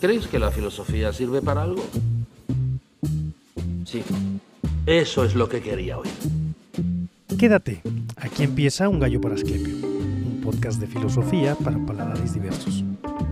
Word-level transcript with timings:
¿Crees 0.00 0.26
que 0.28 0.38
la 0.38 0.50
filosofía 0.50 1.12
sirve 1.12 1.42
para 1.42 1.62
algo? 1.62 1.84
Sí. 3.84 4.02
Eso 4.86 5.24
es 5.24 5.34
lo 5.34 5.48
que 5.50 5.60
quería 5.60 5.98
oír. 5.98 6.10
Quédate. 7.38 7.82
Aquí 8.16 8.44
empieza 8.44 8.88
Un 8.88 8.98
Gallo 8.98 9.20
para 9.20 9.34
Asclepio, 9.34 9.74
un 9.74 10.40
podcast 10.42 10.80
de 10.80 10.86
filosofía 10.86 11.54
para 11.54 11.78
paladares 11.84 12.32
diversos. 12.32 12.82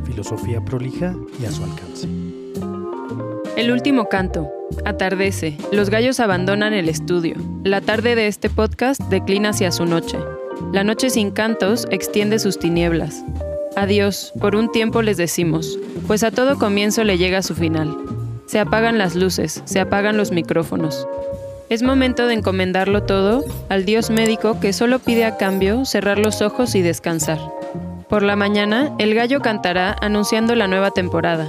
Filosofía 0.04 0.62
prolija 0.62 1.14
y 1.40 1.46
a 1.46 1.50
su 1.50 1.64
alcance. 1.64 2.06
El 3.56 3.72
último 3.72 4.10
canto. 4.10 4.50
Atardece. 4.84 5.56
Los 5.72 5.88
gallos 5.88 6.20
abandonan 6.20 6.74
el 6.74 6.90
estudio. 6.90 7.36
La 7.64 7.80
tarde 7.80 8.14
de 8.14 8.26
este 8.26 8.50
podcast 8.50 9.00
declina 9.04 9.50
hacia 9.50 9.72
su 9.72 9.86
noche. 9.86 10.18
La 10.74 10.84
noche 10.84 11.08
sin 11.08 11.30
cantos 11.30 11.86
extiende 11.90 12.38
sus 12.38 12.58
tinieblas. 12.58 13.24
Adiós, 13.74 14.32
por 14.40 14.54
un 14.54 14.70
tiempo 14.70 15.02
les 15.02 15.16
decimos, 15.16 15.78
pues 16.08 16.24
a 16.24 16.30
todo 16.30 16.58
comienzo 16.58 17.04
le 17.04 17.18
llega 17.18 17.42
su 17.42 17.54
final. 17.54 17.96
Se 18.46 18.58
apagan 18.58 18.96
las 18.96 19.14
luces, 19.14 19.62
se 19.66 19.78
apagan 19.78 20.16
los 20.16 20.32
micrófonos. 20.32 21.06
Es 21.68 21.82
momento 21.82 22.26
de 22.26 22.32
encomendarlo 22.32 23.02
todo 23.02 23.44
al 23.68 23.84
Dios 23.84 24.08
médico 24.08 24.58
que 24.58 24.72
solo 24.72 25.00
pide 25.00 25.26
a 25.26 25.36
cambio 25.36 25.84
cerrar 25.84 26.18
los 26.18 26.40
ojos 26.40 26.74
y 26.74 26.80
descansar. 26.80 27.38
Por 28.08 28.22
la 28.22 28.36
mañana, 28.36 28.90
el 28.98 29.14
gallo 29.14 29.40
cantará 29.40 29.94
anunciando 30.00 30.54
la 30.54 30.66
nueva 30.66 30.92
temporada. 30.92 31.46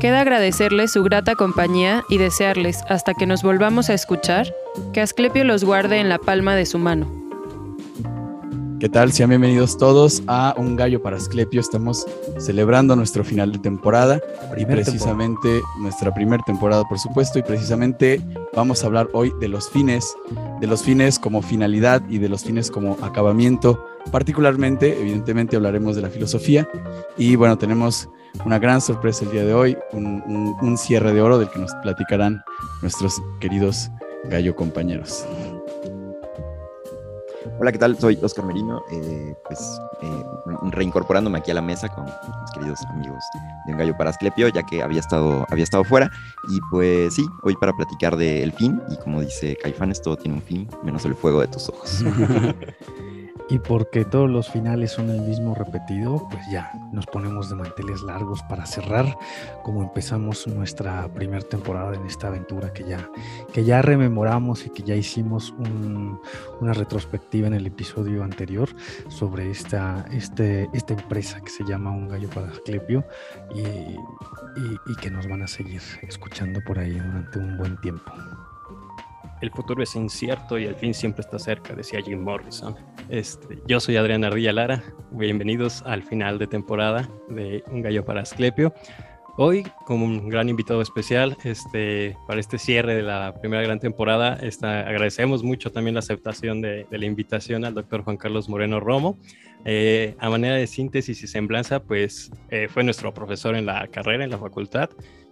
Queda 0.00 0.22
agradecerles 0.22 0.92
su 0.92 1.02
grata 1.02 1.34
compañía 1.34 2.02
y 2.08 2.16
desearles, 2.16 2.82
hasta 2.88 3.12
que 3.12 3.26
nos 3.26 3.42
volvamos 3.42 3.90
a 3.90 3.94
escuchar, 3.94 4.50
que 4.94 5.02
Asclepio 5.02 5.44
los 5.44 5.62
guarde 5.62 5.98
en 5.98 6.08
la 6.08 6.16
palma 6.16 6.56
de 6.56 6.64
su 6.64 6.78
mano. 6.78 7.19
¿Qué 8.80 8.88
tal? 8.88 9.12
Sean 9.12 9.28
bienvenidos 9.28 9.76
todos 9.76 10.22
a 10.26 10.54
Un 10.56 10.74
Gallo 10.74 11.02
para 11.02 11.18
Asclepio. 11.18 11.60
Estamos 11.60 12.06
celebrando 12.38 12.96
nuestro 12.96 13.22
final 13.24 13.52
de 13.52 13.58
temporada 13.58 14.22
y 14.56 14.64
precisamente 14.64 15.60
nuestra 15.80 16.14
primera 16.14 16.42
temporada, 16.44 16.84
por 16.88 16.98
supuesto, 16.98 17.38
y 17.38 17.42
precisamente 17.42 18.22
vamos 18.54 18.82
a 18.82 18.86
hablar 18.86 19.10
hoy 19.12 19.34
de 19.38 19.48
los 19.48 19.68
fines, 19.68 20.16
de 20.62 20.66
los 20.66 20.82
fines 20.82 21.18
como 21.18 21.42
finalidad 21.42 22.02
y 22.08 22.16
de 22.16 22.30
los 22.30 22.44
fines 22.44 22.70
como 22.70 22.96
acabamiento. 23.02 23.84
Particularmente, 24.10 24.98
evidentemente, 24.98 25.56
hablaremos 25.56 25.94
de 25.94 26.00
la 26.00 26.08
filosofía 26.08 26.66
y 27.18 27.36
bueno, 27.36 27.58
tenemos 27.58 28.08
una 28.46 28.58
gran 28.58 28.80
sorpresa 28.80 29.26
el 29.26 29.32
día 29.32 29.44
de 29.44 29.52
hoy, 29.52 29.76
un, 29.92 30.56
un 30.62 30.78
cierre 30.78 31.12
de 31.12 31.20
oro 31.20 31.38
del 31.38 31.50
que 31.50 31.58
nos 31.58 31.74
platicarán 31.82 32.42
nuestros 32.80 33.20
queridos 33.40 33.90
gallo 34.24 34.56
compañeros. 34.56 35.26
Hola, 37.58 37.72
¿qué 37.72 37.78
tal? 37.78 37.98
Soy 37.98 38.18
Oscar 38.22 38.44
Merino, 38.44 38.82
eh, 38.90 39.34
pues 39.46 39.80
eh, 40.02 40.24
reincorporándome 40.72 41.38
aquí 41.38 41.50
a 41.50 41.54
la 41.54 41.62
mesa 41.62 41.88
con 41.88 42.04
mis 42.04 42.14
queridos 42.52 42.84
amigos 42.90 43.24
de 43.66 43.72
Un 43.72 43.78
Gallo 43.78 43.96
para 43.96 44.10
Asclepio, 44.10 44.48
ya 44.48 44.62
que 44.62 44.82
había 44.82 45.00
estado, 45.00 45.46
había 45.48 45.64
estado 45.64 45.84
fuera. 45.84 46.10
Y 46.50 46.60
pues 46.70 47.14
sí, 47.14 47.26
hoy 47.42 47.56
para 47.56 47.72
platicar 47.72 48.16
del 48.16 48.52
fin, 48.52 48.82
y 48.90 48.96
como 48.98 49.22
dice 49.22 49.56
Caifanes, 49.56 50.02
todo 50.02 50.16
tiene 50.16 50.36
un 50.36 50.42
fin, 50.42 50.68
menos 50.82 51.04
el 51.06 51.14
fuego 51.14 51.40
de 51.40 51.48
tus 51.48 51.70
ojos. 51.70 52.04
Y 53.50 53.58
porque 53.58 54.04
todos 54.04 54.30
los 54.30 54.48
finales 54.48 54.92
son 54.92 55.10
el 55.10 55.20
mismo 55.22 55.54
repetido, 55.54 56.28
pues 56.30 56.42
ya 56.50 56.72
nos 56.92 57.06
ponemos 57.06 57.50
de 57.50 57.56
manteles 57.56 58.00
largos 58.02 58.42
para 58.44 58.64
cerrar 58.64 59.16
como 59.64 59.82
empezamos 59.82 60.46
nuestra 60.46 61.08
primera 61.12 61.42
temporada 61.42 61.94
en 61.94 62.06
esta 62.06 62.28
aventura 62.28 62.72
que 62.72 62.84
ya, 62.84 63.10
que 63.52 63.64
ya 63.64 63.82
rememoramos 63.82 64.66
y 64.66 64.70
que 64.70 64.84
ya 64.84 64.94
hicimos 64.94 65.52
una 66.60 66.72
retrospectiva 66.72 67.48
en 67.48 67.54
el 67.54 67.66
episodio 67.66 68.22
anterior 68.22 68.68
sobre 69.08 69.50
esta, 69.50 70.06
este, 70.12 70.68
esta 70.72 70.94
empresa 70.94 71.40
que 71.40 71.50
se 71.50 71.64
llama 71.64 71.90
Un 71.90 72.08
Gallo 72.08 72.28
para 72.30 72.48
Asclepio 72.48 73.04
y, 73.54 73.60
y 73.60 74.96
que 75.00 75.10
nos 75.10 75.28
van 75.28 75.42
a 75.42 75.48
seguir 75.48 75.82
escuchando 76.02 76.60
por 76.64 76.78
ahí 76.78 76.92
durante 76.92 77.38
un 77.38 77.56
buen 77.58 77.80
tiempo. 77.80 78.12
El 79.40 79.50
futuro 79.50 79.82
es 79.82 79.96
incierto 79.96 80.58
y 80.58 80.64
el 80.64 80.74
fin 80.74 80.92
siempre 80.92 81.22
está 81.22 81.38
cerca, 81.38 81.74
decía 81.74 82.02
Jim 82.02 82.20
Morrison. 82.22 82.76
Este, 83.08 83.58
yo 83.66 83.80
soy 83.80 83.96
Adrián 83.96 84.22
Ardilla 84.22 84.52
Lara, 84.52 84.84
bienvenidos 85.12 85.82
al 85.86 86.02
final 86.02 86.38
de 86.38 86.46
temporada 86.46 87.08
de 87.30 87.64
Un 87.68 87.80
Gallo 87.80 88.04
para 88.04 88.20
Asclepio. 88.20 88.74
Hoy, 89.38 89.62
como 89.86 90.04
un 90.04 90.28
gran 90.28 90.50
invitado 90.50 90.82
especial, 90.82 91.38
este, 91.44 92.18
para 92.26 92.38
este 92.38 92.58
cierre 92.58 92.94
de 92.94 93.02
la 93.02 93.34
primera 93.40 93.62
gran 93.62 93.80
temporada, 93.80 94.34
agradecemos 94.34 95.42
mucho 95.42 95.72
también 95.72 95.94
la 95.94 96.00
aceptación 96.00 96.60
de, 96.60 96.86
la 96.90 97.06
invitación 97.06 97.64
al 97.64 97.72
doctor 97.72 98.02
Juan 98.02 98.18
Carlos 98.18 98.50
Moreno 98.50 98.78
Romo. 98.78 99.18
Eh, 99.64 100.16
a 100.18 100.28
manera 100.28 100.56
de 100.56 100.66
síntesis 100.66 101.22
y 101.22 101.26
semblanza, 101.26 101.82
pues 101.82 102.30
eh, 102.50 102.68
fue 102.68 102.84
nuestro 102.84 103.14
profesor 103.14 103.54
en 103.56 103.64
la 103.64 103.86
carrera, 103.86 104.24
en 104.24 104.30
la 104.30 104.38
facultad, 104.38 104.90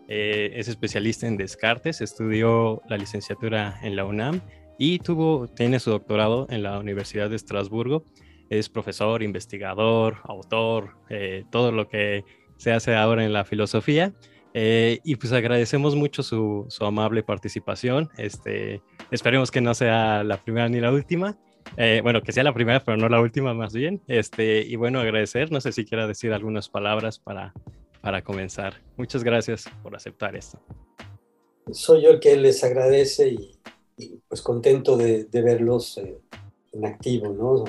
eh, 0.09 0.53
es 0.55 0.69
especialista 0.69 1.27
en 1.27 1.37
descartes, 1.37 2.01
estudió 2.01 2.81
la 2.89 2.97
licenciatura 2.97 3.79
en 3.83 3.95
la 3.95 4.07
UNAM 4.07 4.41
y 4.79 5.01
tuvo, 5.01 5.49
tiene 5.49 5.81
su 5.81 5.91
doctorado 5.91 6.47
en 6.49 6.63
la 6.63 6.79
Universidad 6.79 7.29
de 7.29 7.37
Estrasburgo. 7.37 8.05
Es 8.49 8.71
profesor, 8.71 9.23
investigador, 9.23 10.17
autor, 10.25 10.97
eh, 11.11 11.45
todo 11.51 11.73
lo 11.73 11.89
que 11.89 12.25
se 12.57 12.73
hace 12.73 12.97
ahora 12.97 13.23
en 13.25 13.35
la 13.35 13.45
filosofía. 13.45 14.15
Eh, 14.55 14.99
y 15.05 15.17
pues 15.17 15.33
agradecemos 15.33 15.95
mucho 15.95 16.23
su, 16.23 16.67
amable 16.81 17.23
participación. 17.23 18.09
Este, 18.17 18.81
esperemos 19.11 19.51
que 19.51 19.61
no 19.61 19.75
sea 19.75 20.25
la 20.25 20.39
primera 20.39 20.71
ni 20.71 20.81
la 20.81 20.91
última. 20.91 21.37
bueno, 22.03 22.23
que 22.23 22.33
sea 22.33 22.45
la 22.45 22.55
primera, 22.55 22.81
pero 22.81 22.97
no 22.97 23.11
la 23.11 23.21
última 23.21 23.53
más 23.53 23.75
bien. 23.75 24.01
Este, 24.07 24.63
y 24.63 24.77
bueno, 24.77 25.01
agradecer, 25.01 25.53
no 25.53 25.61
sé 25.61 25.73
si 25.73 25.85
quiera 25.85 26.07
decir 26.07 26.33
algunas 26.33 26.71
palabras 26.71 27.19
para 27.19 27.53
para 28.09 28.25
comenzar. 28.25 28.73
Muchas 28.97 29.23
gracias 29.23 29.67
por 29.83 29.95
aceptar 29.95 30.35
esto. 30.35 30.59
Soy 31.71 32.05
yo 32.05 32.09
el 32.09 32.21
que 32.21 32.39
les 32.39 32.65
agradece 32.65 33.29
y, 33.29 33.61
pues 34.27 34.41
contento 34.41 34.97
de, 34.97 35.29
verlos 35.31 35.99
eh, 35.99 36.19
en 36.73 36.87
activo, 36.87 37.29
¿no? 37.35 37.65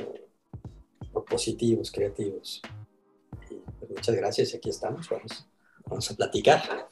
Positivos, 1.29 1.91
creativos. 1.91 2.61
Pues, 3.79 3.91
muchas 3.91 4.15
gracias 4.15 4.53
y 4.53 4.55
aquí 4.55 4.69
estamos, 4.69 5.09
vamos, 5.09 5.45
vamos 5.85 6.09
a 6.09 6.15
platicar. 6.15 6.87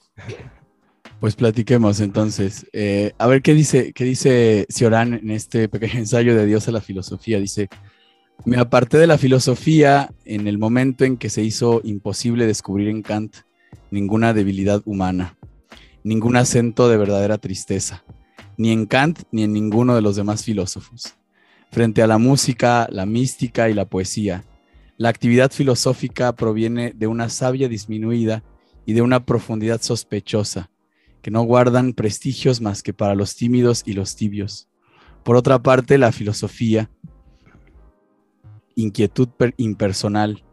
Pues 1.22 1.38
platiquemos 1.38 2.02
entonces. 2.02 2.68
Eh, 2.74 3.14
a 3.18 3.28
ver 3.28 3.41
qué 3.41 3.53
dice, 3.53 3.94
qué 3.94 4.03
dice 4.03 4.66
Ciorán 4.69 5.14
en 5.14 5.31
este 5.31 5.69
pequeño 5.69 6.00
ensayo 6.00 6.35
de 6.35 6.46
Dios 6.46 6.68
a 6.68 6.72
la 6.72 6.81
filosofía. 6.81 7.40
Dice, 7.40 7.69
me 8.45 8.57
aparté 8.57 8.97
de 8.97 9.07
la 9.07 9.17
filosofía 9.17 10.13
en 10.25 10.47
el 10.47 10.57
momento 10.57 11.03
en 11.03 11.17
que 11.17 11.29
se 11.29 11.43
hizo 11.43 11.81
imposible 11.83 12.45
descubrir 12.45 12.87
en 12.89 13.01
Kant 13.01 13.37
ninguna 13.91 14.33
debilidad 14.33 14.81
humana, 14.85 15.37
ningún 16.03 16.35
acento 16.35 16.87
de 16.87 16.97
verdadera 16.97 17.37
tristeza, 17.37 18.03
ni 18.57 18.71
en 18.71 18.85
Kant 18.85 19.23
ni 19.31 19.43
en 19.43 19.53
ninguno 19.53 19.95
de 19.95 20.01
los 20.01 20.15
demás 20.15 20.43
filósofos. 20.43 21.15
Frente 21.71 22.01
a 22.01 22.07
la 22.07 22.17
música, 22.17 22.87
la 22.91 23.05
mística 23.05 23.69
y 23.69 23.73
la 23.73 23.85
poesía, 23.85 24.45
la 24.97 25.09
actividad 25.09 25.51
filosófica 25.51 26.33
proviene 26.35 26.93
de 26.95 27.07
una 27.07 27.29
savia 27.29 27.67
disminuida 27.67 28.43
y 28.85 28.93
de 28.93 29.01
una 29.01 29.25
profundidad 29.25 29.81
sospechosa, 29.81 30.71
que 31.21 31.29
no 31.29 31.43
guardan 31.43 31.93
prestigios 31.93 32.61
más 32.61 32.81
que 32.81 32.93
para 32.93 33.13
los 33.13 33.35
tímidos 33.35 33.83
y 33.85 33.93
los 33.93 34.15
tibios. 34.15 34.69
Por 35.23 35.35
otra 35.35 35.61
parte, 35.61 35.97
la 35.97 36.11
filosofía, 36.11 36.89
inquietud 38.77 39.27
impersonal, 39.57 40.45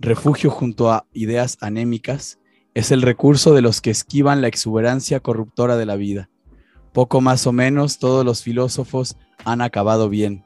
refugio 0.00 0.50
junto 0.50 0.90
a 0.90 1.06
ideas 1.12 1.56
anémicas, 1.60 2.38
es 2.74 2.90
el 2.90 3.02
recurso 3.02 3.54
de 3.54 3.62
los 3.62 3.80
que 3.80 3.90
esquivan 3.90 4.42
la 4.42 4.48
exuberancia 4.48 5.20
corruptora 5.20 5.76
de 5.76 5.86
la 5.86 5.96
vida. 5.96 6.28
Poco 6.92 7.20
más 7.20 7.46
o 7.46 7.52
menos 7.52 7.98
todos 7.98 8.24
los 8.24 8.42
filósofos 8.42 9.16
han 9.44 9.62
acabado 9.62 10.08
bien. 10.08 10.44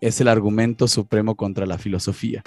Es 0.00 0.20
el 0.20 0.28
argumento 0.28 0.86
supremo 0.86 1.36
contra 1.36 1.66
la 1.66 1.78
filosofía. 1.78 2.42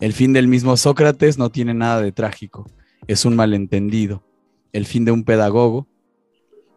El 0.00 0.12
fin 0.12 0.32
del 0.32 0.48
mismo 0.48 0.76
Sócrates 0.76 1.38
no 1.38 1.50
tiene 1.50 1.72
nada 1.72 2.00
de 2.00 2.10
trágico, 2.10 2.66
es 3.06 3.24
un 3.24 3.36
malentendido. 3.36 4.24
El 4.72 4.84
fin 4.86 5.04
de 5.04 5.12
un 5.12 5.24
pedagogo. 5.24 5.86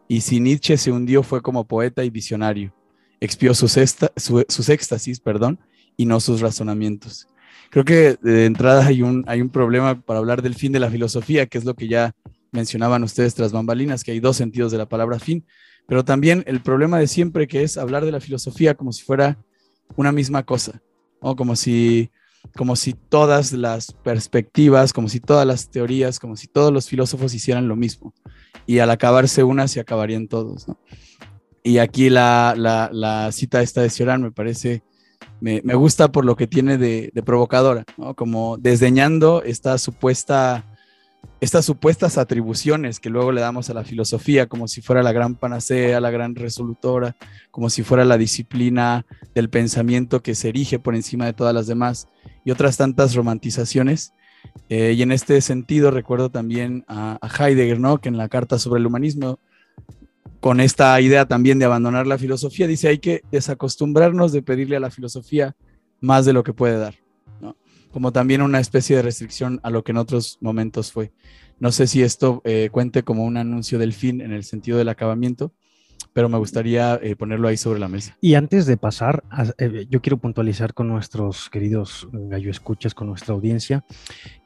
Y 0.07 0.21
si 0.21 0.39
Nietzsche 0.39 0.77
se 0.77 0.91
hundió 0.91 1.23
fue 1.23 1.41
como 1.41 1.68
poeta 1.68 2.03
y 2.03 2.12
visionario. 2.12 2.75
Expió 3.19 3.53
sus, 3.56 3.77
sus 4.15 4.69
éxtasis, 4.69 5.19
perdón, 5.19 5.59
y 5.98 6.06
no 6.06 6.19
sus 6.19 6.42
razonamientos. 6.42 7.28
Creo 7.69 7.86
que 7.86 8.18
de 8.22 8.45
entrada 8.45 8.86
hay 8.86 9.01
un, 9.01 9.24
hay 9.28 9.42
un 9.42 9.50
problema 9.50 10.00
para 10.00 10.19
hablar 10.19 10.42
del 10.42 10.56
fin 10.56 10.72
de 10.72 10.80
la 10.80 10.90
filosofía, 10.90 11.48
que 11.48 11.57
es 11.57 11.66
lo 11.66 11.74
que 11.74 11.88
ya 11.88 12.13
mencionaban 12.51 13.04
ustedes 13.04 13.34
tras 13.34 13.51
bambalinas, 13.51 14.04
que 14.04 14.12
hay 14.12 14.19
dos 14.19 14.38
sentidos 14.38 14.72
de 14.72 14.78
la 14.78 14.88
palabra 14.88 15.19
fin, 15.19 15.44
pero 15.88 16.06
también 16.06 16.44
el 16.45 16.62
problema 16.62 17.00
de 17.00 17.07
siempre 17.07 17.48
que 17.48 17.63
es 17.63 17.78
hablar 17.78 18.06
de 18.06 18.12
la 18.12 18.19
filosofía 18.19 18.75
como 18.75 18.92
si 18.92 19.04
fuera 19.04 19.38
una 19.95 20.12
misma 20.12 20.44
cosa, 20.44 20.81
o 21.19 21.36
como 21.36 21.56
si 21.56 22.12
como 22.56 22.75
si 22.75 22.94
todas 22.94 23.54
las 23.54 23.94
perspectivas, 23.94 24.94
como 24.94 25.10
si 25.10 25.19
todas 25.19 25.48
las 25.48 25.72
teorías, 25.72 26.19
como 26.19 26.36
si 26.36 26.48
todos 26.48 26.72
los 26.72 26.88
filósofos 26.88 27.34
hicieran 27.34 27.68
lo 27.68 27.75
mismo. 27.75 28.13
Y 28.66 28.80
al 28.80 28.92
acabarse 28.92 29.44
una, 29.44 29.68
se 29.68 29.80
acabarían 29.80 30.28
todos. 30.28 30.68
Y 31.63 31.78
aquí 31.78 32.10
la, 32.10 32.54
la, 32.57 32.90
la 32.92 33.31
cita 33.31 33.62
esta 33.62 33.81
de 33.81 33.90
Cioran 33.90 34.22
me 34.22 34.31
parece 34.31 34.84
me, 35.44 35.75
gusta 35.75 36.12
por 36.12 36.24
lo 36.24 36.38
que 36.38 36.48
tiene 36.48 36.78
de, 36.78 37.12
provocadora, 37.25 37.84
como 38.16 38.57
desdeñando 38.57 39.44
esta 39.44 39.78
supuesta 39.78 40.66
estas 41.40 41.66
supuestas 41.66 42.18
atribuciones 42.18 43.00
que 43.00 43.10
luego 43.10 43.31
le 43.31 43.42
damos 43.42 43.69
a 43.69 43.74
la 43.74 43.84
filosofía, 43.84 44.48
como 44.48 44.68
si 44.68 44.81
fuera 44.81 45.04
la 45.04 45.12
gran 45.12 45.36
panacea, 45.36 46.00
la 46.00 46.12
gran 46.12 46.36
resolutora, 46.36 47.16
como 47.51 47.69
si 47.69 47.84
fuera 47.84 48.06
la 48.06 48.18
disciplina 48.18 49.06
del 49.34 49.50
pensamiento 49.50 50.22
que 50.22 50.36
se 50.36 50.50
erige 50.50 50.80
por 50.80 50.95
encima 50.95 51.25
de 51.25 51.34
todas 51.34 51.54
las 51.54 51.68
demás, 51.68 52.07
y 52.45 52.51
otras 52.51 52.78
tantas 52.78 53.13
romantizaciones. 53.16 54.13
Eh, 54.69 54.94
y 54.95 55.01
en 55.01 55.12
este 55.12 55.40
sentido 55.42 55.92
recuerdo 55.92 56.30
también 56.30 56.86
a, 56.88 57.19
Heidegger, 57.40 57.80
¿no? 57.80 58.00
que 58.00 58.10
en 58.10 58.18
la 58.18 58.30
Carta 58.30 58.60
sobre 58.60 58.80
el 58.80 58.88
Humanismo, 58.88 59.40
con 60.39 60.59
esta 60.59 60.99
idea 60.99 61.25
también 61.25 61.59
de 61.59 61.65
abandonar 61.65 62.07
la 62.07 62.17
filosofía, 62.17 62.67
dice 62.67 62.87
hay 62.87 62.99
que 62.99 63.23
desacostumbrarnos 63.31 64.31
de 64.31 64.41
pedirle 64.41 64.75
a 64.75 64.79
la 64.79 64.91
filosofía 64.91 65.55
más 66.01 66.25
de 66.25 66.33
lo 66.33 66.43
que 66.43 66.53
puede 66.53 66.77
dar 66.77 66.95
como 67.93 68.11
también 68.11 68.41
una 68.41 68.59
especie 68.59 68.95
de 68.95 69.03
restricción 69.03 69.59
a 69.61 69.69
lo 69.69 69.83
que 69.83 69.91
en 69.91 69.97
otros 69.97 70.39
momentos 70.41 70.91
fue. 70.91 71.13
No 71.59 71.71
sé 71.71 71.85
si 71.85 72.01
esto 72.01 72.41
eh, 72.43 72.69
cuente 72.71 73.03
como 73.03 73.23
un 73.23 73.37
anuncio 73.37 73.77
del 73.77 73.93
fin 73.93 74.19
en 74.19 74.33
el 74.33 74.43
sentido 74.43 74.79
del 74.79 74.89
acabamiento, 74.89 75.53
pero 76.11 76.27
me 76.27 76.39
gustaría 76.39 76.95
eh, 76.95 77.15
ponerlo 77.15 77.47
ahí 77.47 77.55
sobre 77.55 77.79
la 77.79 77.87
mesa. 77.87 78.17
Y 78.19 78.33
antes 78.33 78.65
de 78.65 78.77
pasar, 78.77 79.23
eh, 79.59 79.85
yo 79.89 80.01
quiero 80.01 80.17
puntualizar 80.17 80.73
con 80.73 80.87
nuestros 80.87 81.51
queridos 81.51 82.07
gallo 82.11 82.49
escuchas, 82.49 82.95
con 82.95 83.07
nuestra 83.07 83.35
audiencia, 83.35 83.85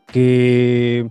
que 0.07 1.09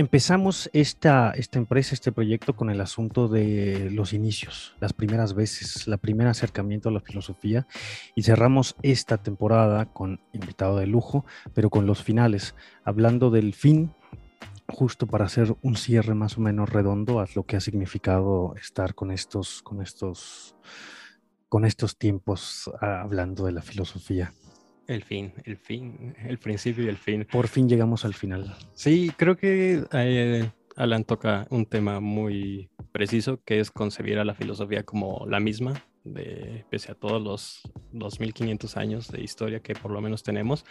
Empezamos 0.00 0.70
esta, 0.72 1.30
esta 1.32 1.58
empresa, 1.58 1.92
este 1.92 2.10
proyecto 2.10 2.56
con 2.56 2.70
el 2.70 2.80
asunto 2.80 3.28
de 3.28 3.90
los 3.90 4.14
inicios, 4.14 4.74
las 4.80 4.94
primeras 4.94 5.34
veces, 5.34 5.86
la 5.86 5.98
primer 5.98 6.26
acercamiento 6.26 6.88
a 6.88 6.92
la 6.92 7.00
filosofía 7.00 7.66
y 8.14 8.22
cerramos 8.22 8.76
esta 8.80 9.18
temporada 9.18 9.92
con 9.92 10.18
invitado 10.32 10.78
de 10.78 10.86
lujo, 10.86 11.26
pero 11.52 11.68
con 11.68 11.84
los 11.84 12.02
finales, 12.02 12.54
hablando 12.82 13.30
del 13.30 13.52
fin, 13.52 13.92
justo 14.68 15.06
para 15.06 15.26
hacer 15.26 15.54
un 15.60 15.76
cierre 15.76 16.14
más 16.14 16.38
o 16.38 16.40
menos 16.40 16.70
redondo 16.70 17.20
a 17.20 17.26
lo 17.34 17.42
que 17.44 17.56
ha 17.56 17.60
significado 17.60 18.54
estar 18.56 18.94
con 18.94 19.10
estos, 19.10 19.60
con 19.60 19.82
estos, 19.82 20.56
con 21.50 21.66
estos 21.66 21.98
tiempos 21.98 22.70
ah, 22.80 23.02
hablando 23.02 23.44
de 23.44 23.52
la 23.52 23.60
filosofía. 23.60 24.32
El 24.90 25.04
fin, 25.04 25.32
el 25.44 25.56
fin, 25.56 26.16
el 26.26 26.38
principio 26.38 26.82
y 26.82 26.88
el 26.88 26.96
fin. 26.96 27.24
Por 27.30 27.46
fin 27.46 27.68
llegamos 27.68 28.04
al 28.04 28.12
final. 28.12 28.56
Sí, 28.74 29.12
creo 29.16 29.36
que 29.36 29.84
eh, 29.92 30.50
Alan 30.74 31.04
toca 31.04 31.46
un 31.50 31.64
tema 31.64 32.00
muy 32.00 32.68
preciso, 32.90 33.40
que 33.44 33.60
es 33.60 33.70
concebir 33.70 34.18
a 34.18 34.24
la 34.24 34.34
filosofía 34.34 34.82
como 34.82 35.26
la 35.28 35.38
misma, 35.38 35.80
de, 36.04 36.64
pese 36.70 36.92
a 36.92 36.94
todos 36.94 37.22
los 37.22 37.62
2.500 37.92 38.76
años 38.76 39.08
de 39.08 39.22
historia 39.22 39.60
que 39.60 39.74
por 39.74 39.90
lo 39.90 40.00
menos 40.00 40.22
tenemos. 40.22 40.64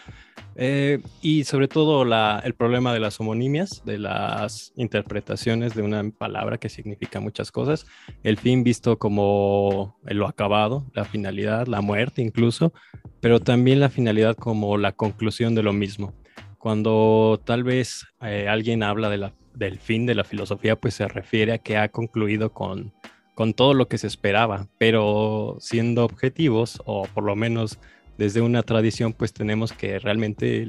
Eh, 0.55 0.99
y 1.21 1.43
sobre 1.43 1.67
todo 1.67 2.03
el 2.43 2.53
problema 2.55 2.93
de 2.93 2.99
las 2.99 3.19
homonimias, 3.19 3.83
de 3.85 3.99
las 3.99 4.73
interpretaciones 4.75 5.75
de 5.75 5.81
una 5.81 6.09
palabra 6.09 6.57
que 6.57 6.69
significa 6.69 7.19
muchas 7.19 7.51
cosas. 7.51 7.85
El 8.23 8.37
fin 8.37 8.63
visto 8.63 8.97
como 8.97 9.99
lo 10.03 10.27
acabado, 10.27 10.85
la 10.93 11.05
finalidad, 11.05 11.67
la 11.67 11.81
muerte 11.81 12.21
incluso, 12.21 12.73
pero 13.19 13.39
también 13.39 13.79
la 13.79 13.89
finalidad 13.89 14.35
como 14.35 14.77
la 14.77 14.93
conclusión 14.93 15.55
de 15.55 15.63
lo 15.63 15.73
mismo. 15.73 16.13
Cuando 16.57 17.41
tal 17.45 17.63
vez 17.63 18.05
eh, 18.21 18.47
alguien 18.49 18.83
habla 18.83 19.09
de 19.09 19.17
la, 19.17 19.33
del 19.55 19.79
fin 19.79 20.05
de 20.05 20.15
la 20.15 20.23
filosofía, 20.23 20.75
pues 20.75 20.95
se 20.95 21.07
refiere 21.07 21.53
a 21.53 21.57
que 21.57 21.77
ha 21.77 21.89
concluido 21.89 22.51
con 22.51 22.93
con 23.39 23.53
todo 23.53 23.73
lo 23.73 23.87
que 23.87 23.97
se 23.97 24.07
esperaba, 24.07 24.67
pero 24.77 25.55
siendo 25.61 26.03
objetivos, 26.03 26.81
o 26.83 27.03
por 27.05 27.23
lo 27.23 27.37
menos 27.37 27.79
desde 28.17 28.41
una 28.41 28.63
tradición, 28.63 29.13
pues 29.13 29.31
tenemos 29.31 29.71
que 29.71 29.97
realmente, 29.97 30.67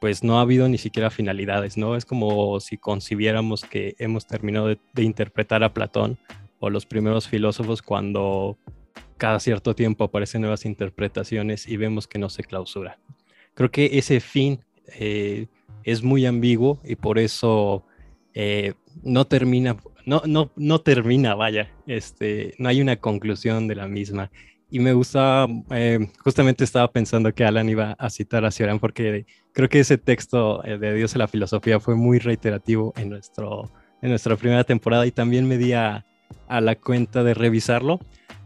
pues 0.00 0.22
no 0.22 0.38
ha 0.38 0.42
habido 0.42 0.68
ni 0.68 0.78
siquiera 0.78 1.10
finalidades, 1.10 1.76
¿no? 1.76 1.96
Es 1.96 2.04
como 2.04 2.60
si 2.60 2.78
concibiéramos 2.78 3.64
que 3.64 3.96
hemos 3.98 4.28
terminado 4.28 4.68
de, 4.68 5.02
interpretar 5.02 5.64
a 5.64 5.74
Platón 5.74 6.20
o 6.60 6.70
los 6.70 6.86
primeros 6.86 7.26
filósofos 7.26 7.82
cuando 7.82 8.56
cada 9.16 9.40
cierto 9.40 9.74
tiempo 9.74 10.04
aparecen 10.04 10.42
nuevas 10.42 10.66
interpretaciones 10.66 11.66
y 11.66 11.78
vemos 11.78 12.06
que 12.06 12.20
no 12.20 12.30
se 12.30 12.44
clausura. 12.44 13.00
Creo 13.54 13.72
que 13.72 13.98
ese 13.98 14.20
fin 14.20 14.60
eh, 14.86 15.48
es 15.82 16.04
muy 16.04 16.26
ambiguo 16.26 16.78
y 16.84 16.94
por 16.94 17.18
eso 17.18 17.84
eh, 18.34 18.74
no 19.02 19.26
termina 19.26 19.76
no, 20.08 20.22
no, 20.24 20.50
no 20.56 20.80
termina, 20.80 21.34
vaya, 21.34 21.70
este, 21.86 22.54
no 22.56 22.70
hay 22.70 22.80
una 22.80 22.96
conclusión 22.96 23.68
de 23.68 23.74
la 23.74 23.86
misma. 23.88 24.30
Y 24.70 24.78
me 24.78 24.94
gusta, 24.94 25.46
eh, 25.70 25.98
justamente 26.24 26.64
estaba 26.64 26.90
pensando 26.90 27.34
que 27.34 27.44
Alan 27.44 27.68
iba 27.68 27.92
a 27.98 28.08
citar 28.08 28.46
a 28.46 28.50
Cioran 28.50 28.78
porque 28.78 29.26
creo 29.52 29.68
que 29.68 29.80
ese 29.80 29.98
texto 29.98 30.64
eh, 30.64 30.78
de 30.78 30.94
Dios 30.94 31.14
y 31.14 31.18
la 31.18 31.28
filosofía 31.28 31.78
fue 31.78 31.94
muy 31.94 32.20
reiterativo 32.20 32.94
en, 32.96 33.10
nuestro, 33.10 33.70
en 34.00 34.08
nuestra 34.08 34.34
primera 34.36 34.64
temporada 34.64 35.06
y 35.06 35.10
también 35.10 35.46
me 35.46 35.58
di 35.58 35.74
a, 35.74 36.06
la 36.48 36.74
cuenta 36.74 37.22
de 37.22 37.34
revisarlo. 37.34 38.00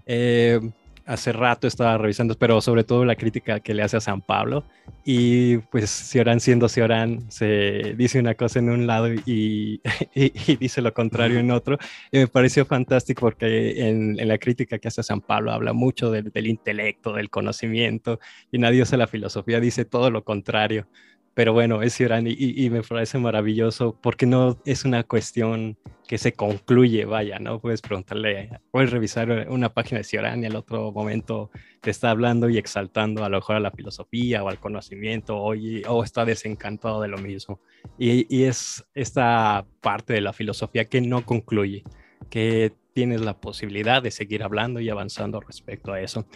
Eh, 0.07 0.59
hace 1.07 1.33
rato 1.33 1.67
estaba 1.67 1.99
revisando, 1.99 2.37
pero 2.37 2.61
sobre 2.61 2.85
todo 2.85 3.05
la 3.05 3.17
crítica 3.17 3.61
que 3.61 3.75
le 3.75 3.83
hace 3.83 3.97
a 3.97 4.01
San 4.01 4.21
Pablo. 4.21 4.65
Y 5.05 5.59
pues 5.59 5.91
Ciorán 5.91 6.41
siendo 6.41 6.69
Ciorán, 6.69 7.31
se 7.31 7.95
dice 7.97 8.19
una 8.19 8.35
cosa 8.35 8.59
en 8.59 8.71
un 8.71 8.87
lado 8.87 9.13
y, 9.13 9.81
y, 10.15 10.57
dice 10.57 10.83
lo 10.83 10.93
contrario 10.95 11.39
en 11.39 11.51
otro. 11.51 11.79
Y 12.11 12.19
me 12.19 12.27
pareció 12.27 12.65
fantástico 12.67 13.21
porque 13.21 13.89
en, 13.89 14.17
la 14.29 14.39
crítica 14.39 14.79
que 14.79 14.89
hace 14.89 15.01
a 15.01 15.05
San 15.05 15.21
Pablo 15.21 15.53
habla 15.53 15.73
mucho 15.73 16.11
del, 16.11 16.31
del 16.31 16.47
intelecto, 16.47 17.13
del 17.13 17.31
conocimiento, 17.31 18.21
y 18.51 18.59
nadie 18.59 18.83
usa 18.83 18.99
la 18.99 19.07
filosofía, 19.07 19.61
dice 19.61 19.85
todo 19.85 20.11
lo 20.11 20.25
contrario 20.25 20.87
pero 21.35 21.53
bueno, 21.55 21.83
es 21.83 21.95
Ciorán 21.95 22.27
y, 22.27 22.69
me 22.71 22.83
parece 22.83 23.19
maravilloso 23.19 23.99
porque 24.03 24.27
no 24.27 24.59
es 24.67 24.85
una 24.85 25.03
cuestión 25.03 25.79
que 26.07 26.19
se 26.19 26.33
concluye, 26.33 27.07
vaya, 27.07 27.39
¿no? 27.39 27.59
Puedes 27.59 27.81
preguntarle, 27.81 28.51
puedes 28.71 28.91
revisar 28.91 29.49
una 29.49 29.73
página 29.73 29.99
de 29.99 30.05
Ciorán 30.05 30.43
y 30.43 30.47
al 30.47 30.57
otro 30.57 30.93
momento 30.93 31.51
te 31.81 31.91
está 31.91 32.11
hablando 32.11 32.51
y 32.51 32.59
exaltando 32.59 33.25
a 33.25 33.31
lo 33.31 33.39
mejor 33.39 33.57
a 33.57 33.61
la 33.61 33.71
filosofía 33.71 34.45
o 34.45 34.49
al 34.51 34.61
conocimiento 34.61 35.39
o, 35.39 35.55
o 35.89 36.05
está 36.05 36.27
desencantado 36.27 37.01
de 37.01 37.09
lo 37.09 37.17
mismo. 37.17 37.61
Y, 37.99 38.27
y 38.35 38.45
es 38.45 38.85
esta 38.95 39.65
parte 39.81 40.13
de 40.13 40.21
la 40.21 40.35
filosofía 40.35 40.85
que 40.85 41.01
no 41.01 41.25
concluye, 41.25 41.83
que 42.29 42.75
tienes 42.93 43.23
la 43.23 43.41
posibilidad 43.41 44.03
de 44.03 44.11
seguir 44.11 44.43
hablando 44.43 44.81
y 44.81 44.91
avanzando 44.91 45.41
respecto 45.41 45.95
a 45.95 46.01
eso 46.01 46.27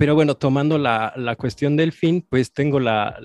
pero 0.00 0.14
bueno, 0.14 0.34
tomando 0.34 0.78
la, 0.78 1.12
la, 1.14 1.36
cuestión 1.36 1.76
del 1.76 1.92
fin, 1.92 2.24
pues 2.26 2.54
tengo 2.54 2.80
la, 2.80 3.20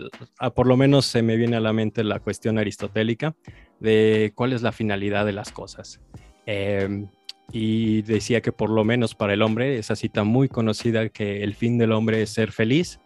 por 0.54 0.68
lo 0.68 0.76
menos 0.76 1.06
se 1.06 1.22
me 1.22 1.38
viene 1.38 1.56
a 1.56 1.62
la 1.62 1.72
mente 1.72 2.04
la 2.04 2.20
cuestión 2.20 2.58
aristotélica 2.58 3.34
de 3.80 4.34
cuál 4.36 4.52
es 4.52 4.62
la 4.62 4.74
finalidad 4.74 5.26
de 5.26 5.32
las 5.32 5.54
cosas. 5.54 6.02
Em, 6.46 7.08
y 7.50 8.02
decía 8.02 8.42
que 8.42 8.52
por 8.52 8.70
lo 8.70 8.84
menos 8.84 9.16
para 9.16 9.32
el 9.32 9.42
hombre, 9.42 9.78
esa 9.78 9.96
cita 9.96 10.26
muy 10.26 10.50
conocida, 10.50 11.08
que 11.08 11.44
el 11.44 11.56
fin 11.56 11.78
del 11.78 11.94
hombre 11.94 12.22
es 12.22 12.32
ser 12.32 12.52
feliz 12.52 13.00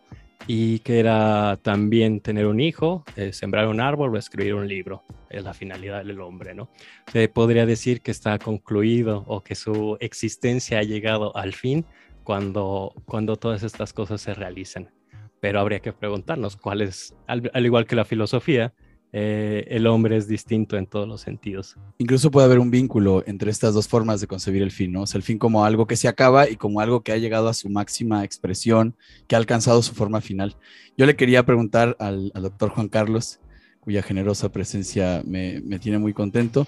y 0.48 0.80
que 0.80 1.00
era 1.00 1.60
también 1.62 2.22
tener 2.22 2.48
un 2.48 2.60
hijo, 2.60 3.04
eh, 3.18 3.34
sembrar 3.34 3.68
un 3.68 3.82
árbol 3.82 4.16
o 4.16 4.18
escribir 4.18 4.56
un 4.56 4.68
libro. 4.68 5.04
Es 5.30 5.44
la 5.44 5.54
finalidad 5.54 6.04
del 6.04 6.22
hombre, 6.22 6.56
¿no? 6.56 6.72
Se 7.12 7.30
podría 7.30 7.68
decir 7.68 8.02
que 8.02 8.10
está 8.10 8.40
concluido 8.40 9.26
o 9.28 9.44
que 9.44 9.54
su 9.54 9.96
existencia 10.00 10.80
ha 10.80 10.84
llegado 10.84 11.38
al 11.38 11.54
fin 11.54 11.86
cuando, 12.30 12.94
cuando 13.06 13.38
todas 13.38 13.64
estas 13.64 13.92
cosas 13.92 14.22
se 14.22 14.36
realicen. 14.36 14.92
Pero 15.40 15.60
habría 15.60 15.80
que 15.80 15.94
preguntarnos 15.94 16.58
cuál 16.58 16.82
es, 16.84 17.16
al, 17.26 17.66
igual 17.66 17.88
que 17.88 17.96
la 17.96 18.06
filosofía, 18.06 18.72
eh, 19.12 19.66
el 19.70 19.88
hombre 19.88 20.16
es 20.16 20.28
distinto 20.28 20.78
en 20.78 20.86
todos 20.86 21.08
los 21.08 21.22
sentidos. 21.22 21.76
Incluso 21.98 22.30
puede 22.30 22.46
haber 22.46 22.60
un 22.60 22.70
vínculo 22.70 23.24
entre 23.26 23.50
estas 23.50 23.74
dos 23.74 23.88
formas 23.88 24.22
de 24.22 24.28
concebir 24.28 24.62
el 24.62 24.70
fin, 24.70 24.92
¿no? 24.92 25.02
O 25.02 25.08
sea, 25.08 25.18
el 25.18 25.24
fin 25.24 25.40
como 25.40 25.66
algo 25.66 25.88
que 25.88 25.96
se 25.96 26.08
acaba 26.08 26.48
y 26.48 26.56
como 26.56 26.82
algo 26.82 27.02
que 27.02 27.14
ha 27.14 27.18
llegado 27.18 27.50
a 27.50 27.56
su 27.56 27.68
máxima 27.68 28.24
expresión, 28.24 28.96
que 29.28 29.34
ha 29.34 29.40
alcanzado 29.40 29.82
su 29.82 29.96
forma 29.96 30.22
final. 30.22 30.56
Yo 30.96 31.08
le 31.08 31.16
quería 31.16 31.44
preguntar 31.48 31.98
al, 31.98 32.32
doctor 32.36 32.70
Juan 32.70 32.90
Carlos, 32.90 33.40
cuya 33.80 34.04
generosa 34.04 34.52
presencia 34.52 35.24
me, 35.26 35.62
me 35.62 35.80
tiene 35.80 35.98
muy 35.98 36.14
contento, 36.14 36.68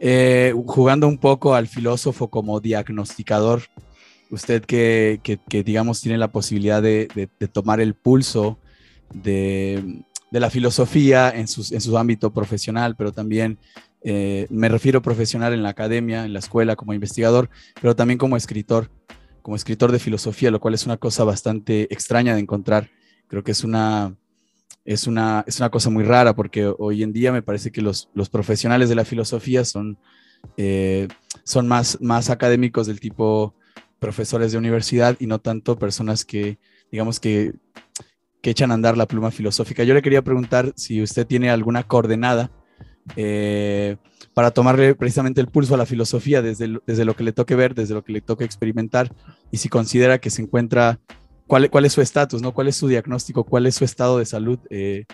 eh, 0.00 0.52
jugando 0.66 1.06
un 1.06 1.18
poco 1.18 1.54
al 1.54 1.68
filósofo 1.68 2.30
como 2.30 2.58
diagnosticador 2.58 3.62
usted 4.30 4.64
que, 4.64 5.20
digamos, 5.64 6.00
tiene 6.00 6.18
la 6.18 6.32
posibilidad 6.32 6.82
de, 6.82 7.28
tomar 7.52 7.80
el 7.80 7.94
pulso 7.94 8.58
de, 9.12 10.02
la 10.30 10.50
filosofía 10.50 11.30
en, 11.30 11.48
su 11.48 11.98
ámbito 11.98 12.32
profesional, 12.32 12.96
pero 12.96 13.12
también 13.12 13.58
eh, 14.02 14.46
me 14.50 14.68
refiero 14.68 15.02
profesional 15.02 15.52
en 15.52 15.62
la 15.62 15.70
academia, 15.70 16.24
en 16.24 16.32
la 16.32 16.38
escuela, 16.38 16.76
como 16.76 16.94
investigador, 16.94 17.50
pero 17.80 17.96
también 17.96 18.18
como 18.18 18.36
escritor, 18.36 18.90
como 19.42 19.56
escritor 19.56 19.92
de 19.92 19.98
filosofía, 19.98 20.50
lo 20.50 20.60
cual 20.60 20.74
es 20.74 20.86
una 20.86 20.96
cosa 20.96 21.24
bastante 21.24 21.92
extraña 21.92 22.34
de 22.34 22.40
encontrar. 22.40 22.90
Creo 23.28 23.42
que 23.42 23.52
es 23.52 23.64
una, 23.64 24.14
es 24.84 25.06
una, 25.06 25.44
es 25.46 25.58
una 25.58 25.70
cosa 25.70 25.90
muy 25.90 26.04
rara 26.04 26.34
porque 26.34 26.72
hoy 26.78 27.02
en 27.02 27.12
día 27.12 27.32
me 27.32 27.42
parece 27.42 27.70
que 27.72 27.82
los, 27.82 28.08
profesionales 28.30 28.88
de 28.88 28.94
la 28.94 29.04
filosofía 29.04 29.64
son, 29.64 29.98
eh, 30.56 31.08
son 31.44 31.66
más, 31.66 31.98
más 32.00 32.30
académicos 32.30 32.86
del 32.86 33.00
tipo 33.00 33.54
profesores 33.98 34.52
de 34.52 34.58
universidad 34.58 35.16
y 35.18 35.26
no 35.26 35.40
tanto 35.40 35.78
personas 35.78 36.24
que, 36.24 36.58
digamos 36.90 37.20
que, 37.20 37.54
que 38.40 38.50
echan 38.50 38.70
a 38.70 38.74
andar 38.74 38.96
la 38.96 39.06
pluma 39.06 39.30
filosófica. 39.30 39.84
Yo 39.84 39.94
le 39.94 40.02
quería 40.02 40.22
preguntar 40.22 40.72
si 40.76 41.02
usted 41.02 41.26
tiene 41.26 41.50
alguna 41.50 41.82
coordenada 41.82 42.50
eh, 43.16 43.96
para 44.34 44.50
tomarle 44.50 44.94
precisamente 44.94 45.40
el 45.40 45.48
pulso 45.48 45.74
a 45.74 45.78
la 45.78 45.86
filosofía 45.86 46.42
desde, 46.42 46.78
desde 46.86 47.04
lo 47.04 47.16
que 47.16 47.24
le 47.24 47.32
toque 47.32 47.56
ver, 47.56 47.74
desde 47.74 47.94
lo 47.94 48.04
que 48.04 48.12
le 48.12 48.20
toque 48.20 48.44
experimentar, 48.44 49.12
y 49.50 49.56
si 49.56 49.68
considera 49.68 50.18
que 50.18 50.30
se 50.30 50.42
encuentra, 50.42 51.00
cuál, 51.46 51.70
cuál 51.70 51.86
es 51.86 51.92
su 51.92 52.00
estatus, 52.00 52.42
¿no? 52.42 52.52
cuál 52.52 52.68
es 52.68 52.76
su 52.76 52.86
diagnóstico, 52.86 53.44
cuál 53.44 53.66
es 53.66 53.74
su 53.74 53.84
estado 53.84 54.18
de 54.18 54.26
salud 54.26 54.60
eh, 54.70 55.06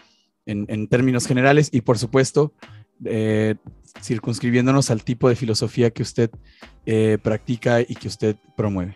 en, 0.44 0.88
términos 0.88 1.26
generales, 1.26 1.70
y 1.72 1.80
por 1.80 1.96
supuesto, 1.96 2.52
eh, 3.06 3.54
circunscribiéndonos 4.02 4.90
al 4.90 5.04
tipo 5.04 5.28
de 5.28 5.36
filosofía 5.36 5.90
que 5.90 6.02
usted 6.02 6.30
eh, 6.86 7.16
practica 7.22 7.80
y 7.80 7.94
que 7.94 8.08
usted 8.08 8.36
promueve. 8.54 8.94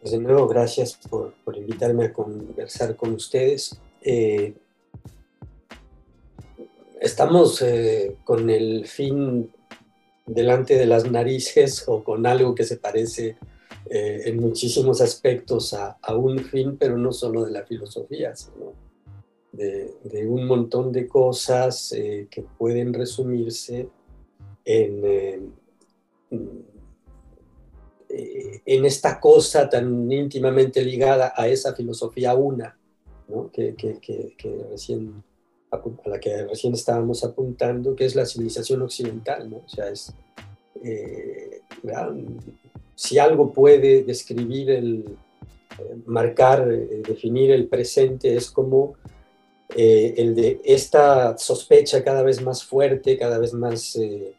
Pues 0.00 0.12
de 0.12 0.18
nuevo, 0.18 0.46
gracias 0.46 0.96
por, 1.10 1.34
por 1.44 1.56
invitarme 1.56 2.04
a 2.04 2.12
conversar 2.12 2.94
con 2.94 3.12
ustedes. 3.12 3.76
Eh, 4.02 4.54
estamos 7.00 7.60
eh, 7.62 8.16
con 8.22 8.50
el 8.50 8.86
fin 8.86 9.50
delante 10.26 10.76
de 10.76 10.86
las 10.86 11.10
narices 11.10 11.82
o 11.88 12.04
con 12.04 12.24
algo 12.24 12.54
que 12.54 12.64
se 12.64 12.76
parece 12.76 13.36
en 13.88 14.40
muchísimos 14.40 15.00
aspectos 15.00 15.72
a, 15.72 15.96
a, 16.02 16.16
un 16.16 16.40
fin, 16.40 16.76
pero 16.76 16.98
no 16.98 17.12
solo 17.12 17.44
de 17.44 17.52
la 17.52 17.64
filosofía, 17.64 18.34
sino 18.34 18.74
de, 19.52 19.94
de 20.02 20.26
un 20.26 20.44
montón 20.44 20.90
de 20.90 21.06
cosas 21.06 21.90
que 21.92 22.44
pueden 22.58 22.92
resumirse 22.92 23.88
en, 24.66 25.52
eh, 28.08 28.60
en 28.66 28.84
esta 28.84 29.20
cosa 29.20 29.68
tan 29.68 30.10
íntimamente 30.10 30.82
ligada 30.82 31.32
a 31.36 31.48
esa 31.48 31.74
filosofía 31.74 32.34
una, 32.34 32.76
¿no? 33.28 33.50
que, 33.52 33.74
que, 33.74 33.98
que, 34.00 34.66
recién 34.70 35.22
a 35.70 36.08
la 36.08 36.18
que 36.20 36.44
recién 36.44 36.74
estábamos 36.74 37.22
apuntando, 37.24 37.94
que 37.94 38.06
es 38.06 38.14
la 38.14 38.26
civilización 38.26 38.82
occidental, 38.82 39.50
¿no? 39.50 39.58
O 39.58 39.68
sea, 39.68 39.88
es, 39.90 40.12
eh, 40.82 41.60
si 42.94 43.18
algo 43.18 43.52
puede 43.52 44.02
describir 44.04 44.70
el, 44.70 45.04
eh, 45.78 45.96
marcar, 46.06 46.70
eh, 46.70 47.02
definir 47.06 47.50
el 47.50 47.68
presente, 47.68 48.34
es 48.34 48.50
como 48.50 48.94
eh, 49.74 50.14
el 50.16 50.34
de 50.34 50.60
esta 50.64 51.36
sospecha 51.36 52.04
cada 52.04 52.22
vez 52.22 52.40
más 52.40 52.64
fuerte, 52.64 53.18
cada 53.18 53.38
vez 53.38 53.52
más 53.52 53.96
eh, 53.96 54.32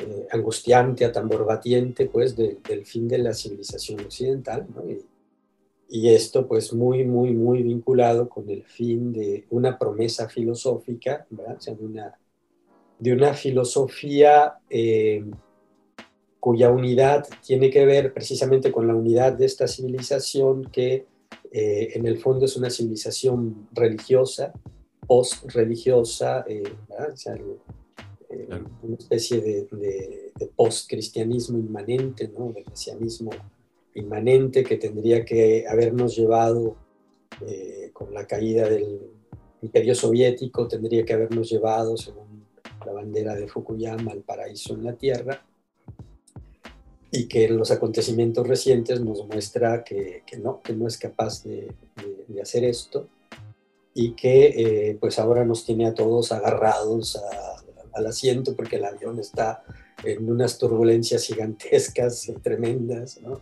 eh, 0.00 0.26
angustiante, 0.30 1.04
atamborbatiente, 1.04 2.06
pues, 2.06 2.36
de, 2.36 2.58
del 2.68 2.86
fin 2.86 3.06
de 3.08 3.18
la 3.18 3.34
civilización 3.34 4.00
occidental. 4.00 4.66
Y, 5.88 6.08
esto 6.08 6.46
pues 6.46 6.72
muy, 6.72 7.04
muy, 7.04 7.32
muy 7.34 7.62
vinculado 7.62 8.28
con 8.28 8.48
el 8.48 8.62
fin 8.62 9.12
de 9.12 9.44
una 9.50 9.76
promesa 9.76 10.28
filosófica, 10.28 11.26
de, 11.30 13.12
una, 13.12 13.34
filosofía 13.34 14.54
eh, 14.68 15.24
cuya 16.38 16.70
unidad 16.70 17.26
tiene 17.44 17.70
que 17.70 17.84
ver 17.84 18.12
precisamente 18.12 18.70
con 18.70 18.86
la 18.86 18.94
unidad 18.94 19.32
de 19.32 19.46
esta 19.46 19.66
civilización 19.66 20.64
que 20.70 21.06
eh, 21.52 21.90
en 21.94 22.06
el 22.06 22.18
fondo 22.18 22.44
es 22.44 22.56
una 22.56 22.70
civilización 22.70 23.68
religiosa, 23.72 24.52
post-religiosa, 25.06 26.44
eh, 26.48 26.62
eh, 28.30 28.48
una 28.82 28.96
especie 28.96 29.40
de, 29.40 29.64
de, 29.72 30.32
de 30.36 30.46
post-cristianismo 30.54 31.58
inmanente, 31.58 32.28
¿no? 32.28 32.52
del 32.52 32.64
mesianismo 32.68 33.30
inmanente 33.94 34.62
que 34.62 34.76
tendría 34.76 35.24
que 35.24 35.66
habernos 35.68 36.16
llevado 36.16 36.76
eh, 37.46 37.90
con 37.92 38.14
la 38.14 38.26
caída 38.26 38.68
del 38.68 39.00
imperio 39.62 39.94
soviético, 39.94 40.68
tendría 40.68 41.04
que 41.04 41.12
habernos 41.12 41.50
llevado, 41.50 41.96
según 41.96 42.44
la 42.86 42.92
bandera 42.92 43.34
de 43.34 43.48
Fukuyama, 43.48 44.12
al 44.12 44.22
paraíso 44.22 44.74
en 44.74 44.84
la 44.84 44.94
tierra, 44.94 45.44
y 47.10 47.26
que 47.26 47.46
en 47.46 47.56
los 47.56 47.70
acontecimientos 47.70 48.46
recientes 48.46 49.00
nos 49.00 49.26
muestra 49.26 49.82
que, 49.82 50.22
que 50.24 50.38
no, 50.38 50.60
que 50.60 50.72
no 50.72 50.86
es 50.86 50.96
capaz 50.96 51.42
de, 51.42 51.72
de, 51.96 52.24
de 52.28 52.40
hacer 52.40 52.64
esto, 52.64 53.08
y 53.92 54.12
que 54.12 54.46
eh, 54.90 54.98
pues 55.00 55.18
ahora 55.18 55.44
nos 55.44 55.64
tiene 55.64 55.86
a 55.86 55.94
todos 55.94 56.30
agarrados 56.30 57.16
a, 57.16 57.59
al 57.92 58.06
asiento 58.06 58.54
porque 58.54 58.76
el 58.76 58.84
avión 58.84 59.18
está 59.18 59.62
en 60.04 60.30
unas 60.30 60.58
turbulencias 60.58 61.24
gigantescas 61.24 62.32
tremendas, 62.42 63.20
¿no? 63.20 63.40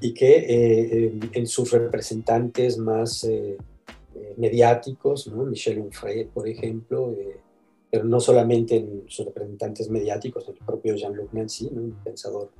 y 0.00 0.14
que 0.14 0.46
eh, 0.48 1.20
en 1.32 1.46
sus 1.46 1.72
representantes 1.72 2.78
más 2.78 3.24
eh, 3.24 3.58
eh, 4.14 4.34
mediáticos, 4.36 5.28
¿no? 5.28 5.44
Michel 5.44 5.80
Onfray, 5.80 6.26
por 6.26 6.48
ejemplo, 6.48 7.14
eh, 7.18 7.36
pero 7.90 8.04
no 8.04 8.18
solamente 8.18 8.76
en 8.76 9.04
sus 9.06 9.26
representantes 9.26 9.88
mediáticos, 9.88 10.48
el 10.48 10.54
propio 10.54 10.96
Jean-Luc 10.96 11.32
Nancy, 11.32 11.70
¿no? 11.70 11.82
un 11.82 11.96
pensador 12.02 12.50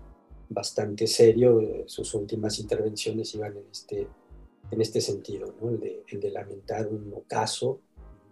bastante 0.49 1.09
serio, 1.09 1.61
eh, 1.61 1.85
sus 1.87 2.15
últimas 2.15 2.59
intervenciones 2.61 3.35
iban 3.35 3.57
en 3.57 3.65
este, 3.71 4.07
en 4.71 4.81
este 4.81 5.01
sentido, 5.01 5.55
¿no? 5.61 5.71
el, 5.71 5.81
de, 5.81 6.05
el 6.09 6.21
de 6.21 6.31
lamentar 6.31 6.87
un 6.87 7.13
ocaso 7.17 7.81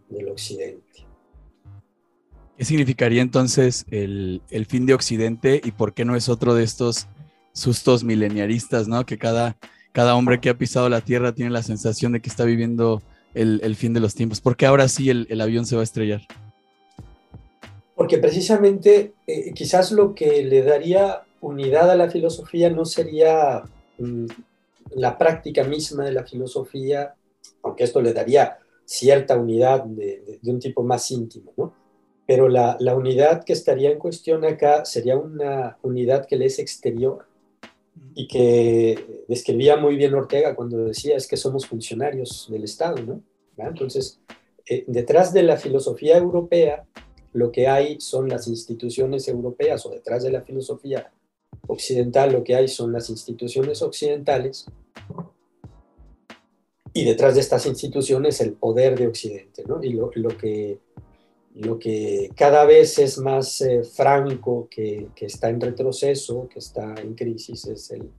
del 0.09 0.28
Occidente. 0.28 1.08
¿Qué 2.59 2.65
significaría 2.65 3.23
entonces 3.23 3.87
el, 3.93 4.43
el 4.50 4.67
fin 4.67 4.85
de 4.85 4.93
Occidente 4.93 5.61
y 5.62 5.71
por 5.71 5.95
qué 5.95 6.05
no 6.05 6.17
es 6.17 6.29
otro 6.29 6.57
de 6.57 6.65
estos 6.65 7.07
sustos 7.53 8.03
mileniaristas, 8.03 8.88
¿no? 8.88 9.07
Que 9.07 9.17
cada, 9.17 9.57
cada 9.93 10.17
hombre 10.17 10.41
que 10.41 10.50
ha 10.50 10.59
pisado 10.59 10.88
la 10.88 11.00
Tierra 11.00 11.33
tiene 11.33 11.53
la 11.53 11.62
sensación 11.62 12.11
de 12.11 12.21
que 12.21 12.29
está 12.29 12.43
viviendo 12.43 13.00
el, 13.33 13.61
el 13.62 13.77
fin 13.77 13.95
de 13.95 14.00
los 14.00 14.17
tiempos. 14.17 14.41
¿Por 14.41 14.57
qué 14.57 14.67
ahora 14.67 14.88
sí 14.88 15.09
el, 15.09 15.29
el, 15.31 15.41
avión 15.41 15.67
se 15.67 15.77
va 15.77 15.83
a 15.83 15.85
estrellar? 15.85 16.23
Porque 17.95 18.19
precisamente 18.19 19.12
eh, 19.29 19.53
quizás 19.55 19.93
lo 19.93 20.12
que 20.12 20.43
le 20.43 20.65
daría 20.65 21.23
unidad 21.41 21.88
a 21.93 21.95
la 21.95 22.11
filosofía 22.11 22.71
no 22.71 22.85
sería 22.85 23.62
mmm, 23.99 24.27
la 24.97 25.17
práctica 25.17 25.62
misma 25.62 26.07
de 26.07 26.12
la 26.12 26.25
filosofía, 26.25 27.15
aunque 27.62 27.85
esto 27.85 28.03
le 28.03 28.12
daría 28.12 28.59
cierta 28.85 29.37
unidad 29.37 29.85
de, 29.85 30.41
de 30.43 30.50
un 30.50 30.59
tipo 30.59 30.83
más 30.83 31.09
íntimo, 31.12 31.53
¿no? 31.57 31.78
Pero 32.29 32.49
la, 32.49 32.77
la, 32.79 32.95
unidad 32.95 33.43
que 33.43 33.55
estaría 33.55 33.91
en 33.91 33.99
cuestión 33.99 34.45
acá 34.45 34.85
sería 34.85 35.17
una 35.17 35.79
unidad 35.83 36.27
que 36.27 36.37
le 36.37 36.45
es 36.45 36.59
exterior 36.59 37.25
y 38.15 38.29
que 38.29 39.25
describía 39.29 39.79
muy 39.79 39.97
bien 39.97 40.13
Ortega 40.13 40.55
cuando 40.55 40.85
decía 40.85 41.17
es 41.17 41.27
que 41.27 41.39
somos 41.39 41.67
funcionarios 41.67 42.47
del 42.51 42.65
Estado, 42.65 43.03
¿no? 43.03 43.23
Entonces, 43.57 44.21
eh, 44.69 44.85
detrás 44.87 45.33
de 45.33 45.43
la 45.43 45.57
filosofía 45.57 46.19
europea, 46.19 46.85
lo 47.33 47.51
que 47.51 47.67
hay 47.67 47.99
son 47.99 48.29
las 48.29 48.47
instituciones 48.47 49.27
europeas, 49.29 49.87
o 49.87 49.91
detrás 49.91 50.23
de 50.23 50.31
la 50.31 50.43
filosofía 50.43 51.11
occidental, 51.67 52.33
lo 52.33 52.45
que 52.45 52.55
hay 52.55 52.69
son 52.69 52.93
las 52.93 53.09
instituciones 53.09 53.81
occidentales, 53.81 54.67
y 56.93 57.05
detrás 57.05 57.35
de 57.35 57.41
estas 57.41 57.65
instituciones 57.65 58.41
el 58.41 58.53
poder 58.53 58.99
de 58.99 59.07
Occidente, 59.07 59.65
¿no? 59.67 59.83
Y 59.83 59.91
lo, 59.91 60.11
lo 60.15 60.37
que 60.37 60.79
lo 61.55 61.78
que 61.78 62.31
cada 62.37 62.64
vez 62.64 62.99
es 62.99 63.19
más 63.19 63.61
eh, 63.61 63.83
franco, 63.83 64.69
que, 64.71 65.09
que, 65.14 65.26
está 65.26 65.49
en 65.49 65.61
retroceso, 65.61 66.49
que 66.49 66.59
está 66.61 66.95
en 67.00 67.14
crisis, 67.14 67.67
es 67.67 67.90
el, 67.90 68.11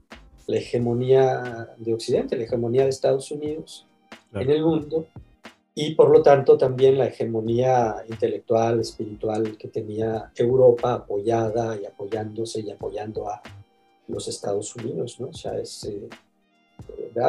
la 0.46 0.58
hegemonía 0.58 1.70
de 1.78 1.94
Occidente, 1.94 2.36
la 2.36 2.44
hegemonía 2.44 2.84
de 2.84 2.90
Estados 2.90 3.30
Unidos 3.30 3.86
claro. 4.30 4.44
en 4.44 4.56
el 4.56 4.62
mundo 4.62 5.06
y 5.74 5.94
por 5.94 6.10
lo 6.10 6.22
tanto 6.22 6.58
también 6.58 6.98
la 6.98 7.06
hegemonía 7.06 8.04
intelectual, 8.08 8.80
espiritual 8.80 9.56
que 9.56 9.68
tenía 9.68 10.30
Europa 10.36 10.92
apoyada 10.94 11.80
y 11.80 11.86
apoyándose 11.86 12.60
y 12.60 12.70
apoyando 12.70 13.28
a 13.28 13.40
los 14.08 14.26
Estados 14.28 14.74
Unidos, 14.76 15.20
¿no? 15.20 15.28
O 15.28 15.32
sea, 15.32 15.58
es, 15.58 15.84
eh, 15.84 16.08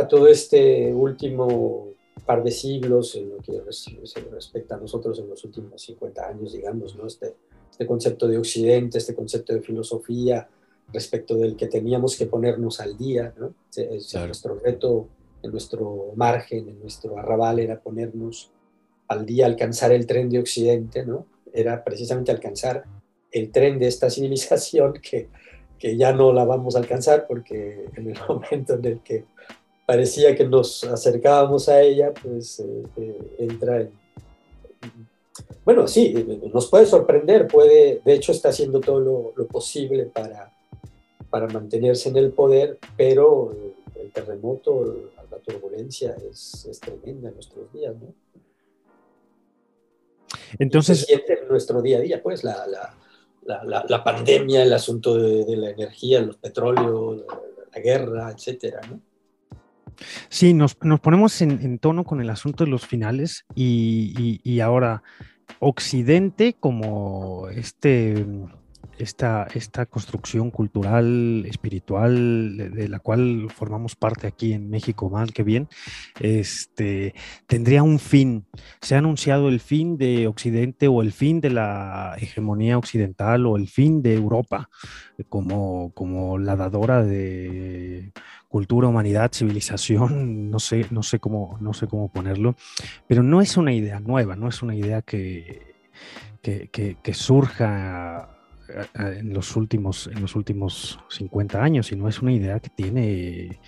todo 0.10 0.27
este 0.27 0.91
último 0.93 1.89
par 2.32 2.44
de 2.46 2.52
siglos 2.52 3.14
en 3.16 3.30
lo 3.30 3.40
que 3.40 3.62
se 3.74 4.22
respecta 4.32 4.76
a 4.76 4.80
nosotros 4.80 5.20
en 5.20 5.28
los 5.28 5.44
últimos 5.44 5.82
50 5.82 6.28
años, 6.30 6.54
digamos, 6.54 6.96
¿no? 6.96 7.06
Este, 7.06 7.36
este 7.70 7.86
concepto 7.86 8.26
de 8.26 8.38
Occidente, 8.38 9.00
este 9.00 9.14
concepto 9.14 9.54
de 9.54 9.60
filosofía, 9.60 10.48
respecto 10.94 11.36
del 11.36 11.58
que 11.58 11.68
teníamos 11.68 12.16
que 12.16 12.28
ponernos 12.28 12.80
al 12.80 12.98
día, 12.98 13.34
¿no? 13.38 13.54
Claro. 14.10 14.28
Nuestro 14.28 14.56
reto, 14.56 15.10
en 15.44 15.52
nuestro 15.52 16.14
margen, 16.16 16.70
en 16.70 16.80
nuestro 16.80 17.18
arrabal 17.18 17.60
era 17.60 17.82
ponernos 17.82 18.50
al 19.10 19.26
día, 19.26 19.46
alcanzar 19.46 19.92
el 19.92 20.06
tren 20.06 20.30
de 20.30 20.40
Occidente, 20.40 21.06
¿no? 21.06 21.26
Era 21.52 21.84
precisamente 21.84 22.32
alcanzar 22.32 22.86
el 23.30 23.52
tren 23.52 23.78
de 23.78 23.88
esta 23.88 24.10
civilización 24.10 24.94
que, 25.02 25.28
que 25.78 25.98
ya 25.98 26.14
no 26.14 26.32
la 26.32 26.46
vamos 26.46 26.78
a 26.78 26.80
alcanzar 26.80 27.28
porque 27.28 27.90
en 27.94 28.08
el 28.08 28.18
momento 28.30 28.76
en 28.76 28.86
el 28.86 29.00
que 29.02 29.26
parecía 29.91 30.33
que 30.38 30.45
nos 30.45 30.86
acercábamos 30.86 31.67
a 31.67 31.81
ella, 31.81 32.13
pues 32.13 32.62
eh, 32.62 32.83
eh, 32.95 33.36
entra 33.39 33.81
en... 33.81 33.91
Bueno, 35.65 35.86
sí, 35.86 36.13
nos 36.53 36.69
puede 36.69 36.86
sorprender, 36.86 37.45
puede, 37.45 38.01
de 38.05 38.13
hecho 38.13 38.31
está 38.31 38.50
haciendo 38.50 38.79
todo 38.79 39.01
lo, 39.01 39.33
lo 39.36 39.48
posible 39.48 40.05
para, 40.05 40.50
para 41.29 41.48
mantenerse 41.48 42.07
en 42.07 42.15
el 42.15 42.31
poder, 42.31 42.79
pero 42.95 43.53
el 44.00 44.13
terremoto, 44.13 45.10
la 45.29 45.38
turbulencia 45.39 46.15
es, 46.31 46.65
es 46.71 46.79
tremenda 46.79 47.27
en 47.27 47.33
nuestros 47.33 47.74
días, 47.74 47.93
¿no? 47.93 48.13
Entonces, 50.57 51.00
se 51.00 51.05
siente 51.07 51.38
en 51.38 51.50
nuestro 51.50 51.81
día 51.81 51.98
a 51.98 52.01
día, 52.01 52.24
pues 52.24 52.45
la, 52.45 52.65
la, 52.65 52.95
la, 53.65 53.86
la 53.89 54.03
pandemia, 54.05 54.63
el 54.63 54.71
asunto 54.71 55.17
de, 55.17 55.43
de, 55.43 55.57
la 55.57 55.71
energía, 55.71 56.21
los 56.21 56.38
petróleos, 56.38 57.25
la, 57.74 57.81
guerra, 57.81 58.31
etcétera, 58.31 58.79
¿no? 58.89 59.11
Sí, 60.29 60.53
nos, 60.53 60.77
nos 60.81 61.00
ponemos 61.00 61.41
en, 61.41 61.51
en, 61.62 61.79
tono 61.79 62.03
con 62.03 62.22
el 62.22 62.29
asunto 62.29 62.63
de 62.63 62.70
los 62.70 62.86
finales 62.86 63.46
y, 63.55 64.39
y, 64.43 64.60
ahora 64.60 65.03
Occidente 65.60 66.55
como 66.60 67.48
este 67.50 68.25
esta, 68.98 69.48
esta 69.53 69.86
construcción 69.86 70.51
cultural, 70.51 71.46
espiritual, 71.48 72.58
de, 72.58 72.70
de, 72.70 72.88
la 72.88 73.00
cual 73.00 73.48
formamos 73.53 73.96
parte 73.96 74.27
aquí 74.27 74.53
en 74.53 74.70
México, 74.70 75.10
mal 75.10 75.34
que 75.34 75.43
bien, 75.43 75.67
este, 76.20 77.13
tendría 77.48 77.84
un 77.84 78.00
fin. 78.00 78.46
Se 78.81 78.96
ha 78.96 79.00
anunciado 79.00 79.50
el 79.50 79.60
fin 79.60 79.98
de 79.98 80.27
Occidente 80.27 80.88
o 80.88 81.01
el 81.01 81.12
fin 81.13 81.41
de 81.41 81.50
la 81.50 82.15
hegemonía 82.20 82.77
occidental 82.77 83.46
o 83.46 83.58
el 83.58 83.67
fin 83.67 84.01
de 84.01 84.13
Europa 84.13 84.70
como, 85.29 85.91
como 85.93 86.38
la 86.38 86.55
dadora 86.55 87.03
de 87.03 88.12
cultura, 88.51 88.89
humanidad, 88.89 89.31
civilización, 89.34 90.51
no 90.51 90.60
sé, 90.60 90.86
no 90.91 91.03
sé 91.03 91.20
cómo, 91.20 91.58
no 91.62 91.74
sé 91.74 91.88
cómo 91.88 92.12
ponerlo, 92.12 92.55
pero 93.08 93.24
no 93.24 93.41
es 93.41 93.55
una 93.55 93.74
idea 93.74 94.01
nueva, 94.01 94.36
no 94.36 94.50
es 94.50 94.62
una 94.62 94.75
idea 94.75 95.01
que, 95.01 95.74
que, 96.41 96.70
que, 96.70 97.13
surja 97.13 98.29
en 98.96 99.34
los 99.34 99.55
últimos, 99.55 100.08
en 100.08 100.22
los 100.22 100.36
últimos 100.36 101.00
50 101.10 101.63
años, 101.63 101.93
y 101.93 101.96
no 101.96 102.10
es 102.10 102.22
una 102.22 102.34
idea 102.34 102.60
que 102.60 102.70
tiene 102.70 103.62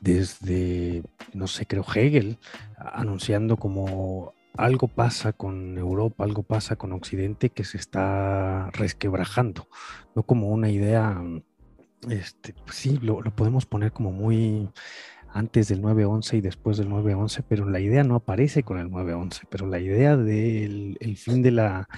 desde, 0.00 1.02
no 1.34 1.48
sé, 1.48 1.66
creo 1.66 1.84
Hegel, 1.92 2.38
anunciando 2.76 3.56
como 3.56 4.34
algo 4.56 4.86
pasa 4.86 5.32
con 5.32 5.76
Europa, 5.78 6.22
algo 6.22 6.44
pasa 6.44 6.76
con 6.76 6.92
Occidente 6.92 7.50
que 7.50 7.64
se 7.64 7.76
está 7.76 8.70
resquebrajando, 8.70 9.68
no 10.14 10.22
como 10.22 10.48
una 10.48 10.70
idea, 10.70 11.20
este, 12.08 12.54
pues 12.64 12.76
sí, 12.76 12.98
lo, 13.02 13.20
podemos 13.34 13.66
poner 13.66 13.92
como 13.92 14.12
muy 14.12 14.68
antes 15.32 15.68
del 15.68 15.80
9-11 15.82 16.38
y 16.38 16.40
después 16.40 16.76
del 16.76 16.88
9-11, 16.88 17.44
pero 17.48 17.68
la 17.68 17.80
idea 17.80 18.04
no 18.04 18.16
aparece 18.16 18.62
con 18.62 18.78
el 18.78 18.90
9-11, 18.90 19.42
pero 19.48 19.66
la 19.66 19.78
idea 19.80 20.16
del 20.16 20.98
el 21.00 21.16
fin 21.16 21.42
de 21.42 21.52
la 21.52 21.88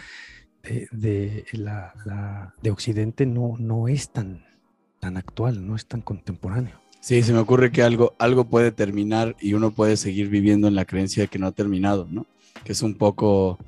de, 0.62 0.88
de, 0.92 1.44
la, 1.52 1.92
la, 2.04 2.54
de 2.62 2.70
Occidente 2.70 3.26
no, 3.26 3.56
no 3.58 3.88
es 3.88 4.10
tan, 4.10 4.44
tan 5.00 5.16
actual, 5.16 5.66
no 5.66 5.76
es 5.76 5.86
tan 5.86 6.00
contemporáneo. 6.00 6.80
Sí, 7.00 7.22
se 7.22 7.34
me 7.34 7.38
ocurre 7.38 7.70
que 7.70 7.82
algo, 7.82 8.14
algo 8.18 8.44
puede 8.44 8.72
terminar 8.72 9.36
y 9.38 9.52
uno 9.52 9.72
puede 9.72 9.98
seguir 9.98 10.30
viviendo 10.30 10.68
en 10.68 10.74
la 10.74 10.86
creencia 10.86 11.24
de 11.24 11.28
que 11.28 11.38
no 11.38 11.46
ha 11.46 11.52
terminado, 11.52 12.08
¿no? 12.10 12.26
Que 12.64 12.72
es 12.72 12.82
un 12.82 12.94
poco... 12.94 13.58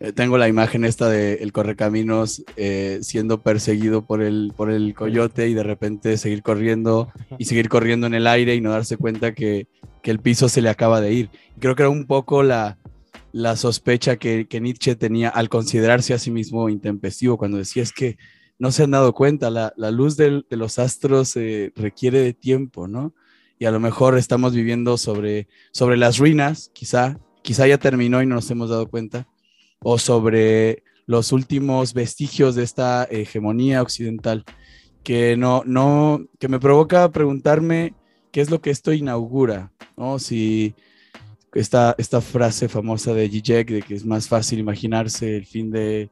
Eh, 0.00 0.12
tengo 0.12 0.36
la 0.38 0.48
imagen 0.48 0.84
esta 0.84 1.08
de 1.08 1.34
el 1.34 1.52
correcaminos 1.52 2.44
eh, 2.56 2.98
siendo 3.02 3.42
perseguido 3.42 4.04
por 4.04 4.22
el, 4.22 4.52
por 4.56 4.70
el 4.70 4.94
coyote 4.94 5.48
y 5.48 5.54
de 5.54 5.62
repente 5.62 6.18
seguir 6.18 6.42
corriendo 6.42 7.10
y 7.38 7.44
seguir 7.46 7.68
corriendo 7.68 8.06
en 8.06 8.14
el 8.14 8.26
aire 8.26 8.54
y 8.54 8.60
no 8.60 8.70
darse 8.70 8.96
cuenta 8.96 9.32
que, 9.32 9.68
que 10.02 10.10
el 10.10 10.20
piso 10.20 10.48
se 10.48 10.62
le 10.62 10.68
acaba 10.68 11.00
de 11.00 11.12
ir. 11.12 11.30
Creo 11.58 11.74
que 11.74 11.82
era 11.82 11.90
un 11.90 12.06
poco 12.06 12.42
la, 12.42 12.78
la 13.32 13.56
sospecha 13.56 14.16
que, 14.16 14.46
que, 14.46 14.60
Nietzsche 14.60 14.96
tenía 14.96 15.28
al 15.28 15.48
considerarse 15.48 16.14
a 16.14 16.18
sí 16.18 16.30
mismo 16.30 16.68
intempestivo, 16.68 17.36
cuando 17.38 17.58
decía 17.58 17.82
es 17.82 17.92
que 17.92 18.16
no 18.58 18.70
se 18.70 18.84
han 18.84 18.92
dado 18.92 19.12
cuenta, 19.14 19.50
la, 19.50 19.72
la 19.76 19.90
luz 19.90 20.16
del, 20.16 20.46
de 20.48 20.56
los 20.56 20.78
astros 20.78 21.36
eh, 21.36 21.72
requiere 21.76 22.20
de 22.20 22.32
tiempo, 22.32 22.88
¿no? 22.88 23.14
Y 23.58 23.66
a 23.66 23.70
lo 23.70 23.80
mejor 23.80 24.16
estamos 24.16 24.54
viviendo 24.54 24.96
sobre, 24.96 25.48
sobre 25.72 25.96
las 25.96 26.18
ruinas, 26.18 26.70
quizá, 26.72 27.18
quizá 27.42 27.66
ya 27.66 27.78
terminó 27.78 28.22
y 28.22 28.26
no 28.26 28.36
nos 28.36 28.50
hemos 28.50 28.70
dado 28.70 28.88
cuenta, 28.88 29.26
o 29.80 29.98
sobre 29.98 30.82
los 31.06 31.32
últimos 31.32 31.94
vestigios 31.94 32.54
de 32.54 32.64
esta 32.64 33.04
hegemonía 33.04 33.82
occidental, 33.82 34.44
que, 35.02 35.36
no, 35.36 35.62
no, 35.64 36.26
que 36.38 36.48
me 36.48 36.58
provoca 36.58 37.10
preguntarme 37.12 37.94
qué 38.32 38.40
es 38.40 38.50
lo 38.50 38.60
que 38.60 38.70
esto 38.70 38.92
inaugura, 38.92 39.72
¿no? 39.96 40.18
Si 40.18 40.74
esta, 41.54 41.94
esta 41.96 42.20
frase 42.20 42.68
famosa 42.68 43.14
de 43.14 43.28
Zizek 43.28 43.70
de 43.70 43.82
que 43.82 43.94
es 43.94 44.04
más 44.04 44.28
fácil 44.28 44.58
imaginarse 44.58 45.36
el 45.36 45.46
fin 45.46 45.70
de, 45.70 46.10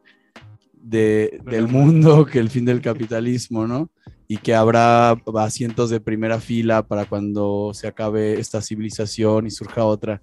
de, 0.72 1.40
del 1.44 1.68
mundo 1.68 2.24
que 2.24 2.38
el 2.38 2.50
fin 2.50 2.64
del 2.64 2.81
capitalismo, 2.81 3.66
¿no? 3.66 3.90
Y 4.27 4.38
que 4.38 4.55
habrá 4.55 5.11
asientos 5.37 5.90
de 5.90 6.00
primera 6.00 6.40
fila 6.40 6.87
para 6.87 7.05
cuando 7.05 7.72
se 7.74 7.87
acabe 7.87 8.40
esta 8.40 8.62
civilización 8.62 9.46
y 9.46 9.50
surja 9.50 9.85
otra. 9.85 10.20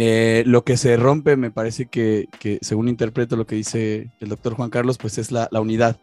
Eh, 0.00 0.44
lo 0.46 0.62
que 0.62 0.76
se 0.76 0.96
rompe, 0.96 1.36
me 1.36 1.50
parece 1.50 1.86
que, 1.86 2.28
según 2.60 2.88
interpreto 2.88 3.34
lo 3.34 3.48
que 3.48 3.56
dice 3.56 4.12
el 4.20 4.28
doctor 4.28 4.54
Juan 4.54 4.70
Carlos, 4.70 4.96
pues 4.96 5.18
es 5.18 5.32
la, 5.32 5.48
la 5.50 5.60
unidad, 5.60 5.98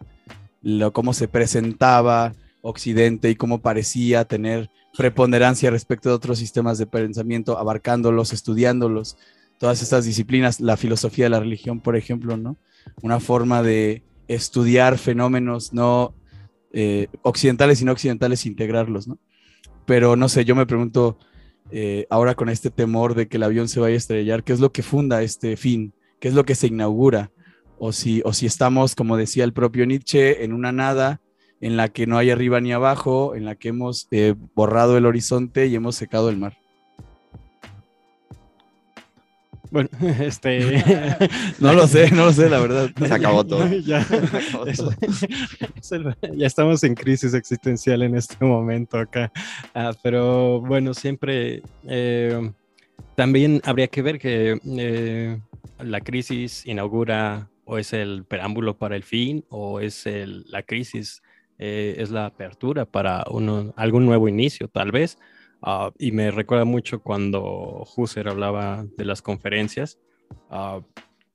lo, 0.62 0.92
cómo 0.92 1.14
se 1.14 1.30
presentaba 1.30 2.34
Occidente 2.62 3.30
y 3.30 3.36
cómo 3.36 3.62
parecía 3.62 4.26
tener 4.26 4.70
preponderancia 4.98 5.70
respecto 5.72 6.10
de 6.10 6.16
otros 6.16 6.40
sistemas 6.40 6.78
de 6.78 6.88
pensamiento, 6.88 7.58
abarcándolos, 7.58 8.34
estudiándolos, 8.34 9.16
todas 9.60 9.82
estas 9.82 10.04
disciplinas, 10.04 10.60
la 10.60 10.76
filosofía 10.76 11.28
de 11.28 11.30
la 11.30 11.40
religión, 11.40 11.80
por 11.80 11.96
ejemplo, 11.96 12.36
¿no? 12.36 12.58
Una 13.02 13.22
forma 13.22 13.64
de 13.64 14.04
estudiar 14.28 14.98
fenómenos 14.98 15.72
no 15.72 16.14
eh, 16.74 17.08
occidentales 17.22 17.82
y 17.82 17.86
no 17.86 17.94
occidentales, 17.94 18.46
integrarlos, 18.46 19.08
¿no? 19.08 19.20
Pero 19.86 20.18
no 20.18 20.28
sé, 20.28 20.44
yo 20.44 20.54
me 20.54 20.66
pregunto, 20.66 21.18
eh, 21.72 22.06
ahora 22.10 22.36
con 22.36 22.50
este 22.50 22.70
temor 22.70 23.16
de 23.16 23.28
que 23.28 23.38
el 23.38 23.44
avión 23.44 23.68
se 23.68 23.80
vaya 23.80 23.96
a 23.96 23.98
estrellar, 23.98 24.44
¿qué 24.44 24.54
es 24.54 24.60
lo 24.60 24.72
que 24.72 24.84
funda 24.84 25.24
este 25.24 25.58
fin? 25.58 25.94
¿Qué 26.20 26.28
es 26.28 26.34
lo 26.34 26.46
que 26.46 26.56
se 26.56 26.68
inaugura? 26.68 27.32
O 27.78 27.92
si, 27.92 28.22
o 28.24 28.34
si 28.34 28.46
estamos, 28.46 28.96
como 28.96 29.18
decía 29.18 29.44
el 29.44 29.54
propio 29.54 29.86
Nietzsche, 29.86 30.44
en 30.44 30.54
una 30.54 30.72
nada 30.72 31.22
en 31.62 31.78
la 31.78 31.90
que 31.90 32.08
no 32.08 32.18
hay 32.18 32.30
arriba 32.30 32.62
ni 32.62 32.72
abajo, 32.72 33.36
en 33.36 33.46
la 33.46 33.56
que 33.56 33.70
hemos 33.70 34.08
eh, 34.12 34.36
borrado 34.54 34.98
el 34.98 35.06
horizonte 35.06 35.68
y 35.68 35.76
hemos 35.76 35.96
secado 35.96 36.30
el 36.30 36.38
mar. 36.38 36.58
Bueno, 39.76 39.90
este. 40.22 40.82
no 41.60 41.74
lo 41.74 41.86
sé, 41.86 42.10
no 42.12 42.28
lo 42.28 42.32
sé, 42.32 42.50
la 42.50 42.62
verdad. 42.62 42.90
Se 43.08 43.14
acabó 43.14 43.46
todo. 43.46 43.68
ya, 43.80 44.00
acabó 44.00 44.66
es, 44.68 44.78
todo. 44.78 44.92
es 45.76 45.92
el, 45.92 46.16
ya, 46.38 46.48
estamos 46.48 46.82
en 46.86 46.96
crisis 46.96 47.34
existencial 47.34 48.02
en 48.04 48.16
este 48.16 48.46
momento 48.46 48.98
acá. 48.98 49.34
Ah, 49.74 49.92
pero 50.02 50.62
bueno, 50.62 50.94
siempre. 50.94 51.62
Eh, 51.90 52.52
también 53.16 53.62
habría 53.66 53.88
que 53.88 54.02
ver 54.02 54.18
que 54.18 54.62
eh, 54.66 55.40
la 55.80 56.00
crisis 56.00 56.66
inaugura 56.66 57.50
o 57.66 57.78
es 57.78 57.92
el 57.92 58.24
preámbulo 58.24 58.78
para 58.78 58.96
el 58.96 59.04
fin 59.04 59.44
o 59.50 59.82
es 59.82 60.06
el, 60.06 60.46
la 60.48 60.64
crisis 60.64 61.22
eh, 61.60 61.96
es 61.98 62.12
la 62.12 62.28
apertura 62.28 62.86
para 62.86 63.26
uno, 63.30 63.74
algún 63.76 64.06
nuevo 64.06 64.30
inicio, 64.30 64.70
tal 64.70 64.92
vez. 64.94 65.18
Uh, 65.66 65.92
y 65.98 66.12
me 66.12 66.30
recuerda 66.30 66.64
mucho 66.64 67.02
cuando 67.02 67.88
Husserl 67.96 68.30
hablaba 68.30 68.86
de 68.98 69.04
las 69.06 69.24
conferencias, 69.24 69.98
uh, 70.52 70.82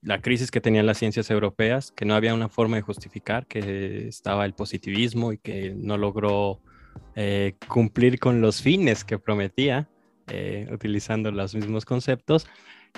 la 0.02 0.20
crisis 0.22 0.50
que 0.50 0.60
tenían 0.60 0.86
las 0.86 0.98
ciencias 0.98 1.30
europeas, 1.30 1.90
que 1.90 2.04
no 2.04 2.14
había 2.14 2.32
una 2.32 2.48
forma 2.48 2.76
de 2.76 2.82
justificar, 2.82 3.46
que 3.46 4.08
estaba 4.08 4.44
el 4.46 4.54
positivismo 4.54 5.32
y 5.32 5.38
que 5.38 5.74
no 5.76 5.98
logró 5.98 6.60
eh, 7.16 7.56
cumplir 7.68 8.18
con 8.18 8.40
los 8.40 8.62
fines 8.62 9.04
que 9.04 9.18
prometía, 9.18 9.88
eh, 10.28 10.68
utilizando 10.72 11.30
los 11.30 11.54
mismos 11.54 11.84
conceptos. 11.84 12.46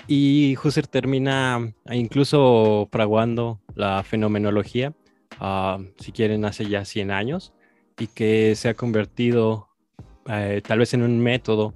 Y 0.07 0.55
Husserl 0.63 0.87
termina 0.87 1.73
incluso 1.91 2.87
fraguando 2.91 3.59
la 3.75 4.03
fenomenología, 4.03 4.93
uh, 5.41 5.83
si 5.99 6.11
quieren, 6.11 6.45
hace 6.45 6.67
ya 6.67 6.85
100 6.85 7.11
años 7.11 7.53
y 7.99 8.07
que 8.07 8.55
se 8.55 8.69
ha 8.69 8.73
convertido 8.73 9.69
eh, 10.27 10.61
tal 10.65 10.79
vez 10.79 10.93
en 10.93 11.01
un 11.01 11.19
método 11.19 11.73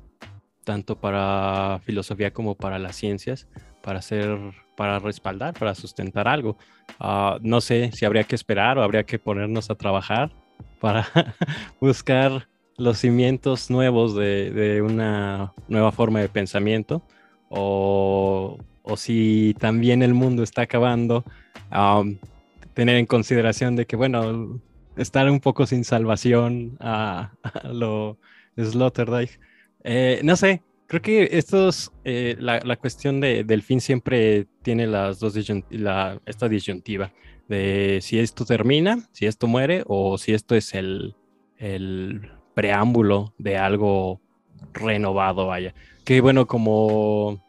tanto 0.63 0.97
para 0.97 1.79
filosofía 1.85 2.31
como 2.31 2.55
para 2.55 2.77
las 2.77 2.97
ciencias, 2.97 3.47
para 3.81 3.99
hacer, 3.99 4.37
para 4.75 4.99
respaldar, 4.99 5.53
para 5.53 5.73
sustentar 5.73 6.27
algo. 6.27 6.57
Uh, 6.99 7.39
no 7.41 7.61
sé 7.61 7.91
si 7.93 8.03
habría 8.03 8.25
que 8.25 8.35
esperar 8.35 8.77
o 8.77 8.83
habría 8.83 9.05
que 9.05 9.17
ponernos 9.17 9.69
a 9.69 9.75
trabajar 9.75 10.29
para 10.81 11.07
buscar 11.79 12.49
los 12.75 12.97
cimientos 12.97 13.69
nuevos 13.69 14.13
de, 14.13 14.83
una 14.85 15.53
nueva 15.69 15.93
forma 15.93 16.19
de 16.19 16.27
pensamiento 16.27 17.01
o, 17.49 18.57
o 18.83 18.97
si 18.97 19.55
también 19.59 20.03
el 20.03 20.13
mundo 20.13 20.43
está 20.43 20.63
acabando. 20.63 21.23
Um, 21.71 22.17
tener 22.73 22.97
en 22.97 23.05
consideración 23.05 23.75
de 23.77 23.87
que, 23.87 23.95
bueno, 23.95 24.59
estar 24.97 25.29
un 25.31 25.39
poco 25.39 25.65
sin 25.65 25.85
salvación 25.85 26.77
a, 26.81 27.31
a 27.41 27.67
lo 27.73 28.17
Sloterdijk. 28.57 29.39
Eh, 29.83 30.19
no 30.23 30.35
sé, 30.35 30.63
creo 30.87 31.01
que 31.01 31.29
estos, 31.31 31.91
eh, 32.03 32.35
la, 32.39 32.59
la, 32.59 32.75
cuestión 32.75 33.19
de, 33.21 33.43
del 33.43 33.61
fin 33.61 33.81
siempre 33.81 34.47
tiene 34.61 34.87
las 34.87 35.19
dos 35.19 35.35
la, 35.69 36.19
esta 36.25 36.49
disyuntiva 36.49 37.11
de 37.47 37.99
si 38.01 38.19
esto 38.19 38.45
termina, 38.45 39.07
si 39.11 39.25
esto 39.25 39.47
muere 39.47 39.83
o 39.87 40.17
si 40.17 40.33
esto 40.33 40.55
es 40.55 40.73
el, 40.73 41.15
el 41.57 42.29
preámbulo 42.53 43.33
de 43.37 43.57
algo 43.57 44.21
renovado, 44.73 45.47
vaya. 45.47 45.73
Que 46.03 46.21
bueno, 46.21 46.47
como 46.47 47.43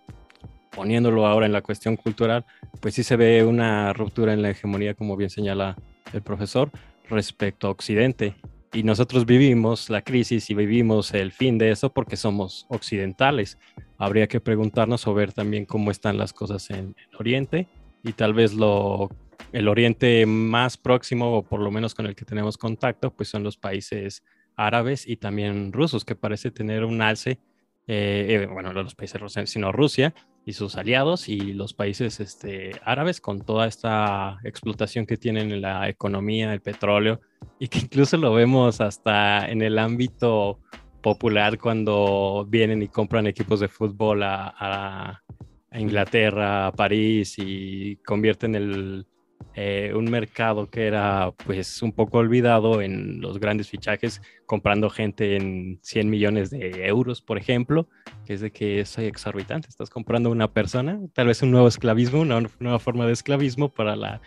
poniéndolo 0.71 1.27
ahora 1.27 1.47
en 1.47 1.53
la 1.53 1.63
cuestión 1.63 1.97
cultural, 1.97 2.45
pues 2.81 2.95
sí 2.95 3.03
se 3.03 3.17
ve 3.17 3.45
una 3.45 3.93
ruptura 3.93 4.33
en 4.33 4.43
la 4.43 4.51
hegemonía, 4.51 4.95
como 4.95 5.17
bien 5.17 5.31
señala 5.31 5.77
el 6.13 6.23
profesor, 6.23 6.71
respecto 7.09 7.67
a 7.67 7.71
Occidente. 7.71 8.37
Y 8.73 8.83
nosotros 8.83 9.25
vivimos 9.25 9.89
la 9.89 10.03
crisis 10.03 10.51
y 10.51 10.55
vivimos 10.55 11.15
el 11.15 11.33
fin 11.33 11.57
de 11.57 11.71
eso 11.71 11.91
porque 11.91 12.17
somos 12.17 12.67
occidentales. 12.69 13.59
Habría 13.97 14.27
que 14.27 14.41
preguntarnos 14.41 15.07
o 15.07 15.15
ver 15.15 15.33
también 15.33 15.65
cómo 15.65 15.91
están 15.91 16.19
las 16.19 16.33
cosas 16.33 16.69
en, 16.71 16.95
Oriente 17.19 17.67
y 18.05 18.13
tal 18.13 18.35
vez 18.35 18.53
lo, 18.55 19.09
el 19.53 19.69
Oriente 19.69 20.27
más 20.27 20.77
próximo, 20.77 21.39
o 21.39 21.43
por 21.43 21.61
lo 21.61 21.71
menos 21.71 21.95
con 21.95 22.07
el 22.07 22.15
que 22.15 22.25
tenemos 22.25 22.59
contacto, 22.59 23.11
pues 23.11 23.29
son 23.31 23.43
los 23.43 23.57
países 23.57 24.23
árabes 24.55 25.07
y 25.07 25.17
también 25.17 25.73
rusos, 25.73 26.05
que 26.05 26.15
parece 26.15 26.51
tener 26.51 26.85
un 26.85 27.01
alce, 27.01 27.39
eh, 27.87 28.27
eh, 28.29 28.47
bueno, 28.53 28.73
no 28.73 28.83
los 28.83 28.95
países 28.95 29.21
rusos, 29.21 29.49
sino 29.49 29.73
Rusia, 29.73 30.15
y 30.49 30.55
sus 30.55 30.77
aliados 30.77 31.29
y 31.29 31.53
los 31.53 31.75
países 31.75 32.21
este, 32.21 32.71
árabes 32.83 33.21
con 33.21 33.43
toda 33.43 33.67
esta 33.67 34.39
explotación 34.45 35.05
que 35.05 35.19
tienen 35.19 35.53
en 35.53 35.61
la 35.61 35.91
economía, 35.91 36.55
el 36.55 36.63
petróleo, 36.63 37.21
y 37.59 37.69
que 37.69 37.81
incluso 37.81 38.17
lo 38.17 38.33
vemos 38.33 38.81
hasta 38.81 39.47
en 39.47 39.61
el 39.61 39.79
ámbito 39.79 40.59
popular 41.03 41.59
cuando 41.59 42.47
vienen 42.49 42.81
y 42.81 42.89
compran 42.89 43.27
equipos 43.27 43.61
de 43.61 43.69
fútbol 43.69 44.23
a, 44.23 45.23
Inglaterra, 45.71 46.69
a 46.69 46.73
París 46.73 47.35
y 47.37 47.97
convierten 47.97 48.55
el, 48.55 49.07
eh, 49.55 49.93
un 49.95 50.07
mercado 50.07 50.71
que 50.71 50.87
era 50.87 51.31
pues 51.45 51.83
un 51.83 51.93
poco 51.93 52.19
olvidado 52.19 52.81
en 52.81 53.21
los 53.21 53.39
grandes 53.39 53.69
fichajes, 53.69 54.23
comprando 54.47 54.89
gente 54.89 55.37
en 55.37 55.79
100 55.83 56.09
millones 56.09 56.49
de 56.49 56.87
euros, 56.87 57.21
por 57.21 57.37
ejemplo, 57.37 57.87
que 58.29 58.35
es 58.35 58.43
de 58.43 58.51
que 58.51 58.81
es 58.81 58.99
exorbitante. 58.99 59.71
Estás 59.71 59.89
comprando 59.89 60.31
una 60.31 60.53
persona, 60.53 61.01
tal 61.15 61.29
vez 61.29 61.41
un 61.41 61.51
nuevo 61.51 61.67
esclavismo, 61.67 62.21
una 62.21 62.47
nueva 62.61 62.79
forma 62.79 63.07
de 63.07 63.15
esclavismo 63.15 63.71
para 63.71 63.97
la, 63.97 64.21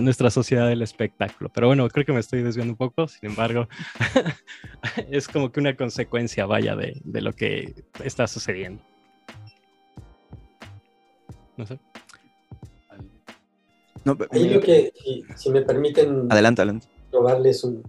nuestra 0.00 0.30
sociedad 0.30 0.68
del 0.68 0.82
espectáculo. 0.82 1.50
Pero 1.52 1.66
bueno, 1.66 1.88
creo 1.88 2.06
que 2.06 2.12
me 2.12 2.20
estoy 2.20 2.44
desviando 2.44 2.74
un 2.74 2.76
poco, 2.76 3.08
sin 3.08 3.30
embargo, 3.30 3.66
es 5.10 5.26
como 5.26 5.50
que 5.50 5.58
una 5.58 5.74
consecuencia, 5.74 6.46
vaya, 6.46 6.76
de, 6.76 7.00
de 7.02 7.20
lo 7.22 7.32
que 7.32 7.74
está 8.04 8.28
sucediendo. 8.28 8.84
No 11.56 11.66
sé. 11.66 11.76
ahí 14.30 14.48
lo 14.48 14.60
que, 14.60 14.92
si, 15.34 15.50
me 15.50 15.62
permiten... 15.62 16.28
Adelante, 16.30 16.62
adelante. 16.62 16.86
Probarles 17.10 17.64
un... 17.64 17.82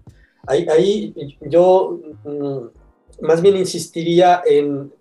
Ahí, 0.48 0.66
ahí 0.70 1.14
yo 1.42 2.00
mm, 2.24 3.26
más 3.28 3.44
bien 3.44 3.58
insistiría 3.58 4.42
en 4.44 4.92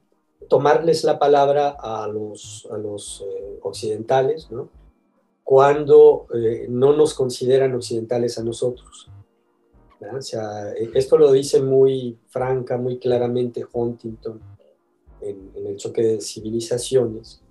tomarles 0.51 1.03
la 1.05 1.19
palabra 1.19 1.77
a 1.81 2.07
los, 2.09 2.69
a 2.71 2.77
los 2.77 3.23
eh, 3.23 3.59
occidentales, 3.63 4.51
¿no? 4.51 4.69
cuando 5.43 6.27
eh, 6.35 6.67
no 6.69 6.95
nos 6.95 7.15
consideran 7.15 7.75
occidentales 7.75 8.37
a 8.39 8.45
nosotros. 8.45 9.09
O 10.01 10.21
sea, 10.21 10.73
e, 10.73 10.91
esto 10.93 11.17
lo 11.17 11.33
dice 11.33 11.63
muy 11.63 12.19
franca, 12.29 12.77
muy 12.77 12.99
claramente 12.99 13.65
Huntington 13.73 14.39
en, 15.23 15.51
en 15.55 15.67
el 15.67 15.77
choque 15.77 16.03
de 16.03 16.21
civilizaciones 16.21 17.43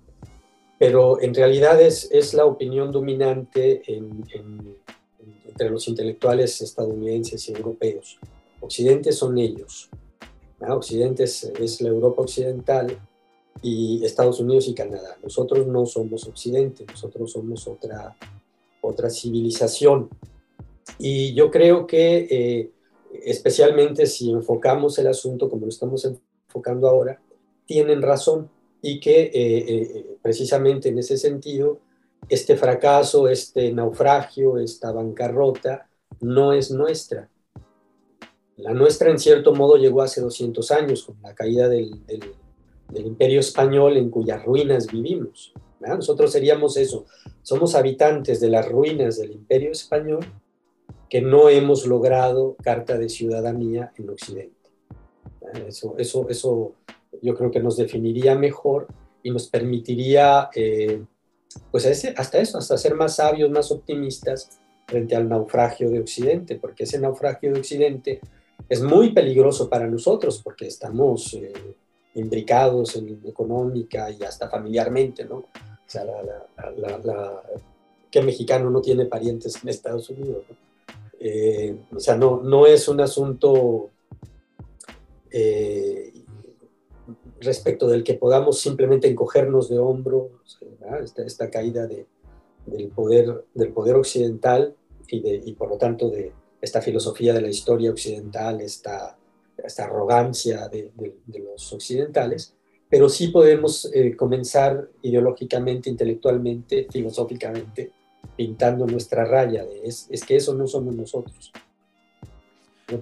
pero 0.80 1.20
en 1.20 1.34
realidad 1.34 1.78
es, 1.78 2.08
es 2.10 2.32
la 2.32 2.46
opinión 2.46 2.90
dominante 2.90 3.82
entre 3.86 5.68
los 5.68 5.86
intelectuales 5.88 6.58
estadounidenses 6.62 7.46
y 7.50 7.52
europeos. 7.52 8.18
Occidente 8.60 9.12
son 9.12 9.36
ellos. 9.36 9.90
Occidente 10.68 11.24
es, 11.24 11.80
la 11.80 11.88
Europa 11.88 12.22
occidental 12.22 12.98
y 13.62 14.04
Estados 14.04 14.40
Unidos 14.40 14.68
y 14.68 14.74
Canadá. 14.74 15.16
Nosotros 15.22 15.66
no 15.66 15.86
somos 15.86 16.26
Occidente, 16.26 16.84
nosotros 16.86 17.32
somos 17.32 17.66
otra, 17.66 18.16
otra 18.80 19.10
civilización. 19.10 20.08
Y 20.98 21.34
yo 21.34 21.50
creo 21.50 21.86
que 21.86 22.26
eh, 22.30 22.70
especialmente 23.24 24.06
si 24.06 24.30
enfocamos 24.30 24.98
el 24.98 25.08
asunto 25.08 25.48
como 25.48 25.62
lo 25.62 25.70
estamos 25.70 26.04
enfocando 26.04 26.88
ahora, 26.88 27.20
tienen 27.66 28.02
razón 28.02 28.50
y 28.82 29.00
que 29.00 29.22
eh, 29.22 29.30
eh, 29.34 30.16
precisamente 30.22 30.88
en 30.88 30.98
ese 30.98 31.16
sentido, 31.16 31.78
este 32.28 32.56
fracaso, 32.56 33.28
este 33.28 33.72
naufragio, 33.72 34.58
esta 34.58 34.92
bancarrota, 34.92 35.88
no 36.20 36.52
es 36.52 36.70
nuestra. 36.70 37.28
La 38.62 38.74
nuestra, 38.74 39.10
en 39.10 39.18
cierto 39.18 39.54
modo, 39.54 39.76
llegó 39.76 40.02
hace 40.02 40.20
200 40.20 40.70
años 40.70 41.04
con 41.04 41.16
la 41.22 41.34
caída 41.34 41.68
del, 41.68 42.02
imperio 42.94 43.40
español 43.40 43.96
en 43.96 44.10
cuyas 44.10 44.44
ruinas 44.44 44.86
vivimos. 44.86 45.52
Nosotros 45.80 46.30
seríamos 46.32 46.76
eso, 46.76 47.06
somos 47.42 47.74
habitantes 47.74 48.40
de 48.40 48.50
las 48.50 48.68
ruinas 48.68 49.18
del 49.18 49.32
imperio 49.32 49.70
español 49.70 50.26
que 51.08 51.22
no 51.22 51.48
hemos 51.48 51.86
logrado 51.86 52.56
carta 52.62 52.98
de 52.98 53.08
ciudadanía 53.08 53.92
en 53.96 54.10
Occidente. 54.10 54.70
Eso, 55.66 55.94
eso, 55.98 56.28
eso 56.28 56.74
yo 57.22 57.34
creo 57.34 57.50
que 57.50 57.60
nos 57.60 57.76
definiría 57.76 58.34
mejor 58.36 58.88
y 59.22 59.30
nos 59.30 59.48
permitiría, 59.48 60.50
eh, 60.54 61.02
pues 61.70 61.86
hasta 62.16 62.38
eso, 62.38 62.58
hasta 62.58 62.76
ser 62.76 62.94
más 62.94 63.16
sabios, 63.16 63.50
más 63.50 63.70
optimistas 63.70 64.60
frente 64.86 65.16
al 65.16 65.28
naufragio 65.28 65.90
de 65.90 66.00
Occidente, 66.00 66.56
porque 66.56 66.84
ese 66.84 66.98
naufragio 66.98 67.52
de 67.52 67.60
Occidente 67.60 68.20
es 68.68 68.82
muy 68.82 69.12
peligroso 69.12 69.68
para 69.68 69.86
nosotros, 69.86 70.40
porque 70.42 70.66
estamos 70.66 71.34
eh, 71.34 71.52
imbricados 72.14 72.96
en 72.96 73.20
económica 73.24 74.10
y 74.10 74.22
hasta 74.22 74.48
familiarmente, 74.48 75.24
¿no? 75.24 75.36
O 75.36 75.92
sea, 75.92 76.04
la, 76.04 77.42
¿qué 78.10 78.22
mexicano 78.22 78.70
no 78.70 78.80
tiene 78.80 79.06
parientes 79.06 79.62
en 79.62 79.68
Estados 79.68 80.10
Unidos? 80.10 80.44
Eh, 81.18 81.76
o 81.94 82.00
sea, 82.00 82.16
no, 82.16 82.40
no 82.42 82.66
es 82.66 82.88
un 82.88 83.00
asunto 83.00 83.90
eh, 85.30 86.12
respecto 87.40 87.88
del 87.88 88.04
que 88.04 88.14
podamos 88.14 88.60
simplemente 88.60 89.08
encogernos 89.08 89.68
de 89.68 89.78
hombros, 89.78 90.30
esta, 91.24 91.50
caída 91.50 91.86
de, 91.86 92.06
del, 92.66 92.88
poder, 92.88 93.44
del 93.54 93.72
poder 93.72 93.96
occidental 93.96 94.74
y, 95.08 95.20
de, 95.20 95.42
y 95.44 95.52
por 95.54 95.68
lo 95.70 95.76
tanto 95.76 96.08
de 96.10 96.32
esta 96.60 96.82
filosofía 96.82 97.32
de 97.32 97.42
la 97.42 97.48
historia 97.48 97.90
occidental, 97.90 98.60
esta, 98.60 99.16
esta 99.56 99.84
arrogancia 99.84 100.68
de, 100.68 100.92
los 101.26 101.72
occidentales, 101.72 102.54
pero 102.88 103.08
sí 103.08 103.28
podemos 103.28 103.90
eh, 103.94 104.16
comenzar 104.16 104.88
ideológicamente, 105.02 105.88
intelectualmente, 105.88 106.88
filosóficamente, 106.90 107.92
pintando 108.36 108.86
nuestra 108.86 109.24
raya 109.24 109.64
de 109.64 109.82
es, 109.84 110.06
es 110.10 110.24
que 110.24 110.36
eso 110.36 110.54
no 110.54 110.66
somos 110.66 110.94
nosotros. 110.94 111.52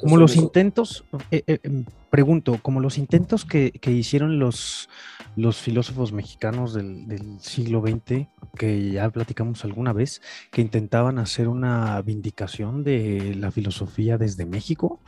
Como 0.01 0.19
los 0.19 0.37
intentos, 0.37 1.05
eh, 1.31 1.43
eh, 1.47 1.59
em, 1.63 1.85
pregunto, 2.11 2.59
como 2.63 2.81
los 2.81 2.99
intentos 2.99 3.45
que, 3.45 3.73
hicieron 3.87 4.39
los, 4.39 4.89
los 5.37 5.59
filósofos 5.59 6.13
mexicanos 6.13 6.75
del, 6.75 7.39
siglo 7.41 7.83
XX, 7.83 8.29
que 8.57 8.93
ya 8.93 9.11
platicamos 9.11 9.65
alguna 9.65 9.93
vez, 9.93 10.23
que 10.51 10.61
intentaban 10.61 11.19
hacer 11.19 11.49
una 11.49 12.01
vindicación 12.03 12.85
de 12.85 13.35
la 13.37 13.51
filosofía 13.51 14.19
desde 14.19 14.47
México, 14.47 15.01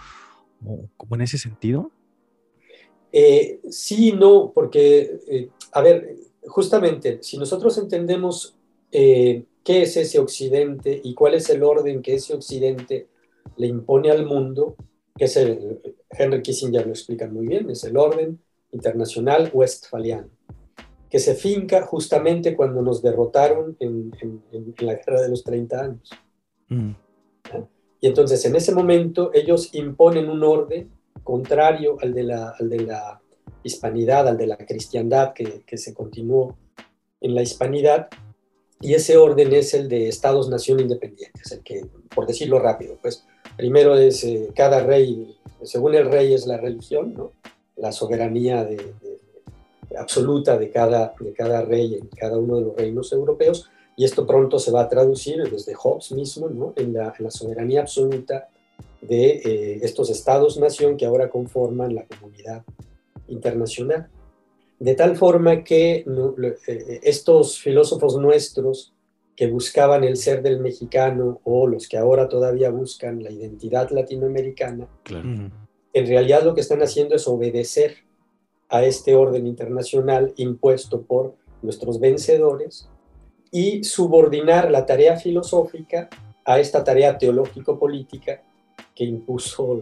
como 0.97 1.15
en 1.15 1.23
ese 1.23 1.39
sentido. 1.39 1.91
Eh, 3.13 3.61
sí, 3.71 4.13
no, 4.13 4.53
porque, 4.55 5.49
a 5.73 5.81
ver, 5.81 6.17
justamente, 6.47 7.19
si 7.23 7.39
nosotros 7.39 7.77
entendemos 7.79 8.57
qué 8.91 9.47
es 9.65 9.97
ese 9.97 10.19
occidente 10.19 11.01
y 11.03 11.15
cuál 11.15 11.35
es 11.35 11.49
el 11.51 11.63
orden 11.63 12.03
que 12.03 12.15
ese 12.15 12.35
occidente 12.35 13.09
le 13.57 13.67
impone 13.67 14.11
al 14.11 14.27
mundo, 14.27 14.77
que 15.21 15.27
es 15.27 15.37
el, 15.37 15.83
Henry 16.09 16.41
Kissinger 16.41 16.87
lo 16.87 16.93
explica 16.93 17.29
muy 17.29 17.47
bien, 17.47 17.69
es 17.69 17.85
el 17.85 17.99
orden 17.99 18.41
internacional 18.73 19.51
westfaliano, 19.53 20.31
que 21.11 21.19
se 21.19 21.35
finca 21.35 21.83
justamente 21.83 22.57
cuando 22.57 22.81
nos 22.81 23.03
derrotaron 23.03 23.77
en, 23.81 24.11
la 24.79 24.95
guerra 24.95 25.21
de 25.21 25.29
los 25.29 25.45
30 25.45 25.79
años. 25.79 26.11
Mm. 26.69 26.93
Y 28.01 28.07
entonces 28.07 28.43
en 28.47 28.57
ese 28.57 28.75
momento 28.75 29.31
ellos 29.35 29.75
imponen 29.75 30.31
un 30.31 30.43
orden 30.43 30.91
contrario 31.23 31.99
al 32.01 32.15
de 32.15 32.23
la, 32.23 32.55
al 32.59 32.71
de 32.71 32.81
la 32.81 33.21
hispanidad, 33.63 34.27
al 34.27 34.39
de 34.39 34.47
la 34.47 34.57
cristiandad 34.57 35.35
que, 35.35 35.65
que 35.67 35.77
se 35.77 35.93
continuó 35.93 36.57
en 37.21 37.35
la 37.35 37.43
hispanidad, 37.43 38.09
y 38.81 38.95
ese 38.95 39.19
orden 39.19 39.53
es 39.53 39.75
el 39.75 39.87
de 39.91 40.09
estados-nación 40.09 40.81
independientes, 40.81 41.53
el 41.53 41.63
que, 41.63 41.85
por 42.15 42.27
decirlo 42.27 42.59
rápido, 42.59 42.97
pues 43.03 43.27
primero 43.61 43.95
es 43.95 44.25
eh, 44.25 44.49
cada 44.55 44.81
rey, 44.83 45.37
según 45.63 45.95
el 45.95 46.11
rey 46.11 46.33
es 46.33 46.47
la 46.47 46.57
religión, 46.57 47.13
¿no? 47.13 47.33
la 47.77 47.93
soberanía 47.93 48.65
de, 48.65 48.95
absoluta 49.99 50.57
de 50.57 50.71
cada, 50.71 51.13
de 51.21 51.35
cada 51.35 51.61
rey 51.61 51.97
en 51.97 52.09
cada 52.09 52.39
uno 52.39 52.57
de 52.57 52.63
los 52.63 52.75
reinos 52.75 53.13
europeos, 53.13 53.69
y 53.99 54.07
esto 54.07 54.27
pronto 54.27 54.59
se 54.59 54.71
va 54.71 54.81
a 54.81 54.89
traducir 54.89 55.43
desde 55.51 55.75
Hobbes 55.75 56.13
mismo 56.13 56.49
¿no? 56.49 56.73
en, 56.75 56.95
la, 56.95 57.13
en, 57.19 57.25
la, 57.27 57.31
soberanía 57.31 57.83
absoluta 57.83 58.49
de 59.03 59.43
eh, 59.45 59.81
estos 59.83 60.09
estados-nación 60.09 60.97
que 60.97 61.05
ahora 61.05 61.29
conforman 61.29 61.95
la 61.95 62.07
comunidad 62.07 62.65
internacional. 63.29 64.09
de 64.79 64.95
tal 64.95 65.19
forma 65.19 65.63
que 65.65 66.07
estos 67.03 67.59
filósofos 67.59 68.17
nuestros 68.17 68.95
que 69.41 69.47
buscaban 69.47 70.05
el 70.05 70.19
ser 70.19 70.43
del 70.43 70.61
mexicano 70.61 71.41
o 71.45 71.67
los 71.67 71.89
que 71.89 71.97
ahora 71.97 72.29
todavía 72.29 72.69
buscan 72.69 73.23
la 73.23 73.31
identidad 73.31 73.89
latinoamericana, 73.89 74.87
en 75.09 76.07
realidad 76.07 76.43
lo 76.43 76.55
que 76.55 76.61
están 76.61 76.83
haciendo 76.83 77.15
es 77.15 77.27
obedecer 77.27 77.95
a 78.69 78.85
este 78.85 79.15
orden 79.15 79.47
internacional 79.47 80.35
impuesto 80.37 81.01
por 81.01 81.37
nuestros 81.63 81.99
vencedores 81.99 82.87
y 83.51 83.83
subordinar 83.83 84.71
la 84.71 84.85
tarea 84.85 85.17
filosófica 85.17 86.11
a 86.45 86.61
esta 86.61 86.85
tarea 86.85 87.17
teológico-política 87.17 88.43
que 88.95 89.05
impuso 89.05 89.81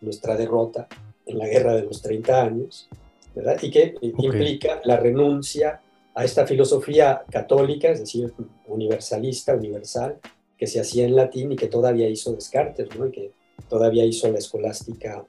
nuestra 0.00 0.36
derrota 0.36 0.86
en 1.26 1.38
la 1.38 1.48
guerra 1.48 1.74
de 1.74 1.82
los 1.82 2.00
30 2.02 2.40
años, 2.40 2.88
¿verdad? 3.34 3.58
y 3.60 3.68
que 3.68 3.96
implica 4.00 4.80
la 4.84 4.96
renuncia 4.96 5.80
a 6.16 6.24
esta 6.24 6.46
filosofía 6.46 7.24
católica, 7.30 7.90
es 7.90 8.00
decir, 8.00 8.32
universalista, 8.66 9.54
universal, 9.54 10.18
que 10.56 10.66
se 10.66 10.80
hacía 10.80 11.04
en 11.04 11.14
latín 11.14 11.52
y 11.52 11.56
que 11.56 11.68
todavía 11.68 12.08
hizo 12.08 12.32
Descartes, 12.32 12.88
¿no? 12.98 13.06
y 13.06 13.12
que 13.12 13.32
todavía 13.68 14.06
hizo 14.06 14.32
la 14.32 14.38
escolástica, 14.38 15.26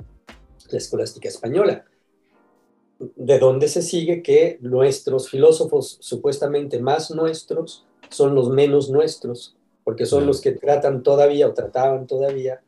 la 0.72 0.78
escolástica 0.78 1.28
española. 1.28 1.84
De 3.00 3.38
donde 3.38 3.68
se 3.68 3.82
sigue 3.82 4.24
que 4.24 4.60
nuestros 4.62 5.30
filósofos 5.30 5.98
supuestamente 6.00 6.80
más 6.80 7.12
nuestros 7.12 7.86
son 8.10 8.34
los 8.34 8.50
menos 8.50 8.90
nuestros, 8.90 9.58
porque 9.84 10.06
son 10.06 10.26
los 10.26 10.40
que 10.40 10.54
tratan 10.54 11.04
todavía 11.04 11.50
o 11.50 11.54
trataban 11.54 12.08
todavía 12.08 12.62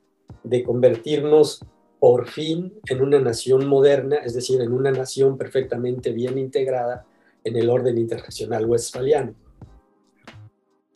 de 0.43 0.61
convertirnos 0.63 1.61
por 2.01 2.27
fin 2.27 2.73
en 2.89 3.01
una 3.01 3.19
nación 3.19 3.65
moderna, 3.65 4.17
es 4.17 4.33
decir, 4.33 4.59
en 4.59 4.73
una 4.73 4.91
nación 4.91 5.37
perfectamente 5.37 6.11
bien 6.11 6.37
integrada 6.37 7.05
en 7.43 7.55
el 7.55 7.69
orden 7.69 7.97
internacional 7.97 8.65
westfaliano 8.65 9.35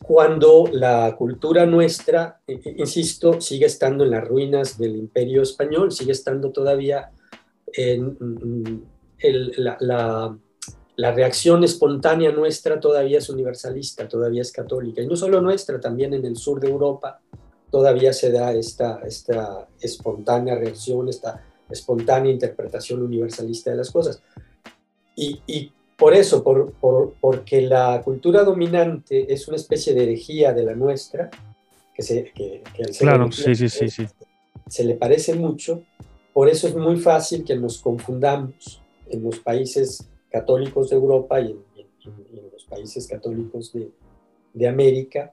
cuando 0.04 0.68
la 0.70 1.16
cultura 1.16 1.64
nuestra, 1.64 2.38
eh, 2.46 2.60
eh, 2.62 2.74
insisto, 2.76 3.40
sigue 3.40 3.64
estando 3.64 4.04
en 4.04 4.10
las 4.10 4.28
ruinas 4.28 4.76
del 4.76 4.96
imperio 4.96 5.40
español, 5.40 5.92
sigue 5.92 6.12
estando 6.12 6.52
todavía 6.52 7.10
en 7.72 8.14
mm, 8.20 8.82
la, 9.56 10.36
reacción 10.96 11.64
espontánea 11.64 12.32
nuestra 12.32 12.78
todavía 12.78 13.16
es 13.16 13.30
universalista, 13.30 14.06
todavía 14.06 14.42
es 14.42 14.52
católica, 14.52 15.00
y 15.00 15.06
no 15.06 15.16
solo 15.16 15.40
nuestra, 15.40 15.80
también 15.80 16.12
en 16.12 16.26
el 16.26 16.36
sur 16.36 16.60
de 16.60 16.68
Europa 16.68 17.20
todavía 17.70 18.12
se 18.12 18.30
da 18.30 18.52
esta, 18.52 19.00
esta 19.06 19.66
espontánea 19.80 20.54
reacción, 20.54 21.08
esta 21.08 21.42
espontánea 21.70 22.30
interpretación 22.30 23.02
universalista 23.02 23.70
de 23.70 23.78
las 23.78 23.90
cosas. 23.90 24.22
Y, 25.16 25.40
y 25.46 25.72
por 25.96 26.14
eso, 26.14 26.42
por, 26.42 26.72
porque 27.20 27.60
la 27.60 28.02
cultura 28.04 28.42
dominante 28.42 29.32
es 29.32 29.46
una 29.48 29.56
especie 29.56 29.94
de 29.94 30.04
herejía 30.04 30.52
de 30.52 30.64
la 30.64 30.74
nuestra, 30.74 31.30
que, 31.94 32.02
se, 32.02 32.32
que, 32.34 32.62
claro, 32.98 33.30
sí, 33.30 33.54
sí, 33.54 33.68
sí, 33.68 33.88
sí. 33.88 34.06
se 34.66 34.84
le 34.84 34.94
parece 34.94 35.34
mucho, 35.34 35.82
por 36.32 36.48
eso 36.48 36.66
es 36.66 36.74
muy 36.74 36.96
fácil 36.96 37.44
que 37.44 37.56
nos 37.56 37.80
confundamos 37.80 38.82
en 39.08 39.22
los 39.22 39.38
países 39.38 40.08
católicos 40.30 40.90
de 40.90 40.96
Europa 40.96 41.40
y 41.40 41.52
en, 41.52 42.50
los 42.52 42.64
países 42.64 43.06
católicos 43.06 43.72
de, 43.72 43.90
de, 44.52 44.68
América, 44.68 45.32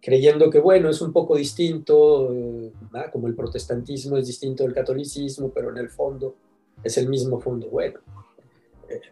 creyendo 0.00 0.48
que, 0.48 0.58
bueno, 0.58 0.88
es 0.88 1.02
un 1.02 1.12
poco 1.12 1.36
distinto, 1.36 2.32
eh, 2.32 2.72
como 3.12 3.28
el 3.28 3.34
protestantismo 3.34 4.16
es 4.16 4.26
distinto 4.26 4.64
del 4.64 4.72
catolicismo, 4.72 5.50
pero 5.50 5.70
en 5.70 5.76
el 5.76 5.90
fondo 5.90 6.36
es 6.82 6.96
el 6.96 7.08
mismo 7.08 7.38
fondo. 7.38 7.68
Bueno, 7.68 8.00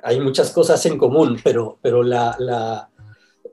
hay 0.02 0.20
muchas 0.20 0.50
cosas 0.50 0.84
en 0.86 0.98
común, 0.98 1.38
pero, 1.42 1.78
pero 1.82 2.02
la, 2.02 2.36
la, 2.38 2.88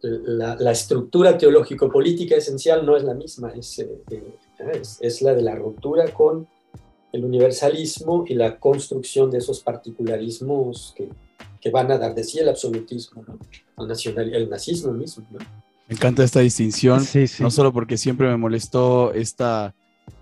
la, 0.02 0.72
estructura 0.72 1.38
teológico-política 1.38 2.36
esencial 2.36 2.86
no 2.86 2.96
es 2.96 3.04
la 3.04 3.14
misma, 3.14 3.52
es, 3.52 3.80
eh, 3.80 4.04
es, 4.74 4.98
es, 5.02 5.22
la 5.22 5.34
de 5.34 5.42
la 5.42 5.56
ruptura 5.56 6.06
con 6.14 6.48
el 7.12 7.26
universalismo 7.26 8.26
y 8.28 8.34
la 8.34 8.60
construcción 8.60 9.32
de 9.32 9.38
esos 9.40 9.62
particularismos 9.62 10.94
que, 10.96 11.10
que 11.62 11.72
van 11.72 11.92
a 11.92 11.98
dar 11.98 12.14
de 12.14 12.24
sí 12.24 12.40
el 12.40 12.50
absolutismo, 12.50 13.24
¿no? 13.28 13.40
el, 13.80 13.88
nacional, 13.88 14.34
el 14.34 14.50
nazismo 14.50 14.92
mismo. 14.92 15.26
Me 15.88 15.96
encanta 15.96 16.24
esta 16.24 16.40
distinción, 16.40 17.04
no 17.40 17.52
solo 17.52 17.72
porque 17.72 17.98
siempre 17.98 18.28
me 18.28 18.38
molestó 18.38 19.14
esta 19.14 19.74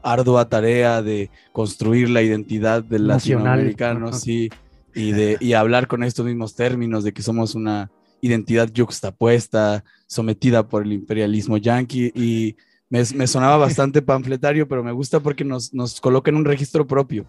ardua 0.02 0.48
tarea 0.50 1.02
de 1.02 1.30
construir 1.52 2.10
la 2.10 2.22
identidad 2.22 2.84
del 2.84 3.08
latinoamericano, 3.08 4.14
sí, 4.14 4.50
y, 4.96 5.12
de, 5.12 5.38
y 5.40 5.54
hablar 5.54 5.88
con 5.88 6.04
estos 6.04 6.26
mismos 6.26 6.56
términos 6.56 7.04
de 7.04 7.14
que 7.14 7.22
somos 7.22 7.56
una 7.56 7.92
identidad 8.22 8.72
yuxtapuesta, 8.72 9.84
sometida 10.08 10.68
por 10.68 10.84
el 10.84 10.94
imperialismo 10.94 11.58
yanqui 11.58 12.12
y 12.16 12.56
me, 12.90 13.28
sonaba 13.28 13.58
bastante 13.58 14.02
panfletario, 14.02 14.68
pero 14.68 14.84
me 14.84 14.92
gusta 14.92 15.20
porque 15.20 15.44
nos, 15.44 15.74
nos 15.74 16.00
coloca 16.00 16.30
en 16.30 16.38
un 16.38 16.46
registro 16.46 16.86
propio, 16.86 17.26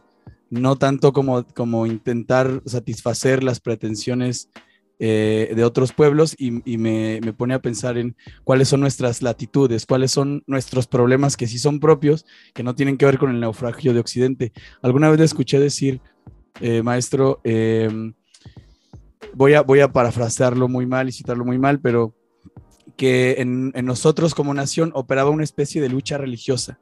no 0.50 0.76
tanto 0.76 1.12
como, 1.12 1.44
como 1.46 1.86
intentar 1.86 2.62
satisfacer 2.66 3.42
las 3.42 3.60
pretensiones 3.60 4.50
eh, 5.00 5.52
de 5.56 5.64
otros 5.64 5.92
pueblos 5.92 6.36
y, 6.38 6.62
y 6.70 6.78
me, 6.78 7.18
me, 7.24 7.32
pone 7.32 7.54
a 7.54 7.62
pensar 7.62 7.98
en 7.98 8.14
cuáles 8.44 8.68
son 8.68 8.80
nuestras 8.80 9.22
latitudes, 9.22 9.86
cuáles 9.86 10.12
son 10.12 10.44
nuestros 10.46 10.86
problemas 10.86 11.36
que 11.36 11.48
sí 11.48 11.58
son 11.58 11.80
propios, 11.80 12.24
que 12.52 12.62
no 12.62 12.74
tienen 12.74 12.96
que 12.96 13.06
ver 13.06 13.18
con 13.18 13.30
el 13.30 13.40
naufragio 13.40 13.92
de 13.92 14.00
Occidente. 14.00 14.52
Alguna 14.82 15.10
vez 15.10 15.20
escuché 15.20 15.58
decir 15.58 16.00
eh, 16.60 16.82
maestro, 16.82 17.40
em, 17.44 18.14
voy, 19.34 19.54
a, 19.54 19.62
voy 19.62 19.80
a 19.80 19.90
parafrasearlo 19.90 20.68
muy 20.68 20.86
mal 20.86 21.08
y 21.08 21.12
citarlo 21.12 21.44
muy 21.44 21.58
mal, 21.58 21.80
pero 21.80 22.14
que 22.96 23.36
en, 23.38 23.72
nosotros 23.84 24.34
como 24.34 24.54
nación 24.54 24.92
operaba 24.94 25.30
una 25.30 25.44
especie 25.44 25.82
de 25.82 25.88
lucha 25.88 26.16
religiosa, 26.16 26.78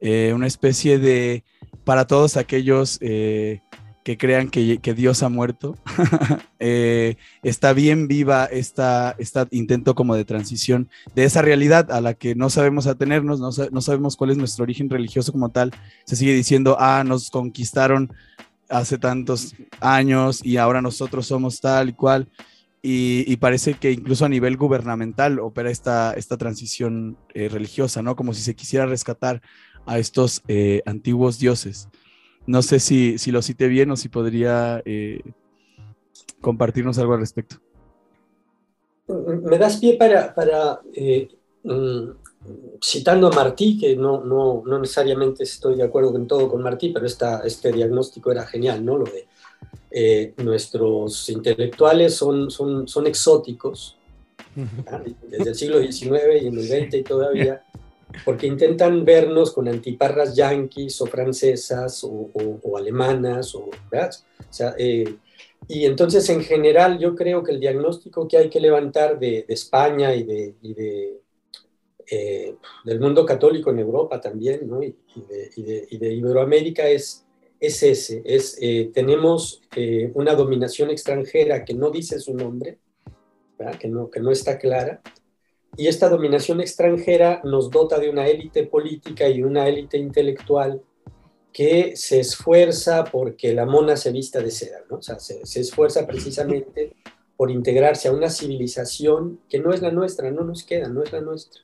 eh, 0.00 0.32
una 0.34 0.46
especie 0.46 0.98
de, 0.98 1.44
para 1.84 2.06
todos 2.06 2.38
aquellos 2.38 2.98
eh, 3.02 3.60
que 4.04 4.16
crean 4.16 4.48
que, 4.48 4.94
Dios 4.94 5.22
ha 5.22 5.28
muerto, 5.28 5.76
está 6.58 7.72
bien 7.74 8.08
viva 8.08 8.46
esta, 8.46 9.14
esta, 9.18 9.48
intento 9.50 9.94
como 9.94 10.14
de 10.14 10.24
transición 10.24 10.88
de 11.14 11.24
esa 11.24 11.42
realidad 11.42 11.90
a 11.90 12.00
la 12.00 12.14
que 12.14 12.34
no 12.34 12.48
sabemos 12.48 12.86
atenernos, 12.86 13.40
no, 13.40 13.50
no 13.70 13.80
sabemos 13.80 14.16
cuál 14.16 14.30
es 14.30 14.38
nuestro 14.38 14.62
origen 14.62 14.88
religioso 14.88 15.32
como 15.32 15.50
tal. 15.50 15.72
Se 16.04 16.16
sigue 16.16 16.34
diciendo, 16.34 16.76
ah, 16.78 17.02
nos 17.06 17.30
conquistaron 17.30 18.10
hace 18.68 18.98
tantos 18.98 19.54
años 19.80 20.44
y 20.44 20.56
ahora 20.56 20.82
nosotros 20.82 21.26
somos 21.26 21.60
tal 21.60 21.90
y 21.90 21.92
cual. 21.92 22.28
Y, 22.86 23.34
parece 23.38 23.74
que 23.74 23.92
incluso 23.92 24.26
a 24.26 24.28
nivel 24.28 24.58
gubernamental 24.58 25.38
opera 25.38 25.70
esta, 25.70 26.12
esta 26.12 26.36
transición 26.36 27.16
eh, 27.32 27.48
religiosa, 27.48 28.02
¿no? 28.02 28.14
Como 28.14 28.34
si 28.34 28.42
se 28.42 28.54
quisiera 28.54 28.84
rescatar 28.84 29.40
a 29.86 29.98
estos 29.98 30.42
eh, 30.48 30.82
antiguos 30.84 31.38
dioses. 31.38 31.88
No 32.46 32.60
sé 32.60 32.80
si, 32.80 33.16
si, 33.16 33.30
lo 33.30 33.40
cité 33.40 33.68
bien 33.68 33.90
o 33.90 33.96
si 33.96 34.10
podría 34.10 34.82
eh, 34.84 35.22
compartirnos 36.42 36.98
algo 36.98 37.14
al 37.14 37.20
respecto. 37.20 37.56
Me 39.08 39.56
das 39.56 39.78
pie 39.78 39.96
para, 39.96 40.34
para 40.34 40.80
mm, 41.62 42.23
citando 42.82 43.28
a 43.28 43.32
Martí, 43.32 43.78
que 43.78 43.96
no, 43.96 44.22
no, 44.24 44.62
no, 44.64 44.78
necesariamente 44.78 45.44
estoy 45.44 45.76
de 45.76 45.84
acuerdo 45.84 46.14
en 46.16 46.26
todo 46.26 46.48
con 46.48 46.62
Martí, 46.62 46.90
pero 46.90 47.06
esta, 47.06 47.40
este 47.44 47.72
diagnóstico 47.72 48.30
era 48.30 48.46
genial, 48.46 48.84
¿no? 48.84 48.98
Lo 48.98 49.04
de 49.04 49.26
eh, 49.90 50.34
nuestros 50.38 51.28
intelectuales 51.28 52.14
son, 52.14 52.50
son, 52.50 52.86
son 52.88 53.06
exóticos, 53.06 53.96
desde 55.28 55.50
el 55.50 55.54
siglo 55.54 55.80
XIX 55.80 56.42
y 56.42 56.46
en 56.46 56.58
el 56.58 56.66
XX 56.66 56.94
y 56.94 57.02
todavía, 57.02 57.64
porque 58.24 58.46
intentan 58.46 59.04
vernos 59.04 59.52
con 59.52 59.66
antiparras 59.66 60.36
yanquis 60.36 61.00
o 61.00 61.06
francesas 61.06 62.04
o, 62.04 62.30
o, 62.34 62.76
alemanas, 62.76 63.54
o, 63.54 63.70
¿verdad? 63.90 64.10
O 64.38 64.52
sea, 64.52 64.74
eh, 64.78 65.16
y 65.66 65.86
entonces 65.86 66.28
en 66.28 66.42
general 66.42 66.98
yo 66.98 67.16
creo 67.16 67.42
que 67.42 67.52
el 67.52 67.60
diagnóstico 67.60 68.28
que 68.28 68.36
hay 68.36 68.50
que 68.50 68.60
levantar 68.60 69.18
de, 69.18 69.44
de 69.48 69.54
España 69.54 70.14
y 70.14 70.22
de, 70.22 70.54
y 70.60 70.74
de 70.74 71.23
eh, 72.10 72.56
del 72.84 73.00
mundo 73.00 73.24
católico 73.24 73.70
en 73.70 73.78
Europa 73.78 74.20
también, 74.20 74.68
¿no? 74.68 74.82
y, 74.82 74.94
de, 75.16 76.14
Iberoamérica 76.14 76.88
es, 76.88 77.24
es 77.58 77.82
ese, 77.82 78.22
es, 78.24 78.58
eh, 78.60 78.90
tenemos 78.92 79.62
eh, 79.74 80.10
una 80.14 80.34
dominación 80.34 80.90
extranjera 80.90 81.64
que 81.64 81.74
no 81.74 81.90
dice 81.90 82.18
su 82.20 82.34
nombre, 82.34 82.78
que 83.78 83.88
no, 83.88 84.10
que 84.10 84.20
no 84.20 84.30
está 84.30 84.58
clara, 84.58 85.00
y 85.76 85.86
esta 85.86 86.08
dominación 86.08 86.60
extranjera 86.60 87.40
nos 87.44 87.70
dota 87.70 87.98
de 87.98 88.10
una 88.10 88.26
élite 88.28 88.66
política 88.66 89.28
y 89.28 89.42
una 89.42 89.66
élite 89.66 89.96
intelectual 89.96 90.82
que 91.52 91.96
se 91.96 92.20
esfuerza 92.20 93.04
porque 93.04 93.54
la 93.54 93.64
mona 93.64 93.96
se 93.96 94.12
vista 94.12 94.40
de 94.40 94.50
seda, 94.50 94.82
¿no? 94.90 94.98
o 94.98 95.02
sea, 95.02 95.18
se, 95.18 95.46
se 95.46 95.60
esfuerza 95.60 96.06
precisamente 96.06 96.94
por 97.36 97.50
integrarse 97.50 98.08
a 98.08 98.12
una 98.12 98.30
civilización 98.30 99.40
que 99.48 99.58
no 99.58 99.72
es 99.72 99.80
la 99.82 99.90
nuestra, 99.90 100.30
no 100.30 100.44
nos 100.44 100.64
queda, 100.64 100.88
no 100.88 101.02
es 101.02 101.12
la 101.12 101.20
nuestra. 101.20 101.62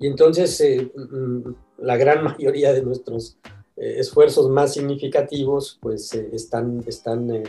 Y 0.00 0.06
entonces 0.06 0.60
eh, 0.62 0.90
mm, 0.96 1.54
la 1.78 1.96
gran 1.96 2.24
mayoría 2.24 2.72
de 2.72 2.82
nuestros 2.82 3.36
eh, 3.76 3.96
esfuerzos 3.98 4.48
más 4.48 4.72
significativos 4.72 5.78
pues 5.80 6.12
eh, 6.14 6.30
están, 6.32 6.82
están 6.86 7.44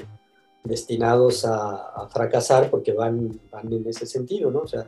destinados 0.63 1.45
a, 1.45 2.07
fracasar 2.09 2.69
porque 2.69 2.91
van, 2.91 3.39
van 3.49 3.71
en 3.71 3.87
ese 3.87 4.05
sentido, 4.05 4.51
¿no? 4.51 4.59
O 4.59 4.67
sea, 4.67 4.87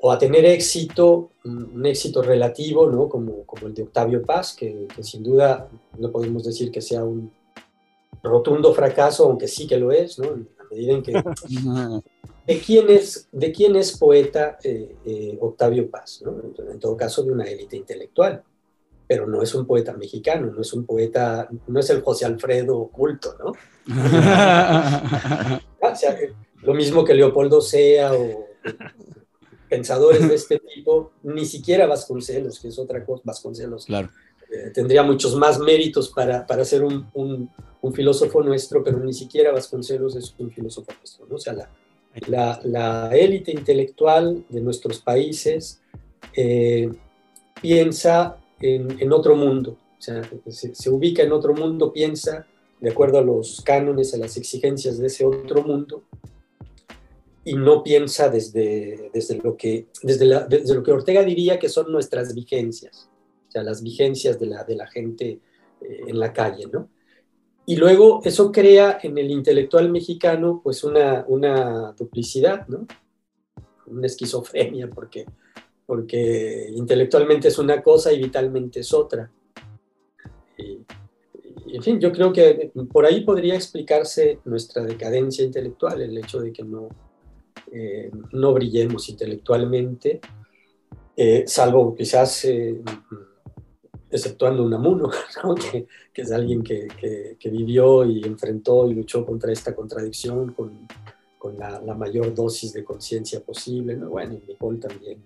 o 0.00 0.12
a 0.12 0.18
tener 0.18 0.44
éxito, 0.44 1.32
un 1.44 1.84
éxito 1.84 2.22
relativo, 2.22 2.88
¿no? 2.88 3.08
Como, 3.08 3.44
como 3.44 3.66
el 3.66 3.74
de 3.74 3.82
Octavio 3.82 4.22
Paz, 4.22 4.54
que, 4.54 4.86
que, 4.94 5.02
sin 5.02 5.24
duda 5.24 5.68
no 5.98 6.12
podemos 6.12 6.44
decir 6.44 6.70
que 6.70 6.80
sea 6.80 7.02
un 7.02 7.32
rotundo 8.22 8.72
fracaso, 8.72 9.24
aunque 9.24 9.48
sí 9.48 9.66
que 9.66 9.76
lo 9.76 9.90
es, 9.90 10.20
¿no? 10.20 10.28
A 10.28 10.64
medida 10.70 10.92
en 10.92 11.02
que... 11.02 11.12
¿De 12.48 12.58
quién 12.58 12.90
es, 12.90 13.28
de 13.30 13.52
quién 13.52 13.76
es 13.76 13.96
poeta 13.96 14.58
eh, 14.64 14.96
eh, 15.04 15.38
Octavio 15.40 15.88
Paz? 15.88 16.22
¿no? 16.24 16.34
En 16.70 16.80
todo 16.80 16.96
caso, 16.96 17.22
de 17.22 17.30
una 17.30 17.44
élite 17.44 17.76
intelectual 17.76 18.42
pero 19.08 19.26
no 19.26 19.42
es 19.42 19.54
un 19.54 19.66
poeta 19.66 19.94
mexicano, 19.94 20.52
no 20.52 20.60
es 20.60 20.72
un 20.74 20.84
poeta, 20.84 21.48
no 21.66 21.80
es 21.80 21.88
el 21.88 22.02
José 22.02 22.26
Alfredo 22.26 22.78
oculto, 22.78 23.34
¿no? 23.38 23.52
o 25.80 25.96
sea, 25.96 26.14
lo 26.60 26.74
mismo 26.74 27.02
que 27.06 27.14
Leopoldo 27.14 27.62
Sea 27.62 28.12
o 28.12 28.48
pensadores 29.70 30.28
de 30.28 30.34
este 30.34 30.58
tipo, 30.58 31.12
ni 31.22 31.46
siquiera 31.46 31.86
Vasconcelos, 31.86 32.60
que 32.60 32.68
es 32.68 32.78
otra 32.78 33.02
cosa, 33.04 33.22
Vasconcelos. 33.24 33.86
Claro. 33.86 34.10
Eh, 34.50 34.70
tendría 34.74 35.02
muchos 35.02 35.34
más 35.36 35.58
méritos 35.58 36.10
para, 36.10 36.46
para 36.46 36.66
ser 36.66 36.84
un, 36.84 37.08
un, 37.14 37.50
un, 37.80 37.94
filósofo 37.94 38.42
nuestro, 38.42 38.84
pero 38.84 38.98
ni 38.98 39.14
siquiera 39.14 39.52
Vasconcelos 39.52 40.16
es 40.16 40.34
un 40.38 40.50
filósofo 40.50 40.92
nuestro, 40.98 41.26
¿no? 41.26 41.36
O 41.36 41.38
sea, 41.38 41.54
la, 41.54 41.70
la, 42.26 43.10
élite 43.12 43.52
intelectual 43.52 44.44
de 44.48 44.60
nuestros 44.60 45.00
países 45.00 45.80
eh, 46.34 46.90
piensa 47.60 48.36
en, 48.60 49.12
otro 49.12 49.36
mundo, 49.36 49.78
o 49.98 50.02
sea, 50.02 50.22
se, 50.48 50.90
ubica 50.90 51.22
en 51.22 51.32
otro 51.32 51.54
mundo, 51.54 51.92
piensa 51.92 52.46
de 52.80 52.90
acuerdo 52.90 53.18
a 53.18 53.22
los 53.22 53.60
cánones, 53.62 54.14
a 54.14 54.18
las 54.18 54.36
exigencias 54.36 54.98
de 54.98 55.06
ese 55.06 55.24
otro 55.24 55.62
mundo, 55.62 56.02
y 57.44 57.54
no 57.54 57.82
piensa 57.82 58.28
desde, 58.28 59.10
desde, 59.12 59.36
lo, 59.36 59.56
que, 59.56 59.86
desde, 60.02 60.26
lo 60.26 60.82
que 60.82 60.92
Ortega 60.92 61.22
diría 61.22 61.58
que 61.58 61.68
son 61.68 61.90
nuestras 61.90 62.34
vigencias, 62.34 63.08
o 63.48 63.50
sea, 63.50 63.62
las 63.62 63.82
vigencias 63.82 64.38
de 64.38 64.46
la, 64.46 64.64
de 64.64 64.76
la 64.76 64.86
gente 64.86 65.40
eh, 65.80 66.00
en 66.08 66.18
la 66.18 66.32
calle, 66.32 66.66
¿no? 66.70 66.88
Y 67.68 67.76
luego 67.76 68.22
eso 68.24 68.50
crea 68.50 68.98
en 69.02 69.18
el 69.18 69.30
intelectual 69.30 69.90
mexicano 69.90 70.62
pues 70.64 70.84
una, 70.84 71.26
una 71.28 71.92
duplicidad, 71.92 72.66
¿no? 72.66 72.86
Una 73.86 74.06
esquizofrenia, 74.06 74.88
porque 74.88 75.26
porque 75.84 76.70
intelectualmente 76.74 77.48
es 77.48 77.58
una 77.58 77.82
cosa 77.82 78.10
y 78.10 78.22
vitalmente 78.22 78.80
es 78.80 78.94
otra. 78.94 79.30
Y, 80.56 80.80
en 81.74 81.82
fin, 81.82 82.00
yo 82.00 82.10
creo 82.10 82.32
que 82.32 82.72
por 82.90 83.04
ahí 83.04 83.20
podría 83.20 83.54
explicarse 83.54 84.38
nuestra 84.46 84.82
decadencia 84.84 85.44
intelectual, 85.44 86.00
el 86.00 86.16
hecho 86.16 86.40
de 86.40 86.54
que 86.54 86.62
no, 86.62 86.88
eh, 87.70 88.10
no 88.32 88.54
brillemos 88.54 89.10
intelectualmente, 89.10 90.20
eh, 91.14 91.44
salvo 91.46 91.94
quizás 91.94 92.46
eh, 92.46 92.82
exceptuando 94.10 94.64
Unamuno, 94.64 95.10
¿no? 95.44 95.54
que, 95.54 95.86
que, 96.12 96.22
es 96.22 96.32
alguien 96.32 96.62
que, 96.62 96.88
que, 97.38 97.50
vivió 97.50 98.04
y 98.04 98.24
enfrentó 98.24 98.90
y 98.90 98.94
luchó 98.94 99.24
contra 99.24 99.52
esta 99.52 99.74
contradicción 99.74 100.52
con, 100.52 100.86
con 101.38 101.58
la, 101.58 101.80
la, 101.80 101.94
mayor 101.94 102.34
dosis 102.34 102.72
de 102.72 102.84
conciencia 102.84 103.40
posible. 103.40 103.96
¿no? 103.96 104.10
Bueno, 104.10 104.38
Nicole 104.46 104.78
también 104.78 105.22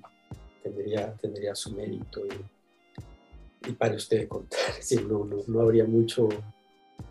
tendría, 0.62 1.12
tendría 1.14 1.54
su 1.54 1.74
mérito 1.74 2.22
y, 2.26 3.70
y 3.70 3.72
para 3.72 3.94
usted 3.94 4.28
contar, 4.28 4.58
no, 5.08 5.24
no, 5.24 5.36
no, 5.46 5.60
habría 5.60 5.84
mucho 5.84 6.28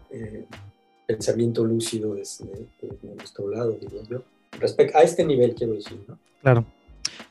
eh, 0.09 0.45
pensamiento 1.05 1.63
lúcido 1.63 2.15
desde, 2.15 2.45
de 2.81 3.15
nuestro 3.15 3.49
lado, 3.49 3.71
diría 3.71 4.03
yo. 4.09 4.23
Respecto 4.59 4.97
a 4.97 5.01
este 5.01 5.23
nivel, 5.23 5.55
quiero 5.55 5.73
decir, 5.73 6.03
¿no? 6.07 6.17
Claro. 6.41 6.65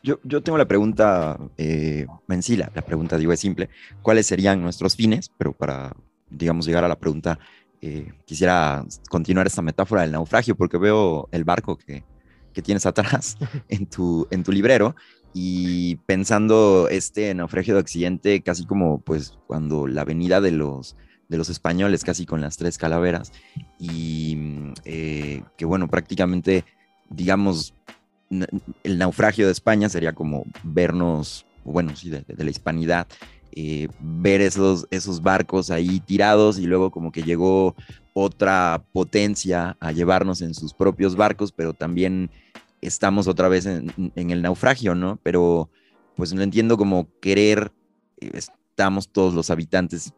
Yo, 0.03 0.19
yo, 0.25 0.43
tengo 0.43 0.59
la 0.59 0.69
pregunta, 0.69 1.39
eh, 1.57 2.07
Mencila, 2.27 2.71
la 2.75 2.83
pregunta 2.83 3.17
digo 3.17 3.33
es 3.33 3.41
simple, 3.41 3.69
¿cuáles 4.03 4.27
serían 4.27 4.63
nuestros 4.63 4.97
fines? 4.97 5.31
Pero 5.37 5.53
para, 5.53 5.95
digamos, 6.31 6.67
llegar 6.67 6.85
a 6.85 6.89
la 6.89 6.99
pregunta, 6.99 7.39
eh, 7.83 8.13
quisiera 8.25 8.85
continuar 9.09 9.47
esta 9.47 9.63
metáfora 9.63 10.03
del 10.03 10.13
naufragio, 10.13 10.55
porque 10.55 10.79
veo 10.79 11.29
el 11.33 11.45
barco 11.45 11.77
que, 11.77 12.05
que 12.53 12.63
tienes 12.63 12.87
atrás 12.87 13.37
en 13.69 13.87
tu, 13.87 14.27
en 14.31 14.43
tu 14.43 14.53
librero 14.53 14.95
y 15.33 15.97
pensando 16.07 16.89
este 16.91 17.33
naufragio 17.35 17.75
de 17.75 17.81
Occidente 17.81 18.43
casi 18.43 18.67
como 18.67 19.01
pues 19.01 19.39
cuando 19.47 19.87
la 19.87 20.05
venida 20.05 20.41
de 20.41 20.51
los, 20.51 20.97
de 21.29 21.39
los 21.39 21.49
españoles 21.49 22.03
casi 22.05 22.27
con 22.27 22.41
las 22.41 22.57
tres 22.57 22.79
calaveras 22.79 23.33
y 23.79 24.37
eh, 24.85 25.45
que 25.57 25.65
bueno 25.65 25.89
prácticamente 25.89 26.65
digamos 27.11 27.75
el 28.31 28.99
naufragio 28.99 29.47
de 29.47 29.53
España 29.53 29.89
sería 29.89 30.13
como 30.13 30.45
vernos 30.63 31.45
bueno 31.65 31.97
sí 31.97 32.11
de, 32.11 32.25
la 32.37 32.51
hispanidad 32.51 33.07
eh, 33.53 33.89
ver 33.99 34.41
esos, 34.41 34.87
esos 34.93 35.23
barcos 35.23 35.71
ahí 35.71 35.99
tirados 36.01 36.59
y 36.59 36.67
luego 36.67 36.93
como 36.93 37.11
que 37.11 37.25
llegó 37.25 37.75
otra 38.13 38.85
potencia 38.93 39.77
a 39.81 39.91
llevarnos 39.91 40.41
en 40.41 40.55
sus 40.55 40.73
propios 40.73 41.17
barcos, 41.17 41.51
pero 41.51 41.75
también 41.75 42.31
estamos 42.81 43.27
otra 43.27 43.49
vez 43.49 43.67
en, 43.67 43.91
el 44.15 44.43
naufragio, 44.43 44.95
¿no? 44.95 45.19
Pero 45.25 45.69
pues 46.15 46.33
no 46.33 46.43
entiendo 46.43 46.77
como 46.77 47.09
querer, 47.21 47.73
eh, 48.21 48.31
estamos 48.35 49.09
todos 49.09 49.35
los 49.35 49.51
habitantes 49.51 50.13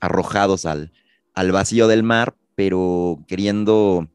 arrojados 0.00 0.66
al, 0.66 0.92
al 1.32 1.50
vacío 1.50 1.88
del 1.88 2.02
mar, 2.02 2.34
pero 2.56 3.24
queriendo 3.26 4.08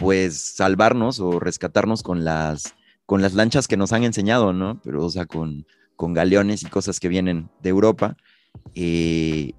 pues 0.00 0.38
salvarnos 0.38 1.20
o 1.20 1.38
rescatarnos 1.38 2.02
con 2.02 2.24
las, 2.24 2.74
con 3.04 3.20
las 3.20 3.34
lanchas 3.34 3.68
que 3.68 3.76
nos 3.76 3.92
han 3.92 4.02
enseñado, 4.02 4.54
¿no? 4.54 4.80
Pero 4.82 5.04
o 5.04 5.10
sea, 5.10 5.26
con, 5.26 5.66
con 5.94 6.14
galeones 6.14 6.62
y 6.62 6.66
cosas 6.66 6.98
que 6.98 7.08
vienen 7.08 7.50
de 7.62 7.68
Europa. 7.68 8.16
Eh, 8.74 9.52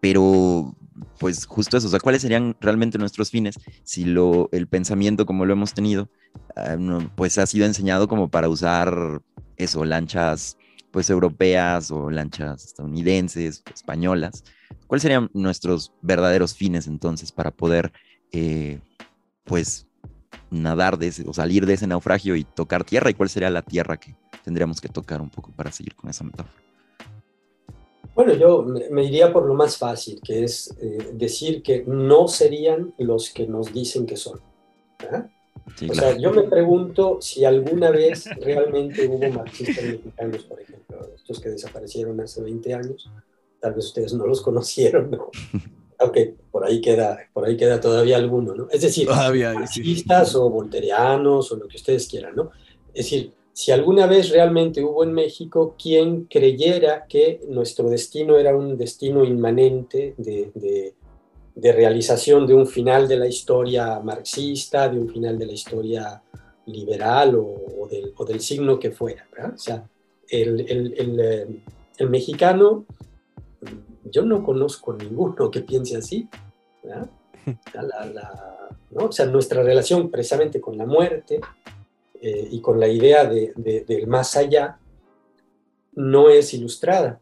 pero 0.00 0.74
pues 1.18 1.44
justo 1.44 1.76
eso, 1.76 1.86
o 1.86 1.90
sea, 1.90 2.00
¿cuáles 2.00 2.22
serían 2.22 2.56
realmente 2.60 2.96
nuestros 2.96 3.30
fines 3.30 3.56
si 3.84 4.04
lo, 4.06 4.48
el 4.52 4.68
pensamiento 4.68 5.26
como 5.26 5.44
lo 5.44 5.52
hemos 5.52 5.74
tenido, 5.74 6.08
ah, 6.56 6.76
pues 7.14 7.36
ha 7.36 7.46
sido 7.46 7.66
enseñado 7.66 8.08
como 8.08 8.30
para 8.30 8.48
usar 8.48 9.20
eso, 9.56 9.84
lanchas 9.84 10.56
pues 10.90 11.10
europeas 11.10 11.90
o 11.90 12.10
lanchas 12.10 12.64
estadounidenses, 12.64 13.62
españolas? 13.74 14.44
¿Cuáles 14.86 15.02
serían 15.02 15.30
nuestros 15.34 15.92
verdaderos 16.00 16.54
fines 16.54 16.86
entonces 16.86 17.32
para 17.32 17.50
poder 17.50 17.92
eh, 18.32 18.80
pues 19.48 19.86
nadar 20.50 20.98
de 20.98 21.08
ese 21.08 21.24
o 21.26 21.32
salir 21.32 21.66
de 21.66 21.74
ese 21.74 21.86
naufragio 21.86 22.36
y 22.36 22.44
tocar 22.44 22.84
tierra? 22.84 23.10
¿Y 23.10 23.14
cuál 23.14 23.28
sería 23.28 23.50
la 23.50 23.62
tierra 23.62 23.98
que 23.98 24.14
tendríamos 24.44 24.80
que 24.80 24.88
tocar 24.88 25.20
un 25.20 25.30
poco 25.30 25.50
para 25.52 25.72
seguir 25.72 25.94
con 25.94 26.10
esa 26.10 26.24
metáfora? 26.24 26.54
Bueno, 28.14 28.34
yo 28.34 28.66
me 28.90 29.04
iría 29.04 29.32
por 29.32 29.46
lo 29.46 29.54
más 29.54 29.76
fácil, 29.76 30.20
que 30.20 30.42
es 30.42 30.74
eh, 30.80 31.12
decir 31.12 31.62
que 31.62 31.84
no 31.86 32.26
serían 32.26 32.92
los 32.98 33.30
que 33.30 33.46
nos 33.46 33.72
dicen 33.72 34.06
que 34.06 34.16
son. 34.16 34.40
o 35.88 35.94
sea, 35.94 36.16
yo 36.18 36.32
me 36.32 36.42
pregunto 36.42 37.18
si 37.20 37.44
alguna 37.44 37.90
vez 37.90 38.28
realmente 38.40 39.06
hubo 39.06 39.30
marxistas 39.30 39.84
mexicanos, 39.84 40.42
por 40.44 40.60
ejemplo, 40.60 41.14
estos 41.14 41.38
que 41.38 41.50
desaparecieron 41.50 42.20
hace 42.20 42.42
20 42.42 42.74
años, 42.74 43.08
tal 43.60 43.74
vez 43.74 43.86
ustedes 43.86 44.12
no 44.14 44.26
los 44.26 44.42
conocieron, 44.42 45.12
¿no? 45.12 45.30
aunque 45.98 46.34
por 46.50 46.64
ahí 46.64 46.80
queda, 46.80 47.18
por 47.32 47.46
ahí 47.46 47.56
queda 47.56 47.80
todavía 47.80 48.16
alguno, 48.16 48.54
¿no? 48.54 48.68
Es 48.70 48.82
decir, 48.82 49.08
marxistas 49.08 50.34
o 50.34 50.48
volterianos 50.48 51.50
o 51.52 51.56
lo 51.56 51.66
que 51.66 51.76
ustedes 51.76 52.06
quieran, 52.08 52.36
¿no? 52.36 52.50
Es 52.94 53.06
decir, 53.06 53.32
si 53.58 53.72
alguna 53.72 54.06
vez 54.06 54.30
realmente 54.30 54.84
hubo 54.84 55.02
en 55.02 55.12
México 55.12 55.74
quien 55.76 56.26
creyera 56.26 57.06
que 57.08 57.40
nuestro 57.48 57.90
destino 57.90 58.38
era 58.38 58.56
un 58.56 58.78
destino 58.78 59.24
inmanente 59.24 60.14
de, 60.16 60.94
realización 61.56 62.46
de 62.46 62.54
un 62.54 62.68
final 62.68 63.08
de 63.08 63.16
la 63.16 63.26
historia 63.26 63.98
marxista, 63.98 64.88
de 64.88 65.00
un 65.00 65.08
final 65.08 65.36
de 65.36 65.46
la 65.46 65.52
historia 65.54 66.22
liberal 66.66 67.34
o, 67.34 67.88
del, 67.90 68.40
signo 68.40 68.78
que 68.78 68.92
fuera. 68.92 69.26
O 69.52 69.58
sea, 69.58 69.84
el, 70.28 71.60
mexicano, 72.08 72.86
yo 74.10 74.22
no 74.22 74.42
conozco 74.42 74.92
ninguno 74.92 75.50
que 75.50 75.60
piense 75.60 75.96
así. 75.96 76.28
O 78.94 79.12
sea, 79.12 79.26
nuestra 79.26 79.62
relación 79.62 80.10
precisamente 80.10 80.60
con 80.60 80.76
la 80.76 80.86
muerte, 80.86 81.40
eh, 82.20 82.48
y 82.50 82.60
con 82.60 82.80
la 82.80 82.88
idea 82.88 83.24
de, 83.24 83.52
del 83.86 84.08
más 84.08 84.36
allá 84.36 84.78
no 85.94 86.28
es 86.28 86.52
ilustrada. 86.52 87.20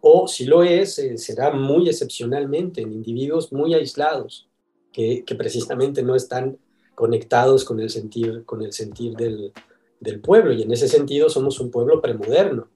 O 0.00 0.26
si 0.28 0.46
lo 0.46 0.62
es, 0.62 0.98
eh, 0.98 1.18
será 1.18 1.52
muy 1.52 1.88
excepcionalmente 1.88 2.80
en 2.80 2.92
individuos 2.92 3.52
muy 3.52 3.74
aislados, 3.74 4.48
que, 4.92 5.24
que, 5.26 5.34
precisamente 5.34 6.02
no 6.02 6.14
están 6.14 6.56
conectados 6.94 7.64
con 7.64 7.80
el 7.80 7.90
sentir, 7.90 8.44
con 8.46 8.62
el 8.62 8.72
sentir 8.72 9.14
del, 9.14 9.52
del 10.00 10.20
pueblo. 10.20 10.52
Y 10.54 10.62
en 10.62 10.72
ese 10.72 10.88
sentido 10.88 11.28
somos 11.28 11.60
un 11.60 11.70
pueblo 11.70 12.00
premoderno, 12.00 12.68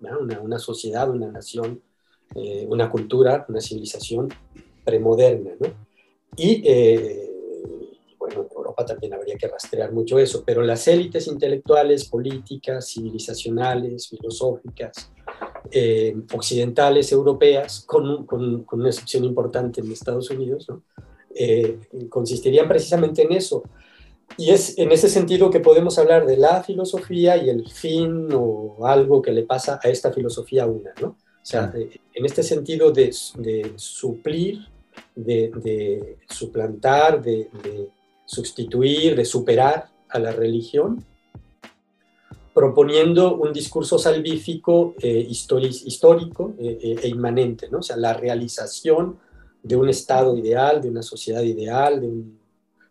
una, 0.00 0.40
una, 0.40 0.58
sociedad, 0.58 1.08
una 1.08 1.28
nación, 1.28 1.80
eh, 2.34 2.66
una 2.68 2.90
cultura, 2.90 3.44
una 3.48 3.60
civilización 3.60 4.28
premoderna. 4.84 5.52
¿no? 5.60 5.68
Y 6.36 6.62
Europa 8.62 8.84
también 8.86 9.14
habría 9.14 9.36
que 9.36 9.48
rastrear 9.48 9.92
mucho 9.92 10.18
eso, 10.18 10.42
pero 10.44 10.62
las 10.62 10.86
élites 10.88 11.26
intelectuales, 11.26 12.08
políticas, 12.08 12.92
civilizacionales, 12.92 14.08
filosóficas, 14.08 15.10
eh, 15.70 16.14
occidentales, 16.34 17.12
europeas, 17.12 17.84
con, 17.86 18.26
con, 18.26 18.64
con, 18.64 18.80
una 18.80 18.90
excepción 18.90 19.24
importante 19.24 19.80
en 19.80 19.90
Estados 19.90 20.30
Unidos, 20.30 20.68
¿no? 20.68 20.82
eh, 21.34 21.78
consistirían 22.08 22.68
precisamente 22.68 23.22
en 23.22 23.32
eso. 23.32 23.62
Y 24.38 24.50
es 24.50 24.78
en 24.78 24.92
ese 24.92 25.08
sentido 25.08 25.50
que 25.50 25.60
podemos 25.60 25.98
hablar 25.98 26.26
de 26.26 26.38
la 26.38 26.62
filosofía 26.62 27.36
y 27.36 27.50
el 27.50 27.68
fin 27.70 28.28
o 28.32 28.86
algo 28.86 29.20
que 29.20 29.32
le 29.32 29.42
pasa 29.42 29.78
a 29.82 29.88
esta 29.88 30.10
filosofía 30.10 30.66
una, 30.66 30.92
¿no? 31.00 31.18
O 31.42 31.44
sea, 31.44 31.72
en 31.74 32.24
este 32.24 32.42
sentido 32.42 32.92
de, 32.92 33.14
de 33.38 33.72
suplir, 33.76 34.60
de, 35.16 35.50
de 35.56 36.18
suplantar, 36.28 37.20
de, 37.20 37.48
de, 37.62 37.88
sustituir, 38.24 39.16
de 39.16 39.24
superar 39.24 39.90
a 40.08 40.18
la 40.18 40.30
religión, 40.32 41.04
proponiendo 42.54 43.36
un 43.36 43.52
discurso 43.52 43.98
salvífico 43.98 44.94
eh, 45.00 45.26
histórico 45.28 46.54
eh, 46.58 46.96
e 47.02 47.08
inmanente, 47.08 47.68
¿no? 47.70 47.78
O 47.78 47.82
sea, 47.82 47.96
la 47.96 48.14
realización 48.14 49.18
de 49.62 49.76
un 49.76 49.88
estado 49.88 50.36
ideal, 50.36 50.80
de 50.80 50.90
una 50.90 51.02
sociedad 51.02 51.42
ideal, 51.42 52.00
de, 52.00 52.06
un, 52.06 52.38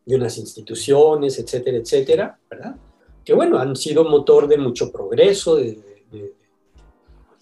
de 0.06 0.16
unas 0.16 0.38
instituciones, 0.38 1.40
etcétera, 1.40 1.78
etcétera, 1.78 2.40
¿verdad? 2.50 2.76
Que 3.24 3.34
bueno, 3.34 3.60
han 3.60 3.76
sido 3.76 4.04
motor 4.04 4.48
de 4.48 4.58
mucho 4.58 4.92
progreso 4.92 5.56
de, 5.56 5.74
de, 5.74 5.91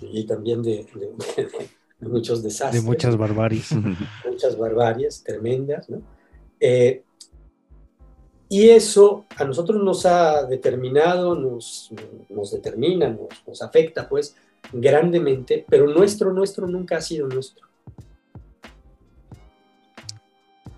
y 0.02 0.26
también 0.26 0.62
de, 0.64 0.86
muchos 2.02 2.44
desastres. 2.44 2.84
De 2.84 2.90
muchas 2.90 3.18
barbaries. 3.18 3.72
muchas 4.26 4.58
barbaries 4.58 5.24
tremendas, 5.24 5.90
¿no? 5.90 6.02
Eh, 6.60 7.04
y 8.52 8.70
eso 8.70 9.26
a 9.38 9.44
nosotros 9.44 9.82
nos 9.84 10.06
ha 10.08 10.46
determinado, 10.46 11.36
nos, 11.36 11.92
nos 12.30 12.52
determina, 12.52 13.10
nos, 13.10 13.30
nos 13.46 13.62
afecta, 13.62 14.10
pues, 14.10 14.36
grandemente, 14.74 15.66
pero 15.70 15.88
nuestro, 15.88 16.34
nuestro 16.34 16.68
nunca 16.68 16.98
ha 16.98 17.02
sido 17.02 17.28
nuestro. 17.28 17.69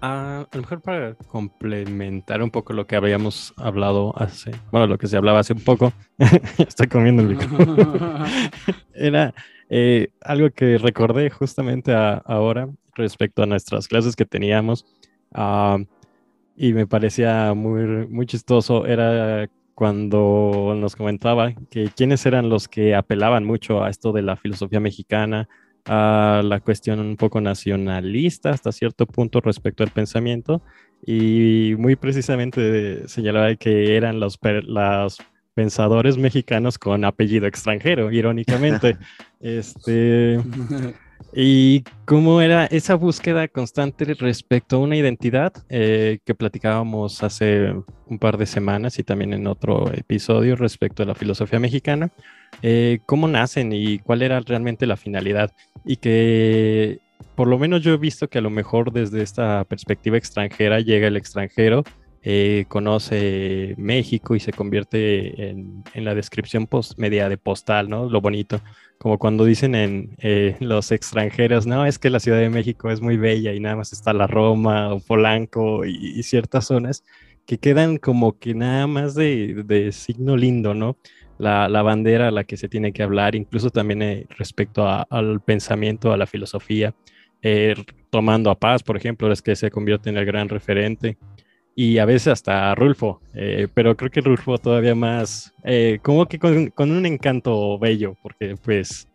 A 0.01 0.47
lo 0.51 0.61
mejor 0.61 0.81
para 0.81 1.15
complementar 1.15 2.41
un 2.41 2.49
poco 2.49 2.73
lo 2.73 2.87
que 2.87 2.95
habíamos 2.95 3.53
hablado 3.57 4.13
hace, 4.17 4.51
bueno, 4.71 4.87
lo 4.87 4.97
que 4.97 5.07
se 5.07 5.17
hablaba 5.17 5.39
hace 5.39 5.53
un 5.53 5.61
poco, 5.61 5.93
estoy 6.57 6.87
comiendo 6.87 7.21
el 7.21 7.29
micrófono, 7.29 8.25
era 8.93 9.33
eh, 9.69 10.09
algo 10.21 10.49
que 10.49 10.77
recordé 10.77 11.29
justamente 11.29 11.93
a, 11.93 12.15
ahora 12.25 12.67
respecto 12.95 13.43
a 13.43 13.45
nuestras 13.45 13.87
clases 13.87 14.15
que 14.15 14.25
teníamos. 14.25 14.85
Uh, 15.33 15.85
y 16.57 16.73
me 16.73 16.85
parecía 16.85 17.53
muy, 17.53 18.07
muy 18.07 18.25
chistoso, 18.25 18.85
era 18.85 19.47
cuando 19.73 20.75
nos 20.77 20.95
comentaba 20.95 21.53
que 21.69 21.89
quiénes 21.95 22.25
eran 22.25 22.49
los 22.49 22.67
que 22.67 22.93
apelaban 22.93 23.45
mucho 23.45 23.83
a 23.83 23.89
esto 23.89 24.11
de 24.11 24.21
la 24.21 24.35
filosofía 24.35 24.79
mexicana, 24.79 25.47
a 25.85 26.41
la 26.43 26.59
cuestión 26.59 26.99
un 26.99 27.17
poco 27.17 27.41
nacionalista 27.41 28.51
hasta 28.51 28.71
cierto 28.71 29.05
punto 29.05 29.41
respecto 29.41 29.83
al 29.83 29.91
pensamiento 29.91 30.61
y 31.05 31.75
muy 31.77 31.95
precisamente 31.95 33.07
señalaba 33.07 33.55
que 33.55 33.95
eran 33.95 34.19
los, 34.19 34.39
los 34.65 35.17
pensadores 35.53 36.17
mexicanos 36.17 36.77
con 36.77 37.05
apellido 37.05 37.47
extranjero, 37.47 38.11
irónicamente. 38.11 38.97
este, 39.39 40.39
y 41.33 41.83
cómo 42.05 42.41
era 42.41 42.65
esa 42.65 42.95
búsqueda 42.95 43.47
constante 43.47 44.05
respecto 44.15 44.75
a 44.75 44.79
una 44.79 44.97
identidad 44.97 45.53
eh, 45.69 46.19
que 46.25 46.35
platicábamos 46.35 47.23
hace 47.23 47.73
un 48.07 48.19
par 48.19 48.37
de 48.37 48.45
semanas 48.45 48.99
y 48.99 49.03
también 49.03 49.33
en 49.33 49.47
otro 49.47 49.91
episodio 49.93 50.55
respecto 50.55 51.03
a 51.03 51.05
la 51.05 51.15
filosofía 51.15 51.59
mexicana, 51.59 52.11
eh, 52.61 52.99
cómo 53.05 53.27
nacen 53.27 53.71
y 53.73 53.99
cuál 53.99 54.21
era 54.21 54.39
realmente 54.39 54.85
la 54.85 54.97
finalidad. 54.97 55.51
Y 55.85 55.97
que 55.97 56.99
por 57.35 57.47
lo 57.47 57.57
menos 57.57 57.81
yo 57.81 57.93
he 57.93 57.97
visto 57.97 58.29
que 58.29 58.39
a 58.39 58.41
lo 58.41 58.49
mejor 58.49 58.91
desde 58.91 59.21
esta 59.21 59.63
perspectiva 59.65 60.17
extranjera 60.17 60.79
llega 60.79 61.07
el 61.07 61.17
extranjero 61.17 61.83
eh, 62.23 62.65
conoce 62.67 63.73
México 63.77 64.35
y 64.35 64.39
se 64.39 64.53
convierte 64.53 65.49
en, 65.49 65.83
en 65.95 66.05
la 66.05 66.13
descripción 66.13 66.69
media 66.97 67.29
de 67.29 67.37
postal, 67.37 67.89
¿no? 67.89 68.07
Lo 68.09 68.21
bonito. 68.21 68.61
Como 68.99 69.17
cuando 69.17 69.43
dicen 69.43 69.73
en 69.73 70.15
eh, 70.19 70.55
los 70.59 70.91
extranjeros, 70.91 71.65
no, 71.65 71.85
es 71.85 71.97
que 71.97 72.11
la 72.11 72.19
Ciudad 72.19 72.37
de 72.37 72.49
México 72.49 72.91
es 72.91 73.01
muy 73.01 73.17
bella 73.17 73.53
y 73.53 73.59
nada 73.59 73.75
más 73.75 73.91
está 73.91 74.13
la 74.13 74.27
Roma 74.27 74.93
o 74.93 74.99
Polanco 74.99 75.83
y, 75.83 76.19
y 76.19 76.21
ciertas 76.21 76.65
zonas 76.67 77.03
que 77.47 77.57
quedan 77.57 77.97
como 77.97 78.37
que 78.37 78.53
nada 78.53 78.85
más 78.85 79.15
de, 79.15 79.63
de 79.65 79.91
signo 79.91 80.37
lindo, 80.37 80.75
¿no? 80.75 80.97
La, 81.41 81.81
bandera 81.81 82.27
a 82.27 82.31
la 82.31 82.43
que 82.43 82.55
se 82.55 82.69
tiene 82.69 82.93
que 82.93 83.01
hablar, 83.01 83.33
incluso 83.33 83.71
también 83.71 84.03
eh, 84.03 84.27
respecto 84.37 84.87
a, 84.87 85.07
al 85.09 85.41
pensamiento, 85.41 86.13
a 86.13 86.17
la 86.17 86.27
filosofía, 86.27 86.93
eh, 87.41 87.73
tomando 88.11 88.51
a 88.51 88.59
Paz, 88.59 88.83
por 88.83 88.95
ejemplo, 88.95 89.31
es 89.31 89.41
que 89.41 89.55
se 89.55 89.71
convierte 89.71 90.11
en 90.11 90.17
el 90.17 90.25
gran 90.25 90.49
referente 90.49 91.17
y 91.75 91.97
a 91.97 92.05
veces 92.05 92.27
hasta 92.27 92.75
Rulfo, 92.75 93.21
eh, 93.33 93.67
pero 93.73 93.97
creo 93.97 94.11
que 94.11 94.21
Rulfo 94.21 94.59
todavía 94.59 94.93
más, 94.93 95.51
como 96.03 96.27
que 96.27 96.37
con, 96.37 96.67
con, 96.67 96.91
un 96.91 97.07
encanto 97.07 97.79
bello, 97.79 98.15
porque 98.21 98.55
pues 98.63 99.09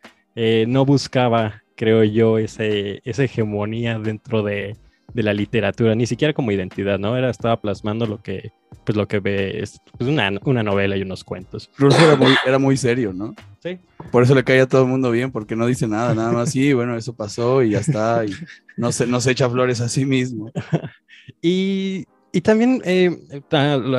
no 0.66 0.85
buscaba, 0.85 1.62
creo 1.77 2.03
yo, 2.03 2.39
ese, 2.39 3.03
esa 3.05 3.22
hegemonía 3.22 4.01
dentro 4.01 4.43
de, 4.43 4.74
de, 5.14 5.22
la 5.22 5.33
literatura, 5.33 5.95
ni 5.95 6.07
siquiera 6.07 6.35
como 6.35 6.51
identidad, 6.51 6.99
¿no? 6.99 7.16
Era, 7.16 7.31
estaba 7.31 7.61
plasmando 7.61 8.05
lo 8.05 8.20
que, 8.20 8.51
pues 8.87 8.97
lo 8.97 9.07
que 9.07 9.20
ve, 9.20 9.61
es 9.61 9.80
pues 9.99 10.09
una, 10.09 10.30
una 10.45 10.62
novela 10.62 10.97
y 10.97 11.03
unos 11.03 11.24
cuentos. 11.24 11.70
Rulfo 11.76 12.03
era 12.03 12.16
muy, 12.16 12.34
era 12.47 12.59
muy 12.59 12.76
serio, 12.76 13.12
¿no? 13.12 13.34
Sí. 13.62 13.78
Por 14.11 14.22
eso 14.22 14.34
le 14.34 14.45
cae 14.45 14.61
a 14.61 14.68
todo 14.68 14.82
el 14.82 14.89
mundo 14.89 15.11
bien, 15.11 15.32
porque 15.32 15.57
no 15.57 15.66
dice 15.66 15.87
nada, 15.87 16.14
nada 16.14 16.32
más, 16.32 16.53
sí, 16.53 16.72
bueno, 16.72 16.97
eso 16.97 17.14
pasó 17.14 17.62
y 17.62 17.70
ya 17.70 17.80
está, 17.80 18.24
y 18.24 18.30
no 18.76 18.93
se, 18.93 19.07
no 19.07 19.20
se 19.20 19.32
echa 19.32 19.51
flores 19.51 19.80
a 19.80 19.89
sí 19.89 20.07
mismo. 20.07 20.53
y 21.43 22.07
y 22.37 22.43
también, 22.43 22.82
eh, 22.84 23.16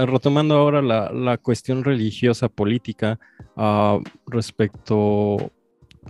retomando 0.06 0.58
ahora 0.58 0.80
la, 0.84 1.12
la, 1.12 1.40
cuestión 1.40 1.84
religiosa 1.84 2.50
política 2.50 3.20
uh, 3.56 4.00
respecto, 4.28 5.52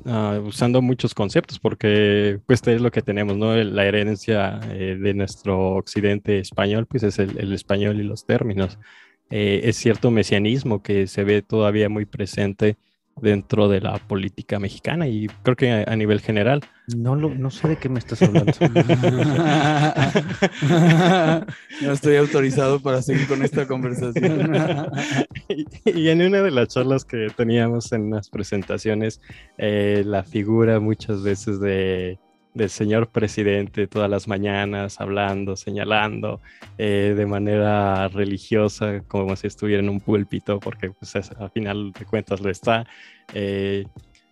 uh, 0.06 0.40
usando 0.46 0.82
muchos 0.82 1.14
conceptos, 1.14 1.60
porque 1.60 2.40
pues 2.46 2.66
es 2.68 2.82
lo 2.82 2.92
que 2.92 3.02
tenemos, 3.02 3.38
¿no? 3.38 3.56
La 3.56 3.86
herencia 3.86 4.60
eh, 4.72 4.98
de 5.00 5.14
nuestro 5.14 5.76
occidente 5.76 6.40
español, 6.40 6.86
pues 6.86 7.04
es 7.04 7.20
el, 7.20 7.38
el 7.38 7.54
español 7.54 8.00
y 8.00 8.04
los 8.04 8.26
términos. 8.26 8.78
Eh, 9.30 9.62
es 9.66 9.76
cierto 9.76 10.10
mesianismo 10.10 10.82
que 10.82 11.08
se 11.08 11.24
ve 11.24 11.42
todavía 11.42 11.90
muy 11.90 12.06
presente 12.06 12.78
dentro 13.22 13.68
de 13.68 13.82
la 13.82 13.98
política 13.98 14.60
mexicana 14.60 15.08
y 15.08 15.28
creo 15.44 15.56
que 15.56 15.72
a, 15.72 15.92
a 15.92 15.96
nivel 15.96 16.22
general. 16.22 16.62
No, 16.96 17.16
lo, 17.16 17.34
no 17.34 17.52
sé 17.52 17.68
de 17.68 17.78
qué 17.78 17.90
me 17.90 18.00
estás 18.00 18.22
hablando. 18.22 18.52
no 21.82 21.92
estoy 21.92 22.16
autorizado 22.16 22.80
para 22.80 23.02
seguir 23.02 23.28
con 23.28 23.44
esta 23.44 23.68
conversación. 23.68 24.56
y, 25.50 25.66
y, 25.86 26.10
en 26.10 26.22
una 26.22 26.42
de 26.42 26.52
las 26.52 26.70
charlas 26.70 27.04
que 27.04 27.28
teníamos 27.36 27.92
en 27.92 28.12
las 28.12 28.30
presentaciones, 28.30 29.20
eh, 29.58 30.04
la 30.06 30.24
figura 30.24 30.80
muchas 30.80 31.24
veces 31.24 31.60
de 31.60 32.20
del 32.58 32.70
señor 32.70 33.10
presidente 33.10 33.88
todas 33.88 34.10
las 34.10 34.28
mañanas 34.28 35.00
hablando, 35.00 35.56
señalando 35.56 36.42
eh, 36.78 37.14
de 37.16 37.26
manera 37.26 38.08
religiosa, 38.08 39.02
como 39.08 39.36
si 39.36 39.48
estuviera 39.48 39.82
en 39.82 39.90
un 39.90 40.02
púlpito, 40.02 40.60
porque 40.60 40.90
pues, 40.90 41.16
es, 41.16 41.32
al 41.32 41.52
final 41.52 41.92
de 41.92 42.06
cuentas 42.06 42.42
lo 42.42 42.50
está. 42.50 42.86
Eh, 43.34 43.86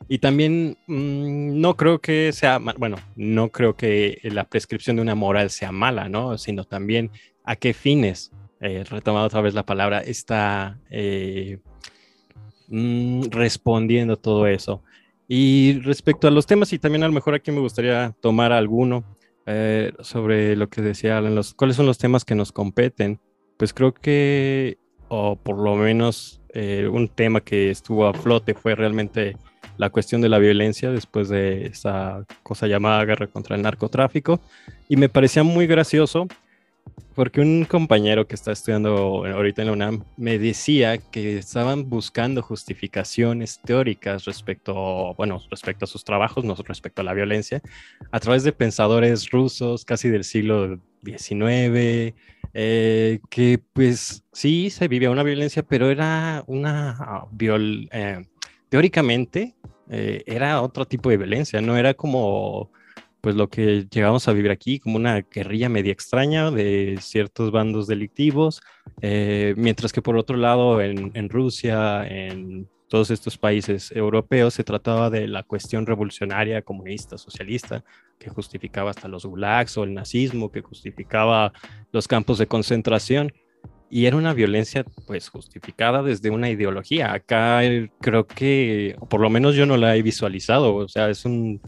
y 0.10 0.18
también 0.20 0.78
mmm, 0.88 1.60
no 1.62 1.78
creo 1.78 2.00
que 2.00 2.32
sea, 2.34 2.58
bueno, 2.58 2.98
no 3.16 3.50
creo 3.50 3.76
que 3.76 4.20
la 4.24 4.44
prescripción 4.44 4.96
de 4.96 5.04
una 5.04 5.16
moral 5.16 5.50
sea 5.52 5.72
mala, 5.72 6.10
¿no? 6.10 6.38
Sino 6.38 6.64
también 6.64 7.12
a 7.44 7.56
qué 7.56 7.74
fines, 7.74 8.32
eh, 8.60 8.84
retomando 8.90 9.28
otra 9.28 9.42
vez 9.42 9.54
la 9.54 9.66
palabra, 9.66 10.02
está 10.02 10.80
mmm, 12.68 13.24
respondiendo 13.30 14.18
todo 14.18 14.48
eso. 14.48 14.82
Y 15.28 15.80
respecto 15.80 16.28
a 16.28 16.32
los 16.32 16.46
temas, 16.46 16.72
y 16.74 16.80
también 16.80 17.04
a 17.04 17.08
lo 17.08 17.14
mejor 17.14 17.34
aquí 17.34 17.52
me 17.52 17.60
gustaría 17.60 18.16
tomar 18.22 18.52
alguno 18.52 19.04
eh, 19.46 19.92
sobre 20.00 20.56
lo 20.56 20.70
que 20.70 20.82
decía 20.82 21.18
Alan, 21.18 21.36
los, 21.36 21.54
cuáles 21.54 21.78
son 21.78 21.86
los 21.86 21.98
temas 21.98 22.26
que 22.26 22.36
nos 22.36 22.52
competen. 22.52 23.20
Pues 23.58 23.74
creo 23.74 23.94
que, 23.94 24.78
o 25.08 25.36
por 25.36 25.58
lo 25.58 25.76
menos 25.76 26.42
eh, 26.54 26.88
un 26.92 27.08
tema 27.08 27.42
que 27.42 27.70
estuvo 27.70 28.08
a 28.08 28.14
flote 28.14 28.54
fue 28.54 28.76
realmente 28.76 29.38
la 29.78 29.90
cuestión 29.90 30.22
de 30.22 30.30
la 30.30 30.40
violencia 30.40 30.92
después 30.92 31.30
de 31.30 31.68
esa 31.68 32.26
cosa 32.44 32.68
llamada 32.68 33.04
guerra 33.06 33.28
contra 33.28 33.56
el 33.56 33.62
narcotráfico. 33.62 34.40
Y 34.88 34.96
me 34.98 35.10
parecía 35.10 35.44
muy 35.44 35.68
gracioso 35.68 36.28
porque 37.16 37.40
un 37.40 37.64
compañero 37.64 38.28
que 38.28 38.36
está 38.36 38.52
estudiando 38.52 39.26
ahorita 39.26 39.62
en 39.62 39.68
la 39.68 39.74
UNAM 39.74 40.04
me 40.18 40.38
decía 40.38 40.98
que 40.98 41.38
estaban 41.38 41.90
buscando 41.90 42.42
justificaciones 42.42 43.62
teóricas 43.64 44.26
respecto, 44.26 45.14
bueno, 45.16 45.42
respecto 45.50 45.86
a 45.86 45.88
sus 45.88 46.04
trabajos, 46.04 46.44
no 46.44 46.56
respecto 46.56 47.02
a 47.02 47.06
la 47.06 47.14
violencia, 47.14 47.62
a 48.12 48.20
través 48.20 48.44
de 48.44 48.52
pensadores 48.52 49.30
rusos 49.30 49.86
casi 49.86 50.10
del 50.10 50.26
siglo 50.26 50.78
XIX, 51.06 52.14
eh, 52.54 53.20
que 53.30 53.62
pues 53.72 54.24
sí 54.34 54.70
se 54.70 54.90
vivía 54.90 55.10
una 55.10 55.24
violencia, 55.24 55.64
pero 55.64 55.90
era 55.90 56.44
una 56.48 57.28
viol 57.32 57.88
eh, 57.94 58.26
teóricamente 58.68 59.56
eh, 59.90 60.24
era 60.26 60.62
otro 60.62 60.86
tipo 60.86 61.10
de 61.10 61.18
violencia, 61.18 61.62
no 61.62 61.78
era 61.78 61.94
como 61.94 62.72
pues 63.26 63.34
lo 63.36 63.50
que 63.50 63.88
llegamos 63.90 64.28
a 64.28 64.34
vivir 64.34 64.52
aquí 64.52 64.78
como 64.78 64.98
una 64.98 65.22
guerrilla 65.22 65.68
media 65.68 65.92
extraña 65.92 66.52
de 66.52 67.00
ciertos 67.02 67.50
bandos 67.50 67.88
delictivos, 67.88 68.62
eh, 69.02 69.56
mientras 69.58 69.92
que 69.92 70.04
por 70.04 70.16
otro 70.16 70.38
lado 70.38 70.80
en, 70.80 71.30
Rusia, 71.30 72.06
en 72.06 72.70
todos 72.88 73.10
estos 73.10 73.40
países 73.40 73.92
europeos, 73.92 74.54
se 74.54 74.64
trataba 74.64 75.10
de 75.10 75.28
la 75.28 75.42
cuestión 75.42 75.88
revolucionaria, 75.88 76.62
comunista, 76.62 77.18
socialista, 77.18 77.84
que 78.20 78.30
justificaba 78.30 78.92
hasta 78.92 79.08
los 79.08 79.26
gulags 79.26 79.76
o 79.80 79.86
el 79.86 79.96
nazismo, 79.96 80.52
que 80.52 80.62
justificaba 80.62 81.52
los 81.92 82.08
campos 82.08 82.38
de 82.38 82.46
concentración. 82.46 83.34
Y 83.90 84.06
era 84.06 84.18
una 84.18 84.36
violencia 84.36 84.86
pues 85.08 85.30
justificada 85.30 86.04
desde 86.04 86.30
una 86.30 86.52
ideología. 86.52 87.12
Acá 87.12 87.62
creo 88.02 88.28
que, 88.28 88.96
por 89.10 89.20
lo 89.20 89.32
menos 89.32 89.56
yo 89.56 89.66
no 89.66 89.78
la 89.78 89.96
he 89.96 90.04
visualizado, 90.04 90.76
o 90.76 90.88
sea, 90.88 91.10
es 91.10 91.26
un 91.26 91.60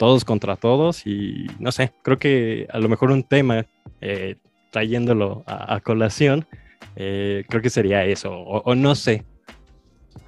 todos 0.00 0.24
contra 0.24 0.56
todos 0.56 1.06
y 1.06 1.46
no 1.58 1.72
sé, 1.72 1.92
creo 2.00 2.18
que 2.18 2.66
a 2.72 2.78
lo 2.78 2.88
mejor 2.88 3.10
un 3.10 3.22
tema 3.22 3.66
eh, 4.00 4.36
trayéndolo 4.70 5.44
a, 5.46 5.78
colación, 5.80 6.46
eh, 6.96 7.44
creo 7.50 7.60
que 7.60 7.68
sería 7.68 8.06
eso, 8.06 8.32
o, 8.32 8.74
no 8.74 8.94
sé. 8.94 9.26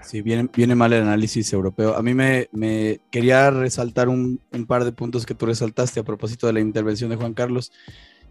Sí, 0.02 0.20
viene, 0.20 0.50
viene 0.54 0.74
mal 0.74 0.92
el 0.92 1.04
análisis 1.04 1.50
europeo. 1.54 1.96
A 1.96 2.02
mí 2.02 2.12
me, 2.12 2.50
me 2.52 3.00
quería 3.10 3.50
resaltar 3.50 4.10
un, 4.10 4.42
un, 4.52 4.66
par 4.66 4.84
de 4.84 4.92
puntos 4.92 5.24
que 5.24 5.34
tú 5.34 5.46
resaltaste 5.46 6.00
a 6.00 6.04
propósito 6.04 6.46
de 6.46 6.52
la 6.52 6.60
intervención 6.60 7.08
de 7.08 7.16
Juan 7.16 7.32
Carlos, 7.32 7.72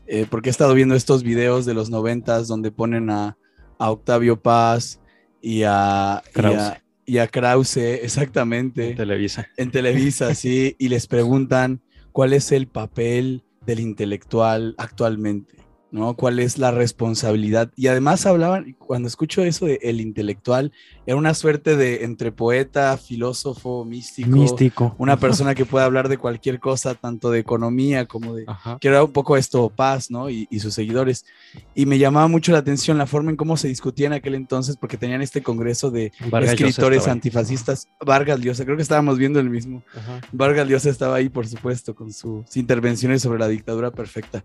eh, 0.06 0.28
porque 0.30 0.50
he 0.50 0.52
estado 0.52 0.76
viendo 0.76 0.94
estos 0.94 1.24
videos 1.24 1.66
de 1.66 1.74
los 1.74 1.89
noventas 1.89 2.48
donde 2.48 2.70
ponen 2.70 3.10
a, 3.10 3.36
a 3.80 3.89
Octavio 3.89 4.39
Paz 4.39 5.00
y 5.42 5.64
a, 5.64 6.22
y 6.36 6.39
a, 6.39 6.81
y 7.06 7.18
a 7.18 7.28
Krause, 7.28 7.78
exactamente. 7.78 8.91
En 8.91 8.95
Televisa. 8.95 9.47
En 9.58 9.72
Televisa, 9.72 10.34
sí, 10.36 10.76
y 10.78 10.89
les 10.89 11.08
preguntan 11.08 11.82
cuál 12.12 12.34
es 12.34 12.52
el 12.52 12.68
papel 12.68 13.43
del 13.66 13.80
intelectual 13.80 14.76
actualmente. 14.78 15.61
¿No? 15.92 16.16
¿Cuál 16.16 16.39
es 16.39 16.58
la 16.58 16.72
responsabilidad? 16.72 17.72
Y 17.76 17.88
además 17.88 18.26
hablaban, 18.26 18.76
cuando 18.80 19.08
escucho 19.08 19.44
eso 19.44 19.66
de 19.66 19.80
el 19.84 20.02
intelectual, 20.02 20.72
era 21.06 21.18
una 21.18 21.34
suerte 21.34 21.76
de 21.76 22.04
entre 22.04 22.32
poeta, 22.32 22.98
filósofo, 22.98 23.84
místico, 23.86 24.30
místico. 24.30 24.96
una 24.98 25.18
persona 25.18 25.54
que 25.54 25.66
puede 25.66 25.86
hablar 25.86 26.10
de 26.10 26.18
cualquier 26.18 26.60
cosa, 26.60 26.96
tanto 26.96 27.32
de 27.32 27.39
economía 27.39 28.06
como 28.06 28.36
de, 28.36 28.46
que 28.80 28.88
era 28.88 29.04
un 29.04 29.12
poco 29.12 29.36
esto, 29.36 29.70
Paz, 29.70 30.10
¿no? 30.10 30.30
Y, 30.30 30.48
sus 30.62 30.76
seguidores. 30.76 31.26
Y 31.74 31.88
me 31.88 31.98
llamaba 31.98 32.28
mucho 32.28 32.52
la 32.52 32.60
atención 32.60 32.98
la 32.98 33.08
forma 33.08 33.32
en 33.32 33.38
cómo 33.38 33.58
se 33.58 33.68
discutía 33.68 34.08
en 34.08 34.14
aquel 34.14 34.36
entonces, 34.36 34.78
porque 34.78 34.96
tenían 34.96 35.22
este 35.22 35.42
congreso 35.42 35.89
de 35.89 36.12
escritores 36.44 37.08
antifascistas. 37.08 37.88
Vargas 38.06 38.39
Llosa, 38.39 38.64
creo 38.64 38.76
que 38.76 38.84
estábamos 38.84 39.18
viendo 39.18 39.39
el 39.39 39.50
mismo. 39.50 39.84
Vargas 40.32 40.68
Llosa 40.68 40.89
estaba 40.89 41.16
ahí, 41.16 41.30
por 41.30 41.48
supuesto, 41.48 41.96
con 41.96 42.14
sus 42.14 42.56
intervenciones 42.56 43.24
sobre 43.24 43.39
la 43.39 43.48
dictadura 43.48 43.92
perfecta. 43.92 44.44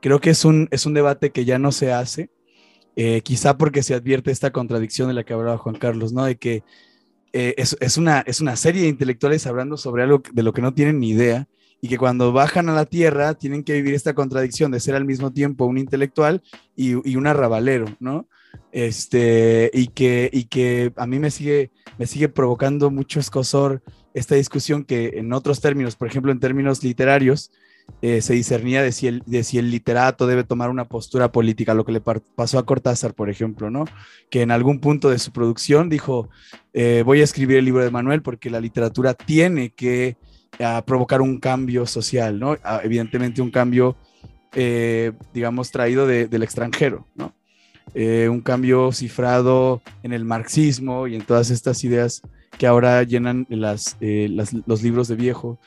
Creo 0.00 0.20
que 0.20 0.30
es 0.30 0.44
un, 0.44 0.68
es 0.70 0.86
un 0.86 0.94
debate 0.94 1.30
que 1.30 1.44
ya 1.44 1.58
no 1.58 1.72
se 1.72 1.92
hace, 1.92 2.30
eh, 2.96 3.20
quizá 3.22 3.56
porque 3.58 3.82
se 3.82 3.94
advierte 3.94 4.30
esta 4.30 4.50
contradicción 4.50 5.08
de 5.08 5.14
la 5.14 5.24
que 5.24 5.32
hablaba 5.32 5.58
Juan 5.58 5.76
Carlos, 5.76 6.12
¿no? 6.12 6.24
De 6.24 6.36
que 6.36 6.62
eh, 7.32 7.54
es, 7.56 7.76
es, 7.80 7.96
una, 7.96 8.20
es 8.20 8.40
una 8.40 8.56
serie 8.56 8.82
de 8.82 8.88
intelectuales 8.88 9.46
hablando 9.46 9.76
sobre 9.76 10.02
algo 10.02 10.22
de 10.32 10.42
lo 10.42 10.52
que 10.52 10.62
no 10.62 10.74
tienen 10.74 10.98
ni 10.98 11.10
idea 11.10 11.46
y 11.80 11.88
que 11.88 11.98
cuando 11.98 12.32
bajan 12.32 12.68
a 12.68 12.74
la 12.74 12.86
tierra 12.86 13.34
tienen 13.34 13.62
que 13.62 13.74
vivir 13.74 13.94
esta 13.94 14.14
contradicción 14.14 14.72
de 14.72 14.80
ser 14.80 14.94
al 14.94 15.04
mismo 15.04 15.32
tiempo 15.32 15.66
un 15.66 15.78
intelectual 15.78 16.42
y, 16.74 17.08
y 17.08 17.16
un 17.16 17.26
arrabalero, 17.26 17.86
¿no? 18.00 18.26
Este, 18.72 19.70
y 19.72 19.88
que, 19.88 20.30
y 20.32 20.44
que 20.44 20.92
a 20.96 21.06
mí 21.06 21.18
me 21.18 21.30
sigue, 21.30 21.70
me 21.98 22.06
sigue 22.06 22.28
provocando 22.28 22.90
mucho 22.90 23.20
escosor 23.20 23.82
esta 24.14 24.34
discusión 24.34 24.84
que 24.84 25.12
en 25.16 25.32
otros 25.32 25.60
términos, 25.60 25.96
por 25.96 26.08
ejemplo, 26.08 26.32
en 26.32 26.40
términos 26.40 26.82
literarios, 26.82 27.50
eh, 28.00 28.20
se 28.22 28.34
discernía 28.34 28.80
de 28.80 28.92
si, 28.92 29.08
el, 29.08 29.70
literato 29.70 30.28
debe 30.28 30.44
tomar 30.44 30.70
una 30.70 30.84
postura 30.84 31.32
política, 31.32 31.74
lo 31.74 31.84
que 31.84 31.90
le 31.90 32.00
pasó 32.00 32.60
a 32.60 32.64
Cortázar, 32.64 33.12
por 33.12 33.28
ejemplo, 33.28 33.70
¿no? 33.70 33.86
Que 34.30 34.42
en 34.42 34.52
algún 34.52 34.78
punto 34.78 35.10
de 35.10 35.18
su 35.18 35.32
producción 35.32 35.88
dijo, 35.88 36.28
eh, 36.74 37.02
voy 37.04 37.22
a 37.22 37.24
escribir 37.24 37.56
el 37.56 37.64
libro 37.64 37.82
de 37.82 37.90
Manuel 37.90 38.22
porque 38.22 38.50
la 38.50 38.60
literatura 38.60 39.14
tiene 39.14 39.70
que 39.70 40.16
ah, 40.60 40.84
provocar 40.86 41.20
un 41.20 41.40
cambio 41.40 41.86
social, 41.86 42.38
¿no? 42.38 42.56
Ah, 42.62 42.82
evidentemente 42.84 43.42
un 43.42 43.50
cambio, 43.50 43.96
eh, 44.54 45.10
digamos, 45.34 45.72
traído 45.72 46.06
del 46.06 46.42
extranjero, 46.42 47.06
¿no? 47.14 47.34
un 47.94 48.42
cambio 48.42 48.92
cifrado 48.92 49.82
en 50.04 50.12
el 50.12 50.24
marxismo 50.24 51.08
y 51.08 51.16
en 51.16 51.22
todas 51.22 51.50
estas 51.50 51.82
ideas 51.82 52.22
que 52.56 52.66
ahora 52.66 53.02
llenan 53.02 53.46
las, 53.48 53.96
los 53.98 54.82
libros 54.82 55.08
de 55.08 55.16
viejo, 55.16 55.58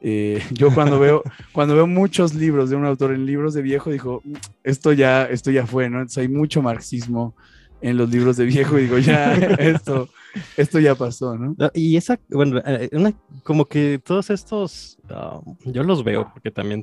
eh, 0.00 0.42
yo 0.52 0.72
cuando 0.72 0.98
veo, 0.98 1.22
cuando 1.52 1.74
veo 1.74 1.86
muchos 1.86 2.34
libros 2.34 2.70
de 2.70 2.76
un 2.76 2.86
autor 2.86 3.12
en 3.12 3.26
libros 3.26 3.54
de 3.54 3.62
viejo, 3.62 3.90
digo, 3.90 4.22
esto 4.64 4.92
ya, 4.92 5.24
esto 5.24 5.50
ya 5.50 5.66
fue, 5.66 5.88
¿no? 5.90 5.98
Entonces 5.98 6.18
hay 6.18 6.28
mucho 6.28 6.62
marxismo 6.62 7.34
en 7.82 7.96
los 7.96 8.10
libros 8.10 8.36
de 8.36 8.44
viejo 8.44 8.78
y 8.78 8.82
digo, 8.82 8.98
ya, 8.98 9.34
esto, 9.58 10.08
esto 10.56 10.78
ya 10.78 10.94
pasó, 10.94 11.36
¿no? 11.36 11.56
Y 11.74 11.96
esa, 11.96 12.18
bueno, 12.28 12.60
eh, 12.64 12.90
como 13.42 13.66
que 13.66 14.00
todos 14.02 14.30
estos, 14.30 14.98
um, 15.10 15.56
yo 15.64 15.82
los 15.82 16.04
veo 16.04 16.30
porque 16.32 16.50
también 16.50 16.82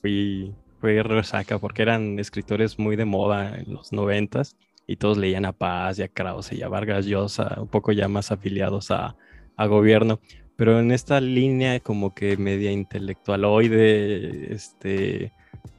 fui, 0.00 0.52
fui 0.80 1.02
resaca 1.02 1.58
porque 1.58 1.82
eran 1.82 2.18
escritores 2.18 2.78
muy 2.78 2.96
de 2.96 3.04
moda 3.04 3.56
en 3.56 3.72
los 3.72 3.92
noventas 3.92 4.56
y 4.86 4.96
todos 4.96 5.16
leían 5.16 5.44
a 5.44 5.52
Paz 5.52 5.98
y 5.98 6.02
a 6.02 6.08
Krause 6.08 6.52
y 6.52 6.62
a 6.62 6.68
Vargas 6.68 7.06
Llosa, 7.06 7.56
un 7.60 7.68
poco 7.68 7.92
ya 7.92 8.08
más 8.08 8.32
afiliados 8.32 8.90
a, 8.90 9.16
a 9.56 9.66
gobierno 9.66 10.18
pero 10.62 10.78
en 10.78 10.92
esta 10.92 11.20
línea 11.20 11.80
como 11.80 12.14
que 12.14 12.36
media 12.36 12.70
intelectualoide, 12.70 14.54
este, 14.54 15.32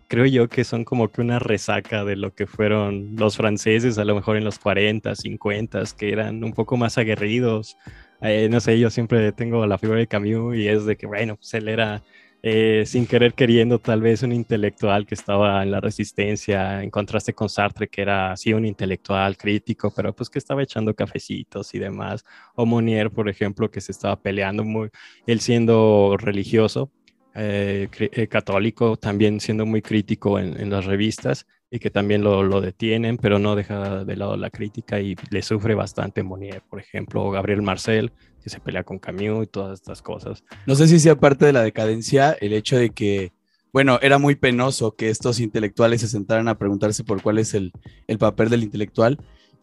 creo 0.10 0.26
yo 0.26 0.50
que 0.50 0.66
son 0.66 0.84
como 0.84 1.10
que 1.10 1.22
una 1.22 1.40
resaca 1.40 2.04
de 2.04 2.18
lo 2.18 2.36
que 2.36 2.48
fueron 2.48 3.16
los 3.16 3.38
franceses 3.38 3.98
a 3.98 4.04
lo 4.04 4.14
mejor 4.14 4.36
en 4.36 4.44
los 4.44 4.60
40, 4.60 5.16
50, 5.16 5.84
que 5.98 6.12
eran 6.12 6.44
un 6.44 6.52
poco 6.52 6.76
más 6.76 6.98
aguerridos. 6.98 7.78
Eh, 8.20 8.50
no 8.52 8.60
sé, 8.60 8.78
yo 8.78 8.90
siempre 8.90 9.32
tengo 9.32 9.66
la 9.66 9.78
figura 9.78 10.00
de 10.00 10.08
Camus 10.08 10.58
y 10.58 10.68
es 10.68 10.86
de 10.86 10.98
que, 10.98 11.08
bueno, 11.08 11.38
pues 11.38 11.54
él 11.54 11.70
era 11.70 12.04
eh, 12.46 12.84
sin 12.86 13.08
querer 13.08 13.34
queriendo, 13.34 13.80
tal 13.80 14.02
vez 14.02 14.22
un 14.22 14.34
intelectual 14.34 15.06
que 15.06 15.16
estaba 15.16 15.64
en 15.64 15.72
la 15.72 15.80
resistencia, 15.80 16.84
en 16.84 16.90
contraste 16.90 17.34
con 17.34 17.48
Sartre, 17.48 17.88
que 17.88 18.02
era 18.02 18.34
así 18.34 18.54
un 18.54 18.66
intelectual 18.66 19.38
crítico, 19.38 19.94
pero 19.96 20.14
pues 20.14 20.30
que 20.30 20.40
estaba 20.40 20.62
echando 20.62 20.94
cafecitos 20.94 21.74
y 21.74 21.80
demás. 21.80 22.26
O 22.56 22.66
Monier, 22.66 23.12
por 23.12 23.30
ejemplo, 23.30 23.72
que 23.72 23.80
se 23.80 23.94
estaba 23.94 24.22
peleando 24.22 24.66
muy, 24.66 24.90
él 25.26 25.40
siendo 25.40 26.18
religioso, 26.18 26.92
eh, 27.34 27.88
eh, 27.98 28.28
católico, 28.28 28.98
también 28.98 29.40
siendo 29.40 29.66
muy 29.66 29.82
crítico 29.82 30.38
en, 30.38 30.60
en 30.60 30.70
las 30.70 30.86
revistas 30.86 31.48
y 31.74 31.80
que 31.80 31.90
también 31.90 32.24
lo, 32.24 32.44
lo, 32.44 32.62
detienen, 32.62 33.18
pero 33.18 33.40
no 33.40 33.56
deja 33.56 34.06
de 34.06 34.16
lado 34.16 34.38
la 34.38 34.52
crítica 34.52 35.00
y 35.00 35.16
le 35.32 35.42
sufre 35.42 35.74
bastante 35.74 36.22
Monier, 36.22 36.62
por 36.70 36.80
ejemplo, 36.80 37.24
o 37.24 37.32
Gabriel 37.32 37.64
Marcel, 37.64 38.12
que 38.44 38.52
se 38.52 38.60
pelea 38.60 38.84
con 38.84 39.00
Camus 39.00 39.46
y 39.46 39.48
todas 39.48 39.80
estas 39.80 40.04
cosas. 40.04 40.44
No 40.68 40.76
sé 40.76 40.88
si 40.88 41.00
sea 41.00 41.16
parte 41.16 41.48
de 41.48 41.52
la 41.52 41.64
decadencia 41.64 42.38
el 42.40 42.54
hecho 42.54 42.78
de 42.78 42.92
que, 42.92 43.32
bueno, 43.72 43.98
era 44.04 44.20
muy 44.20 44.36
penoso 44.36 44.96
que 44.96 45.10
estos 45.10 45.40
intelectuales 45.40 46.02
se 46.02 46.08
sentaran 46.10 46.48
a 46.48 46.60
preguntarse 46.60 47.04
por 47.04 47.24
cuál 47.24 47.40
es 47.40 47.56
el, 47.56 47.72
el 48.06 48.20
papel 48.20 48.50
del 48.50 48.62
intelectual, 48.62 49.18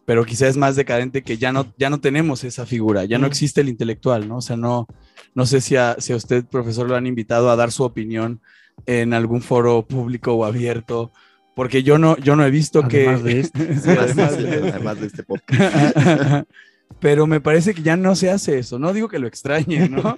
pero 0.04 0.24
quizás 0.24 0.48
es 0.48 0.56
más 0.56 0.74
decadente 0.74 1.22
que 1.22 1.38
ya 1.38 1.52
no, 1.52 1.72
ya 1.78 1.90
no 1.90 2.00
tenemos 2.00 2.42
esa 2.42 2.66
figura, 2.66 3.04
ya 3.04 3.18
no 3.18 3.28
existe 3.28 3.60
el 3.60 3.68
intelectual, 3.68 4.26
¿no? 4.26 4.38
O 4.38 4.42
sea, 4.42 4.56
no, 4.56 4.88
no 5.36 5.46
sé 5.46 5.60
si 5.60 5.76
a, 5.76 5.94
si 6.00 6.12
a 6.12 6.16
usted, 6.16 6.44
profesor, 6.44 6.88
lo 6.88 6.96
han 6.96 7.06
invitado 7.06 7.50
a 7.50 7.54
dar 7.54 7.70
su 7.70 7.84
opinión 7.84 8.40
en 8.86 9.14
algún 9.14 9.42
foro 9.42 9.82
público 9.86 10.32
o 10.32 10.44
abierto 10.44 11.12
porque 11.60 11.82
yo 11.82 11.98
no, 11.98 12.16
yo 12.16 12.36
no 12.36 12.46
he 12.46 12.50
visto 12.50 12.78
además 12.78 13.20
que... 13.20 13.28
De 13.28 13.40
este. 13.40 13.74
sí, 13.82 13.90
además, 13.90 14.38
de, 14.38 14.70
además, 14.70 14.98
de, 14.98 15.06
este 15.08 15.22
podcast. 15.22 16.48
Pero 17.00 17.26
me 17.26 17.42
parece 17.42 17.74
que 17.74 17.82
ya 17.82 17.98
no 17.98 18.16
se 18.16 18.30
hace 18.30 18.58
eso. 18.58 18.78
No 18.78 18.94
digo 18.94 19.08
que 19.08 19.18
lo 19.18 19.26
extrañe, 19.26 19.86
¿no? 19.90 20.16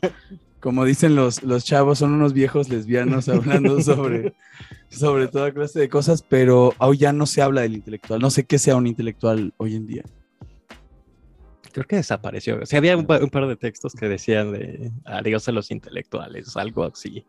Como 0.61 0.85
dicen 0.85 1.17
los, 1.17 1.43
los 1.43 1.65
chavos, 1.65 1.99
son 1.99 2.13
unos 2.13 2.33
viejos 2.33 2.69
lesbianos 2.69 3.29
hablando 3.29 3.83
sobre, 3.83 4.35
sobre 4.89 5.27
toda 5.27 5.51
clase 5.51 5.81
de 5.81 5.89
cosas, 5.89 6.23
pero 6.23 6.75
hoy 6.79 6.99
ya 6.99 7.13
no 7.13 7.27
se 7.27 7.43
habla 7.43 7.63
del 7.63 7.75
intelectual. 7.75 8.21
No 8.21 8.31
sé 8.31 8.45
qué 8.45 8.61
sea 8.61 8.77
un 8.77 8.87
intelectual 8.87 9.53
hoy 9.57 9.75
en 9.75 9.89
día. 9.89 10.05
Creo 11.73 11.89
que 11.89 11.97
desapareció. 11.97 12.61
O 12.63 12.67
sea, 12.67 12.79
había 12.79 12.97
un, 12.97 13.01
un 13.11 13.31
par 13.31 13.49
de 13.49 13.57
textos 13.57 13.95
que 13.95 14.09
decían 14.09 14.53
de 14.53 14.93
adiós 15.05 15.49
a 15.49 15.51
los 15.51 15.73
intelectuales, 15.73 16.57
algo 16.57 16.85
así. 16.85 17.27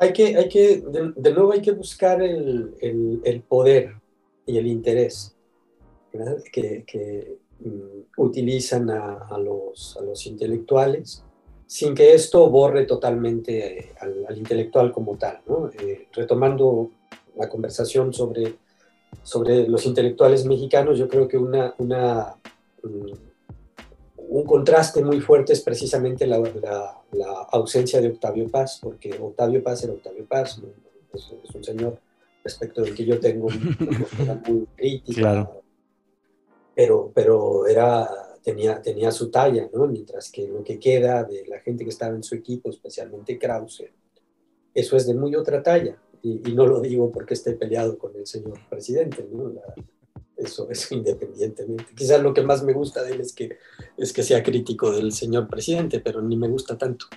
Hay 0.00 0.12
que, 0.14 0.36
hay 0.36 0.48
que 0.48 0.82
de, 1.14 1.32
nuevo 1.32 1.52
hay 1.52 1.60
que 1.60 1.72
buscar 1.72 2.22
el, 2.22 2.74
el, 3.22 3.42
poder 3.42 3.96
y 4.46 4.56
el 4.56 4.66
interés 4.66 5.36
que, 6.50 7.36
mm, 7.60 8.20
utilizan 8.20 8.88
a, 8.88 9.38
los, 9.38 9.98
a, 10.00 10.02
los, 10.02 10.26
intelectuales 10.26 11.22
sin 11.66 11.94
que 11.94 12.14
esto 12.14 12.48
borre 12.48 12.86
totalmente 12.86 13.92
al, 14.00 14.36
intelectual 14.36 14.90
como 14.90 15.18
tal. 15.18 15.42
Eh, 15.78 16.08
retomando 16.12 16.90
la 17.36 17.48
conversación 17.48 18.12
sobre, 18.14 18.54
sobre 19.22 19.68
los 19.68 19.84
intelectuales 19.84 20.46
mexicanos, 20.46 20.98
yo 20.98 21.08
creo 21.08 21.28
que 21.28 21.36
una, 21.36 21.74
una 21.78 22.36
mm, 22.82 23.12
un 24.16 24.44
contraste 24.44 25.04
muy 25.04 25.20
fuerte 25.20 25.52
es 25.52 25.60
precisamente 25.60 26.26
la, 26.26 26.38
la, 26.38 26.99
ausencia 27.50 28.00
de 28.00 28.08
Octavio 28.08 28.48
Paz, 28.48 28.78
porque 28.82 29.12
Octavio 29.18 29.62
Paz 29.62 29.84
era 29.84 29.92
Octavio 29.92 30.26
Paz, 30.26 30.60
es, 31.12 31.54
un 31.54 31.64
señor 31.64 32.00
respecto 32.44 32.82
del 32.82 32.94
que 32.94 33.04
yo 33.04 33.18
tengo 33.20 33.48
una 34.20 34.34
muy 34.46 34.66
crítica, 34.76 35.20
claro. 35.20 35.62
pero, 36.74 37.10
pero 37.14 37.66
era, 37.66 38.08
tenía, 38.42 38.80
tenía 38.80 39.10
su 39.10 39.30
talla, 39.30 39.68
¿no? 39.72 39.86
mientras 39.86 40.30
que 40.30 40.48
lo 40.48 40.62
que 40.62 40.78
queda 40.78 41.24
de 41.24 41.46
la 41.46 41.60
gente 41.60 41.84
que 41.84 41.90
estaba 41.90 42.14
en 42.14 42.22
su 42.22 42.34
equipo, 42.34 42.70
especialmente 42.70 43.38
Krause, 43.38 43.90
eso 44.72 44.96
es 44.96 45.06
de 45.06 45.14
muy 45.14 45.34
otra 45.34 45.62
talla. 45.62 46.00
Y, 46.22 46.50
y 46.50 46.54
no 46.54 46.66
lo 46.66 46.80
digo 46.80 47.10
porque 47.10 47.32
esté 47.32 47.54
peleado 47.54 47.96
con 47.98 48.14
el 48.14 48.26
señor 48.26 48.58
presidente, 48.68 49.26
¿no? 49.32 49.48
La, 49.48 49.62
eso, 50.40 50.68
eso 50.70 50.94
independientemente. 50.94 51.86
Quizás 51.94 52.22
lo 52.22 52.34
que 52.34 52.42
más 52.42 52.62
me 52.62 52.72
gusta 52.72 53.02
de 53.02 53.12
él 53.12 53.20
es 53.20 53.32
que, 53.32 53.58
es 53.96 54.12
que 54.12 54.22
sea 54.22 54.42
crítico 54.42 54.90
del 54.90 55.12
señor 55.12 55.48
presidente, 55.48 56.00
pero 56.00 56.22
ni 56.22 56.36
me 56.36 56.48
gusta 56.48 56.76
tanto. 56.76 57.06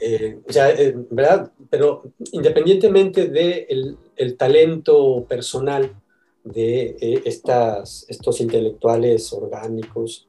Eh, 0.00 0.40
o 0.46 0.52
sea, 0.52 0.70
eh, 0.70 0.94
¿verdad? 1.10 1.50
Pero 1.70 2.02
independientemente 2.32 3.28
del 3.28 3.32
de 3.32 3.96
el 4.16 4.36
talento 4.36 5.24
personal 5.26 5.94
de 6.42 6.96
eh, 7.00 7.22
estas, 7.24 8.04
estos 8.08 8.40
intelectuales 8.40 9.32
orgánicos, 9.32 10.28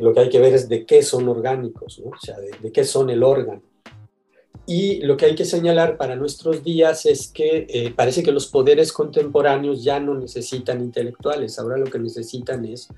lo 0.00 0.12
que 0.12 0.20
hay 0.20 0.28
que 0.28 0.40
ver 0.40 0.54
es 0.54 0.68
de 0.68 0.86
qué 0.86 1.02
son 1.02 1.28
orgánicos, 1.28 2.00
¿no? 2.00 2.10
o 2.10 2.20
sea, 2.20 2.36
de 2.38 2.72
qué 2.72 2.84
son 2.84 3.10
el 3.10 3.22
órgano. 3.22 3.62
Y 4.66 5.00
lo 5.02 5.16
que 5.16 5.26
hay 5.26 5.34
que 5.34 5.44
señalar 5.44 5.96
para 5.96 6.16
nuestros 6.16 6.64
días 6.64 7.04
es 7.04 7.28
que 7.28 7.66
eh, 7.68 7.92
parece 7.94 8.22
que 8.22 8.32
los 8.32 8.46
poderes 8.46 8.92
contemporáneos 8.92 9.84
ya 9.84 10.00
no 10.00 10.14
necesitan 10.14 10.80
intelectuales, 10.80 11.58
ahora 11.58 11.76
lo 11.76 11.84
que 11.84 11.98
necesitan 11.98 12.64
es 12.64 12.88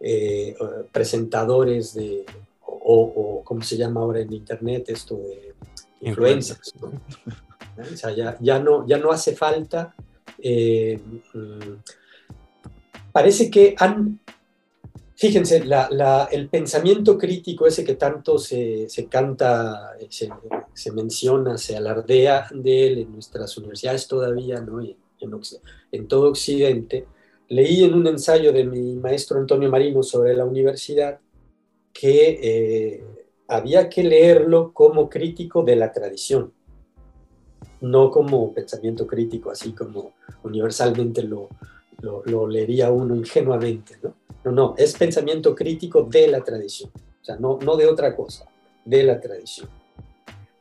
eh, 0.00 0.56
presentadores 0.92 1.94
de, 1.94 2.24
o, 2.66 3.42
como 3.44 3.62
se 3.62 3.76
llama 3.76 4.00
ahora 4.00 4.20
en 4.20 4.32
Internet, 4.32 4.88
esto 4.88 5.16
de 5.16 5.54
influencers. 6.00 6.74
O 6.80 7.96
sea, 7.96 8.10
ya, 8.10 8.36
ya, 8.40 8.58
no, 8.58 8.86
ya 8.86 8.98
no 8.98 9.10
hace 9.10 9.34
falta. 9.34 9.94
Eh, 10.38 11.00
mm, 11.34 11.74
parece 13.12 13.50
que 13.50 13.74
han 13.78 14.20
Fíjense, 15.18 15.64
el 16.30 16.48
pensamiento 16.50 17.16
crítico 17.16 17.66
ese 17.66 17.84
que 17.84 17.94
tanto 17.94 18.38
se, 18.38 18.86
canta, 19.08 19.92
se, 20.10 20.92
menciona, 20.92 21.56
se 21.56 21.74
alardea 21.74 22.46
de 22.52 22.86
él 22.86 22.98
en 22.98 23.12
nuestras 23.12 23.56
universidades 23.56 24.06
todavía, 24.08 24.60
¿no? 24.60 24.78
en, 24.78 24.94
en, 25.90 26.06
todo 26.06 26.28
Occidente, 26.28 27.06
leí 27.48 27.84
en 27.84 27.94
un 27.94 28.06
ensayo 28.06 28.52
de 28.52 28.64
mi 28.64 28.96
maestro 28.96 29.38
Antonio 29.38 29.70
Marino 29.70 30.02
sobre 30.02 30.36
la 30.36 30.44
universidad 30.44 31.18
que 31.94 32.38
eh, 32.42 33.04
había 33.48 33.88
que 33.88 34.04
leerlo 34.04 34.74
como 34.74 35.08
crítico 35.08 35.62
de 35.62 35.76
la 35.76 35.92
tradición, 35.92 36.52
no 37.80 38.10
como 38.10 38.52
pensamiento 38.52 39.06
crítico, 39.06 39.50
así 39.50 39.72
como 39.72 40.12
universalmente 40.42 41.22
lo, 41.22 41.48
lo, 42.00 42.22
lo 42.24 42.46
leería 42.46 42.90
uno 42.90 43.14
ingenuamente, 43.14 43.98
¿no? 44.02 44.14
No, 44.44 44.52
no, 44.52 44.74
es 44.78 44.96
pensamiento 44.96 45.54
crítico 45.54 46.04
de 46.04 46.28
la 46.28 46.40
tradición, 46.40 46.90
o 46.94 47.24
sea, 47.24 47.36
no, 47.36 47.58
no 47.60 47.76
de 47.76 47.86
otra 47.86 48.14
cosa, 48.14 48.46
de 48.84 49.02
la 49.02 49.20
tradición. 49.20 49.68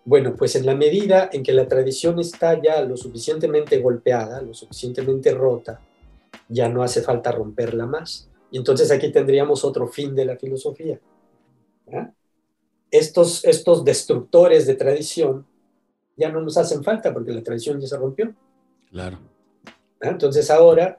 Bueno, 0.04 0.36
pues 0.36 0.56
en 0.56 0.66
la 0.66 0.76
medida 0.76 1.30
en 1.32 1.44
que 1.44 1.54
la 1.54 1.68
tradición 1.68 2.20
está 2.20 2.62
ya 2.62 2.82
lo 2.82 2.98
suficientemente 2.98 3.80
golpeada, 3.80 4.42
lo 4.42 4.54
suficientemente 4.54 5.32
rota, 5.32 5.82
ya 6.48 6.70
no 6.70 6.84
hace 6.84 7.02
falta 7.02 7.32
romperla 7.32 7.86
más. 7.86 8.30
Y 8.52 8.58
entonces 8.58 8.92
aquí 8.92 9.12
tendríamos 9.12 9.64
otro 9.66 9.88
fin 9.88 10.16
de 10.16 10.26
la 10.26 10.38
filosofía. 10.38 11.00
Estos, 12.92 13.44
estos 13.46 13.84
destructores 13.84 14.68
de 14.68 14.76
tradición 14.76 15.46
ya 16.16 16.32
no 16.32 16.42
nos 16.42 16.58
hacen 16.58 16.84
falta 16.84 17.14
porque 17.14 17.34
la 17.34 17.44
tradición 17.44 17.80
ya 17.80 17.88
se 17.88 17.98
rompió. 17.98 18.34
Claro. 18.92 19.20
Entonces 20.00 20.50
ahora 20.52 20.96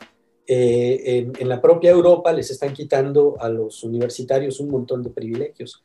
eh, 0.46 1.32
en, 1.38 1.48
la 1.48 1.60
propia 1.60 1.90
Europa 1.90 2.32
les 2.32 2.50
están 2.50 2.72
quitando 2.72 3.36
a 3.40 3.48
los 3.48 3.82
universitarios 3.82 4.60
un 4.60 4.70
montón 4.70 5.02
de 5.02 5.10
privilegios. 5.10 5.82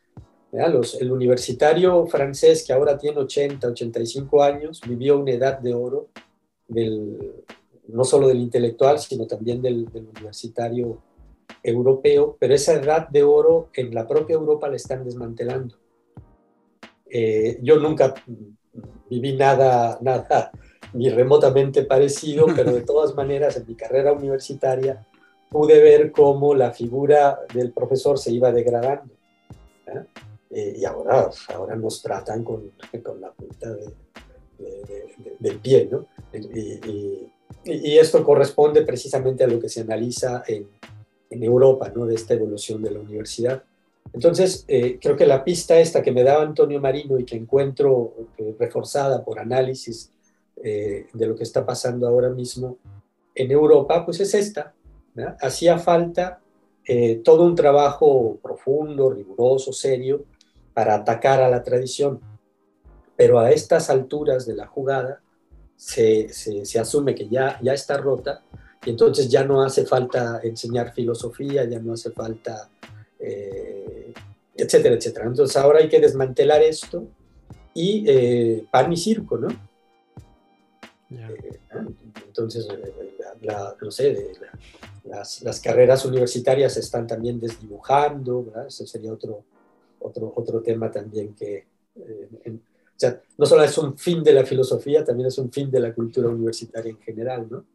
el 0.52 1.12
universitario 1.12 2.06
francés 2.08 2.64
que 2.66 2.74
ahora 2.74 2.98
tiene 2.98 3.20
80, 3.20 3.68
85 3.68 4.44
años, 4.44 4.82
vivió 4.88 5.20
una 5.20 5.32
edad 5.32 5.60
de 5.60 5.74
oro, 5.74 6.10
del, 6.68 7.44
no 7.88 8.04
solo 8.04 8.28
del 8.28 8.40
intelectual, 8.40 9.00
sino 9.00 9.26
también 9.26 9.62
del, 9.62 9.88
universitario 9.94 11.02
europeo, 11.64 12.38
pero 12.40 12.54
esa 12.54 12.74
edad 12.74 13.10
de 13.10 13.24
oro 13.24 13.70
en 13.74 13.94
la 13.94 14.08
propia 14.08 14.36
Europa 14.36 14.70
la 14.70 14.76
están 14.76 15.04
desmantelando. 15.04 15.76
Eh, 17.10 17.60
yo 17.62 17.78
nunca 17.78 18.14
viví 19.10 19.34
nada, 19.34 19.98
nada 20.02 20.52
ni 20.94 21.10
remotamente 21.10 21.84
parecido, 21.84 22.48
pero 22.56 22.74
de 22.74 22.82
todas 22.86 23.16
maneras 23.16 23.58
en 23.58 23.68
mi 23.68 23.76
carrera 23.76 24.14
universitaria 24.14 25.06
pude 25.50 25.82
ver 25.82 26.12
cómo 26.12 26.56
la 26.56 26.72
figura 26.72 27.40
del 27.54 27.72
profesor 27.72 28.18
se 28.18 28.32
iba 28.32 28.52
degradando. 28.52 29.14
Eh, 30.50 30.76
y 30.80 30.86
ahora, 30.86 31.30
ahora 31.54 31.76
nos 31.76 32.02
tratan 32.02 32.44
con, 32.44 32.72
con 33.04 33.22
la 33.22 33.32
punta 33.32 33.70
del 35.40 35.60
pie, 35.60 35.90
¿no? 35.92 36.06
Y, 36.34 37.30
y, 37.66 37.98
esto 37.98 38.24
corresponde 38.24 38.84
precisamente 38.84 39.44
a 39.44 39.48
lo 39.48 39.60
que 39.60 39.70
se 39.70 39.82
analiza 39.82 40.44
en, 40.48 40.68
en 41.30 41.44
Europa, 41.44 41.92
¿no? 41.94 42.06
De 42.06 42.16
esta 42.16 42.34
evolución 42.34 42.82
de 42.82 42.92
la 42.92 43.00
universidad. 43.00 43.64
Entonces, 44.14 44.66
eh, 44.68 45.00
creo 45.02 45.16
que 45.16 45.26
la 45.26 45.44
pista 45.44 45.80
esta 45.80 46.02
que 46.02 46.12
me 46.12 46.24
daba 46.24 46.44
Antonio 46.44 46.80
Marino 46.82 47.18
y 47.18 47.26
que 47.26 47.38
encuentro 47.38 48.14
eh, 48.38 48.56
reforzada 48.60 49.24
por 49.24 49.40
análisis 49.40 50.12
eh, 50.64 51.08
de 51.14 51.26
lo 51.26 51.36
que 51.36 51.44
está 51.44 51.66
pasando 51.66 52.08
ahora 52.08 52.30
mismo 52.30 52.78
en 53.34 53.52
Europa, 53.52 54.06
pues 54.06 54.20
es 54.20 54.34
esta. 54.34 54.74
Hacía 55.42 55.80
falta 55.80 56.40
eh, 56.86 57.22
todo 57.24 57.44
un 57.44 57.56
trabajo 57.56 58.38
profundo, 58.42 59.10
riguroso, 59.10 59.74
serio, 59.74 60.26
para 60.74 60.96
atacar 60.96 61.42
a 61.42 61.50
la 61.50 61.64
tradición. 61.64 62.20
Pero 63.16 63.40
a 63.40 63.52
estas 63.52 63.90
alturas 63.90 64.46
de 64.46 64.56
la 64.56 64.68
jugada 64.68 65.22
se, 65.76 66.30
se, 66.30 66.80
asume 66.80 67.16
que 67.16 67.28
ya, 67.28 67.60
ya 67.62 67.74
está 67.74 67.98
rota 67.98 68.44
y 68.86 68.92
entonces 68.92 69.30
ya 69.30 69.44
no 69.44 69.64
hace 69.64 69.86
falta 69.86 70.42
enseñar 70.44 70.94
filosofía, 70.94 71.66
ya 71.66 71.80
no 71.80 71.94
hace 71.94 72.12
falta, 72.12 72.70
eh, 73.20 74.14
etcétera, 74.56 74.96
etcétera. 74.96 75.26
Entonces 75.26 75.58
ahora 75.58 75.80
hay 75.80 75.90
que 75.90 76.00
desmantelar 76.00 76.62
esto 76.62 77.08
y 77.74 78.62
pan 78.72 78.94
y 78.94 78.98
circo, 78.98 79.38
¿no? 79.38 79.71
Eh, 81.12 81.60
entonces, 82.26 82.68
eh, 82.70 82.94
no 83.82 83.92
sé, 83.92 84.32
las, 85.04 85.60
carreras 85.60 86.06
universitarias 86.06 86.74
se 86.74 86.80
están 86.80 87.06
también 87.06 87.40
desdibujando, 87.40 88.54
Ese 88.68 88.88
sería 88.88 89.12
otro, 89.12 89.44
otro, 90.00 90.32
otro 90.36 90.62
tema 90.62 90.90
también 90.90 91.34
que, 91.34 91.66
eh, 91.96 92.30
o 92.48 92.60
sea, 92.96 93.22
no 93.38 93.46
solo 93.46 93.64
es 93.64 93.78
un 93.78 93.98
fin 93.98 94.24
de 94.24 94.34
la 94.34 94.46
filosofía, 94.46 95.04
también 95.04 95.28
es 95.28 95.38
un 95.38 95.52
fin 95.52 95.70
de 95.70 95.80
la 95.80 95.94
cultura 95.94 96.30
universitaria 96.30 96.92
en 96.92 97.00
general, 97.00 97.48
¿no? 97.50 97.66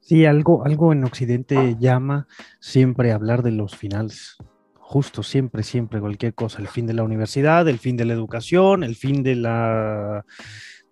Sí, 0.00 0.26
algo, 0.26 0.64
algo 0.66 0.92
en 0.92 1.02
Occidente 1.02 1.76
llama 1.80 2.28
siempre 2.60 3.10
a 3.10 3.14
hablar 3.14 3.42
de 3.42 3.52
los 3.52 3.74
finales. 3.74 4.36
Justo, 4.74 5.22
siempre, 5.22 5.62
siempre, 5.62 5.98
cualquier 5.98 6.34
cosa. 6.34 6.60
El 6.60 6.68
fin 6.68 6.86
de 6.86 6.92
la 6.92 7.04
universidad, 7.04 7.66
el 7.66 7.78
fin 7.78 7.96
de 7.96 8.04
la 8.04 8.12
educación, 8.12 8.84
el 8.84 8.96
fin 8.96 9.22
de 9.22 9.34
la 9.34 10.26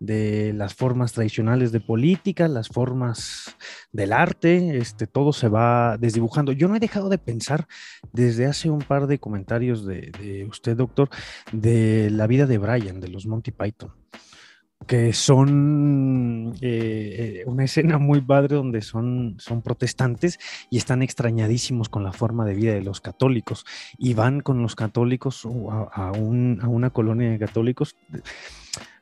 de 0.03 0.53
las 0.53 0.74
formas 0.74 1.12
tradicionales 1.12 1.70
de 1.70 1.78
política, 1.80 2.48
las 2.48 2.68
formas 2.68 3.57
del 3.92 4.12
arte, 4.12 4.78
este, 4.78 5.07
todo 5.07 5.32
se 5.32 5.48
va 5.48 5.96
desdibujando. 5.96 6.50
Yo 6.50 6.66
no 6.66 6.74
he 6.74 6.80
dejado 6.80 7.09
de 7.09 7.18
pensar 7.18 7.68
desde 8.12 8.46
hace 8.46 8.68
un 8.68 8.80
par 8.80 9.07
de 9.07 9.20
comentarios 9.20 9.86
de, 9.86 10.44
usted, 10.50 10.76
doctor, 10.76 11.09
de 11.53 12.11
la 12.11 12.26
vida 12.26 12.46
de 12.46 12.59
Brian, 12.59 13.00
de 13.00 13.09
los 13.09 13.26
Monty 13.26 13.53
Python 13.53 13.92
que 14.84 15.12
son 15.12 16.55
eh, 16.61 17.42
eh, 17.42 17.42
una 17.46 17.62
escena 17.66 17.98
muy 17.98 18.20
padre 18.20 18.57
donde 18.57 18.82
son, 18.82 19.36
son 19.38 19.62
protestantes 19.62 20.40
y 20.70 20.78
están 20.78 21.03
extrañadísimos 21.03 21.88
con 21.88 22.03
la 22.03 22.11
forma 22.12 22.44
de 22.44 22.55
vida 22.55 22.74
de 22.74 22.82
los 22.82 23.00
católicos 23.00 23.64
y 23.96 24.14
van 24.14 24.40
con 24.40 24.61
los 24.61 24.74
católicos 24.74 25.46
a, 25.70 26.09
a 26.09 26.11
una 26.11 26.90
colonia 26.90 27.30
de 27.30 27.38
católicos 27.38 27.94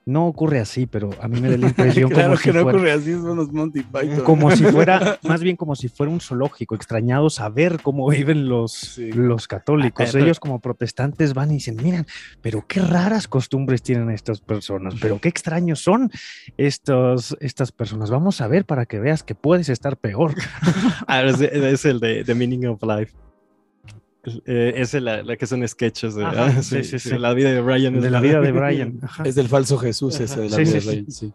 no 0.06 0.26
ocurre 0.26 0.58
así, 0.60 0.86
pero 0.86 1.10
a 1.20 1.28
mí 1.28 1.40
me 1.40 1.50
da 1.50 1.56
la 1.58 1.66
impresión 1.68 2.10
claro 2.10 2.30
como 2.30 2.36
que 2.36 2.42
si 2.42 2.48
no 2.48 2.62
fuera, 2.62 2.76
ocurre 2.78 2.92
así, 2.92 3.12
son 3.12 3.36
los 3.36 3.52
Monty 3.52 3.82
Python. 3.82 4.24
como 4.24 4.50
si 4.56 4.64
fuera, 4.64 5.18
más 5.28 5.40
bien 5.42 5.56
como 5.56 5.76
si 5.76 5.88
fuera 5.88 6.10
un 6.10 6.20
zoológico, 6.20 6.74
extrañado 6.74 7.30
saber 7.30 7.80
cómo 7.82 8.08
viven 8.08 8.48
los, 8.48 8.72
Sí. 8.72 9.12
los 9.12 9.46
católicos. 9.46 10.08
Pero- 10.12 10.24
Ellos 10.24 10.40
como 10.40 10.58
protestantes 10.60 11.34
van 11.34 11.50
y 11.50 11.54
dicen, 11.54 11.76
miren, 11.82 12.06
pero 12.42 12.64
qué 12.66 12.80
raras 12.80 13.28
costumbres 13.28 13.82
tienen 13.82 14.10
estas 14.10 14.40
personas, 14.40 14.94
pero 15.00 15.20
qué 15.20 15.28
extraños 15.28 15.80
son 15.80 16.10
estos, 16.56 17.36
estas 17.40 17.70
personas. 17.72 18.10
Vamos 18.10 18.40
a 18.40 18.48
ver 18.48 18.64
para 18.64 18.86
que 18.86 18.98
veas 19.00 19.22
que 19.22 19.34
puedes 19.34 19.68
estar 19.68 19.96
peor. 19.96 20.34
Ah, 21.06 21.22
es 21.22 21.84
el 21.84 21.98
de 22.00 22.24
The 22.24 22.34
Meaning 22.34 22.66
of 22.66 22.82
Life. 22.82 23.12
Eh, 24.44 24.74
es 24.76 24.92
la, 24.94 25.22
la 25.22 25.36
que 25.36 25.46
son 25.46 25.66
sketches 25.66 26.14
de, 26.14 26.24
Ajá, 26.24 26.46
ah, 26.46 26.62
sí, 26.62 26.76
sí, 26.76 26.84
sí, 26.84 26.98
sí, 26.98 27.08
sí. 27.10 27.18
la 27.18 27.32
vida 27.32 27.50
de 27.52 27.60
Brian. 27.62 27.96
es 27.96 28.02
De 28.02 28.10
la 28.10 28.20
vida 28.20 28.40
de 28.40 28.52
Brian. 28.60 28.98
Ajá. 29.02 29.22
Es 29.24 29.34
del 29.34 29.48
falso 29.48 29.78
Jesús 29.78 30.20
ese 30.20 30.40
de 30.42 30.50
la 30.50 30.56
Sí, 30.56 30.62
vida 30.64 30.80
sí, 30.80 31.04
de 31.04 31.10
sí. 31.10 31.32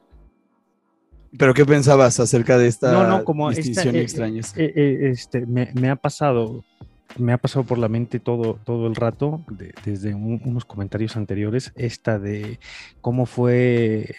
Pero 1.37 1.53
¿qué 1.53 1.65
pensabas 1.65 2.19
acerca 2.19 2.57
de 2.57 2.67
esta 2.67 2.91
No, 2.93 3.03
no, 3.07 3.23
como 3.25 3.49
esta, 3.49 3.61
distinción 3.61 3.95
eh, 3.95 4.01
extraña? 4.01 4.41
eh, 4.55 4.73
eh, 4.75 5.09
este, 5.11 5.45
me, 5.45 5.69
me 5.73 5.89
ha 5.89 5.95
pasado, 5.97 6.63
me 7.17 7.33
ha 7.33 7.37
pasado 7.37 7.65
por 7.65 7.77
la 7.77 7.89
mente 7.89 8.19
todo, 8.19 8.57
todo 8.63 8.87
el 8.87 8.95
rato, 8.95 9.43
de- 9.49 9.73
desde 9.83 10.13
un- 10.13 10.41
unos 10.45 10.63
comentarios 10.63 11.17
anteriores, 11.17 11.73
esta 11.75 12.19
de 12.19 12.59
cómo 13.01 13.25
fue 13.25 14.15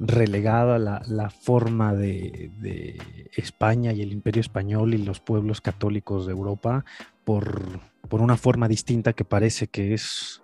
relegada 0.00 0.78
la, 0.78 1.02
la 1.06 1.30
forma 1.30 1.94
de, 1.94 2.50
de 2.60 2.98
España 3.36 3.92
y 3.92 4.02
el 4.02 4.12
imperio 4.12 4.40
español 4.40 4.94
y 4.94 4.98
los 4.98 5.20
pueblos 5.20 5.60
católicos 5.60 6.26
de 6.26 6.32
Europa 6.32 6.84
por, 7.24 7.78
por 8.08 8.20
una 8.20 8.36
forma 8.36 8.68
distinta 8.68 9.12
que 9.12 9.24
parece 9.24 9.66
que 9.68 9.94
es 9.94 10.42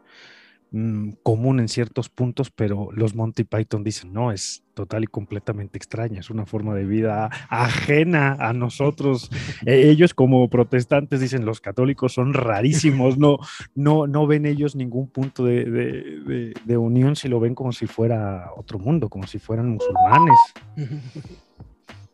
mm, 0.71 1.13
común 1.23 1.61
en 1.61 1.69
ciertos 1.69 2.09
puntos, 2.09 2.51
pero 2.51 2.89
los 2.93 3.15
Monty 3.15 3.45
Python 3.45 3.85
dicen, 3.85 4.13
no, 4.13 4.33
es 4.33 4.63
total 4.75 5.05
y 5.05 5.07
completamente 5.07 5.79
extraña, 5.79 6.19
es 6.21 6.31
una 6.31 6.47
forma 6.47 6.75
de 6.75 6.85
vida 6.85 7.31
ajena 7.49 8.37
a 8.41 8.53
nosotros. 8.53 9.31
Eh, 9.67 9.89
ellos 9.89 10.13
como 10.13 10.49
protestantes 10.51 11.21
dicen, 11.21 11.47
los 11.47 11.61
católicos 11.61 12.13
son 12.13 12.35
rarísimos, 12.35 13.17
no, 13.17 13.39
no, 13.75 14.07
no 14.07 14.27
ven 14.27 14.45
ellos 14.45 14.77
ningún 14.77 15.09
punto 15.09 15.45
de, 15.47 15.65
de- 15.65 16.21
de- 16.27 16.55
de 16.65 16.77
unión 16.77 17.17
si 17.17 17.29
lo 17.29 17.41
ven 17.41 17.55
como 17.55 17.73
si 17.73 17.87
fuera 17.87 18.51
otro 18.57 18.79
mundo, 18.79 19.09
como 19.09 19.27
si 19.27 19.39
fueran 19.39 19.71
musulmanes. 19.71 20.39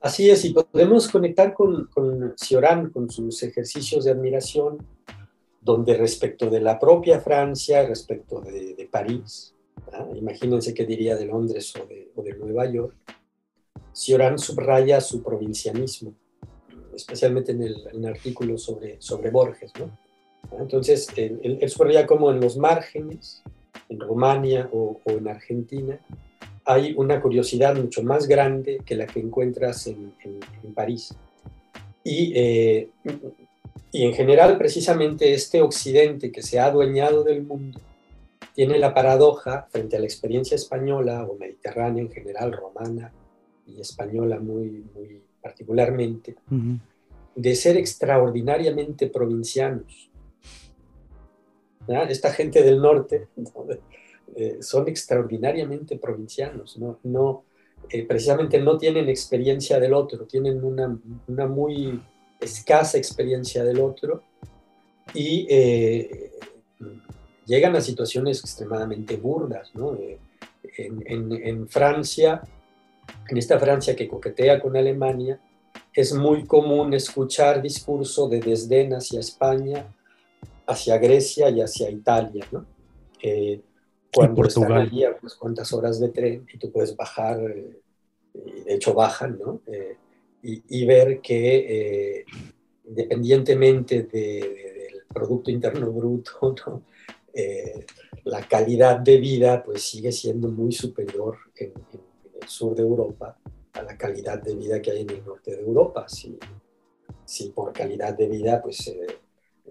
Así 0.03 0.31
es, 0.31 0.45
y 0.45 0.55
podemos 0.55 1.09
conectar 1.09 1.53
con, 1.53 1.87
con 1.87 2.33
Cioran, 2.37 2.91
con 2.91 3.11
sus 3.11 3.43
ejercicios 3.43 4.05
de 4.05 4.13
admiración, 4.13 4.79
donde 5.61 5.97
respecto 5.97 6.49
de 6.49 6.61
la 6.61 6.79
propia 6.79 7.21
Francia, 7.21 7.87
respecto 7.87 8.41
de, 8.41 8.89
París, 8.91 9.55
¿ah? 9.93 10.07
imagínense 10.15 10.73
qué 10.73 10.87
diría 10.87 11.17
de 11.17 11.27
Londres 11.27 11.73
o 11.77 12.23
de, 12.23 12.35
Nueva 12.39 12.71
York, 12.71 12.95
Cioran 13.93 14.39
subraya 14.39 15.01
su 15.01 15.23
provincianismo, 15.23 16.15
especialmente 16.95 17.53
en 17.53 17.63
el, 17.63 18.07
artículo 18.07 18.57
sobre, 18.57 19.01
sobre 19.01 19.31
Borges. 19.31 19.73
¿no? 19.79 19.91
Entonces, 20.59 21.09
él, 21.17 21.59
él- 21.61 21.69
subraya 21.69 22.07
como 22.07 22.31
en 22.31 22.41
los 22.41 22.57
márgenes, 22.57 23.43
en 23.89 24.01
Rumania 24.01 24.69
o, 24.73 25.01
en 25.07 25.29
Argentina, 25.29 26.01
hay 26.65 26.95
una 26.97 27.21
curiosidad 27.21 27.75
mucho 27.77 28.03
más 28.03 28.27
grande 28.27 28.81
que 28.85 28.95
la 28.95 29.07
que 29.07 29.21
encuentras 29.21 29.87
en, 29.87 30.15
en- 30.25 30.41
en 30.63 30.75
París. 30.75 31.15
Y, 32.05 32.33
eh, 32.35 32.89
y 33.93 34.05
en 34.05 34.15
general, 34.15 34.57
precisamente 34.57 35.33
este 35.35 35.63
occidente 35.63 36.31
que 36.31 36.43
se 36.43 36.61
ha 36.61 36.67
adueñado 36.67 37.25
del 37.25 37.43
mundo 37.43 37.81
tiene 38.55 38.79
la 38.79 38.95
paradoja 38.95 39.67
frente 39.71 39.97
a 39.97 40.01
la 40.01 40.07
experiencia 40.07 40.55
española 40.55 41.25
o 41.25 41.37
mediterránea 41.37 42.03
en 42.03 42.11
general, 42.11 42.53
romana 42.53 43.13
y 43.67 43.81
española 43.81 44.39
muy, 44.39 44.85
muy 44.95 45.23
particularmente, 45.43 46.37
de 47.35 47.55
ser 47.55 47.77
extraordinariamente 47.77 49.09
provincianos. 49.09 50.11
¿Ya? 51.89 52.03
Esta 52.03 52.31
gente 52.33 52.63
del 52.63 52.81
norte 52.81 53.29
¿no? 53.37 53.67
eh, 54.37 54.59
son 54.61 54.89
extraordinariamente 54.89 55.97
provincianos, 55.97 56.79
no, 56.79 56.99
no, 57.03 57.45
eh, 57.89 58.05
precisamente 58.07 58.61
no 58.61 58.77
tienen 58.79 59.09
experiencia 59.09 59.81
del 59.81 59.95
otro, 59.95 60.27
tienen 60.27 60.63
una, 60.63 60.97
una 61.27 61.47
muy 61.47 62.01
escasa 62.41 62.99
experiencia 62.99 63.65
del 63.65 63.81
otro 63.81 64.23
y 65.15 65.47
eh, 65.51 66.33
llegan 67.47 67.77
a 67.77 67.81
situaciones 67.81 68.41
extremadamente 68.41 69.17
burdas. 69.17 69.71
¿no? 69.75 69.95
Eh, 69.95 70.19
en, 70.79 71.03
en- 71.07 71.33
en 71.47 71.69
Francia, 71.69 72.43
en 73.29 73.37
esta 73.37 73.59
Francia 73.59 73.97
que 73.97 74.09
coquetea 74.09 74.61
con 74.61 74.77
Alemania, 74.77 75.41
es 75.93 76.13
muy 76.15 76.45
común 76.45 76.95
escuchar 76.95 77.61
discurso 77.61 78.29
de 78.29 78.41
desdén 78.41 78.93
hacia 78.95 79.19
España, 79.21 79.87
hacia 80.67 80.99
Grecia 80.99 81.51
y 81.51 81.61
hacia 81.61 81.91
Italia, 81.91 82.47
¿no? 82.53 82.65
Eh, 83.23 83.61
cuando 84.13 84.43
están 84.45 84.63
Portugal. 84.65 84.83
allí 84.89 85.05
a 85.05 85.17
unas 85.21 85.35
cuantas 85.35 85.73
horas 85.73 86.01
de 86.01 86.09
tren 86.09 86.47
y 86.53 86.59
tú 86.59 86.71
puedes 86.71 86.97
bajar, 86.97 87.41
eh, 87.43 87.81
de 88.65 88.75
hecho 88.75 88.95
bajan, 88.95 89.39
¿no? 89.39 89.61
Eh, 89.67 89.97
y, 90.43 90.63
y 90.69 90.87
ver 90.87 91.21
que 91.21 92.19
eh, 92.21 92.25
independientemente 92.89 94.03
de- 94.05 94.09
de- 94.13 94.73
del 94.93 95.03
Producto 95.13 95.51
Interno 95.51 95.91
Bruto, 95.93 96.55
¿no? 96.67 96.83
Eh, 97.33 97.87
la 98.25 98.47
calidad 98.47 98.99
de 98.99 99.17
vida 99.19 99.63
pues 99.63 99.83
sigue 99.83 100.11
siendo 100.13 100.49
muy 100.49 100.73
superior 100.73 101.37
en, 101.57 101.69
en- 101.93 102.01
en 102.25 102.43
el 102.43 102.49
sur 102.49 102.75
de 102.75 102.83
Europa 102.83 103.39
a 103.73 103.83
la 103.83 103.97
calidad 103.97 104.43
de 104.43 104.55
vida 104.57 104.83
que 104.83 104.91
hay 104.91 105.03
en 105.03 105.11
el 105.11 105.25
norte 105.25 105.55
de 105.57 105.63
Europa. 105.63 106.09
Si, 106.09 106.37
si 107.25 107.51
por 107.51 107.73
calidad 107.73 108.15
de 108.17 108.27
vida 108.29 108.61
pues 108.61 108.87
eh, 108.89 109.07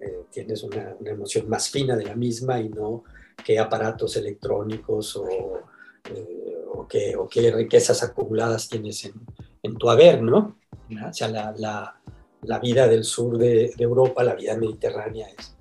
eh, 0.00 0.20
tienes 0.30 0.62
una, 0.62 0.96
una 0.98 1.10
emoción 1.10 1.48
más 1.48 1.68
fina 1.68 1.96
de 1.96 2.04
la 2.04 2.16
misma 2.16 2.60
y 2.60 2.68
no 2.70 3.04
qué 3.44 3.58
aparatos 3.58 4.16
electrónicos 4.16 5.16
o, 5.16 5.28
eh, 6.14 6.56
o, 6.72 6.86
qué, 6.88 7.14
o 7.16 7.28
qué 7.28 7.50
riquezas 7.50 8.02
acumuladas 8.02 8.68
tienes 8.68 9.04
en, 9.04 9.12
en 9.62 9.76
tu 9.76 9.90
haber, 9.90 10.22
¿no? 10.22 10.56
O 11.08 11.12
sea, 11.12 11.28
la, 11.28 11.54
la- 11.56 11.96
la 12.42 12.58
vida 12.58 12.88
del 12.88 13.04
sur 13.04 13.36
de, 13.36 13.72
de 13.76 13.84
Europa, 13.84 14.24
la 14.24 14.34
vida 14.34 14.56
mediterránea 14.56 15.28
es, 15.38 15.54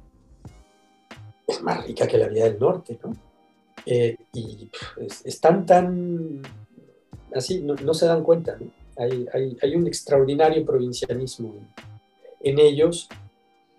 es 1.47 1.61
más 1.61 1.85
rica 1.85 2.07
que 2.07 2.17
la 2.17 2.27
vida 2.29 2.45
del 2.45 2.57
norte, 2.59 2.97
¿no? 3.03 3.11
Eh, 3.85 4.15
y 4.33 4.65
pf, 4.67 5.01
es- 5.05 5.25
están 5.25 5.65
tan 5.65 6.41
así, 7.35 7.61
no, 7.61 7.75
no 7.75 7.93
se 7.93 8.05
dan 8.05 8.23
cuenta, 8.23 8.57
¿no? 8.59 8.67
Hay, 8.97 9.25
hay- 9.33 9.57
hay 9.61 9.75
un 9.75 9.87
extraordinario 9.87 10.65
provincianismo 10.65 11.53
en, 11.55 11.69
en 12.53 12.59
ellos 12.59 13.09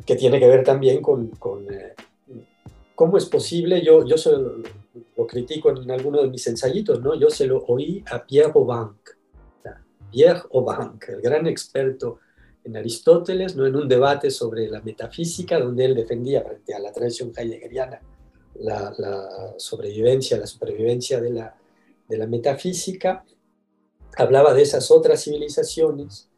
que 0.04 0.16
tiene 0.16 0.38
que 0.38 0.46
ver 0.48 0.62
también 0.64 1.00
con, 1.02 1.28
con, 1.28 1.72
eh, 1.72 1.94
cómo 2.94 3.16
es 3.16 3.26
posible, 3.26 3.82
yo, 3.84 4.04
yo 4.06 4.18
se 4.18 4.32
lo, 4.32 4.56
lo 5.16 5.26
critico 5.26 5.70
en 5.70 5.90
alguno 5.90 6.20
de 6.22 6.28
mis 6.28 6.46
ensayitos, 6.46 7.00
¿no? 7.00 7.14
Yo 7.18 7.30
se 7.30 7.46
lo 7.46 7.64
oí 7.64 8.04
a 8.10 8.24
Pierre 8.26 8.52
Aubanc, 8.54 8.96
Pierre 10.10 10.42
Aubanc, 10.52 11.08
el 11.08 11.20
gran 11.20 11.46
experto 11.46 12.18
en 12.64 12.76
Aristóteles, 12.76 13.56
¿no? 13.56 13.66
en 13.66 13.76
un 13.76 13.88
debate 13.88 14.30
sobre 14.30 14.68
la 14.68 14.80
metafísica, 14.82 15.58
donde 15.58 15.84
él 15.86 15.94
defendía 15.94 16.42
frente 16.42 16.74
a 16.74 16.78
la 16.78 16.92
tradición 16.92 17.32
heideggeriana 17.34 18.00
la, 18.60 18.92
la 18.98 19.54
sobrevivencia, 19.56 20.38
la 20.38 20.46
supervivencia 20.46 21.20
de 21.20 21.30
la, 21.30 21.54
de 22.08 22.18
la 22.18 22.26
metafísica, 22.26 23.24
hablaba 24.16 24.52
de 24.52 24.62
esas 24.62 24.90
otras 24.90 25.24
civilizaciones 25.24 26.28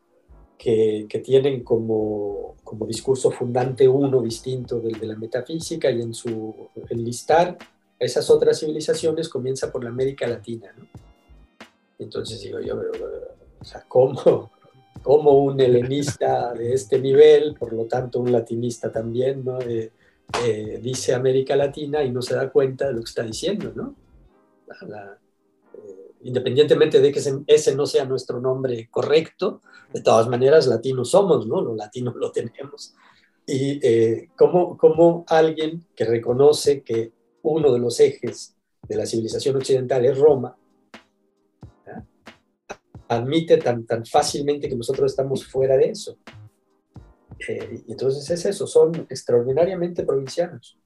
que, 0.58 1.06
que 1.08 1.18
tienen 1.18 1.64
como, 1.64 2.56
como 2.62 2.86
discurso 2.86 3.30
fundante 3.30 3.88
uno 3.88 4.22
distinto 4.22 4.78
del 4.78 5.00
de 5.00 5.06
la 5.06 5.16
metafísica 5.16 5.90
y 5.90 6.00
en 6.00 6.14
su 6.14 6.68
enlistar 6.88 7.58
esas 7.98 8.28
otras 8.30 8.60
civilizaciones 8.60 9.28
comienza 9.28 9.72
por 9.72 9.82
la 9.82 9.90
América 9.90 10.26
Latina. 10.26 10.72
¿no? 10.76 10.86
Entonces 11.98 12.40
digo 12.40 12.60
yo, 12.60 12.78
pero, 12.78 13.31
o 13.62 13.64
sea, 13.64 13.84
¿cómo, 13.88 14.50
cómo 15.02 15.44
un 15.44 15.58
helenista 15.60 16.52
de 16.52 16.74
este 16.74 17.00
nivel, 17.00 17.54
por 17.58 17.72
lo 17.72 17.84
tanto 17.86 18.20
un 18.20 18.30
latinista 18.30 18.90
también, 18.92 19.44
¿no? 19.44 19.60
Eh, 19.60 19.90
eh, 20.44 20.80
dice 20.82 21.14
América 21.14 21.54
Latina 21.56 22.02
y 22.02 22.10
no 22.10 22.22
se 22.22 22.34
da 22.34 22.50
cuenta 22.50 22.86
de 22.88 22.92
lo 22.94 22.98
que 23.00 23.08
está 23.08 23.22
diciendo, 23.22 23.72
¿no? 23.74 23.94
La- 24.66 24.88
la- 24.88 25.18
eh, 25.74 26.10
independientemente 26.22 27.00
de 27.00 27.12
que 27.12 27.18
ese, 27.20 27.40
ese 27.46 27.74
no 27.76 27.86
sea 27.86 28.04
nuestro 28.04 28.40
nombre 28.40 28.88
correcto, 28.90 29.60
de 29.92 30.00
todas 30.02 30.28
maneras 30.28 30.66
latinos 30.66 31.10
somos, 31.10 31.46
¿no? 31.46 31.60
Los 31.60 31.76
latinos 31.76 32.14
lo 32.16 32.30
tenemos. 32.32 32.94
Y 33.46 33.78
eh, 33.86 34.28
como, 34.36 34.76
como 34.78 35.24
alguien 35.28 35.84
que 35.96 36.04
reconoce 36.04 36.82
que 36.82 37.12
uno 37.42 37.72
de 37.72 37.78
los 37.80 37.98
ejes 38.00 38.54
de 38.88 38.96
la 38.96 39.04
civilización 39.06 39.56
occidental 39.56 40.04
es 40.04 40.16
Roma. 40.18 40.56
Admite 43.16 43.58
tan, 43.58 43.86
tan 43.86 44.04
fácilmente 44.06 44.68
que 44.68 44.76
nosotros 44.76 45.12
estamos 45.12 45.44
fuera 45.46 45.76
de 45.76 45.90
eso. 45.90 46.18
Eh, 47.48 47.82
y 47.86 47.92
entonces 47.92 48.28
es 48.30 48.46
eso, 48.46 48.66
son 48.66 49.06
extraordinariamente 49.10 50.04
provincianos. 50.04 50.78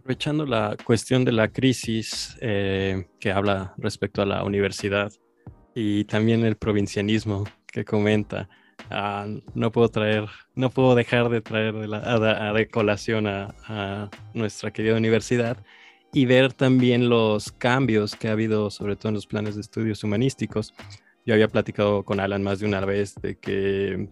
Aprovechando 0.00 0.44
la 0.44 0.76
cuestión 0.84 1.24
de 1.24 1.32
la 1.32 1.48
crisis 1.48 2.36
eh, 2.40 3.06
que 3.18 3.32
habla 3.32 3.74
respecto 3.78 4.20
a 4.20 4.26
la 4.26 4.44
universidad 4.44 5.12
y 5.74 6.04
también 6.04 6.44
el 6.44 6.56
provincianismo 6.56 7.44
que 7.66 7.84
comenta, 7.84 8.48
ah, 8.90 9.26
no 9.54 9.72
puedo 9.72 9.88
traer, 9.88 10.26
no 10.54 10.70
puedo 10.70 10.94
dejar 10.94 11.30
de 11.30 11.40
traer 11.40 11.74
de, 11.74 11.88
la, 11.88 11.98
a, 11.98 12.66
colación 12.70 13.26
a, 13.26 14.10
nuestra 14.34 14.72
querida 14.72 14.96
universidad 14.96 15.56
y 16.14 16.26
ver 16.26 16.52
también 16.52 17.08
los 17.08 17.50
cambios 17.50 18.14
que 18.14 18.28
ha 18.28 18.32
habido, 18.32 18.70
sobre 18.70 18.94
todo 18.94 19.08
en 19.08 19.16
los 19.16 19.26
planes 19.26 19.56
de 19.56 19.60
estudios 19.60 20.04
humanísticos. 20.04 20.72
Yo 21.26 21.34
había 21.34 21.48
platicado 21.48 22.04
con 22.04 22.20
Alan 22.20 22.42
más 22.42 22.60
de 22.60 22.66
una 22.66 22.80
vez 22.80 23.16
de 23.20 23.36
que 23.36 24.08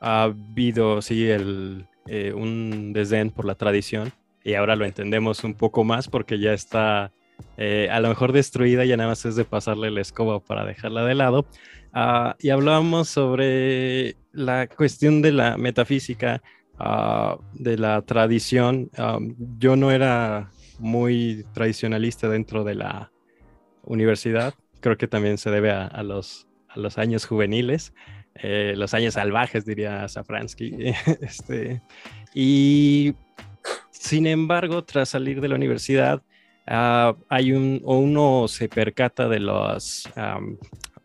ha 0.00 0.24
habido, 0.24 1.00
sí, 1.00 1.28
el, 1.28 1.86
eh, 2.06 2.32
un 2.34 2.92
desdén 2.92 3.30
por 3.30 3.46
la 3.46 3.54
tradición 3.54 4.12
y 4.44 4.54
ahora 4.54 4.76
lo 4.76 4.84
entendemos 4.84 5.42
un 5.42 5.54
poco 5.54 5.82
más 5.82 6.08
porque 6.08 6.38
ya 6.38 6.52
está 6.52 7.10
eh, 7.56 7.88
a 7.90 8.00
lo 8.00 8.08
mejor 8.08 8.32
destruida, 8.32 8.84
ya 8.84 8.98
nada 8.98 9.08
más 9.08 9.24
es 9.24 9.36
de 9.36 9.44
pasarle 9.44 9.90
la 9.90 10.02
escoba 10.02 10.40
para 10.40 10.66
dejarla 10.66 11.04
de 11.04 11.14
lado. 11.14 11.46
Ah, 11.92 12.36
y 12.38 12.50
hablábamos 12.50 13.08
sobre 13.08 14.16
la 14.32 14.66
cuestión 14.66 15.22
de 15.22 15.32
la 15.32 15.56
metafísica, 15.56 16.42
ah, 16.78 17.38
de 17.54 17.78
la 17.78 18.02
tradición. 18.02 18.90
Ah, 18.98 19.18
yo 19.58 19.76
no 19.76 19.90
era 19.90 20.50
muy 20.80 21.46
tradicionalista 21.52 22.28
dentro 22.28 22.64
de 22.64 22.74
la 22.74 23.12
universidad, 23.84 24.54
creo 24.80 24.96
que 24.96 25.06
también 25.06 25.38
se 25.38 25.50
debe 25.50 25.70
a, 25.70 26.02
los, 26.02 26.48
a 26.68 26.78
los 26.78 26.98
años 26.98 27.26
juveniles. 27.26 27.92
Eh, 28.42 28.74
los 28.76 28.94
años 28.94 29.14
salvajes, 29.14 29.64
diría 29.64 30.08
Safransky. 30.08 30.92
este, 31.20 31.82
y 32.34 33.14
sin 33.90 34.26
embargo, 34.26 34.82
tras 34.84 35.10
salir 35.10 35.40
de 35.40 35.48
la 35.48 35.56
universidad, 35.56 36.22
uh, 36.68 37.14
hay 37.28 37.52
un, 37.52 37.82
uno 37.84 38.48
se 38.48 38.68
percata 38.68 39.28
de 39.28 39.40
las 39.40 40.08
um, 40.16 40.56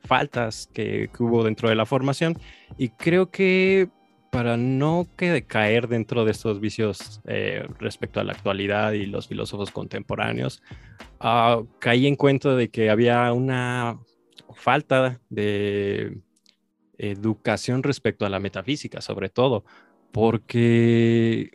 faltas 0.05 0.69
que, 0.73 1.09
que, 1.15 1.23
hubo 1.23 1.43
dentro 1.43 1.67
de 1.67 1.75
la 1.75 1.85
formación 1.85 2.37
y 2.77 2.89
creo 2.89 3.31
que 3.31 3.89
para 4.35 4.57
no 4.57 5.07
caer 5.47 5.87
dentro 5.87 6.25
de 6.25 6.31
estos 6.31 6.59
vicios 6.59 7.21
eh, 7.25 7.65
respecto 7.79 8.19
a 8.19 8.23
la 8.25 8.33
actualidad 8.33 8.91
y 8.91 9.05
los 9.05 9.29
filósofos 9.29 9.71
contemporáneos, 9.71 10.61
uh, 11.21 11.65
caí 11.79 12.05
en 12.05 12.17
cuenta 12.17 12.53
de 12.53 12.67
que 12.67 12.89
había 12.89 13.31
una 13.31 13.97
falta 14.53 15.21
de 15.29 16.17
educación 16.97 17.81
respecto 17.81 18.25
a 18.25 18.29
la 18.29 18.41
metafísica, 18.41 18.99
sobre 18.99 19.29
todo, 19.29 19.63
porque 20.11 21.51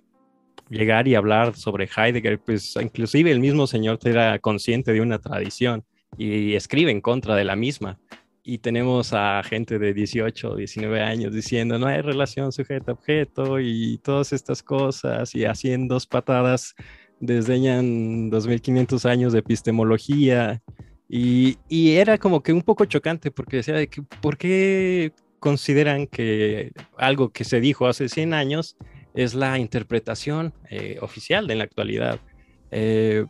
llegar 0.70 1.06
y 1.06 1.16
hablar 1.16 1.56
sobre 1.56 1.86
Heidegger, 1.94 2.40
pues 2.40 2.76
inclusive 2.80 3.30
el 3.30 3.40
mismo 3.40 3.66
señor 3.66 3.98
era 4.04 4.38
consciente 4.38 4.94
de 4.94 5.02
una 5.02 5.18
tradición 5.18 5.84
y 6.16 6.54
escribe 6.54 6.90
en 6.90 7.02
contra 7.02 7.36
de 7.36 7.44
la 7.44 7.56
misma. 7.56 7.98
Y 8.50 8.58
tenemos 8.58 9.12
a 9.12 9.44
gente 9.44 9.78
de 9.78 9.94
18, 9.94 10.56
19 10.56 11.00
años 11.00 11.32
diciendo 11.32 11.78
no 11.78 11.86
hay 11.86 12.00
relación 12.00 12.50
sujeto-objeto 12.50 13.60
y 13.60 13.98
todas 13.98 14.32
estas 14.32 14.60
cosas 14.60 15.36
y 15.36 15.44
haciendo 15.44 15.96
patadas 16.10 16.74
desdeñan 17.20 18.28
2500 18.28 19.06
años 19.06 19.32
de 19.32 19.38
epistemología. 19.38 20.60
Y, 21.08 21.58
y, 21.68 21.92
era 21.92 22.18
como 22.18 22.42
que 22.42 22.52
un 22.52 22.62
poco 22.62 22.86
chocante 22.86 23.30
porque 23.30 23.58
decía, 23.58 23.74
de 23.74 23.86
que, 23.86 24.02
¿por 24.02 24.36
qué 24.36 25.12
consideran 25.38 26.08
que 26.08 26.72
algo 26.98 27.30
que 27.30 27.44
se 27.44 27.60
dijo 27.60 27.86
hace 27.86 28.08
100 28.08 28.34
años 28.34 28.76
es 29.14 29.34
la 29.34 29.60
interpretación 29.60 30.54
eh, 30.70 30.98
oficial 31.02 31.46
de 31.46 31.54
la 31.54 31.62
actualidad. 31.62 32.18
Eh, 32.72 33.26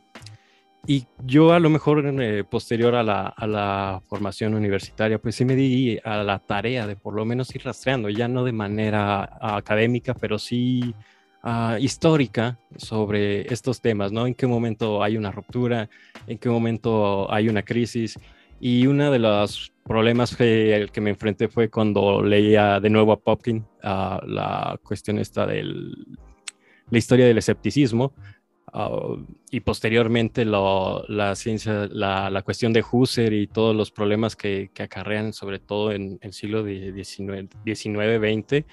y 0.86 1.06
yo 1.24 1.52
a 1.52 1.60
lo 1.60 1.68
mejor 1.68 2.04
eh, 2.20 2.44
posterior 2.44 2.94
a 2.94 3.02
la, 3.02 4.02
formación 4.08 4.54
universitaria, 4.54 5.18
pues 5.18 5.34
sí 5.34 5.44
me 5.44 5.54
di 5.54 5.98
a 6.02 6.22
la 6.22 6.38
tarea 6.38 6.86
de 6.86 6.96
por 6.96 7.14
lo 7.14 7.24
menos 7.24 7.54
ir 7.54 7.64
rastreando, 7.64 8.08
ya 8.08 8.28
no 8.28 8.44
de 8.44 8.52
manera 8.52 9.38
académica, 9.40 10.14
pero 10.14 10.38
sí 10.38 10.94
ah, 11.42 11.76
histórica 11.78 12.58
sobre 12.76 13.52
estos 13.52 13.80
temas, 13.80 14.10
¿no? 14.10 14.26
En 14.26 14.34
qué 14.34 14.46
momento 14.46 15.02
hay 15.02 15.16
una 15.16 15.30
ruptura, 15.30 15.88
en 16.26 16.38
qué 16.38 16.48
momento 16.48 17.32
hay 17.32 17.48
una 17.48 17.62
crisis. 17.62 18.18
Y 18.58 18.86
uno 18.86 19.10
de 19.10 19.18
los 19.18 19.72
problemas 19.84 20.36
que, 20.36 20.74
el 20.74 20.90
que 20.90 21.00
me 21.00 21.10
enfrenté 21.10 21.48
fue 21.48 21.70
cuando 21.70 22.22
leía 22.22 22.78
de 22.80 22.90
nuevo 22.90 23.12
a 23.12 23.20
Popkin 23.20 23.64
la 23.82 24.78
cuestión 24.82 25.18
esta 25.18 25.46
de 25.46 25.62
la 25.64 26.98
historia 26.98 27.26
del 27.26 27.38
escepticismo 27.38 28.12
ah, 28.72 29.16
y 29.50 29.60
posteriormente 29.60 30.44
la 30.44 31.34
ciencia, 31.36 31.88
la, 31.90 32.42
cuestión 32.44 32.72
de 32.72 32.84
Husserl 32.90 33.34
y 33.34 33.46
todos 33.46 33.76
los 33.76 33.90
problemas 33.90 34.36
que, 34.36 34.70
acarrean 34.78 35.32
sobre 35.32 35.58
todo 35.58 35.92
en 35.92 36.18
el 36.22 36.32
siglo 36.32 36.64
XIX-XX. 36.64 38.64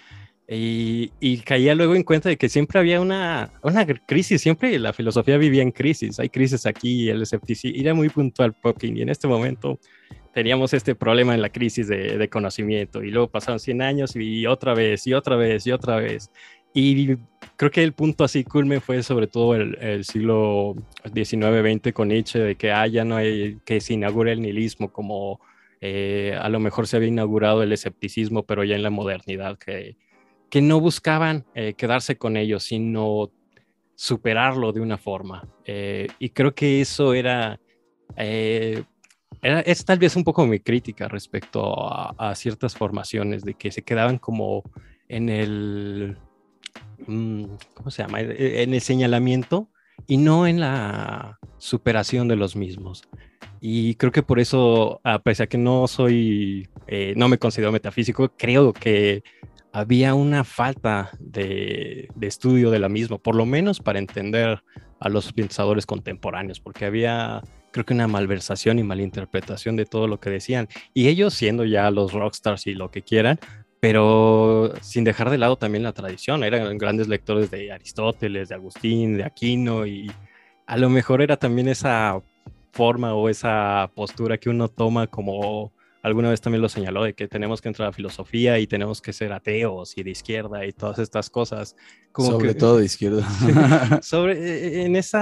Y, 0.49 1.11
y, 1.19 1.39
caía 1.39 1.75
luego 1.75 1.93
en 1.93 2.03
cuenta 2.03 2.29
de 2.29 2.37
que 2.37 2.47
siempre 2.47 2.79
había 2.79 3.01
una, 3.01 3.51
una 3.63 3.85
crisis, 3.85 4.41
siempre 4.41 4.79
la 4.79 4.93
filosofía 4.93 5.37
vivía 5.37 5.61
en 5.61 5.71
crisis, 5.71 6.21
hay 6.21 6.29
crisis 6.29 6.65
aquí, 6.65 7.09
el 7.09 7.23
escepticismo, 7.23 7.77
era 7.77 7.93
muy 7.93 8.07
puntual 8.07 8.53
Popkin 8.53 8.95
y 8.95 9.01
en 9.01 9.09
este 9.09 9.27
momento 9.27 9.77
teníamos 10.37 10.71
este 10.75 10.93
problema 10.93 11.33
en 11.33 11.41
la 11.41 11.49
crisis 11.49 11.87
de, 11.87 12.29
conocimiento 12.29 13.01
y 13.01 13.09
luego 13.09 13.27
pasaron 13.27 13.59
100 13.59 13.81
años 13.81 14.15
y 14.15 14.45
otra 14.45 14.75
vez 14.75 15.07
y 15.07 15.15
otra 15.15 15.35
vez 15.35 15.65
y 15.65 15.71
otra 15.71 15.95
vez. 15.95 16.29
Y 16.80 17.17
creo 17.55 17.71
que 17.71 17.82
el 17.82 17.93
punto 17.93 18.23
así 18.23 18.43
culmen 18.43 18.82
fue 18.82 19.01
sobre 19.01 19.25
todo 19.25 19.55
el, 19.55 20.05
siglo 20.05 20.75
XIX-XX 21.11 21.91
con 21.91 22.09
Nietzsche, 22.09 22.38
de 22.38 22.55
que 22.55 22.71
ah, 22.71 22.86
ya 22.86 23.03
no 23.03 23.15
hay, 23.15 23.57
que 23.65 23.82
se 23.82 23.95
inaugure 23.95 24.34
el 24.34 24.43
nihilismo 24.43 24.93
como 24.93 25.39
eh, 25.82 26.38
a 26.39 26.49
lo 26.49 26.59
mejor 26.59 26.86
se 26.86 26.97
había 26.97 27.07
inaugurado 27.07 27.63
el 27.63 27.71
escepticismo, 27.71 28.43
pero 28.43 28.63
ya 28.63 28.75
en 28.75 28.84
la 28.84 28.91
modernidad, 28.91 29.57
que, 29.57 29.97
que 30.51 30.61
no 30.61 30.80
buscaban 30.80 31.47
eh, 31.55 31.73
quedarse 31.73 32.19
con 32.19 32.38
ellos, 32.38 32.61
sino 32.61 33.32
superarlo 33.95 34.71
de 34.71 34.82
una 34.82 34.99
forma. 34.99 35.49
Eh, 35.65 36.09
y 36.19 36.30
creo 36.30 36.53
que 36.53 36.80
eso 36.82 37.15
era 37.15 37.59
es 38.15 39.84
tal 39.84 39.97
vez 39.97 40.15
un 40.15 40.23
poco 40.23 40.45
mi 40.45 40.59
crítica 40.59 41.07
respecto 41.07 41.91
a, 41.91 42.36
ciertas 42.36 42.75
formaciones, 42.75 43.43
de 43.43 43.55
que 43.55 43.71
se 43.71 43.82
quedaban 43.82 44.19
como 44.19 44.61
en 45.09 45.30
el, 45.30 46.17
¿cómo 47.05 47.91
se 47.91 48.03
llama? 48.03 48.21
E, 48.21 48.63
en 48.63 48.73
el 48.73 48.81
señalamiento 48.81 49.69
y 50.07 50.17
no 50.17 50.47
en 50.47 50.59
la 50.59 51.39
superación 51.57 52.27
de 52.27 52.35
los 52.35 52.55
mismos. 52.55 53.07
Y 53.59 53.95
creo 53.95 54.11
que 54.11 54.23
por 54.23 54.39
eso, 54.39 55.01
a 55.03 55.19
pesar 55.19 55.45
de 55.45 55.49
que 55.49 55.57
no 55.57 55.87
soy, 55.87 56.69
eh, 56.87 57.13
no 57.17 57.27
me 57.27 57.39
considero 57.39 57.71
metafísico, 57.71 58.31
creo 58.37 58.73
que 58.73 59.23
había 59.71 60.13
una 60.13 60.43
falta 60.43 61.11
de, 61.19 62.07
de, 62.15 62.27
estudio 62.27 62.71
de 62.71 62.79
la 62.79 62.89
misma, 62.89 63.17
por 63.17 63.35
lo 63.35 63.45
menos 63.45 63.79
para 63.79 63.99
entender 63.99 64.61
a 64.99 65.09
los 65.09 65.33
pensadores 65.33 65.85
contemporáneos, 65.85 66.59
porque 66.59 66.85
había 66.85 67.41
creo 67.71 67.85
que 67.85 67.93
una 67.93 68.07
malversación 68.07 68.79
y 68.79 68.83
malinterpretación 68.83 69.75
de 69.75 69.85
todo 69.85 70.07
lo 70.07 70.19
que 70.19 70.29
decían. 70.29 70.67
Y 70.93 71.09
ellos 71.09 71.33
siendo 71.33 71.63
ya 71.63 71.91
los 71.91 72.13
rockstars 72.13 72.65
y 72.65 72.73
lo 72.73 72.89
que 72.89 73.03
quieran, 73.03 73.39
pero 73.80 74.73
sin 74.82 75.03
dejar 75.03 75.30
de 75.30 75.38
lado 75.38 75.55
también 75.57 75.84
la 75.84 75.93
tradición. 75.93 76.43
Eran 76.43 76.78
grandes 76.78 77.07
lectores 77.07 77.51
de 77.51 77.71
Aristóteles, 77.71 78.49
de 78.49 78.55
Agustín, 78.55 79.17
de 79.17 79.23
Aquino 79.23 79.86
y 79.86 80.11
a 80.65 80.78
lo 80.78 80.89
mejor 80.89 81.21
era 81.21 81.38
también 81.38 81.67
esa 81.67 82.21
forma 82.71 83.13
o 83.13 83.30
esa 83.30 83.89
postura 83.95 84.38
que 84.38 84.49
uno 84.49 84.67
toma 84.67 85.07
como 85.07 85.71
alguna 86.03 86.30
vez 86.30 86.41
también 86.41 86.61
lo 86.61 86.69
señaló, 86.69 87.03
de 87.03 87.13
que 87.13 87.28
tenemos 87.28 87.61
que 87.61 87.67
entrar 87.67 87.89
a 87.89 87.91
filosofía 87.91 88.59
y 88.59 88.67
tenemos 88.67 89.01
que 89.01 89.13
ser 89.13 89.34
ateos 89.34 89.97
y 89.97 90.03
de 90.03 90.11
izquierda 90.11 90.65
y 90.65 90.71
todas 90.71 90.99
estas 90.99 91.30
cosas. 91.30 91.75
Como 92.11 92.32
sobre 92.32 92.55
todo 92.55 92.78
de 92.78 92.86
izquierda. 92.86 93.28
sobre, 94.01 94.34
eh, 94.34 94.86
en 94.86 94.95
ese 94.95 95.17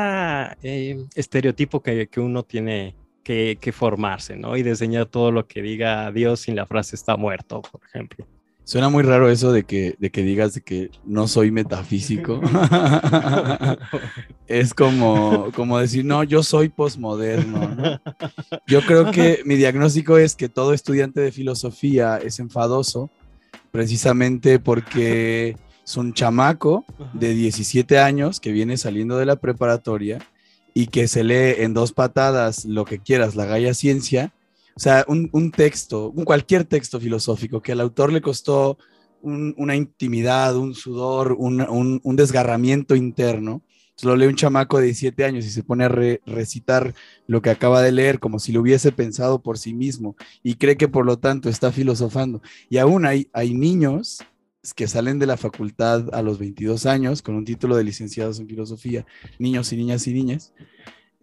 eh, 0.64 0.97
estereotipo 1.16 1.82
que, 1.82 2.08
que, 2.08 2.20
uno 2.20 2.43
tiene 2.43 2.95
que, 3.24 3.58
que, 3.60 3.72
formarse, 3.72 4.36
¿no? 4.36 4.56
Y 4.56 4.64
diseñar 4.64 5.08
todo 5.08 5.32
lo 5.32 5.47
que 5.47 5.62
diga 5.62 6.12
Dios 6.12 6.41
sin 6.41 6.56
la 6.56 6.66
frase 6.66 6.95
está 6.95 7.18
muerto, 7.18 7.62
por 7.62 7.82
ejemplo. 7.84 8.28
Suena 8.66 8.89
muy 8.89 9.03
raro 9.03 9.30
eso 9.30 9.51
de 9.51 9.63
que, 9.63 9.95
de 9.99 10.09
que 10.09 10.24
digas 10.24 10.55
de 10.55 10.61
que 10.61 10.89
no 11.05 11.28
soy 11.28 11.51
metafísico. 11.51 12.41
es 14.47 14.74
como, 14.74 15.51
como 15.55 15.78
decir, 15.78 16.03
no, 16.03 16.24
yo 16.24 16.41
soy 16.41 16.70
posmoderno. 16.70 17.99
Yo 18.66 18.82
creo 18.82 19.11
que 19.11 19.41
mi 19.45 19.55
diagnóstico 19.55 20.18
es 20.18 20.36
que 20.36 20.49
todo 20.49 20.74
estudiante 20.74 21.22
de 21.22 21.32
filosofía 21.32 22.18
es 22.18 22.39
enfadoso, 22.39 23.11
precisamente 23.72 24.57
porque 24.57 25.55
es 25.86 25.95
un 25.95 26.13
chamaco 26.13 26.86
de 27.13 27.36
17 27.36 27.99
años 27.99 28.39
que 28.39 28.51
viene 28.51 28.78
saliendo 28.78 29.18
de 29.18 29.28
la 29.28 29.36
preparatoria 29.36 30.18
y 30.74 30.88
que 30.88 31.07
se 31.07 31.24
lee 31.24 31.63
en 31.63 31.76
dos 31.76 31.93
patadas 31.93 32.66
lo 32.66 32.84
que 32.84 32.97
quieras, 32.97 33.36
la 33.36 33.45
Gaya 33.45 33.76
Ciencia, 33.76 34.34
o 34.76 34.80
sea, 34.80 35.05
un, 35.07 35.51
texto, 35.51 36.09
un 36.09 36.26
cualquier 36.26 36.65
texto 36.65 36.99
filosófico 36.99 37.61
que 37.61 37.71
al 37.71 37.82
autor 37.82 38.11
le 38.11 38.21
costó 38.21 38.78
una 39.21 39.76
intimidad, 39.76 40.55
un 40.55 40.76
sudor, 40.76 41.36
un, 41.38 42.15
desgarramiento 42.15 42.95
interno 42.95 43.63
lo 44.03 44.15
lee 44.15 44.28
un 44.28 44.36
chamaco 44.36 44.78
de 44.78 44.86
17 44.86 45.23
años 45.23 45.45
y 45.45 45.49
se 45.49 45.63
pone 45.63 45.86
a 45.86 45.89
recitar 45.89 46.93
lo 47.28 47.41
que 47.41 47.49
acaba 47.49 47.82
de 47.82 47.91
leer 47.91 48.19
como 48.19 48.39
si 48.39 48.51
lo 48.51 48.61
hubiese 48.61 48.91
pensado 48.91 49.41
por 49.41 49.57
sí 49.57 49.73
mismo 49.73 50.15
y 50.43 50.55
cree 50.55 50.76
que 50.76 50.88
por 50.88 51.05
lo 51.05 51.17
tanto 51.17 51.47
está 51.49 51.71
filosofando. 51.71 52.41
Y 52.69 52.78
aún 52.78 53.05
hay, 53.05 53.30
hay 53.32 53.53
niños 53.53 54.19
que 54.76 54.88
salen 54.88 55.19
de 55.19 55.28
la 55.28 55.38
facultad 55.38 56.13
a 56.13 56.21
los 56.21 56.39
22 56.39 56.86
años 56.86 57.21
con 57.21 57.36
un 57.36 57.45
título 57.45 57.78
de 57.78 57.84
licenciados 57.84 58.39
en 58.39 58.47
filosofía, 58.47 59.05
niños 59.39 59.71
y 59.71 59.78
niñas 59.78 60.07
y 60.07 60.13
niñas. 60.13 60.53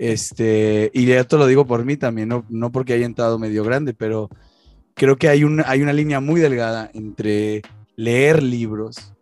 Este, 0.02 0.90
y 0.94 1.08
esto 1.12 1.38
lo 1.38 1.46
digo 1.46 1.64
por 1.64 1.84
mí 1.84 1.96
también, 1.96 2.28
no, 2.28 2.44
no 2.48 2.72
porque 2.72 2.92
haya 2.92 3.06
entrado 3.06 3.38
medio 3.38 3.62
grande, 3.62 3.94
pero 3.94 4.28
creo 4.94 5.14
que 5.16 5.28
hay, 5.28 5.44
un, 5.44 5.62
hay 5.64 5.80
una 5.80 5.92
línea 5.92 6.18
muy 6.18 6.40
delgada 6.40 6.90
entre 6.92 7.62
leer 7.94 8.42
libros 8.42 9.14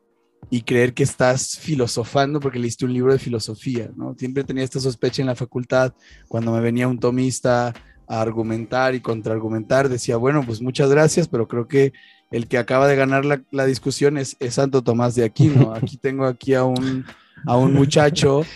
y 0.48 0.62
creer 0.62 0.94
que 0.94 1.02
estás 1.02 1.58
filosofando 1.58 2.40
porque 2.40 2.58
leíste 2.58 2.86
un 2.86 2.94
libro 2.94 3.12
de 3.12 3.18
filosofía, 3.18 3.90
¿no? 3.94 4.14
Siempre 4.16 4.42
tenía 4.42 4.64
esta 4.64 4.80
sospecha 4.80 5.20
en 5.20 5.26
la 5.26 5.34
facultad 5.34 5.92
cuando 6.28 6.50
me 6.50 6.62
venía 6.62 6.88
un 6.88 6.98
tomista 6.98 7.74
a 8.08 8.22
argumentar 8.22 8.94
y 8.94 9.02
contraargumentar, 9.02 9.90
decía, 9.90 10.16
bueno, 10.16 10.42
pues 10.46 10.62
muchas 10.62 10.88
gracias, 10.88 11.28
pero 11.28 11.46
creo 11.46 11.68
que 11.68 11.92
el 12.30 12.48
que 12.48 12.56
acaba 12.56 12.88
de 12.88 12.96
ganar 12.96 13.26
la, 13.26 13.66
discusión 13.66 14.16
es, 14.16 14.34
Santo 14.48 14.80
Tomás 14.80 15.14
de 15.14 15.24
Aquino. 15.24 15.74
Aquí 15.74 15.98
tengo 15.98 16.24
aquí 16.24 16.54
a 16.54 16.64
un, 16.64 17.04
a 17.44 17.58
un 17.58 17.74
muchacho 17.74 18.46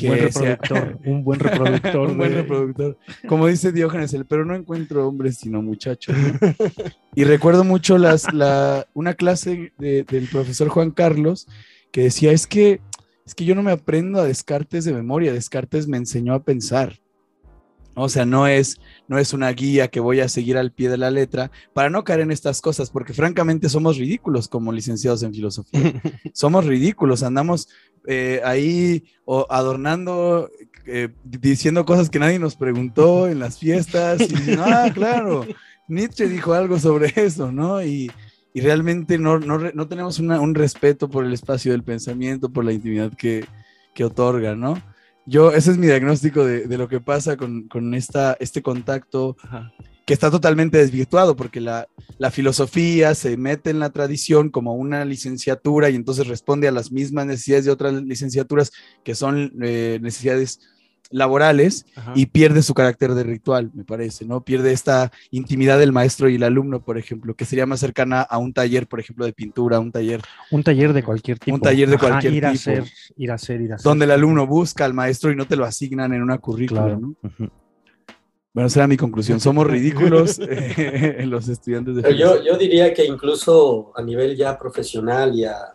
que 0.00 0.08
buen 0.08 0.20
reproductor, 0.20 0.98
un 1.04 1.24
buen 1.24 1.40
reproductor. 1.40 2.10
un 2.10 2.16
buen 2.16 2.34
reproductor. 2.34 2.98
Como 3.28 3.46
dice 3.46 3.72
Diógenes, 3.72 4.14
el 4.14 4.24
pero 4.24 4.44
no 4.44 4.54
encuentro 4.54 5.06
hombres 5.06 5.36
sino 5.38 5.62
muchachos. 5.62 6.16
y 7.14 7.24
recuerdo 7.24 7.64
mucho 7.64 7.98
las, 7.98 8.32
la, 8.32 8.86
una 8.94 9.14
clase 9.14 9.72
del 9.78 10.28
profesor 10.30 10.68
Juan 10.68 10.90
Carlos 10.90 11.46
que 11.92 12.02
decía, 12.02 12.32
es 12.32 12.46
que, 12.46 12.80
es 13.26 13.34
que 13.34 13.44
yo 13.44 13.54
no 13.54 13.62
me 13.62 13.72
aprendo 13.72 14.20
a 14.20 14.24
Descartes 14.24 14.84
de 14.84 14.92
memoria, 14.92 15.32
Descartes 15.32 15.88
me 15.88 15.96
enseñó 15.96 16.34
a 16.34 16.42
pensar. 16.42 17.00
O 18.02 18.08
sea, 18.08 18.24
no 18.24 18.46
es, 18.46 18.80
no 19.08 19.18
es 19.18 19.32
una 19.32 19.50
guía 19.52 19.88
que 19.88 20.00
voy 20.00 20.20
a 20.20 20.28
seguir 20.28 20.56
al 20.56 20.72
pie 20.72 20.88
de 20.88 20.96
la 20.96 21.10
letra 21.10 21.50
para 21.72 21.90
no 21.90 22.04
caer 22.04 22.20
en 22.20 22.30
estas 22.30 22.60
cosas, 22.60 22.90
porque 22.90 23.12
francamente 23.12 23.68
somos 23.68 23.96
ridículos 23.96 24.48
como 24.48 24.72
licenciados 24.72 25.22
en 25.22 25.34
filosofía. 25.34 26.00
somos 26.32 26.64
ridículos, 26.64 27.22
andamos 27.22 27.68
eh, 28.06 28.40
ahí 28.44 29.04
adornando, 29.48 30.50
eh, 30.86 31.08
diciendo 31.24 31.84
cosas 31.84 32.10
que 32.10 32.18
nadie 32.18 32.38
nos 32.38 32.56
preguntó 32.56 33.28
en 33.28 33.38
las 33.38 33.58
fiestas. 33.58 34.20
Y 34.22 34.52
ah, 34.58 34.90
claro, 34.94 35.46
Nietzsche 35.88 36.28
dijo 36.28 36.54
algo 36.54 36.78
sobre 36.78 37.12
eso, 37.16 37.52
¿no? 37.52 37.82
Y, 37.82 38.10
realmente 38.52 39.16
no, 39.16 39.38
no, 39.38 39.88
tenemos 39.88 40.18
un 40.18 40.54
respeto 40.56 41.08
por 41.08 41.24
el 41.24 41.32
espacio 41.32 41.70
del 41.70 41.84
pensamiento, 41.84 42.50
por 42.50 42.64
la 42.64 42.72
intimidad 42.72 43.12
que, 43.16 43.46
que 43.94 44.04
otorga, 44.04 44.56
¿no? 44.56 44.74
Yo, 45.30 45.52
ese 45.52 45.70
es 45.70 45.78
mi 45.78 45.86
diagnóstico 45.86 46.44
de, 46.44 46.66
de 46.66 46.76
lo 46.76 46.88
que 46.88 46.98
pasa 46.98 47.36
con, 47.36 47.68
con 47.68 47.94
esta, 47.94 48.36
este 48.40 48.62
contacto 48.62 49.36
que 50.04 50.12
está 50.12 50.28
totalmente 50.28 50.78
desvirtuado, 50.78 51.36
porque 51.36 51.60
la, 51.60 51.86
la, 52.18 52.32
filosofía 52.32 53.14
se 53.14 53.36
mete 53.36 53.70
en 53.70 53.78
la 53.78 53.90
tradición 53.90 54.50
como 54.50 54.74
una 54.74 55.04
licenciatura 55.04 55.88
y 55.88 55.94
entonces 55.94 56.26
responde 56.26 56.66
a 56.66 56.72
las 56.72 56.90
mismas 56.90 57.26
necesidades 57.26 57.64
de 57.64 57.70
otras 57.70 57.92
licenciaturas 58.02 58.72
que 59.04 59.14
son 59.14 59.52
eh, 59.62 60.00
necesidades 60.02 60.62
laborales 61.10 61.86
y 62.14 62.26
pierde 62.26 62.62
su 62.62 62.72
carácter 62.74 63.14
de 63.14 63.24
ritual, 63.24 63.70
me 63.74 63.84
parece, 63.84 64.24
¿no? 64.24 64.42
Pierde 64.42 64.72
esta 64.72 65.10
intimidad 65.30 65.78
del 65.78 65.92
maestro 65.92 66.28
y 66.28 66.36
el 66.36 66.42
alumno, 66.44 66.82
por 66.82 66.98
ejemplo, 66.98 67.34
que 67.34 67.44
sería 67.44 67.66
más 67.66 67.80
cercana 67.80 68.22
a 68.22 68.38
un 68.38 68.52
taller, 68.52 68.86
por 68.86 69.00
ejemplo, 69.00 69.24
de 69.24 69.32
pintura, 69.32 69.80
un 69.80 69.92
taller. 69.92 70.22
Un 70.50 70.62
taller 70.62 70.92
de 70.92 71.02
cualquier 71.02 71.38
tipo. 71.38 71.54
Un 71.54 71.60
taller 71.60 71.90
de 71.90 71.98
cualquier 71.98 72.32
ir 72.32 72.40
tipo. 72.40 72.48
A 72.48 72.52
hacer, 72.52 72.84
ir 73.16 73.30
a 73.30 73.34
hacer, 73.34 73.60
ir 73.60 73.72
a 73.72 73.74
hacer. 73.74 73.84
Donde 73.84 74.04
el 74.04 74.12
alumno 74.12 74.46
busca 74.46 74.84
al 74.84 74.94
maestro 74.94 75.32
y 75.32 75.36
no 75.36 75.46
te 75.46 75.56
lo 75.56 75.64
asignan 75.64 76.12
en 76.14 76.22
una 76.22 76.38
currícula, 76.38 76.96
¿no? 76.96 77.14
Bueno, 78.52 78.66
esa 78.66 78.80
era 78.80 78.86
mi 78.86 78.96
conclusión. 78.96 79.40
Somos 79.40 79.66
ridículos 79.66 80.38
eh, 80.48 81.24
los 81.26 81.48
estudiantes 81.48 81.96
de 81.96 82.16
yo, 82.16 82.42
yo 82.42 82.56
diría 82.56 82.94
que 82.94 83.04
incluso 83.04 83.92
a 83.96 84.02
nivel 84.02 84.36
ya 84.36 84.56
profesional 84.58 85.34
y 85.34 85.44
a, 85.44 85.74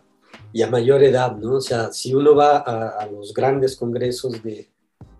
y 0.54 0.62
a 0.62 0.70
mayor 0.70 1.04
edad, 1.04 1.36
¿no? 1.36 1.56
O 1.56 1.62
sea, 1.62 1.92
si 1.92 2.14
uno 2.14 2.36
va 2.36 2.58
a 2.58 3.06
los 3.08 3.34
grandes 3.34 3.76
congresos 3.76 4.42
de, 4.42 4.70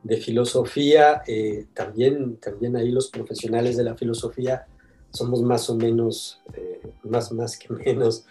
de 0.06 0.18
filosofía, 0.18 1.24
eh, 1.26 1.66
también, 1.74 2.38
también 2.38 2.76
ahí 2.76 2.92
los 2.92 3.10
profesionales 3.10 3.76
de 3.76 3.84
la 3.84 3.96
filosofía 3.96 4.68
somos 5.10 5.42
más 5.42 5.68
o 5.72 5.76
menos, 5.76 6.42
eh, 6.54 6.80
más, 7.04 7.32
más 7.32 7.58
que 7.58 7.74
menos, 7.74 8.24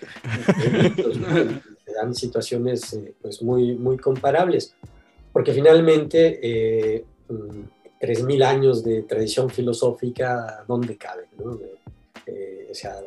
se 1.84 1.92
dan 1.96 2.14
situaciones 2.14 2.92
eh, 2.92 3.14
pues 3.20 3.42
muy, 3.42 3.74
muy 3.74 3.96
comparables, 3.96 4.72
porque 5.32 5.52
finalmente 5.52 7.04
3.000 7.28 8.38
mm, 8.38 8.42
años 8.42 8.84
de 8.84 9.02
tradición 9.02 9.50
filosófica, 9.50 10.64
¿dónde 10.68 10.96
caben? 10.96 11.26
No? 11.36 11.58
o 12.70 12.74
sea, 12.74 13.00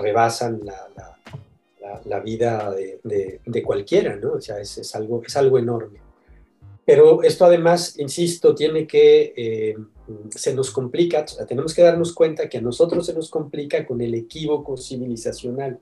rebasan 0.00 0.60
la, 0.64 0.88
la, 0.96 2.00
la, 2.04 2.20
vida 2.20 2.72
de, 2.72 3.40
de, 3.44 3.62
cualquiera, 3.62 4.16
¿no? 4.16 4.34
O 4.34 4.40
sea, 4.40 4.60
es, 4.60 4.78
es, 4.78 4.94
algo, 4.94 5.22
es 5.26 5.36
algo 5.36 5.58
enorme. 5.58 6.07
Pero 6.88 7.22
esto 7.22 7.44
además, 7.44 7.98
insisto, 7.98 8.54
tiene 8.54 8.86
que, 8.86 9.34
eh, 9.36 9.76
se 10.30 10.54
nos 10.54 10.70
complica, 10.70 11.22
tenemos 11.46 11.74
que 11.74 11.82
darnos 11.82 12.14
cuenta 12.14 12.48
que 12.48 12.56
a 12.56 12.62
nosotros 12.62 13.04
se 13.04 13.12
nos 13.12 13.28
complica 13.28 13.86
con 13.86 14.00
el 14.00 14.14
equívoco 14.14 14.74
civilizacional, 14.78 15.78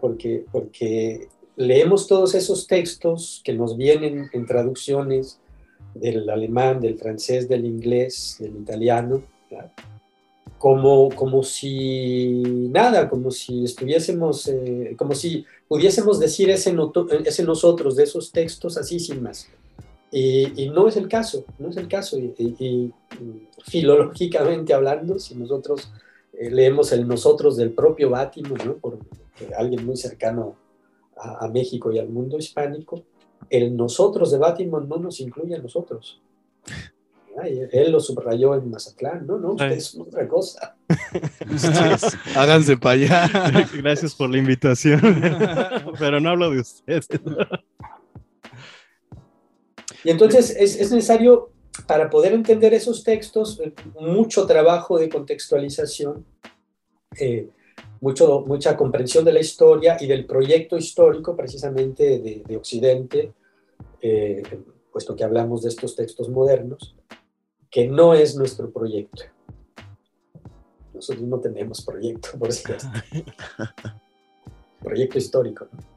Porque, 0.00 0.44
porque 0.52 1.26
leemos 1.56 2.06
todos 2.06 2.36
esos 2.36 2.68
textos 2.68 3.40
que 3.44 3.52
nos 3.52 3.76
vienen 3.76 4.30
en 4.32 4.46
traducciones 4.46 5.40
del 5.92 6.30
alemán, 6.30 6.80
del 6.80 6.96
francés, 6.96 7.48
del 7.48 7.64
inglés, 7.64 8.36
del 8.38 8.58
italiano, 8.58 9.24
como, 10.56 11.08
como 11.16 11.42
si 11.42 12.44
nada, 12.70 13.08
como 13.08 13.32
si 13.32 13.64
estuviésemos, 13.64 14.46
eh, 14.46 14.94
como 14.96 15.16
si 15.16 15.44
pudiésemos 15.66 16.20
decir 16.20 16.48
ese, 16.48 16.72
ese 17.24 17.42
nosotros 17.42 17.96
de 17.96 18.04
esos 18.04 18.30
textos 18.30 18.76
así 18.76 19.00
sin 19.00 19.20
más. 19.20 19.48
Y, 20.10 20.70
no 20.70 20.88
es 20.88 20.96
el 20.96 21.08
caso, 21.08 21.44
no 21.58 21.68
es 21.68 21.76
el 21.76 21.88
caso. 21.88 22.18
Y, 22.18 22.92
filológicamente 23.64 24.72
hablando, 24.72 25.18
si 25.18 25.34
nosotros 25.34 25.90
eh, 26.32 26.50
leemos 26.50 26.92
el 26.92 27.06
nosotros 27.06 27.56
del 27.56 27.72
propio 27.72 28.10
Bátimo, 28.10 28.56
¿no? 28.64 28.76
por 28.76 28.98
alguien 29.58 29.84
muy 29.84 29.96
cercano 29.96 30.56
a, 31.16 31.48
México 31.48 31.92
y 31.92 31.98
al 31.98 32.08
mundo 32.08 32.38
hispánico, 32.38 33.02
el 33.50 33.76
nosotros 33.76 34.30
de 34.30 34.38
Bátimo 34.38 34.80
no 34.80 34.96
nos 34.96 35.20
incluye 35.20 35.56
a 35.56 35.58
nosotros. 35.58 36.20
él 37.42 37.90
lo 37.90 38.00
subrayó 38.00 38.54
en 38.54 38.70
Mazatlán, 38.70 39.26
no, 39.26 39.38
no, 39.38 39.52
ustedes 39.52 39.86
son 39.86 40.02
otra 40.02 40.28
cosa. 40.28 40.76
Háganse 42.36 42.76
para 42.76 42.92
allá. 42.92 43.30
Gracias 43.74 44.14
por 44.14 44.30
la 44.30 44.38
invitación, 44.38 45.00
pero 45.98 46.20
no 46.20 46.30
hablo 46.30 46.50
de 46.50 46.60
ustedes. 46.60 47.08
Y 50.06 50.10
entonces 50.10 50.54
es, 50.56 50.78
necesario, 50.92 51.50
para 51.88 52.08
poder 52.08 52.32
entender 52.32 52.72
esos 52.72 53.02
textos, 53.02 53.58
eh, 53.58 53.74
mucho 53.98 54.46
trabajo 54.46 55.00
de 55.00 55.08
contextualización, 55.08 56.24
eh, 57.18 57.48
mucho, 58.00 58.44
mucha 58.46 58.76
comprensión 58.76 59.24
de 59.24 59.32
la 59.32 59.40
historia 59.40 59.96
y 59.98 60.06
del 60.06 60.24
proyecto 60.24 60.76
histórico 60.76 61.34
precisamente 61.34 62.20
de, 62.20 62.56
Occidente, 62.56 63.32
eh, 64.00 64.44
puesto 64.92 65.16
que 65.16 65.24
hablamos 65.24 65.64
de 65.64 65.70
estos 65.70 65.96
textos 65.96 66.28
modernos, 66.28 66.94
que 67.68 67.88
no 67.88 68.14
es 68.14 68.36
nuestro 68.36 68.70
proyecto. 68.70 69.24
Nosotros 70.94 71.26
no 71.26 71.40
tenemos 71.40 71.84
proyecto, 71.84 72.28
por 72.38 72.52
cierto. 72.52 72.86
proyecto 74.84 75.18
histórico. 75.18 75.66
¿no? 75.72 75.95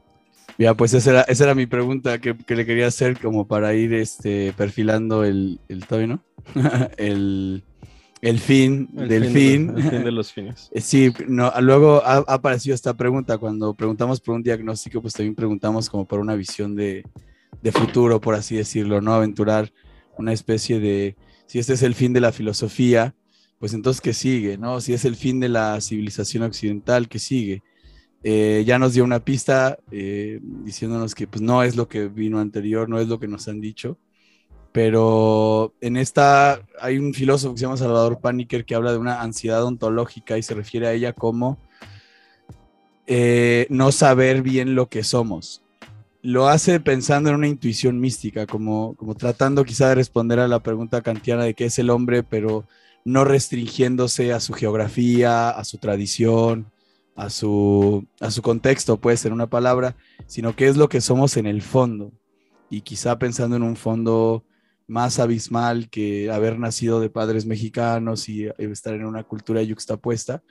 Ya, 0.58 0.74
pues 0.74 0.94
esa 0.94 1.10
era, 1.10 1.22
esa 1.22 1.44
era 1.44 1.54
mi 1.54 1.66
pregunta 1.66 2.18
que, 2.18 2.34
le 2.48 2.66
quería 2.66 2.86
hacer 2.86 3.18
como 3.18 3.46
para 3.46 3.74
ir 3.74 3.94
este, 3.94 4.52
perfilando 4.52 5.24
el, 5.24 5.60
el 5.68 5.84
¿no? 6.08 6.22
el, 6.96 7.64
el 8.20 8.38
fin 8.38 8.88
del 8.92 9.26
fin. 9.26 9.72
el 9.76 9.82
fin 9.82 10.04
de 10.04 10.12
los 10.12 10.32
fines. 10.32 10.70
Eh, 10.72 10.80
sí, 10.80 11.12
no, 11.28 11.52
luego 11.60 12.02
ha, 12.04 12.18
aparecido 12.26 12.74
esta 12.74 12.94
pregunta. 12.94 13.38
Cuando 13.38 13.74
preguntamos 13.74 14.20
por 14.20 14.34
un 14.34 14.42
diagnóstico, 14.42 15.00
pues 15.00 15.14
también 15.14 15.34
preguntamos 15.34 15.88
como 15.88 16.06
por 16.06 16.20
una 16.20 16.34
visión 16.34 16.76
de, 16.76 17.04
de 17.62 17.72
futuro, 17.72 18.20
por 18.20 18.34
así 18.34 18.56
decirlo, 18.56 19.00
¿no? 19.00 19.14
Aventurar 19.14 19.72
una 20.16 20.32
especie 20.32 20.80
de, 20.80 21.16
si 21.46 21.58
este 21.58 21.72
es 21.72 21.82
el 21.82 21.94
fin 21.94 22.12
de 22.12 22.20
la 22.20 22.32
filosofía, 22.32 23.14
pues 23.58 23.74
entonces, 23.74 24.00
¿qué 24.00 24.14
sigue? 24.14 24.56
¿no? 24.56 24.80
Si 24.80 24.94
es 24.94 25.04
el 25.04 25.16
fin 25.16 25.38
de 25.38 25.48
la 25.48 25.80
civilización 25.80 26.42
occidental, 26.44 27.08
¿qué 27.08 27.18
sigue? 27.18 27.62
Eh, 28.22 28.64
ya 28.66 28.78
nos 28.78 28.92
dio 28.92 29.02
una 29.02 29.20
pista 29.20 29.78
eh, 29.90 30.40
diciéndonos 30.42 31.14
que 31.14 31.26
pues, 31.26 31.40
no 31.40 31.62
es 31.62 31.76
lo 31.76 31.88
que 31.88 32.08
vino 32.08 32.38
anterior, 32.38 32.88
no 32.88 32.98
es 33.00 33.08
lo 33.08 33.18
que 33.18 33.28
nos 33.28 33.48
han 33.48 33.60
dicho. 33.60 33.98
Pero 34.72 35.74
en 35.80 35.96
esta 35.96 36.62
hay 36.80 36.98
un 36.98 37.12
filósofo 37.14 37.54
que 37.54 37.58
se 37.58 37.64
llama 37.64 37.76
Salvador 37.76 38.20
Paniker 38.20 38.64
que 38.64 38.74
habla 38.74 38.92
de 38.92 38.98
una 38.98 39.20
ansiedad 39.20 39.64
ontológica 39.64 40.38
y 40.38 40.42
se 40.42 40.54
refiere 40.54 40.86
a 40.86 40.92
ella 40.92 41.12
como 41.12 41.58
eh, 43.06 43.66
no 43.70 43.90
saber 43.90 44.42
bien 44.42 44.74
lo 44.74 44.88
que 44.88 45.02
somos. 45.02 45.62
lo 46.22 46.48
hace 46.48 46.80
pensando 46.80 47.30
en 47.30 47.36
una 47.36 47.48
intuición 47.48 47.98
mística, 47.98 48.46
como, 48.46 48.94
como 48.96 49.14
tratando 49.14 49.64
quizá 49.64 49.88
de 49.88 49.94
responder 49.96 50.38
a 50.38 50.48
la 50.48 50.60
pregunta 50.60 51.00
kantiana 51.02 51.44
de 51.44 51.54
qué 51.54 51.64
es 51.66 51.78
el 51.78 51.90
hombre, 51.90 52.22
pero 52.22 52.64
no 53.04 53.24
restringiéndose 53.24 54.32
a 54.32 54.40
su 54.40 54.52
geografía, 54.52 55.50
a 55.50 55.64
su 55.64 55.78
tradición, 55.78 56.66
a 57.20 57.28
su, 57.28 58.06
a 58.18 58.30
su 58.30 58.40
contexto, 58.40 58.96
puede 58.98 59.18
ser 59.18 59.34
una 59.34 59.48
palabra, 59.48 59.94
sino 60.26 60.56
qué 60.56 60.68
es 60.68 60.78
lo 60.78 60.88
que 60.88 61.02
somos 61.02 61.36
en 61.36 61.46
el 61.46 61.60
fondo. 61.60 62.12
Y 62.70 62.80
quizá 62.80 63.18
pensando 63.18 63.56
en 63.56 63.62
un 63.62 63.76
fondo 63.76 64.44
más 64.86 65.18
abismal 65.18 65.90
que 65.90 66.30
haber 66.30 66.58
nacido 66.58 66.98
de 66.98 67.10
padres 67.10 67.44
mexicanos 67.44 68.28
y 68.28 68.48
estar 68.58 68.94
en 68.94 69.04
una 69.04 69.22
cultura 69.24 69.62
yuxtapuesta, 69.62 70.42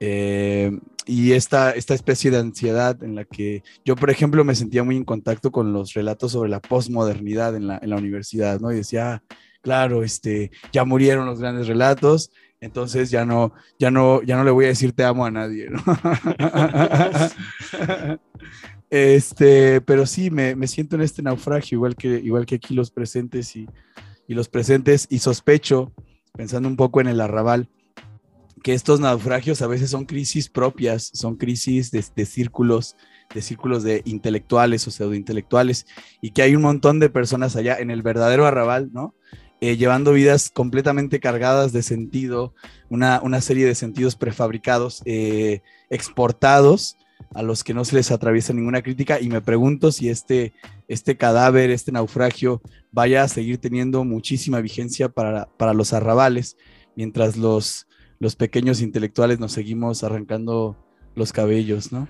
eh, 0.00 0.76
y 1.06 1.32
esta, 1.32 1.70
esta 1.70 1.94
especie 1.94 2.32
de 2.32 2.38
ansiedad 2.38 3.00
en 3.04 3.14
la 3.14 3.24
que 3.24 3.62
yo, 3.84 3.94
por 3.94 4.10
ejemplo, 4.10 4.42
me 4.42 4.56
sentía 4.56 4.82
muy 4.82 4.96
en 4.96 5.04
contacto 5.04 5.52
con 5.52 5.72
los 5.72 5.94
relatos 5.94 6.32
sobre 6.32 6.50
la 6.50 6.60
posmodernidad 6.60 7.54
en 7.54 7.68
la, 7.68 7.78
en 7.80 7.90
la 7.90 7.96
universidad, 7.96 8.58
¿no? 8.58 8.72
Y 8.72 8.76
decía, 8.76 9.12
ah, 9.12 9.22
claro, 9.60 10.02
este, 10.02 10.50
ya 10.72 10.84
murieron 10.84 11.26
los 11.26 11.38
grandes 11.38 11.68
relatos, 11.68 12.32
entonces 12.62 13.10
ya 13.10 13.26
no, 13.26 13.52
ya 13.76 13.90
no, 13.90 14.22
ya 14.22 14.36
no 14.36 14.44
le 14.44 14.52
voy 14.52 14.66
a 14.66 14.68
decir 14.68 14.92
te 14.92 15.04
amo 15.04 15.26
a 15.26 15.32
nadie, 15.32 15.68
¿no? 15.68 15.82
este, 18.88 19.80
pero 19.80 20.06
sí, 20.06 20.30
me, 20.30 20.54
me, 20.54 20.68
siento 20.68 20.94
en 20.94 21.02
este 21.02 21.22
naufragio, 21.22 21.76
igual 21.76 21.96
que, 21.96 22.20
igual 22.20 22.46
que 22.46 22.54
aquí 22.54 22.74
los 22.74 22.92
presentes 22.92 23.56
y, 23.56 23.66
y 24.28 24.34
los 24.34 24.48
presentes, 24.48 25.08
y 25.10 25.18
sospecho, 25.18 25.92
pensando 26.34 26.68
un 26.68 26.76
poco 26.76 27.00
en 27.00 27.08
el 27.08 27.20
arrabal, 27.20 27.68
que 28.62 28.74
estos 28.74 29.00
naufragios 29.00 29.60
a 29.60 29.66
veces 29.66 29.90
son 29.90 30.04
crisis 30.04 30.48
propias, 30.48 31.10
son 31.14 31.34
crisis 31.34 31.90
de, 31.90 32.04
de, 32.14 32.26
círculos, 32.26 32.94
de 33.34 33.42
círculos 33.42 33.82
de 33.82 34.02
intelectuales 34.04 34.86
o 34.86 34.92
pseudointelectuales, 34.92 35.84
y 36.20 36.30
que 36.30 36.42
hay 36.42 36.54
un 36.54 36.62
montón 36.62 37.00
de 37.00 37.10
personas 37.10 37.56
allá 37.56 37.74
en 37.80 37.90
el 37.90 38.02
verdadero 38.02 38.46
arrabal, 38.46 38.90
¿no? 38.92 39.16
Eh, 39.64 39.76
llevando 39.76 40.12
vidas 40.12 40.50
completamente 40.50 41.20
cargadas 41.20 41.72
de 41.72 41.84
sentido, 41.84 42.52
una, 42.90 43.20
una 43.22 43.40
serie 43.40 43.64
de 43.64 43.76
sentidos 43.76 44.16
prefabricados, 44.16 45.02
eh, 45.04 45.62
exportados, 45.88 46.96
a 47.32 47.42
los 47.42 47.62
que 47.62 47.72
no 47.72 47.84
se 47.84 47.94
les 47.94 48.10
atraviesa 48.10 48.52
ninguna 48.52 48.82
crítica, 48.82 49.20
y 49.20 49.28
me 49.28 49.40
pregunto 49.40 49.92
si 49.92 50.08
este, 50.08 50.52
este 50.88 51.16
cadáver, 51.16 51.70
este 51.70 51.92
naufragio, 51.92 52.60
vaya 52.90 53.22
a 53.22 53.28
seguir 53.28 53.58
teniendo 53.58 54.02
muchísima 54.02 54.60
vigencia 54.60 55.08
para, 55.08 55.46
para 55.56 55.74
los 55.74 55.92
arrabales, 55.92 56.56
mientras 56.96 57.36
los 57.36 57.86
los 58.18 58.36
pequeños 58.36 58.80
intelectuales 58.80 59.40
nos 59.40 59.50
seguimos 59.50 60.04
arrancando 60.04 60.76
los 61.16 61.32
cabellos, 61.32 61.90
¿no? 61.90 62.06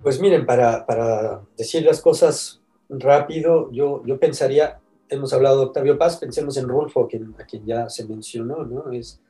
Pues 0.00 0.20
miren, 0.20 0.46
para, 0.46 0.84
para 0.84 1.42
decir 1.56 1.82
las 1.82 2.00
cosas 2.00 2.60
rápido, 2.88 3.70
yo, 3.72 4.02
yo 4.04 4.18
pensaría, 4.18 4.78
hemos 5.08 5.32
hablado 5.32 5.60
de 5.60 5.66
Octavio 5.66 5.98
Paz, 5.98 6.16
pensemos 6.16 6.56
en 6.56 6.68
Rulfo, 6.68 7.04
a 7.04 7.08
quien, 7.08 7.34
a 7.38 7.44
quien 7.44 7.64
ya 7.66 7.88
se 7.88 8.04
mencionó, 8.06 8.64
¿no? 8.64 8.90
Es, 8.92 9.20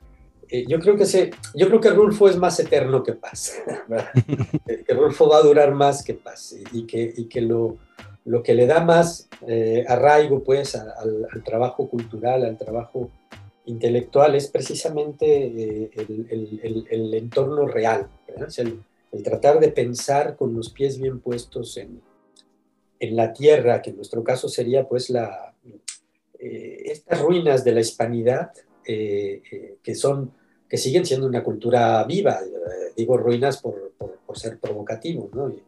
eh, 0.49 0.65
yo, 0.67 0.79
creo 0.79 0.95
que 0.95 1.05
se, 1.05 1.31
yo 1.55 1.67
creo 1.67 1.81
que 1.81 1.89
Rulfo 1.89 2.29
es 2.29 2.37
más 2.37 2.59
eterno 2.59 3.03
que 3.03 3.13
Paz, 3.13 3.61
que 4.65 4.93
Rulfo 4.93 5.27
va 5.27 5.37
a 5.37 5.41
durar 5.41 5.73
más 5.73 6.03
que 6.03 6.13
Paz 6.13 6.55
y, 6.71 6.85
que, 6.85 7.13
y 7.17 7.25
que 7.25 7.41
lo, 7.41 7.77
lo 8.23 8.43
que 8.43 8.53
le 8.53 8.65
da 8.65 8.81
más 8.81 9.27
eh, 9.45 9.83
arraigo 9.87 10.43
pues 10.43 10.75
al, 10.75 11.27
al, 11.31 11.43
trabajo 11.43 11.89
cultural, 11.89 12.45
al 12.45 12.57
trabajo 12.57 13.09
intelectual 13.65 14.35
es 14.35 14.47
precisamente 14.47 15.25
eh, 15.25 15.91
el, 15.97 16.59
el, 16.63 16.87
el, 16.89 17.13
entorno 17.13 17.67
real, 17.67 18.07
el, 18.57 18.79
el, 19.11 19.23
tratar 19.23 19.59
de 19.59 19.67
pensar 19.67 20.37
con 20.37 20.55
los 20.55 20.69
pies 20.69 20.97
bien 20.97 21.19
puestos 21.19 21.75
en, 21.75 22.01
en 22.99 23.15
la 23.15 23.33
tierra, 23.33 23.81
que 23.81 23.91
en 23.91 23.97
nuestro 23.97 24.23
caso 24.23 24.47
sería 24.49 24.87
pues 24.87 25.09
la, 25.09 25.53
eh, 26.39 26.83
estas 26.85 27.21
ruinas 27.21 27.63
de 27.63 27.71
la 27.71 27.81
hispanidad 27.81 28.51
eh, 28.85 29.77
que 29.83 29.95
son 29.95 30.31
que 30.69 30.77
siguen 30.77 31.05
siendo 31.05 31.27
una 31.27 31.43
cultura 31.43 32.03
viva, 32.03 32.41
digo 32.95 33.15
ruinas 33.15 33.61
por, 33.61 33.93
por, 33.97 34.17
por 34.25 34.37
ser 34.37 34.59
provocativo, 34.59 35.29
¿no? 35.33 35.49
y, 35.49 35.63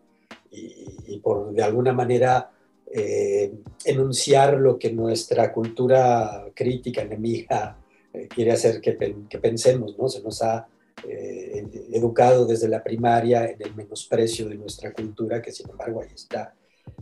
y, 0.51 0.97
y, 1.07 1.19
por 1.19 1.53
de 1.53 1.63
alguna 1.63 1.93
manera 1.93 2.51
enunciar 3.85 4.55
lo 4.55 4.77
que 4.77 4.91
nuestra 4.91 5.53
cultura 5.53 6.49
crítica 6.53 7.03
enemiga 7.03 7.77
eh, 8.13 8.27
quiere 8.27 8.51
hacer 8.51 8.81
que, 8.81 8.97
que, 9.29 9.37
pensemos, 9.37 9.95
¿no? 9.97 10.09
Se 10.09 10.21
nos 10.21 10.41
ha 10.41 10.67
eh, 11.07 11.63
educado 11.91 12.45
desde 12.45 12.67
la 12.67 12.83
primaria 12.83 13.45
en 13.45 13.61
el 13.61 13.75
menosprecio 13.75 14.49
de 14.49 14.55
nuestra 14.55 14.91
cultura, 14.93 15.41
que 15.41 15.51
sin 15.51 15.69
embargo 15.69 16.01
ahí 16.01 16.09
está, 16.13 16.53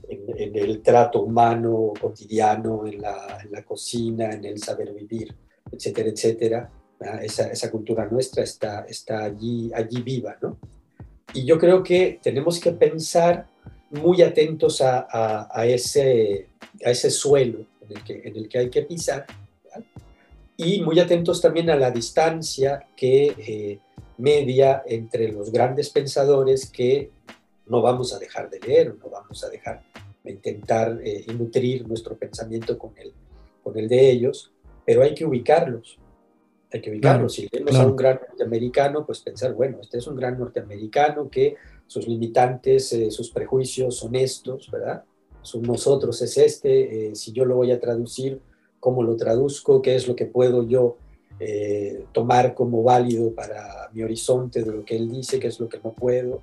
en, 0.10 0.38
en 0.38 0.56
el 0.56 0.82
trato 0.82 1.22
humano 1.24 1.94
cotidiano, 2.00 2.86
en 2.86 3.02
la, 3.02 3.40
en 3.44 3.52
la, 3.52 3.64
cocina, 3.64 4.32
en 4.32 4.46
el 4.46 4.60
saber 4.60 4.94
vivir, 4.94 5.36
etcétera, 5.72 6.10
etcétera. 6.10 6.72
Esa, 7.22 7.52
esa, 7.52 7.70
cultura 7.70 8.08
nuestra 8.08 8.44
está, 8.44 8.86
está 8.90 9.24
allí, 9.26 9.72
allí 9.74 10.02
viva, 10.02 10.36
¿no? 10.42 10.58
Y 11.34 11.46
yo 11.46 11.60
creo 11.60 11.84
que 11.84 12.20
tenemos 12.24 12.60
que 12.60 12.72
pensar 12.72 13.46
muy 13.92 14.24
atentos 14.24 14.82
a, 14.82 15.08
a, 15.10 15.48
a 15.52 15.66
ese, 15.68 16.48
a 16.84 16.90
ese 16.90 17.12
suelo 17.12 17.60
en 17.82 17.98
el, 17.98 18.04
que, 18.04 18.22
en 18.24 18.36
el 18.36 18.50
que 18.50 18.58
hay 18.58 18.70
que 18.70 18.82
pisar, 18.82 19.28
y 20.58 20.82
muy 20.82 21.00
atentos 21.00 21.40
también 21.40 21.70
a 21.70 21.76
la 21.76 21.92
distancia 21.92 22.88
que 22.96 23.36
eh, 23.38 23.80
media 24.18 24.82
entre 24.88 25.32
los 25.32 25.52
grandes 25.52 25.92
pensadores 25.92 26.70
que 26.70 27.12
no 27.70 27.82
vamos 27.82 28.14
a 28.14 28.20
dejar 28.20 28.50
de 28.50 28.60
leer, 28.60 28.96
no 28.96 29.10
vamos 29.10 29.44
a 29.44 29.50
dejar 29.50 29.84
de 30.24 30.32
intentar 30.32 31.00
eh, 31.04 31.26
nutrir 31.34 31.88
nuestro 31.88 32.18
pensamiento 32.18 32.78
con 32.78 32.98
el, 32.98 33.14
con 33.64 33.78
el 33.78 33.88
de 33.88 34.10
ellos, 34.10 34.52
pero 34.86 35.04
hay 35.04 35.14
que 35.14 35.26
ubicarlos. 35.26 36.00
Hay 36.72 36.82
que 36.82 36.92
ubicarlos. 36.92 37.18
Claro, 37.18 37.30
si 37.30 37.48
leemos 37.52 37.72
claro. 37.72 37.88
a 37.88 37.92
un 37.92 37.96
gran 37.96 38.20
norteamericano, 38.28 39.06
pues 39.06 39.22
pensar, 39.22 39.54
bueno, 39.54 39.80
este 39.82 39.98
es 39.98 40.08
un 40.08 40.16
gran 40.16 40.38
norteamericano 40.38 41.30
que 41.30 41.56
sus 41.88 42.08
limitantes, 42.08 42.92
eh, 42.94 43.10
sus 43.10 43.32
prejuicios 43.32 43.96
son 43.96 44.16
estos, 44.16 44.70
¿verdad? 44.70 45.04
Su 45.42 45.62
nosotros 45.62 46.22
es 46.22 46.38
este, 46.38 47.10
eh, 47.10 47.16
si 47.16 47.32
yo 47.32 47.46
lo 47.46 47.56
voy 47.56 47.72
a 47.72 47.80
traducir, 47.80 48.42
cómo 48.80 49.04
lo 49.04 49.16
traduzco, 49.16 49.82
qué 49.82 49.96
es 49.96 50.08
lo 50.08 50.16
que 50.16 50.26
puedo 50.26 50.64
yo 50.64 50.98
eh, 51.40 52.06
tomar 52.12 52.54
como 52.54 52.84
válido 52.84 53.34
para 53.34 53.90
mi 53.94 54.04
horizonte 54.04 54.64
de 54.64 54.72
lo 54.72 54.84
que 54.84 54.98
él 54.98 55.10
dice, 55.10 55.40
qué 55.40 55.48
es 55.48 55.60
lo 55.60 55.70
que 55.70 55.80
no 55.84 55.94
puedo, 55.94 56.42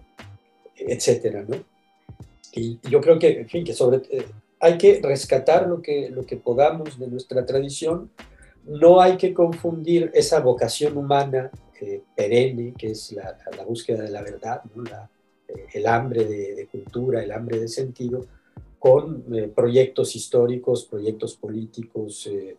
etcétera, 0.87 1.45
¿no? 1.47 1.57
Y 2.53 2.78
yo 2.89 3.01
creo 3.01 3.18
que, 3.18 3.41
en 3.41 3.49
fin, 3.49 3.64
que 3.64 3.74
sobre, 3.74 4.03
eh, 4.11 4.26
hay 4.61 4.78
que 4.78 5.01
rescatar 5.03 5.66
lo 5.66 5.82
que, 5.82 6.09
lo 6.11 6.24
que 6.24 6.37
podamos 6.37 6.99
de 6.99 7.09
nuestra 7.09 7.45
tradición, 7.45 8.11
no 8.64 9.01
hay 9.01 9.16
que 9.16 9.35
confundir 9.35 10.11
esa 10.14 10.41
vocación 10.41 10.97
humana 10.97 11.51
eh, 11.80 12.03
perenne, 12.16 12.72
que 12.78 12.93
es 12.93 13.12
la, 13.12 13.37
la, 13.57 13.64
búsqueda 13.64 14.03
de 14.05 14.11
la 14.11 14.22
verdad, 14.22 14.62
¿no? 14.74 14.85
la, 14.85 15.11
eh, 15.49 15.66
el 15.74 15.87
hambre 15.87 16.24
de, 16.24 16.55
de 16.55 16.66
cultura, 16.66 17.23
el 17.23 17.32
hambre 17.32 17.59
de 17.59 17.69
sentido, 17.69 18.27
con 18.85 19.24
eh, 19.35 19.48
proyectos 19.48 20.15
históricos, 20.15 20.85
proyectos 20.85 21.36
políticos 21.36 22.27
eh, 22.31 22.55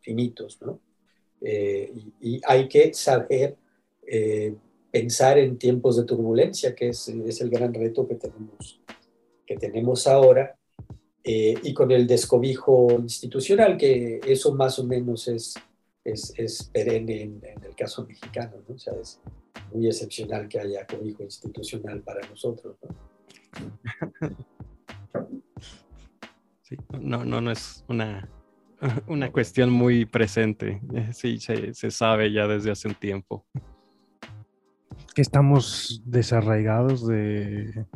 finitos, 0.00 0.60
¿no? 0.60 0.80
Eh, 1.40 1.92
y, 2.20 2.34
y, 2.34 2.40
hay 2.44 2.66
que 2.66 2.92
saber 2.92 3.56
eh, 4.04 4.52
pensar 4.94 5.38
en 5.38 5.58
tiempos 5.58 5.96
de 5.96 6.04
turbulencia, 6.04 6.72
que 6.72 6.90
es, 6.90 7.08
es, 7.08 7.40
el 7.40 7.50
gran 7.50 7.74
reto 7.74 8.06
que 8.06 8.14
tenemos, 8.14 8.80
que 9.44 9.56
tenemos 9.56 10.06
ahora, 10.06 10.56
eh, 11.24 11.56
y 11.64 11.74
con 11.74 11.90
el 11.90 12.06
descobijo 12.06 12.92
institucional, 13.00 13.76
que 13.76 14.20
eso 14.24 14.54
más 14.54 14.78
o 14.78 14.84
menos 14.84 15.26
es, 15.26 15.54
es, 16.04 16.32
es 16.36 16.70
perenne 16.72 17.22
en, 17.22 17.40
en, 17.44 17.64
el 17.64 17.74
caso 17.74 18.06
mexicano, 18.06 18.52
¿no? 18.68 18.76
O 18.76 18.78
sea, 18.78 18.92
es 18.94 19.20
muy 19.72 19.88
excepcional 19.88 20.46
que 20.46 20.60
haya 20.60 20.86
cobijo 20.86 21.24
institucional 21.24 22.00
para 22.02 22.24
nosotros, 22.28 22.76
¿no? 22.82 22.94
Sí, 26.62 26.76
no, 26.98 27.24
no, 27.24 27.40
no 27.42 27.50
es 27.50 27.84
una, 27.88 28.30
una 29.08 29.32
cuestión 29.32 29.70
muy 29.70 30.04
presente. 30.04 30.80
Sí, 31.12 31.40
se, 31.40 31.74
se 31.74 31.90
sabe 31.90 32.30
ya 32.30 32.46
desde 32.46 32.70
hace 32.70 32.86
un 32.86 32.94
tiempo. 32.94 33.44
Estamos 35.16 36.02
desarraigados 36.04 37.06
de, 37.06 37.86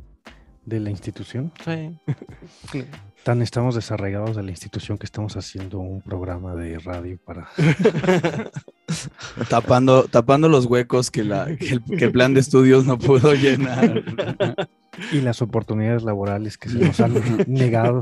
de 0.68 0.80
la 0.80 0.90
institución. 0.90 1.52
Sí. 1.64 2.84
Tan 3.24 3.42
estamos 3.42 3.74
desarraigados 3.74 4.36
de 4.36 4.42
la 4.42 4.50
institución 4.50 4.96
que 4.96 5.04
estamos 5.04 5.36
haciendo 5.36 5.80
un 5.80 6.00
programa 6.00 6.54
de 6.54 6.78
radio 6.78 7.18
para. 7.18 7.48
tapando, 9.50 10.04
tapando 10.04 10.48
los 10.48 10.66
huecos 10.66 11.10
que, 11.10 11.24
la, 11.24 11.56
que, 11.56 11.68
el, 11.70 11.82
que 11.84 12.04
el 12.06 12.12
plan 12.12 12.32
de 12.32 12.40
estudios 12.40 12.86
no 12.86 12.98
pudo 12.98 13.34
llenar. 13.34 14.02
Y 15.12 15.20
las 15.20 15.42
oportunidades 15.42 16.02
laborales 16.02 16.58
que 16.58 16.68
se 16.68 16.78
nos 16.78 16.98
han 16.98 17.14
negado. 17.46 18.00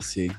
Sí. 0.00 0.32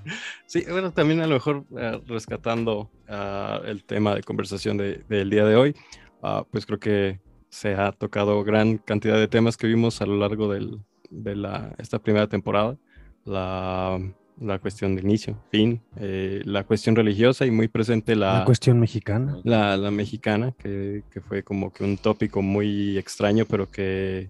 Sí, 0.46 0.66
bueno, 0.70 0.92
también 0.92 1.22
a 1.22 1.28
lo 1.28 1.36
mejor 1.36 1.66
uh, 1.70 2.02
rescatando 2.06 2.92
uh, 3.08 3.66
el 3.66 3.86
tema 3.86 4.14
de 4.14 4.22
conversación 4.22 4.76
del 4.76 5.06
de, 5.08 5.24
día 5.24 5.46
de 5.46 5.56
hoy, 5.56 5.74
uh, 6.22 6.44
pues 6.52 6.66
creo 6.66 6.80
que 6.80 7.22
se 7.56 7.73
ha 7.73 7.94
tocado 7.94 8.44
gran 8.44 8.77
cantidad 8.80 9.15
de 9.15 9.30
temas 9.30 9.56
que 9.56 9.65
vimos 9.65 10.02
a 10.02 10.06
lo 10.06 10.18
largo 10.18 10.52
del, 10.52 10.82
de 11.10 11.36
la, 11.38 11.73
esta 11.77 11.99
primera 11.99 12.27
temporada. 12.27 12.76
La, 13.23 13.98
la 14.41 14.60
cuestión 14.60 14.94
de 14.95 15.02
inicio, 15.02 15.41
fin, 15.49 15.82
eh, 15.95 16.41
la 16.44 16.65
cuestión 16.65 16.98
religiosa 16.98 17.45
y 17.45 17.52
muy 17.52 17.69
presente 17.69 18.18
la, 18.18 18.40
La 18.40 18.45
cuestión 18.45 18.77
mexicana. 18.77 19.40
la, 19.45 19.77
la 19.77 19.90
mexicana, 19.90 20.53
que, 20.60 21.03
que 21.10 21.22
fue 21.22 21.44
como 21.44 21.72
que 21.72 21.86
un 21.86 21.98
tópico 21.98 22.41
muy 22.41 22.98
extraño, 22.98 23.45
pero 23.45 23.72
que 23.72 24.30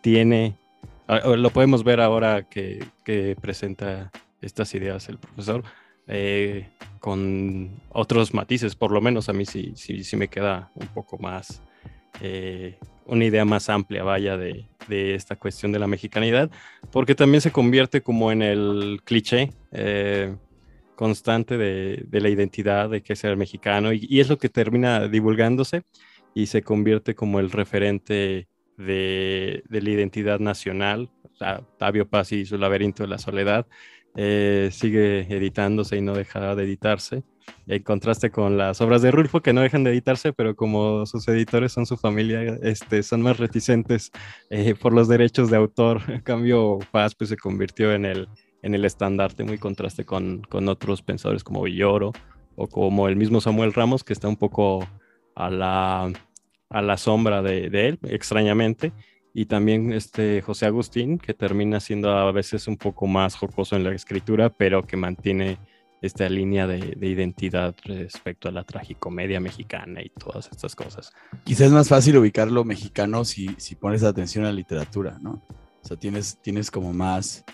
tiene, 0.00 0.56
lo 1.08 1.50
podemos 1.50 1.82
ver 1.82 2.00
ahora 2.00 2.48
que, 2.48 2.84
que 3.04 3.36
presenta 3.40 4.12
estas 4.40 4.72
ideas 4.76 5.08
el 5.08 5.18
profesor, 5.18 5.64
eh, 6.06 6.68
con 7.00 7.80
otros 7.90 8.32
matices, 8.32 8.76
por 8.76 8.92
lo 8.92 9.00
menos 9.00 9.28
a 9.28 9.32
mí 9.32 9.44
sí, 9.44 9.72
sí, 9.74 10.04
sí 10.04 10.16
me 10.16 10.28
queda 10.28 10.70
un 10.76 10.86
poco 10.86 11.18
más, 11.18 11.60
eh, 12.20 12.78
una 13.06 13.24
idea 13.24 13.44
más 13.44 13.68
amplia, 13.68 14.02
vaya, 14.02 14.36
de, 14.36 14.66
esta 14.88 15.36
cuestión 15.36 15.72
de 15.72 15.78
la 15.78 15.86
mexicanidad, 15.86 16.50
porque 16.92 17.14
también 17.14 17.40
se 17.40 17.50
convierte 17.50 18.02
como 18.02 18.30
en 18.30 18.42
el 18.42 19.00
cliché. 19.04 19.50
eh, 19.72 20.34
constante 20.96 21.56
de, 21.56 22.20
la 22.20 22.28
identidad 22.28 22.90
de 22.90 23.02
que 23.02 23.12
es 23.12 23.20
ser 23.20 23.36
mexicano 23.36 23.92
y, 23.92 24.18
es 24.18 24.28
lo 24.28 24.38
que 24.38 24.48
termina 24.48 25.06
divulgándose 25.06 25.82
y 26.34 26.46
se 26.46 26.62
convierte 26.62 27.14
como 27.14 27.38
el 27.38 27.50
referente 27.52 28.48
de, 28.76 29.62
la 29.68 29.90
identidad 29.90 30.40
nacional. 30.40 31.10
O 31.22 31.36
sea, 31.36 31.58
Octavio 31.58 32.08
Paz 32.08 32.32
y 32.32 32.44
su 32.44 32.58
laberinto 32.58 33.04
de 33.04 33.08
la 33.10 33.18
soledad 33.18 33.66
eh, 34.16 34.70
sigue 34.72 35.20
editándose 35.34 35.96
y 35.96 36.00
no 36.00 36.14
deja 36.14 36.56
de 36.56 36.64
editarse. 36.64 37.22
En 37.66 37.82
contraste 37.82 38.30
con 38.30 38.56
las 38.56 38.80
obras 38.80 39.02
de 39.02 39.10
Rulfo 39.10 39.40
que 39.40 39.52
no 39.52 39.60
dejan 39.60 39.82
de 39.82 39.90
editarse, 39.90 40.32
pero 40.32 40.54
como 40.54 41.04
sus 41.06 41.26
editores 41.28 41.72
son 41.72 41.84
su 41.84 41.96
familia, 41.96 42.42
este, 42.62 43.02
son 43.02 43.22
más 43.22 43.38
reticentes 43.38 44.12
eh, 44.50 44.74
por 44.74 44.92
los 44.92 45.08
derechos 45.08 45.50
de 45.50 45.56
autor. 45.56 46.00
En 46.08 46.20
cambio, 46.20 46.78
Paz 46.92 47.14
pues, 47.14 47.30
se 47.30 47.36
convirtió 47.36 47.92
en 47.92 48.04
el, 48.04 48.28
en 48.62 48.74
el 48.74 48.84
estandarte, 48.84 49.44
muy 49.44 49.58
contraste 49.58 50.04
con, 50.04 50.42
con 50.42 50.68
otros 50.68 51.02
pensadores 51.02 51.44
como 51.44 51.62
Villoro 51.62 52.12
o 52.54 52.66
como 52.68 53.08
el 53.08 53.16
mismo 53.16 53.40
Samuel 53.40 53.74
Ramos, 53.74 54.04
que 54.04 54.12
está 54.12 54.28
un 54.28 54.36
poco 54.36 54.86
a 55.34 55.50
la, 55.50 56.12
a 56.70 56.82
la 56.82 56.96
sombra 56.96 57.42
de, 57.42 57.68
de 57.68 57.88
él, 57.88 57.98
extrañamente. 58.04 58.92
Y 59.34 59.46
también 59.46 59.92
este 59.92 60.40
José 60.40 60.64
Agustín, 60.64 61.18
que 61.18 61.34
termina 61.34 61.78
siendo 61.78 62.10
a 62.10 62.32
veces 62.32 62.68
un 62.68 62.78
poco 62.78 63.06
más 63.06 63.36
jocoso 63.36 63.76
en 63.76 63.84
la 63.84 63.92
escritura, 63.92 64.48
pero 64.48 64.82
que 64.82 64.96
mantiene 64.96 65.58
esta 66.02 66.28
línea 66.28 66.66
de, 66.66 66.94
de 66.96 67.06
identidad 67.08 67.74
respecto 67.84 68.48
a 68.48 68.52
la 68.52 68.64
tragicomedia 68.64 69.40
mexicana 69.40 70.02
y 70.02 70.10
todas 70.10 70.48
estas 70.50 70.76
cosas. 70.76 71.12
Quizás 71.44 71.66
es 71.68 71.72
más 71.72 71.88
fácil 71.88 72.16
ubicar 72.18 72.50
lo 72.50 72.64
mexicano 72.64 73.24
si, 73.24 73.48
si 73.58 73.74
pones 73.74 74.02
atención 74.02 74.44
a 74.44 74.48
la 74.48 74.54
literatura, 74.54 75.18
¿no? 75.20 75.42
O 75.82 75.86
sea, 75.88 75.96
tienes, 75.96 76.38
tienes 76.42 76.70
como 76.70 76.92
más, 76.92 77.44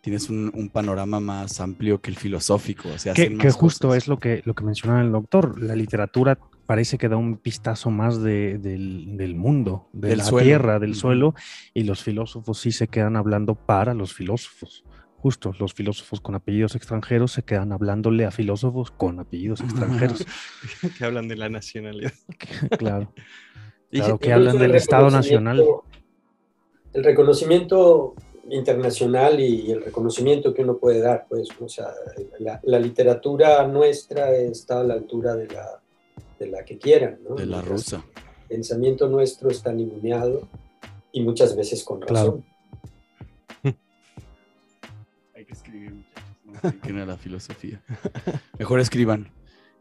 tienes 0.00 0.30
un, 0.30 0.50
un 0.54 0.68
panorama 0.70 1.20
más 1.20 1.60
amplio 1.60 2.00
que 2.00 2.10
el 2.10 2.16
filosófico. 2.16 2.88
O 2.94 2.98
sea, 2.98 3.14
Que, 3.14 3.34
justo 3.50 3.88
cosas. 3.88 4.02
es 4.04 4.08
lo 4.08 4.18
que, 4.18 4.42
lo 4.44 4.54
que 4.54 4.64
mencionaba 4.64 5.00
el 5.02 5.10
doctor. 5.10 5.60
La 5.60 5.74
literatura 5.74 6.38
parece 6.66 6.98
que 6.98 7.08
da 7.08 7.16
un 7.16 7.40
vistazo 7.42 7.90
más 7.90 8.22
de- 8.22 8.58
del, 8.58 9.16
del 9.16 9.34
mundo, 9.34 9.88
de 9.94 10.10
Del 10.10 10.18
la 10.18 10.24
suelo. 10.24 10.44
tierra, 10.44 10.78
del 10.78 10.94
suelo, 10.94 11.34
y 11.72 11.84
los 11.84 12.02
filósofos 12.02 12.58
sí 12.58 12.72
se 12.72 12.88
quedan 12.88 13.16
hablando 13.16 13.54
para 13.54 13.94
los 13.94 14.12
filósofos. 14.12 14.84
Justo, 15.20 15.52
los 15.58 15.74
filósofos 15.74 16.20
con 16.20 16.36
apellidos 16.36 16.76
extranjeros 16.76 17.32
se 17.32 17.42
quedan 17.42 17.72
hablándole 17.72 18.24
a 18.24 18.30
filósofos 18.30 18.92
con 18.92 19.18
apellidos 19.18 19.60
extranjeros. 19.60 20.24
que 20.98 21.04
hablan 21.04 21.26
de 21.28 21.36
la 21.36 21.48
nacionalidad. 21.48 22.12
claro. 22.78 23.12
Y- 23.90 24.00
Claro, 24.00 24.18
que 24.18 24.32
hablan 24.34 24.56
el 24.56 24.60
del 24.62 24.74
Estado 24.74 25.08
Nacional. 25.10 25.64
El 26.92 27.04
reconocimiento 27.04 28.14
internacional 28.50 29.40
y 29.40 29.70
el 29.70 29.82
reconocimiento 29.82 30.52
que 30.52 30.62
uno 30.62 30.76
puede 30.76 31.00
dar, 31.00 31.26
pues, 31.28 31.48
o 31.58 31.68
sea, 31.68 31.88
la, 32.38 32.60
la 32.64 32.78
literatura 32.78 33.66
nuestra 33.66 34.30
está 34.36 34.80
a 34.80 34.84
la 34.84 34.92
altura 34.94 35.34
de 35.36 35.46
la, 35.48 35.80
de 36.38 36.46
la 36.48 36.64
que 36.66 36.78
quieran, 36.78 37.18
¿no? 37.26 37.34
De 37.34 37.46
la 37.46 37.62
rusa. 37.62 38.04
El 38.42 38.56
pensamiento 38.56 39.08
nuestro 39.08 39.50
está 39.50 39.72
ninguneado 39.72 40.48
y 41.12 41.22
muchas 41.22 41.56
veces 41.56 41.82
con 41.82 42.00
Claro. 42.00 42.42
muchachos. 46.62 46.92
No 46.92 47.02
a 47.02 47.06
la 47.06 47.16
filosofía. 47.16 47.80
Mejor 48.58 48.80
escriban 48.80 49.30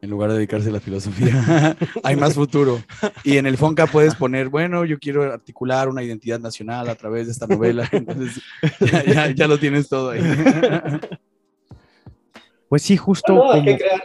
en 0.02 0.10
lugar 0.12 0.30
de 0.30 0.36
dedicarse 0.38 0.70
a 0.70 0.74
la 0.74 0.80
filosofía. 0.80 1.76
Hay 2.04 2.16
más 2.16 2.36
futuro. 2.36 2.82
Y 3.24 3.38
en 3.38 3.48
el 3.48 3.58
Fonca 3.58 3.88
puedes 3.88 4.14
poner, 4.16 4.50
bueno, 4.50 4.86
yo 4.86 5.00
quiero 5.00 5.24
articular 5.34 5.90
una 5.90 6.04
identidad 6.04 6.40
nacional 6.40 6.88
a 6.90 6.96
través 6.96 7.26
de 7.26 7.32
esta 7.32 7.48
novela. 7.48 7.88
Entonces, 7.92 8.42
ya, 8.80 9.04
ya- 9.04 9.32
ya 9.32 9.48
lo 9.48 9.58
tienes 9.58 9.90
todo 9.90 10.12
ahí. 10.12 10.22
Pues 12.70 12.82
sí, 12.84 12.98
justo 12.98 13.34
No, 13.34 13.52
hay, 13.52 13.60
como... 13.62 13.66
que 13.66 13.78
crear, 13.78 14.02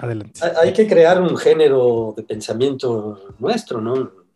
Adelante. 0.00 0.40
hay- 0.42 0.68
hay 0.68 0.72
que 0.72 0.86
crear 0.86 1.20
un 1.20 1.36
género 1.36 2.14
de 2.16 2.22
pensamiento 2.22 3.34
nuestro, 3.38 3.80
¿no? 3.80 3.94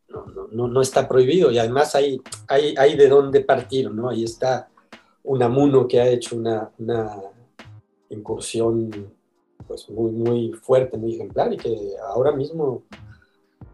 No, 0.09 0.27
no, 0.27 0.47
no, 0.53 0.69
no 0.69 0.81
está 0.83 1.09
prohibido 1.09 1.51
y 1.51 1.59
además 1.59 1.95
hay, 1.97 2.21
hay, 2.47 2.75
hay 2.79 2.97
de 2.97 3.09
dónde 3.09 3.41
partir, 3.41 3.91
¿no? 3.91 4.11
Ahí 4.11 4.23
está 4.23 4.69
Unamuno 5.25 5.89
que 5.89 6.01
ha 6.01 6.09
hecho 6.09 6.37
una, 6.37 6.71
una 6.79 7.21
incursión 8.11 8.91
pues 9.67 9.89
muy, 9.91 10.13
muy 10.13 10.53
fuerte, 10.53 10.97
muy 10.99 11.15
ejemplar 11.15 11.53
y 11.53 11.57
que 11.57 11.93
ahora 12.07 12.33
mismo 12.33 12.83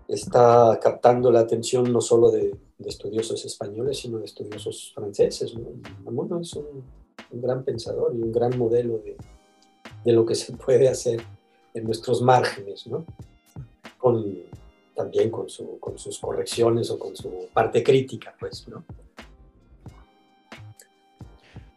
está 0.06 0.78
captando 0.82 1.30
la 1.30 1.40
atención 1.40 1.92
no 1.92 2.00
solo 2.00 2.30
de, 2.30 2.56
de 2.78 2.88
estudiosos 2.88 3.44
españoles, 3.44 3.98
sino 3.98 4.18
de 4.18 4.24
estudiosos 4.24 4.92
franceses. 4.94 5.54
¿no? 5.54 5.68
Unamuno 6.00 6.40
es 6.40 6.54
un, 6.54 6.84
un 7.30 7.42
gran 7.42 7.64
pensador 7.64 8.14
y 8.14 8.22
un 8.22 8.32
gran 8.32 8.56
modelo 8.58 8.98
de, 8.98 9.16
de 10.04 10.12
lo 10.12 10.24
que 10.24 10.34
se 10.34 10.52
puede 10.52 10.88
hacer 10.88 11.20
en 11.74 11.84
nuestros 11.84 12.22
márgenes, 12.22 12.86
¿no? 12.86 13.04
Con, 13.98 14.38
también 14.94 15.30
con, 15.30 15.48
su, 15.48 15.78
con 15.78 15.98
sus 15.98 16.18
correcciones 16.18 16.90
o 16.90 16.98
con 16.98 17.14
su 17.14 17.48
parte 17.52 17.82
crítica, 17.82 18.34
pues, 18.38 18.66
¿no? 18.68 18.84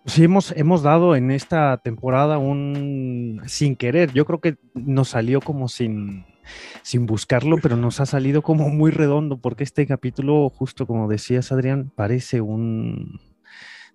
Sí, 0.06 0.26
hemos, 0.26 0.52
hemos 0.52 0.84
dado 0.84 1.16
en 1.16 1.32
esta 1.32 1.78
temporada 1.78 2.38
un 2.38 3.42
sin 3.46 3.76
querer. 3.78 4.12
Yo 4.12 4.26
creo 4.26 4.42
que 4.42 4.58
nos 4.74 5.10
salió 5.10 5.40
como 5.40 5.70
sin, 5.70 6.26
sin 6.82 7.06
buscarlo, 7.06 7.58
pero 7.62 7.78
nos 7.78 8.02
ha 8.02 8.06
salido 8.06 8.42
como 8.42 8.68
muy 8.70 8.92
redondo, 8.92 9.38
porque 9.40 9.64
este 9.64 9.88
capítulo, 9.88 10.50
justo 10.50 10.86
como 10.88 11.08
decías, 11.08 11.54
Adrián, 11.54 11.92
parece 11.96 12.42
un 12.42 13.22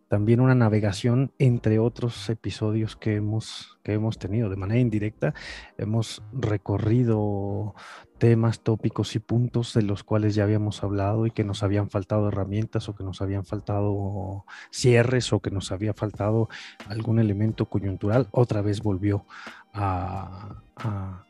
también 0.08 0.40
una 0.40 0.54
navegación 0.54 1.32
entre 1.38 1.78
otros 1.78 2.30
episodios 2.30 2.96
que 2.96 3.16
hemos, 3.16 3.78
que 3.82 3.92
hemos 3.92 4.18
tenido 4.18 4.48
de 4.48 4.56
manera 4.56 4.80
indirecta. 4.80 5.34
Hemos 5.76 6.22
recorrido 6.32 7.74
temas, 8.18 8.60
tópicos 8.60 9.14
y 9.16 9.18
puntos 9.20 9.72
de 9.74 9.82
los 9.82 10.04
cuales 10.04 10.34
ya 10.34 10.42
habíamos 10.44 10.82
hablado 10.82 11.26
y 11.26 11.30
que 11.30 11.44
nos 11.44 11.62
habían 11.62 11.88
faltado 11.88 12.28
herramientas 12.28 12.88
o 12.88 12.94
que 12.94 13.04
nos 13.04 13.22
habían 13.22 13.44
faltado 13.44 14.44
cierres 14.70 15.32
o 15.32 15.40
que 15.40 15.50
nos 15.50 15.72
había 15.72 15.94
faltado 15.94 16.48
algún 16.88 17.18
elemento 17.18 17.66
coyuntural. 17.66 18.28
Otra 18.32 18.60
vez 18.62 18.82
volvió 18.82 19.24
a, 19.72 20.56
a- 20.76 21.24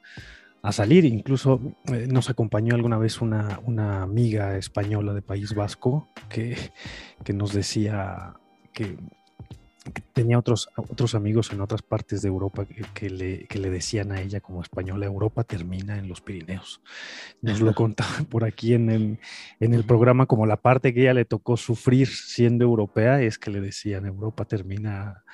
salir. 0.72 1.04
Incluso 1.06 1.60
eh, 1.86 2.06
nos 2.10 2.28
acompañó 2.28 2.74
alguna 2.74 2.98
vez 2.98 3.22
una, 3.22 3.58
una 3.64 4.02
amiga 4.02 4.56
española 4.58 5.14
de 5.14 5.22
País 5.22 5.54
Vasco 5.54 6.08
que, 6.28 6.56
que 7.24 7.32
nos 7.32 7.54
decía 7.54 8.34
que 8.74 8.98
tenía 10.12 10.38
otros, 10.38 10.68
otros 10.76 11.14
amigos 11.14 11.52
en 11.52 11.60
otras 11.60 11.82
partes 11.82 12.22
de 12.22 12.28
Europa 12.28 12.64
que, 12.66 12.84
que 12.94 13.10
le, 13.10 13.44
que 13.46 13.58
le 13.58 13.70
decían 13.70 14.12
a 14.12 14.20
ella 14.20 14.40
como 14.40 14.62
española, 14.62 15.06
Europa 15.06 15.44
termina 15.44 15.98
en 15.98 16.08
los 16.08 16.20
Pirineos. 16.20 16.80
Nos 17.42 17.60
lo 17.60 17.74
contaba 17.74 18.24
por 18.28 18.44
aquí 18.44 18.74
en 18.74 18.90
el, 18.90 19.18
en 19.60 19.74
el 19.74 19.84
programa 19.84 20.26
como 20.26 20.46
la 20.46 20.56
parte 20.56 20.92
que 20.94 21.02
ella 21.02 21.14
le 21.14 21.24
tocó 21.24 21.56
sufrir 21.56 22.08
siendo 22.08 22.64
europea 22.64 23.20
es 23.22 23.38
que 23.38 23.50
le 23.50 23.60
decían 23.60 24.06
Europa 24.06 24.44
termina 24.44 25.24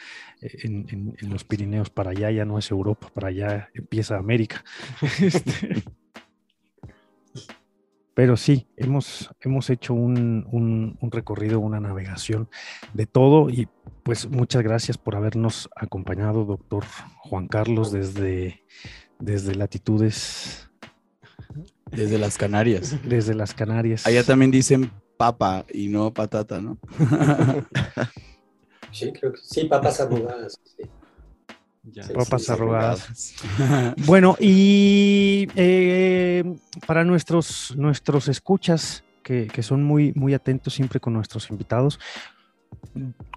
en, 0.40 0.86
en- 0.90 1.16
en 1.18 1.30
los 1.30 1.44
Pirineos, 1.44 1.90
para 1.90 2.10
allá 2.10 2.30
ya 2.30 2.44
no 2.44 2.58
es 2.58 2.70
Europa, 2.70 3.10
para 3.14 3.28
allá 3.28 3.68
empieza 3.74 4.16
América. 4.18 4.64
Este, 5.20 5.82
Pero 8.14 8.36
sí, 8.36 8.68
hemos, 8.76 9.30
hemos 9.40 9.70
hecho 9.70 9.92
un, 9.92 10.46
un- 10.52 10.96
un 11.00 11.10
recorrido, 11.10 11.58
una 11.60 11.80
navegación 11.80 12.48
de 12.92 13.06
todo 13.06 13.50
y 13.50 13.68
pues 14.04 14.28
muchas 14.30 14.62
gracias 14.62 14.96
por 14.98 15.16
habernos 15.16 15.68
acompañado, 15.74 16.44
doctor 16.44 16.84
Juan 17.18 17.48
Carlos, 17.48 17.90
desde, 17.90 18.62
desde 19.18 19.54
latitudes, 19.56 20.70
Desde 21.90 22.18
las 22.18 22.38
Canarias. 22.38 22.96
desde 23.04 23.34
las 23.34 23.52
Canarias. 23.54 24.06
Allá 24.06 24.22
también 24.24 24.50
dicen 24.50 24.90
papa 25.16 25.64
y 25.72 25.88
no 25.88 26.12
patata, 26.12 26.60
¿no? 26.60 26.78
Sí, 28.92 29.12
creo 29.12 29.32
que 29.32 29.40
sí, 29.42 29.64
papas 29.64 30.00
arrugadas. 30.00 30.56
sí. 30.64 30.84
Ya. 31.92 32.02
Papas 32.08 32.42
sí, 32.42 32.46
sí. 32.46 32.52
arrugadas. 32.52 33.34
Bueno, 34.06 34.36
y 34.40 35.48
eh, 35.54 36.56
para 36.86 37.04
nuestros, 37.04 37.74
nuestros 37.76 38.28
escuchas, 38.28 39.04
que, 39.22 39.46
que 39.46 39.62
son 39.62 39.84
muy, 39.84 40.12
muy 40.14 40.34
atentos 40.34 40.74
siempre 40.74 41.00
con 41.00 41.12
nuestros 41.12 41.50
invitados, 41.50 41.98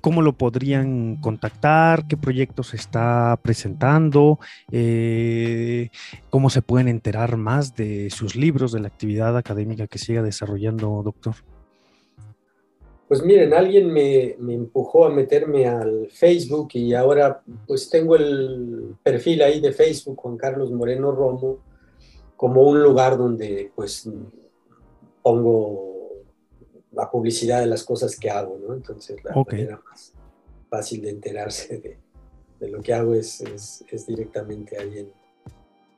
¿cómo 0.02 0.22
lo 0.22 0.34
podrían 0.34 1.18
contactar? 1.18 2.08
¿Qué 2.08 2.18
proyectos 2.18 2.74
está 2.74 3.38
presentando? 3.42 4.40
Eh, 4.72 5.90
¿Cómo 6.30 6.50
se 6.50 6.62
pueden 6.62 6.88
enterar 6.88 7.38
más 7.38 7.76
de 7.76 8.10
sus 8.10 8.36
libros, 8.36 8.72
de 8.72 8.80
la 8.82 8.88
actividad 8.88 9.38
académica 9.38 9.88
que 9.88 10.00
siga 10.00 10.22
desarrollando, 10.22 11.02
doctor? 11.04 11.36
Pues 13.08 13.24
miren, 13.24 13.54
alguien 13.54 13.92
me, 13.92 14.36
me 14.40 14.54
empujó 14.54 15.06
a 15.06 15.10
meterme 15.10 15.66
al 15.66 16.10
Facebook 16.12 16.70
y 16.74 16.94
ahora 16.94 17.42
pues 17.66 17.90
tengo 17.90 18.16
el 18.18 18.96
perfil 19.02 19.42
ahí 19.44 19.62
de 19.62 19.72
Facebook 19.72 20.20
Juan 20.20 20.38
Carlos 20.38 20.72
Moreno 20.72 21.12
Romo 21.12 21.60
como 22.36 22.64
un 22.64 22.84
lugar 22.84 23.18
donde 23.18 23.72
pues 23.76 24.10
pongo 25.22 26.24
la 26.92 27.10
publicidad 27.10 27.60
de 27.62 27.68
las 27.68 27.84
cosas 27.84 28.20
que 28.20 28.30
hago, 28.30 28.60
¿no? 28.60 28.74
Entonces 28.74 29.24
la 29.24 29.34
manera 29.34 29.82
más 29.90 30.14
fácil 30.70 31.02
de 31.02 31.10
enterarse 31.12 31.78
de, 31.78 31.98
de 32.60 32.70
lo 32.70 32.82
que 32.82 32.94
hago 32.94 33.14
es, 33.14 33.40
es, 33.42 33.86
es 33.90 34.06
directamente 34.06 34.78
ahí 34.78 35.00
en, 35.00 35.12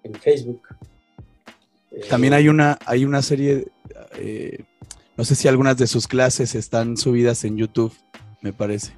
en 0.04 0.14
Facebook. 0.14 0.62
Eh, 1.92 2.02
También 2.10 2.34
hay 2.34 2.50
una, 2.50 2.78
hay 2.86 3.04
una 3.06 3.22
serie, 3.22 3.68
eh, 4.18 4.64
no 5.20 5.26
sé 5.26 5.36
si 5.36 5.50
algunas 5.50 5.76
de 5.76 5.86
sus 5.86 6.08
clases 6.08 6.56
están 6.56 6.96
subidas 6.96 7.44
en 7.44 7.58
YouTube, 7.58 7.92
me 8.42 8.54
parece. 8.54 8.94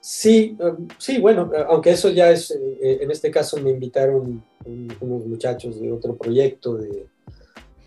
Sí, 0.00 0.56
eh, 0.58 0.72
sí, 0.96 1.18
bueno, 1.20 1.50
aunque 1.68 1.90
eso 1.90 2.08
ya 2.08 2.30
es, 2.30 2.50
eh, 2.50 3.00
en 3.02 3.10
este 3.10 3.30
caso 3.30 3.58
me 3.58 3.68
invitaron 3.68 4.42
un- 4.64 4.96
unos 5.00 5.26
muchachos 5.26 5.78
de 5.78 5.92
otro 5.92 6.16
proyecto 6.16 6.78
de 6.78 7.06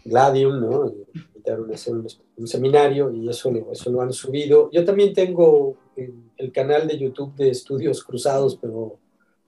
Gladium, 0.05 0.61
¿no? 0.61 0.83
Me 1.15 1.21
invitaron 1.33 1.71
a 1.71 1.73
hacer 1.73 1.95
un, 1.95 2.05
un 2.37 2.47
seminario 2.47 3.11
y 3.11 3.27
eso 3.27 3.49
lo, 3.49 3.71
eso 3.71 3.89
lo 3.89 4.01
han 4.03 4.13
subido. 4.13 4.69
Yo 4.71 4.85
también 4.85 5.11
tengo 5.11 5.75
el 5.95 6.51
canal 6.51 6.87
de 6.87 6.99
YouTube 6.99 7.33
de 7.37 7.49
Estudios 7.49 8.03
Cruzados, 8.03 8.55
pero, 8.61 8.99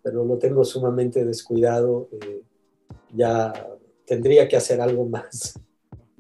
pero 0.02 0.26
lo 0.26 0.40
tengo 0.40 0.66
sumamente 0.66 1.24
descuidado. 1.26 2.10
eh, 2.22 2.42
ya 3.16 3.54
tendría 4.08 4.48
que 4.48 4.56
hacer 4.58 4.82
algo 4.82 5.06
más, 5.06 5.60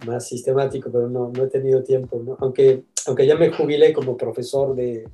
más 0.05 0.27
sistemático, 0.27 0.89
pero 0.91 1.09
no, 1.09 1.31
no 1.35 1.43
he 1.43 1.47
tenido 1.47 1.83
tiempo, 1.83 2.21
¿no? 2.23 2.37
Aunque, 2.39 2.83
aunque 3.07 3.25
ya 3.25 3.35
me 3.35 3.51
jubilé 3.51 3.93
como 3.93 4.17
profesor 4.17 4.75
de, 4.75 5.07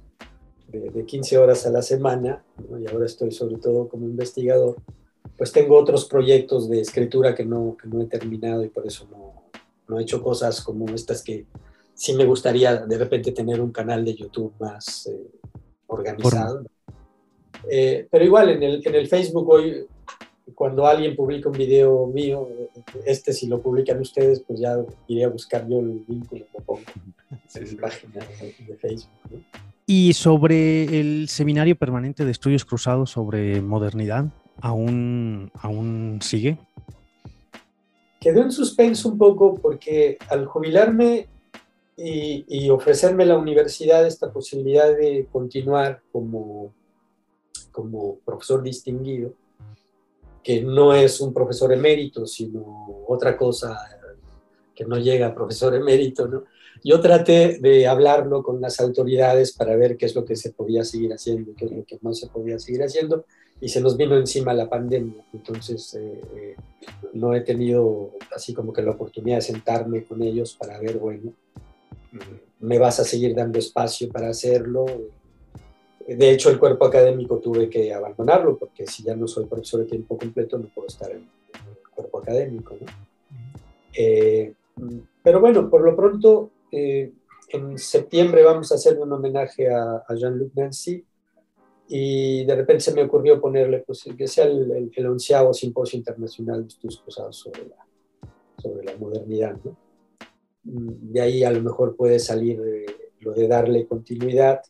de, 0.67 0.89
de 0.89 1.05
15 1.05 1.37
horas 1.37 1.65
a 1.65 1.71
la 1.71 1.81
semana, 1.81 2.43
¿no? 2.69 2.79
y 2.79 2.87
ahora 2.87 3.05
estoy 3.05 3.31
sobre 3.31 3.57
todo 3.57 3.87
como 3.87 4.05
investigador, 4.05 4.75
pues 5.37 5.51
tengo 5.51 5.77
otros 5.77 6.05
proyectos 6.05 6.69
de 6.69 6.81
escritura 6.81 7.33
que 7.33 7.45
no, 7.45 7.77
que 7.81 7.87
no 7.87 8.01
he 8.01 8.05
terminado 8.05 8.63
y 8.63 8.69
por 8.69 8.85
eso 8.85 9.07
no, 9.09 9.43
no 9.87 9.99
he 9.99 10.03
hecho 10.03 10.21
cosas 10.21 10.61
como 10.61 10.87
estas 10.93 11.23
que 11.23 11.45
sí 11.93 12.13
me 12.13 12.25
gustaría 12.25 12.75
de 12.77 12.97
repente 12.97 13.31
tener 13.31 13.61
un 13.61 13.71
canal 13.71 14.05
de 14.05 14.15
YouTube 14.15 14.53
más 14.59 15.07
eh, 15.07 15.31
organizado. 15.87 16.63
Eh, 17.69 18.07
pero 18.09 18.23
igual 18.23 18.49
en 18.49 18.63
el, 18.63 18.81
en 18.85 18.95
el 18.95 19.07
Facebook 19.07 19.49
hoy, 19.49 19.85
cuando 20.55 20.85
alguien 20.85 21.15
publica 21.15 21.49
un 21.49 21.57
video 21.57 22.07
mío, 22.07 22.47
este 23.05 23.33
si 23.33 23.47
lo 23.47 23.61
publican 23.61 23.99
ustedes, 23.99 24.41
pues 24.41 24.59
ya 24.59 24.77
iré 25.07 25.25
a 25.25 25.29
buscar 25.29 25.67
yo 25.67 25.79
el 25.79 26.03
vínculo 26.07 26.45
lo 26.53 26.63
pongo 26.63 26.81
en 27.55 27.63
mi 27.63 27.75
página 27.75 28.25
de, 28.39 28.55
de 28.65 28.75
Facebook. 28.77 29.09
¿no? 29.31 29.39
Y 29.85 30.13
sobre 30.13 30.99
el 30.99 31.27
seminario 31.29 31.75
permanente 31.75 32.23
de 32.23 32.31
estudios 32.31 32.63
cruzados 32.63 33.09
sobre 33.09 33.61
modernidad, 33.61 34.25
¿aún, 34.61 35.51
aún 35.55 36.19
sigue? 36.21 36.57
quedó 38.19 38.41
en 38.41 38.51
suspenso 38.51 39.09
un 39.09 39.17
poco 39.17 39.55
porque 39.55 40.17
al 40.29 40.45
jubilarme 40.45 41.27
y, 41.95 42.45
y 42.47 42.69
ofrecerme 42.69 43.25
la 43.25 43.37
universidad 43.37 44.05
esta 44.05 44.31
posibilidad 44.31 44.95
de 44.95 45.27
continuar 45.31 46.01
como, 46.11 46.73
como 47.71 48.15
profesor 48.25 48.61
distinguido, 48.61 49.33
que 50.43 50.61
no 50.61 50.93
es 50.93 51.21
un 51.21 51.33
profesor 51.33 51.71
emérito, 51.73 52.25
sino 52.25 53.03
otra 53.07 53.37
cosa 53.37 53.77
que 54.73 54.85
no 54.85 54.97
llega 54.97 55.27
a 55.27 55.35
profesor 55.35 55.75
emérito, 55.75 56.27
¿no? 56.27 56.43
Yo 56.83 57.01
traté 57.01 57.59
de 57.59 57.87
hablarlo 57.87 58.41
con 58.41 58.61
las 58.61 58.79
autoridades 58.79 59.51
para 59.51 59.75
ver 59.75 59.97
qué 59.97 60.05
es 60.05 60.15
lo 60.15 60.23
que 60.23 60.37
se 60.37 60.53
podía 60.53 60.85
seguir 60.85 61.11
haciendo, 61.11 61.51
qué 61.57 61.65
es 61.65 61.71
lo 61.71 61.83
que 61.83 61.99
no 62.01 62.13
se 62.13 62.27
podía 62.27 62.57
seguir 62.57 62.83
haciendo, 62.83 63.25
y 63.59 63.67
se 63.67 63.81
nos 63.81 63.97
vino 63.97 64.15
encima 64.15 64.53
la 64.53 64.69
pandemia. 64.69 65.25
Entonces, 65.33 65.93
eh, 65.95 66.21
eh, 66.35 66.55
no 67.13 67.33
he 67.33 67.41
tenido 67.41 68.11
así 68.33 68.53
como 68.53 68.71
que 68.71 68.81
la 68.81 68.91
oportunidad 68.91 69.37
de 69.37 69.41
sentarme 69.41 70.05
con 70.05 70.21
ellos 70.21 70.55
para 70.57 70.79
ver, 70.79 70.97
bueno, 70.97 71.33
me 72.59 72.79
vas 72.79 72.99
a 72.99 73.03
seguir 73.03 73.35
dando 73.35 73.59
espacio 73.59 74.09
para 74.09 74.29
hacerlo. 74.29 74.85
De 76.17 76.31
hecho, 76.31 76.49
el 76.49 76.57
cuerpo 76.57 76.85
académico 76.85 77.37
tuve 77.37 77.69
que 77.69 77.93
abandonarlo 77.93 78.57
porque 78.57 78.87
si 78.87 79.03
ya 79.03 79.15
no 79.15 79.27
soy 79.27 79.45
profesor 79.45 79.81
de 79.81 79.85
tiempo 79.85 80.17
completo 80.17 80.57
no 80.57 80.67
puedo 80.73 80.87
estar 80.87 81.11
en 81.11 81.17
el 81.17 81.89
cuerpo 81.93 82.19
académico. 82.19 82.75
Eh, 83.95 84.53
pero 85.21 85.39
bueno, 85.39 85.69
por 85.69 85.81
lo 85.81 85.95
pronto, 85.95 86.49
eh, 86.71 87.11
en 87.49 87.77
septiembre 87.77 88.43
vamos 88.43 88.71
a 88.71 88.75
hacer 88.75 88.97
un 88.97 89.11
homenaje 89.11 89.71
a, 89.71 90.03
a 90.07 90.15
Jean-Luc 90.15 90.53
Nancy 90.55 91.03
y 91.87 92.45
de 92.45 92.55
repente 92.55 92.81
se 92.81 92.93
me 92.93 93.03
ocurrió 93.03 93.39
ponerle 93.39 93.79
pues, 93.79 94.07
que 94.17 94.27
sea 94.27 94.45
el, 94.45 94.71
el, 94.71 94.91
el 94.95 95.05
onceavo 95.05 95.53
simposio 95.53 95.97
internacional 95.97 96.61
de 96.61 96.67
estudios 96.69 97.01
cruzados 97.01 97.35
sobre 97.37 97.67
la, 97.67 97.87
sobre 98.57 98.83
la 98.83 98.95
modernidad. 98.97 99.57
¿no? 99.63 99.75
De 100.63 101.21
ahí 101.21 101.43
a 101.43 101.51
lo 101.51 101.61
mejor 101.61 101.95
puede 101.95 102.19
salir 102.19 102.59
eh, 102.61 102.85
lo 103.19 103.33
de 103.33 103.47
darle 103.47 103.85
continuidad, 103.85 104.61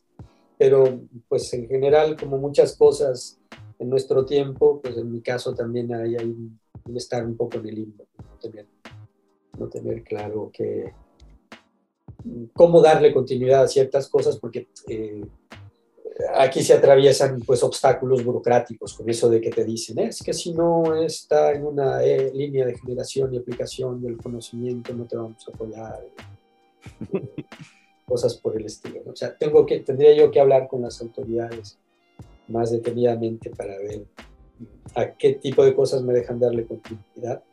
pero 0.60 1.00
pues 1.26 1.50
en 1.54 1.66
general, 1.66 2.18
como 2.20 2.36
muchas 2.36 2.76
cosas 2.76 3.40
en 3.78 3.88
nuestro 3.88 4.26
tiempo, 4.26 4.78
pues 4.82 4.94
en 4.98 5.10
mi 5.10 5.22
caso 5.22 5.54
también 5.54 5.94
hay, 5.94 6.16
hay 6.16 6.26
un 6.26 6.60
estar 6.94 7.24
un 7.24 7.34
poco 7.34 7.56
en 7.56 7.66
el 7.66 7.74
limbo, 7.76 8.04
no 8.18 8.36
tener, 8.38 8.66
no 9.58 9.68
tener 9.70 10.04
claro 10.04 10.50
que, 10.52 10.92
cómo 12.52 12.82
darle 12.82 13.10
continuidad 13.10 13.62
a 13.62 13.68
ciertas 13.68 14.06
cosas, 14.10 14.36
porque 14.36 14.68
eh, 14.86 15.24
aquí 16.34 16.62
se 16.62 16.74
atraviesan 16.74 17.40
pues 17.40 17.62
obstáculos 17.62 18.22
burocráticos 18.22 18.92
con 18.92 19.08
eso 19.08 19.30
de 19.30 19.40
que 19.40 19.48
te 19.48 19.64
dicen, 19.64 20.00
es 20.00 20.22
que 20.22 20.34
si 20.34 20.52
no 20.52 20.94
está 20.94 21.52
en 21.52 21.64
una 21.64 22.04
eh, 22.04 22.30
línea 22.34 22.66
de 22.66 22.76
generación 22.76 23.32
y 23.32 23.38
aplicación 23.38 24.02
del 24.02 24.18
conocimiento 24.18 24.92
no 24.92 25.06
te 25.06 25.16
vamos 25.16 25.42
a 25.48 25.52
apoyar. 25.54 26.06
cosas 28.10 28.36
por 28.36 28.56
el 28.56 28.66
estilo. 28.66 29.00
¿no? 29.06 29.12
O 29.12 29.16
sea, 29.16 29.38
tengo 29.38 29.64
que, 29.64 29.78
tendría 29.78 30.12
yo 30.16 30.32
que 30.32 30.40
hablar 30.40 30.66
con 30.66 30.82
las 30.82 31.00
autoridades 31.00 31.78
más 32.48 32.72
detenidamente 32.72 33.50
para 33.50 33.78
ver 33.78 34.04
a 34.96 35.12
qué 35.12 35.34
tipo 35.34 35.64
de 35.64 35.74
cosas 35.74 36.02
me 36.02 36.12
dejan 36.12 36.40
darle 36.40 36.66
continuidad, 36.66 37.44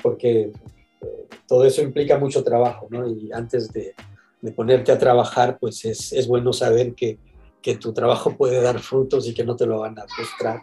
porque 0.00 0.52
eh, 1.00 1.26
todo 1.48 1.64
eso 1.64 1.82
implica 1.82 2.16
mucho 2.16 2.44
trabajo, 2.44 2.86
¿no? 2.88 3.08
Y 3.08 3.32
antes 3.32 3.72
de, 3.72 3.94
de 4.40 4.52
ponerte 4.52 4.92
a 4.92 4.98
trabajar, 4.98 5.58
pues 5.58 5.84
es, 5.84 6.12
es 6.12 6.28
bueno 6.28 6.52
saber 6.52 6.94
que, 6.94 7.18
que, 7.60 7.74
tu 7.76 7.92
trabajo 7.92 8.36
puede 8.36 8.62
dar 8.62 8.78
frutos 8.78 9.26
y 9.26 9.34
que 9.34 9.44
no 9.44 9.56
te 9.56 9.66
lo 9.66 9.80
van 9.80 9.98
a 9.98 10.06
frustrar 10.06 10.62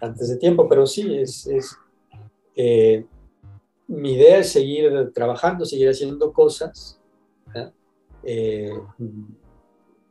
antes 0.00 0.28
de 0.28 0.36
tiempo, 0.38 0.68
pero 0.68 0.86
sí, 0.88 1.16
es, 1.16 1.46
es 1.46 1.76
eh, 2.56 3.06
mi 3.86 4.14
idea 4.14 4.38
es 4.38 4.50
seguir 4.50 5.12
trabajando, 5.14 5.64
seguir 5.64 5.88
haciendo 5.88 6.32
cosas, 6.32 7.00
eh, 8.26 8.72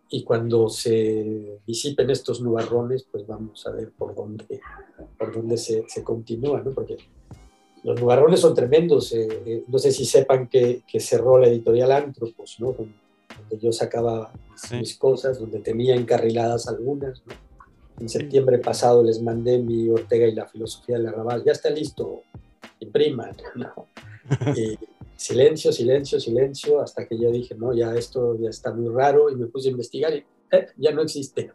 y 0.10 0.24
cuando 0.24 0.70
se 0.70 1.60
disipen 1.68 2.10
estos 2.10 2.40
nubarrones, 2.42 3.06
pues 3.12 3.28
vamos 3.28 3.68
a 3.68 3.72
ver 3.72 3.92
por 3.92 4.16
dónde, 4.16 4.62
por 5.18 5.34
dónde 5.34 5.58
se, 5.58 5.84
se 5.90 6.04
continúa, 6.04 6.62
¿no? 6.62 6.72
Porque 6.72 6.98
los 7.84 8.00
nubarrones 8.00 8.40
son 8.40 8.56
tremendos. 8.56 9.12
Eh, 9.12 9.28
eh, 9.46 9.64
no 9.68 9.78
sé 9.78 9.92
si 9.92 10.06
sepan 10.06 10.48
que, 10.48 10.84
que, 10.88 11.02
cerró 11.02 11.38
la 11.38 11.48
editorial 11.48 11.92
Antropos, 11.92 12.56
¿no? 12.60 12.72
Donde, 12.72 12.94
yo 13.62 13.72
sacaba 13.72 14.32
mis, 14.52 14.62
sí. 14.62 14.76
mis, 14.78 14.98
cosas, 14.98 15.40
donde 15.40 15.60
tenía 15.60 15.96
encarriladas 15.96 16.68
algunas, 16.68 17.22
¿no? 17.26 17.34
En 18.00 18.10
septiembre 18.10 18.60
pasado 18.60 19.04
les 19.04 19.22
mandé 19.22 19.58
mi 19.58 19.90
Ortega 19.90 20.28
y 20.28 20.36
la 20.36 20.48
filosofía 20.48 20.98
del 20.98 21.08
arrabal. 21.08 21.44
Ya 21.44 21.52
está 21.52 21.70
listo, 21.70 22.24
impriman, 22.80 23.36
¿no? 23.56 23.88
Y, 24.56 24.80
silencio, 25.16 25.72
silencio, 25.72 26.20
silencio, 26.20 26.82
hasta 26.82 27.08
que 27.08 27.18
yo 27.20 27.32
dije, 27.32 27.56
no, 27.56 27.74
ya 27.76 27.96
esto 27.96 28.38
ya 28.40 28.50
está 28.50 28.74
muy 28.74 28.94
raro 28.94 29.30
y 29.30 29.36
me 29.36 29.48
puse 29.48 29.70
a 29.70 29.72
investigar 29.72 30.14
y 30.14 30.26
eh, 30.52 30.68
ya 30.78 30.92
no 30.92 31.02
existe. 31.02 31.52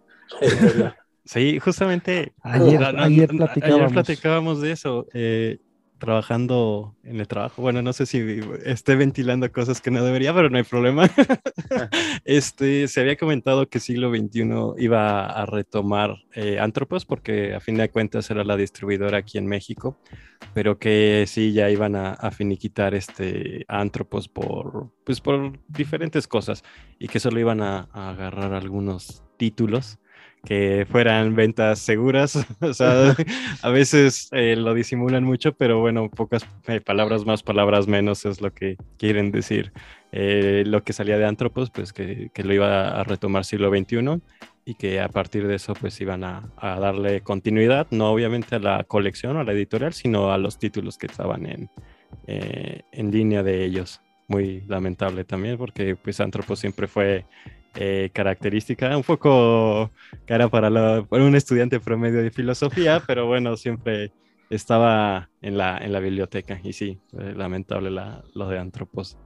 Sí, 1.25 1.61
justamente 1.61 2.33
ayer, 2.43 2.81
no, 2.81 3.03
ayer, 3.03 3.29
platicábamos. 3.29 3.83
ayer, 3.83 3.93
platicábamos. 3.93 4.61
de 4.61 4.73
eso. 4.73 5.07
Eh, 5.13 5.59
trabajando 6.01 6.97
en 7.05 7.21
el 7.21 7.29
trabajo. 7.29 7.63
Bueno, 7.63 7.83
no 7.83 7.93
sé 7.93 8.07
si 8.07 8.41
esté 8.65 8.97
ventilando 8.97 9.53
cosas 9.53 9.81
que 9.81 9.93
no 9.93 10.03
debería, 10.03 10.35
pero 10.35 10.51
no 10.51 10.57
hay 10.57 10.65
problema. 10.65 11.09
este, 12.25 12.89
se 12.89 13.01
había 13.01 13.17
comentado 13.17 13.69
que 13.69 13.79
siglo 13.79 14.11
XXI 14.11 14.43
iba 14.79 15.27
a 15.27 15.47
retomar 15.47 16.17
eh, 16.35 16.59
Antropos 16.59 17.05
porque 17.05 17.55
a 17.55 17.61
fin 17.61 17.77
de 17.77 17.89
cuentas 17.91 18.29
era 18.31 18.43
la 18.43 18.57
distribuidora 18.57 19.19
aquí 19.19 19.39
en 19.39 19.47
México, 19.47 20.01
pero 20.55 20.79
que 20.79 21.25
sí 21.29 21.53
ya 21.53 21.71
iban 21.71 21.95
a, 21.95 22.31
finiquitar 22.33 22.95
este 22.95 23.65
Antropos 23.69 24.29
por, 24.29 24.91
pues, 25.05 25.21
por 25.21 25.61
diferentes 25.69 26.27
cosas 26.27 26.65
y 26.99 27.09
que 27.09 27.21
solo 27.21 27.39
iban 27.39 27.61
a 27.61 27.89
agarrar 27.93 28.55
algunos 28.55 29.23
títulos 29.37 29.99
que 30.45 30.87
fueran 30.91 31.35
ventas 31.35 31.79
seguras. 31.79 32.47
o 32.61 32.75
sea, 32.75 33.15
a 33.63 33.71
veces 33.71 34.29
eh, 34.33 34.57
lo 34.57 34.75
disimulan 34.75 35.25
mucho, 35.25 35.53
pero 35.53 35.81
bueno, 35.81 36.11
pocas 36.11 36.47
eh, 36.67 36.81
palabras 36.81 37.25
más, 37.25 37.43
palabras 37.43 37.87
menos 37.87 38.25
es 38.25 38.41
lo 38.41 38.53
que 38.53 38.77
quieren 38.99 39.31
decir. 39.31 39.73
Eh, 40.13 40.65
lo 40.67 40.83
que 40.83 40.93
salía 40.93 41.19
de 41.19 41.27
Antropos, 41.27 41.71
pues 41.71 41.93
que, 41.93 42.31
que, 42.35 42.43
lo 42.43 42.53
iba 42.53 43.01
a 43.01 43.05
retomar 43.05 43.45
siglo 43.45 43.71
XXI 43.71 44.21
y 44.65 44.75
que 44.75 45.01
a 45.01 45.09
partir 45.09 45.47
de 45.47 45.55
eso 45.55 45.75
pues 45.75 46.01
iban 46.01 46.25
a, 46.25 46.51
a, 46.57 46.81
darle 46.81 47.21
continuidad, 47.21 47.87
no 47.93 48.11
obviamente 48.11 48.57
a 48.57 48.59
la 48.59 48.83
colección 48.83 49.37
o 49.37 49.41
a 49.41 49.45
la 49.45 49.53
editorial, 49.53 49.93
sino 49.93 50.33
a 50.33 50.39
los 50.39 50.59
títulos 50.59 50.99
que 50.99 51.07
estaban 51.07 51.47
en, 51.47 51.71
en 52.27 53.11
línea 53.13 53.45
de 53.45 53.65
ellos. 53.65 54.01
Muy 54.27 54.63
lamentable 54.67 55.25
también 55.25 55.57
porque 55.57 55.97
pues 55.97 56.21
Antropos 56.21 56.59
siempre 56.59 56.89
fue 56.89 57.25
eh, 57.77 58.11
característica, 58.13 58.97
un 58.97 59.05
poco 59.05 59.91
cara 60.25 60.49
para, 60.49 60.69
un 61.11 61.37
estudiante 61.37 61.79
promedio 61.79 62.21
de 62.21 62.31
filosofía, 62.31 63.01
pero 63.07 63.27
bueno, 63.27 63.57
siempre 63.57 64.13
estaba 64.51 65.31
en 65.41 65.57
la, 65.57 65.79
en 65.79 65.93
la 65.93 66.01
biblioteca 66.01 66.61
y 66.65 66.73
sí, 66.73 66.99
eh, 67.17 67.33
lamentable 67.37 67.91
lo 67.91 68.49
de 68.49 68.59
Antropos. 68.59 69.17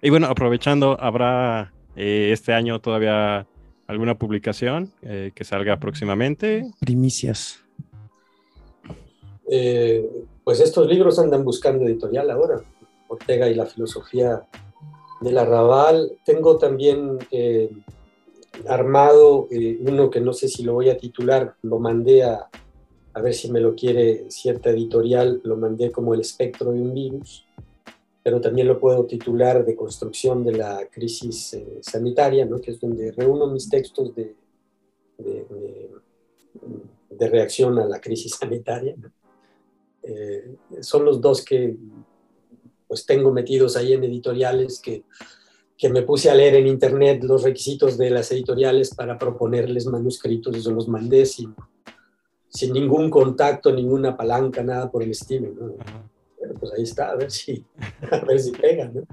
Y 0.00 0.10
bueno, 0.10 0.28
aprovechando, 0.28 0.96
habrá 1.00 1.72
eh, 1.96 2.30
este 2.32 2.52
año 2.52 2.80
todavía 2.80 3.46
alguna 3.88 4.16
publicación 4.16 4.92
que 5.02 5.44
salga 5.44 5.78
próximamente. 5.78 6.64
Primicias. 6.80 7.62
pues 10.44 10.60
estos 10.60 10.86
libros 10.88 11.18
andan 11.18 11.44
buscando 11.44 11.84
editorial 11.84 12.30
ahora. 12.30 12.62
Ortega 13.08 13.48
y 13.48 13.54
la 13.54 13.66
filosofía 13.66 14.42
del 15.22 15.38
arrabal. 15.38 16.18
Tengo 16.24 16.58
también 16.58 17.18
eh, 17.30 17.70
armado 18.66 19.48
eh, 19.50 19.78
uno 19.80 20.10
que 20.10 20.20
no 20.20 20.32
sé 20.32 20.48
si 20.48 20.62
lo 20.62 20.74
voy 20.74 20.90
a 20.90 20.96
titular, 20.96 21.54
lo 21.62 21.78
mandé 21.78 22.24
a, 22.24 22.48
ver 23.22 23.34
si 23.34 23.50
me 23.50 23.60
lo 23.60 23.74
quiere 23.74 24.30
cierta 24.30 24.70
editorial, 24.70 25.40
lo 25.44 25.56
mandé 25.56 25.90
como 25.90 26.14
el 26.14 26.20
espectro 26.20 26.72
de 26.72 26.80
un 26.80 26.94
virus, 26.94 27.46
pero 28.22 28.40
también 28.40 28.68
lo 28.68 28.80
puedo 28.80 29.04
titular 29.04 29.64
de 29.64 29.76
construcción 29.76 30.44
de 30.44 30.52
la 30.52 30.86
crisis 30.90 31.54
eh, 31.54 31.78
sanitaria, 31.82 32.46
¿no? 32.46 32.60
que 32.60 32.70
es 32.70 32.80
donde 32.80 33.12
reúno 33.12 33.46
mis 33.46 33.68
textos 33.68 34.14
de, 34.14 34.34
reacción 37.18 37.78
a 37.78 37.84
la 37.84 38.00
crisis 38.00 38.34
sanitaria. 38.34 38.96
son 40.80 41.04
los 41.04 41.20
dos 41.20 41.44
que 41.44 41.76
pues 42.92 43.06
tengo 43.06 43.32
metidos 43.32 43.74
ahí 43.78 43.94
en 43.94 44.04
editoriales 44.04 44.78
que, 44.78 45.04
que 45.78 45.88
me 45.88 46.02
puse 46.02 46.28
a 46.28 46.34
leer 46.34 46.56
en 46.56 46.66
internet 46.66 47.24
los 47.24 47.42
requisitos 47.42 47.96
de 47.96 48.10
las 48.10 48.30
editoriales 48.32 48.94
para 48.94 49.16
proponerles 49.16 49.86
manuscritos, 49.86 50.54
eso 50.54 50.72
los 50.72 50.88
mandé 50.88 51.24
sin, 51.24 51.54
sin 52.50 52.74
ningún 52.74 53.08
contacto, 53.08 53.72
ninguna 53.72 54.14
palanca, 54.14 54.62
nada 54.62 54.90
por 54.90 55.02
el 55.02 55.12
estilo. 55.12 55.48
¿no? 55.58 55.74
pues 56.60 56.72
ahí 56.76 56.82
está, 56.82 57.12
a 57.12 57.16
ver 57.16 57.30
si, 57.30 57.64
a 58.10 58.22
ver 58.26 58.38
si 58.38 58.50
pega. 58.50 58.92
¿no? 58.92 59.06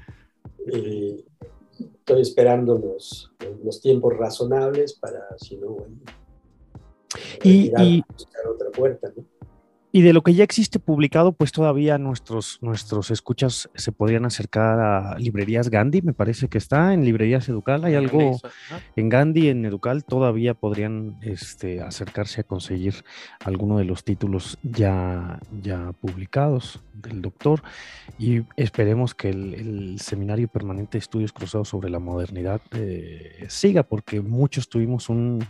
Estoy 0.66 2.22
esperando 2.22 2.78
los, 2.78 3.32
los 3.64 3.80
tiempos 3.80 4.18
razonables 4.18 4.92
para, 4.92 5.26
si 5.38 5.56
no, 5.56 5.70
bueno, 5.70 5.96
y, 7.44 7.72
y 7.82 8.04
buscar 8.12 8.46
otra 8.46 8.72
puerta. 8.72 9.10
¿no? 9.16 9.39
Y 9.92 10.04
de 10.04 10.14
lo 10.14 10.22
que 10.22 10.36
ya 10.36 10.44
existe 10.44 10.78
publicado, 10.78 11.32
pues 11.32 11.52
todavía 11.52 11.98
nuestros, 11.98 12.60
nuestros 12.62 13.10
escuchas 13.10 13.72
se 13.74 13.92
podrían 13.92 14.26
acercar 14.26 14.80
a 14.80 15.18
librerías 15.18 15.70
Gandhi, 15.70 16.04
me 16.04 16.14
parece 16.14 16.48
que 16.48 16.60
está 16.60 16.94
en 16.94 17.04
librerías 17.04 17.50
Educal, 17.50 17.84
hay 17.84 17.96
algo 17.96 18.40
en 18.96 19.10
Gandhi, 19.10 19.50
en 19.50 19.66
Educal, 19.66 20.06
todavía 20.06 20.54
podrían 20.54 21.18
este, 21.22 21.82
acercarse 21.82 22.42
a 22.42 22.44
conseguir 22.44 23.04
alguno 23.44 23.80
de 23.80 23.86
los 23.86 24.04
títulos 24.04 24.60
ya, 24.62 25.40
ya 25.60 25.92
publicados 25.94 26.82
del 26.94 27.24
doctor. 27.24 27.64
Y 28.20 28.44
esperemos 28.58 29.16
que 29.16 29.30
el, 29.30 30.00
Seminario 30.00 30.48
Permanente 30.48 30.94
de 30.94 31.00
Estudios 31.00 31.34
Cruzados 31.34 31.70
sobre 31.70 31.90
la 31.90 32.00
Modernidad 32.00 32.62
eh, 32.72 33.46
siga, 33.50 33.84
porque 33.84 34.22
muchos 34.22 34.70
tuvimos 34.70 35.10
un, 35.10 35.46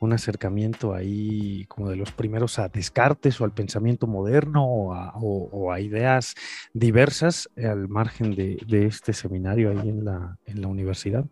un 0.00 0.12
acercamiento 0.12 0.94
ahí 0.94 1.64
como 1.66 1.90
de 1.90 1.96
los 1.96 2.12
primeros 2.12 2.58
a 2.58 2.68
Descartes 2.68 3.40
o 3.40 3.44
al 3.44 3.52
pensamiento 3.52 4.06
moderno 4.06 4.64
o 4.64 5.72
a, 5.72 5.80
ideas 5.80 6.34
diversas 6.72 7.48
al 7.56 7.88
margen 7.88 8.34
de, 8.34 8.86
este 8.86 9.12
seminario 9.12 9.70
ahí 9.70 9.88
en 9.88 10.04
la, 10.04 10.38
en 10.46 10.60
la 10.60 10.68
universidad. 10.68 11.24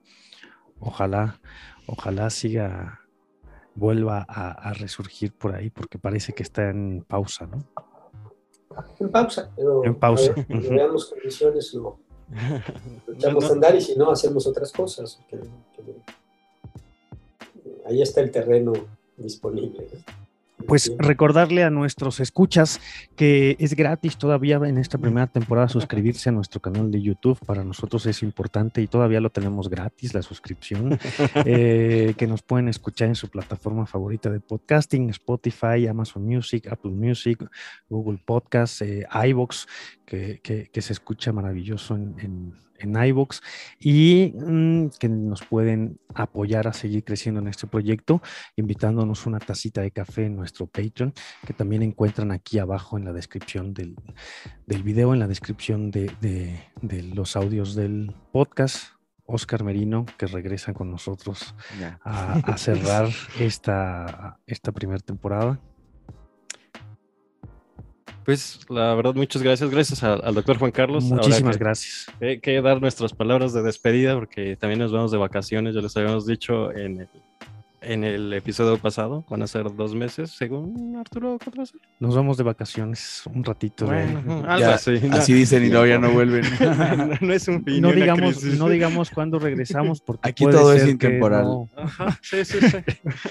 Ojalá, 0.80 1.40
ojalá 1.86 2.30
siga, 2.30 3.00
vuelva 3.74 4.26
a, 4.28 4.72
resurgir 4.74 5.32
por 5.32 5.54
ahí 5.54 5.70
porque 5.70 5.98
parece 5.98 6.32
que 6.32 6.42
está 6.42 6.68
en 6.68 7.04
pausa, 7.06 7.46
¿no? 7.46 7.64
En 8.98 9.10
pausa, 9.10 9.50
pero 9.56 9.84
en 9.84 9.94
pausa. 9.94 10.34
veamos 10.48 11.06
condiciones, 11.06 11.72
lo 11.72 11.98
echamos 13.14 13.44
a 13.48 13.52
andar 13.52 13.74
y 13.74 13.80
si 13.80 13.96
no, 13.96 14.10
hacemos 14.10 14.46
otras 14.46 14.72
cosas 14.72 15.18
ahí 17.86 18.02
está 18.02 18.20
el 18.20 18.30
terreno 18.30 18.72
disponible. 19.16 19.86
Pues 20.66 20.90
recordarle 20.98 21.62
a 21.64 21.70
nuestros 21.70 22.18
escuchas 22.18 22.80
que 23.14 23.56
es 23.60 23.76
gratis 23.76 24.16
todavía 24.16 24.56
en 24.56 24.78
esta 24.78 24.96
primera 24.96 25.26
temporada 25.26 25.68
suscribirse 25.68 26.30
a 26.30 26.32
nuestro 26.32 26.60
canal 26.60 26.90
de 26.90 27.02
YouTube. 27.02 27.38
Para 27.44 27.62
nosotros 27.62 28.06
es 28.06 28.22
importante 28.22 28.80
y 28.80 28.86
todavía 28.86 29.20
lo 29.20 29.30
tenemos 29.30 29.68
gratis, 29.68 30.14
la 30.14 30.22
suscripción, 30.22 30.98
eh, 31.44 32.14
que 32.16 32.26
nos 32.26 32.42
pueden 32.42 32.68
escuchar 32.68 33.08
en 33.08 33.14
su 33.14 33.28
plataforma 33.28 33.86
favorita 33.86 34.30
de 34.30 34.40
podcasting, 34.40 35.10
Spotify, 35.10 35.86
Amazon 35.88 36.24
Music, 36.24 36.66
Apple 36.68 36.92
Music, 36.92 37.46
Google 37.88 38.18
Podcasts, 38.24 38.80
eh, 38.80 39.06
iVoox, 39.28 39.66
que, 40.06 40.40
que, 40.42 40.82
se 40.82 40.92
escucha 40.92 41.32
maravilloso 41.32 41.96
en 41.96 42.54
en 42.75 42.75
iVoox 42.80 43.40
y 43.80 44.32
mm, 44.34 44.88
que 44.98 45.08
nos 45.08 45.44
pueden 45.44 45.98
apoyar 46.14 46.66
a 46.68 46.72
seguir 46.72 47.04
creciendo 47.04 47.40
en 47.40 47.48
este 47.48 47.66
proyecto, 47.66 48.22
invitándonos 48.56 49.26
una 49.26 49.38
tacita 49.38 49.82
de 49.82 49.90
café 49.90 50.26
en 50.26 50.36
nuestro 50.36 50.66
Patreon, 50.66 51.12
que 51.46 51.52
también 51.52 51.82
encuentran 51.82 52.32
aquí 52.32 52.58
abajo 52.58 52.96
en 52.96 53.04
la 53.04 53.12
descripción 53.12 53.74
del, 53.74 53.96
del 54.66 54.82
video, 54.82 55.12
en 55.12 55.20
la 55.20 55.28
descripción 55.28 55.90
de, 55.90 56.10
de, 56.20 57.02
los 57.14 57.36
audios 57.36 57.74
del 57.74 58.14
podcast. 58.32 58.92
Oscar 59.28 59.64
Merino, 59.64 60.06
que 60.18 60.28
regresa 60.28 60.72
con 60.72 60.88
nosotros 60.88 61.52
a, 62.04 62.34
a, 62.34 62.56
cerrar 62.58 63.08
esta, 63.40 64.38
esta 64.46 64.70
primera 64.70 65.00
temporada. 65.00 65.58
Pues 68.26 68.58
la 68.68 68.92
verdad, 68.96 69.14
muchas 69.14 69.40
gracias. 69.40 69.70
Gracias 69.70 70.02
al, 70.02 70.34
doctor 70.34 70.58
Juan 70.58 70.72
Carlos. 70.72 71.04
Muchísimas 71.04 71.58
gracias. 71.58 72.06
Hay 72.20 72.40
que 72.40 72.60
dar 72.60 72.80
nuestras 72.80 73.12
palabras 73.12 73.52
de 73.52 73.62
despedida 73.62 74.14
porque 74.16 74.56
también 74.56 74.80
nos 74.80 74.90
vamos 74.90 75.12
de 75.12 75.16
vacaciones, 75.16 75.76
ya 75.76 75.80
les 75.80 75.96
habíamos 75.96 76.26
dicho 76.26 76.72
en 76.72 77.02
el, 77.02 77.08
en 77.82 78.02
el 78.02 78.32
episodio 78.32 78.78
pasado. 78.78 79.24
Van 79.30 79.42
a 79.42 79.46
ser 79.46 79.72
dos 79.76 79.94
meses, 79.94 80.32
según 80.32 80.96
Arturo. 80.96 81.38
Nos 82.00 82.16
vamos 82.16 82.36
de 82.36 82.42
vacaciones 82.42 83.22
un 83.32 83.44
ratito. 83.44 83.88
así. 84.48 85.32
dicen 85.32 85.64
y 85.64 85.68
no, 85.68 85.86
ya 85.86 86.00
no 86.00 86.10
vuelven. 86.10 86.42
no, 87.20 87.32
es 87.32 87.46
un 87.46 87.62
fin. 87.62 87.80
No 87.80 87.92
digamos, 87.92 88.42
no 88.42 88.68
digamos 88.68 89.10
cuándo 89.10 89.38
regresamos 89.38 90.00
porque 90.00 90.28
aquí 90.28 90.44
todo 90.46 90.72
es 90.72 90.84
intemporal. 90.88 91.70
sí, 92.22 92.44
sí, 92.44 92.58
sí. 92.60 92.78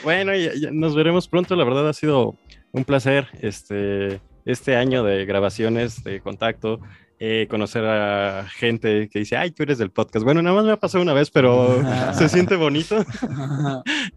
bueno, 0.05 0.31
nos 0.71 0.95
veremos 0.95 1.27
pronto. 1.27 1.53
La 1.57 1.65
verdad 1.65 1.89
ha 1.89 1.93
sido 1.93 2.37
un 2.71 2.85
placer. 2.85 3.27
Este 3.41 4.21
este 4.45 4.75
año 4.75 5.03
de 5.03 5.25
grabaciones, 5.25 6.03
de 6.03 6.21
contacto, 6.21 6.79
eh, 7.19 7.47
conocer 7.49 7.85
a 7.85 8.47
gente 8.49 9.09
que 9.09 9.19
dice, 9.19 9.37
ay, 9.37 9.51
tú 9.51 9.63
eres 9.63 9.77
del 9.77 9.89
podcast. 9.89 10.23
Bueno, 10.23 10.41
nada 10.41 10.55
más 10.55 10.65
me 10.65 10.71
ha 10.71 10.79
pasado 10.79 11.01
una 11.01 11.13
vez, 11.13 11.31
pero 11.31 11.81
se 12.13 12.29
siente 12.29 12.55
bonito. 12.55 13.03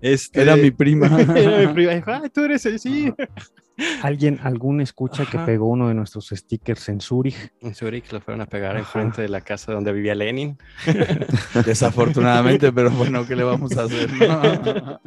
Este, 0.01 0.43
era 0.43 0.57
mi 0.57 0.71
prima. 0.71 1.07
era 1.37 1.59
mi 1.59 1.73
prima. 1.73 1.95
Dijo, 1.95 2.13
ay, 2.13 2.29
tú 2.31 2.45
eres, 2.45 2.63
sí. 2.63 3.13
Alguien, 4.03 4.41
algún 4.43 4.81
escucha 4.81 5.25
que 5.25 5.39
pegó 5.39 5.69
uno 5.69 5.89
de 5.89 5.95
nuestros 5.95 6.29
stickers 6.29 6.89
en 6.89 7.01
Zurich. 7.01 7.53
En 7.61 7.75
Zurich 7.75 8.11
lo 8.13 8.21
fueron 8.21 8.41
a 8.41 8.47
pegar 8.47 8.77
enfrente 8.77 9.23
de 9.23 9.29
la 9.29 9.41
casa 9.41 9.73
donde 9.73 9.93
vivía 9.93 10.15
Lenin. 10.15 10.59
Desafortunadamente, 11.67 12.73
pero 12.73 12.91
bueno, 12.91 13.27
¿qué 13.27 13.37
le 13.37 13.45
vamos 13.45 13.77
a 13.77 13.85
hacer? 13.85 14.11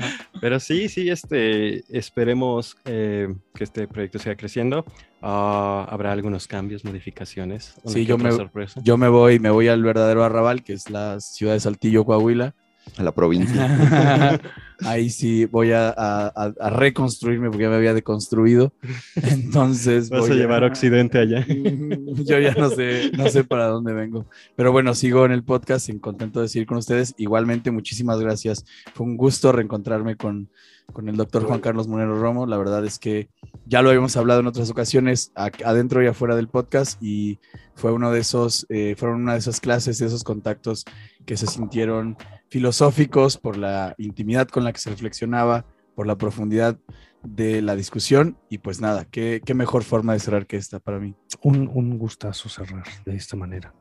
Pero 0.42 0.60
sí, 0.60 0.90
sí, 0.90 1.08
este, 1.10 1.84
esperemos 1.96 2.76
eh, 2.86 3.32
que 3.54 3.64
este 3.64 3.88
proyecto 3.88 4.18
siga 4.18 4.36
creciendo. 4.36 4.86
Ah, 5.22 5.86
habrá 5.90 6.12
algunos 6.12 6.48
cambios, 6.48 6.84
modificaciones. 6.84 7.76
Sí, 7.86 8.06
yo 8.06 8.18
me, 8.18 8.32
sorpresa. 8.32 8.82
yo 8.84 8.98
me 8.98 9.08
voy, 9.08 9.38
me 9.38 9.52
voy 9.52 9.68
al 9.68 9.84
verdadero 9.84 10.24
arrabal, 10.24 10.64
que 10.64 10.74
es 10.74 10.90
la 10.90 11.20
ciudad 11.20 11.54
de 11.54 11.60
Saltillo, 11.60 12.06
Coahuila. 12.06 12.56
A 12.98 13.04
la 13.04 13.14
provincia. 13.14 14.40
Ahí 14.84 15.10
sí 15.12 15.46
voy 15.46 15.72
a, 15.72 15.90
a- 15.90 16.28
a- 16.36 16.54
a 16.60 16.70
reconstruirme 16.72 17.50
porque 17.50 17.64
ya 17.64 17.70
me 17.70 17.76
había 17.76 17.94
deconstruido. 17.94 18.74
Entonces 19.16 20.10
Vas 20.10 20.26
a 20.26 20.28
voy 20.30 20.38
llevar 20.38 20.64
Occidente 20.64 21.20
allá. 21.20 21.46
Yo 21.48 22.40
ya 22.40 22.54
no 22.56 22.70
sé, 22.70 23.12
no 23.16 23.30
sé 23.30 23.44
para 23.44 23.68
dónde 23.68 23.94
vengo. 23.94 24.26
Pero 24.56 24.72
bueno, 24.72 24.96
sigo 24.96 25.26
en 25.26 25.32
el 25.32 25.44
podcast 25.44 25.90
contento 26.02 26.42
de 26.42 26.48
seguir 26.48 26.68
con 26.68 26.78
ustedes. 26.78 27.14
Igualmente, 27.18 27.70
muchísimas 27.72 28.20
gracias. 28.20 28.66
Fue 28.94 29.06
un 29.06 29.18
gusto 29.18 29.52
reencontrarme 29.52 30.16
con, 30.18 30.50
con 30.92 31.08
el 31.08 31.16
doctor 31.16 31.44
Juan 31.44 31.60
Carlos 31.60 31.88
Monero 31.88 32.20
Romo. 32.20 32.48
La 32.48 32.58
verdad 32.58 32.84
es 32.86 32.98
que 32.98 33.30
ya 33.68 33.82
lo 33.84 33.90
habíamos 33.90 34.18
hablado 34.18 34.40
en 34.40 34.48
otras 34.48 34.70
ocasiones, 34.72 35.32
adentro 35.36 36.04
y 36.04 36.08
afuera 36.08 36.36
del 36.36 36.48
podcast, 36.48 37.02
y 37.04 37.40
fue 37.76 37.92
uno 37.92 38.12
de 38.12 38.20
esos, 38.20 38.66
eh, 38.70 38.96
fueron 38.98 39.22
una 39.22 39.34
de 39.34 39.40
esas 39.40 39.60
clases, 39.62 40.00
de 40.00 40.08
esos 40.08 40.24
contactos 40.24 40.86
que 41.26 41.38
se 41.38 41.46
sintieron 41.48 42.18
filosóficos 42.52 43.38
por 43.38 43.56
la 43.58 43.96
intimidad 43.98 44.50
con 44.50 44.66
la 44.66 44.74
que 44.74 44.80
se 44.80 44.90
reflexionaba, 44.90 45.66
por 45.96 46.06
la 46.06 46.18
profundidad 46.18 46.78
de 47.24 47.62
la 47.62 47.78
discusión. 47.78 48.38
Y 48.50 48.58
pues 48.58 48.82
nada, 48.82 49.06
qué, 49.06 49.42
qué 49.44 49.54
mejor 49.54 49.84
forma 49.84 50.12
de 50.14 50.20
cerrar 50.20 50.46
que 50.46 50.58
esta 50.58 50.80
para 50.80 51.00
mí. 51.00 51.16
Un, 51.42 51.72
un 51.74 51.98
gustazo 51.98 52.50
cerrar 52.50 52.84
de 53.06 53.16
esta 53.16 53.38
manera. 53.38 53.74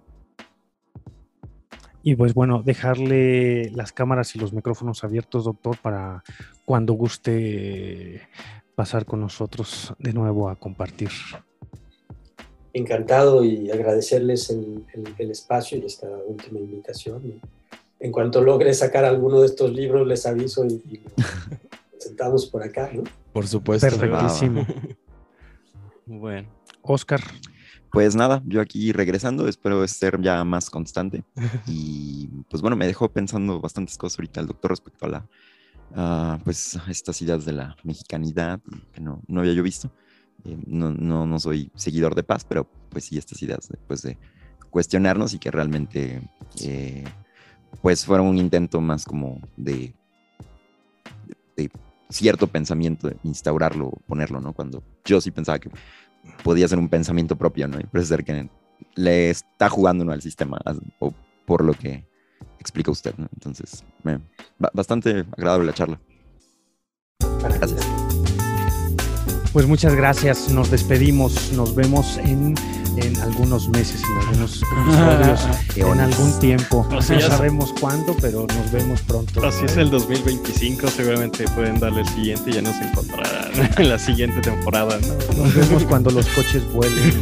Y 2.03 2.15
pues 2.15 2.33
bueno, 2.33 2.63
dejarle 2.63 3.71
las 3.73 3.93
cámaras 3.93 4.35
y 4.37 4.39
los 4.39 4.53
micrófonos 4.53 5.03
abiertos, 5.03 5.45
doctor, 5.45 5.77
para 5.83 6.23
cuando 6.65 6.93
guste 6.95 8.23
pasar 8.77 9.05
con 9.05 9.21
nosotros 9.21 9.93
de 9.99 10.13
nuevo 10.13 10.49
a 10.49 10.55
compartir. 10.57 11.11
Encantado 12.73 13.45
y 13.45 13.69
agradecerles 13.71 14.49
el, 14.51 14.87
el- 14.95 15.15
el 15.19 15.31
espacio 15.33 15.77
y 15.77 15.85
esta 15.87 16.07
última 16.29 16.61
invitación. 16.61 17.41
En 18.01 18.13
cuanto 18.13 18.41
logre 18.41 18.73
sacar 18.75 19.05
alguno 19.05 19.41
de 19.41 19.47
estos 19.47 19.73
libros, 19.73 20.07
les 20.07 20.25
aviso 20.27 20.65
y, 20.65 20.83
y 20.91 21.03
sentamos 21.99 22.47
por 22.47 22.63
acá, 22.63 22.91
¿no? 22.93 23.05
Por 23.33 23.47
supuesto. 23.47 23.87
Perfectísimo. 23.87 24.67
Bueno, 26.07 26.49
Oscar, 26.83 27.21
Pues 27.93 28.17
nada, 28.17 28.43
yo 28.45 28.61
aquí 28.61 28.91
regresando, 28.91 29.47
espero 29.47 29.87
ser 29.87 30.21
ya 30.21 30.43
más 30.43 30.69
constante. 30.69 31.23
Y 31.69 32.27
pues 32.49 32.63
bueno, 32.63 32.77
me 32.77 32.89
dejó 32.89 33.09
pensando 33.13 33.61
bastantes 33.61 33.97
cosas 33.97 34.19
ahorita 34.19 34.41
el 34.41 34.49
doctor 34.49 34.73
respecto 34.73 35.07
a 35.07 35.09
la, 35.09 35.29
a, 35.95 36.41
pues 36.43 36.77
estas 36.89 37.23
ideas 37.23 37.45
de 37.45 37.53
la 37.53 37.77
mexicanidad 37.85 38.59
que 38.93 39.01
no, 39.01 39.23
no 39.29 39.41
había 39.41 39.53
yo 39.53 39.63
visto. 39.63 39.93
Eh, 40.45 40.59
no, 40.67 40.91
no, 40.91 41.27
no 41.27 41.39
soy 41.39 41.71
seguidor 41.77 42.17
de 42.17 42.25
paz, 42.25 42.45
pero 42.45 42.69
pues 42.89 43.05
sí 43.05 43.17
estas 43.17 43.41
ideas 43.43 43.69
de, 43.69 43.79
pues, 43.87 44.03
de 44.03 44.19
cuestionarnos 44.71 45.33
y 45.35 45.39
que 45.39 45.53
realmente 45.53 46.29
eh, 46.63 47.05
pues 47.83 48.05
fueron 48.05 48.27
un 48.27 48.39
intento 48.39 48.81
más 48.81 49.05
como 49.05 49.41
de, 49.57 49.95
cierto 52.09 52.47
pensamiento, 52.47 53.09
de 53.09 53.17
instaurarlo, 53.23 53.91
ponerlo, 54.07 54.41
¿no? 54.41 54.53
Cuando 54.53 54.83
yo 55.05 55.21
sí 55.21 55.31
pensaba 55.31 55.59
que 55.59 55.71
podía 56.43 56.67
ser 56.69 56.79
un 56.79 56.89
pensamiento 56.89 57.37
propio, 57.37 57.69
¿no? 57.69 57.79
Y 57.81 57.85
parece 57.85 58.09
ser 58.09 58.25
que 58.25 58.49
le 58.97 59.31
está 59.31 59.69
jugando 59.69 60.05
¿no? 60.05 60.13
al 60.13 60.23
sistema, 60.23 60.59
o 60.99 61.13
por 61.47 61.65
lo 61.65 61.73
que 61.75 62.05
explica 62.59 62.91
usted, 62.91 63.15
¿no? 63.17 63.29
Entonces, 63.35 63.85
me- 64.03 64.19
ba- 64.59 64.71
bastante 64.75 65.25
agradable 65.37 65.67
la 65.67 65.73
charla. 65.73 66.01
Gracias. 67.43 67.87
pues 69.53 69.67
muchas 69.67 69.95
gracias. 69.95 70.51
Nos 70.53 70.71
despedimos. 70.71 71.53
Nos 71.53 71.75
vemos 71.75 72.19
en, 72.19 72.55
en 72.97 73.17
algunos 73.21 73.69
meses, 73.69 74.01
en 74.03 74.19
algunos 74.29 74.63
episodios, 74.63 75.41
en 75.77 76.01
algún 76.01 76.39
tiempo. 76.41 76.87
No 76.91 76.99
Así 76.99 77.21
sabemos 77.21 77.73
cuándo, 77.81 78.17
pero 78.21 78.47
nos 78.47 78.73
vemos 78.73 79.01
pronto. 79.03 79.45
así 79.47 79.65
es 79.65 79.77
el 79.77 79.91
2025. 79.91 80.89
Seguramente 80.89 81.45
pueden 81.49 81.79
darle 81.81 82.01
el 82.03 82.09
siguiente 82.09 82.51
y 82.51 82.55
ya 82.55 82.63
nos 82.63 82.77
encontrarán 82.77 83.51
en 83.79 83.89
la 83.89 83.99
siguiente 83.99 84.41
temporada. 84.41 84.99
¿no? 85.01 85.45
Nos 85.45 85.55
vemos 85.55 85.85
cuando 85.85 86.11
los 86.11 86.27
coches 86.29 86.63
vuelen. 86.73 87.21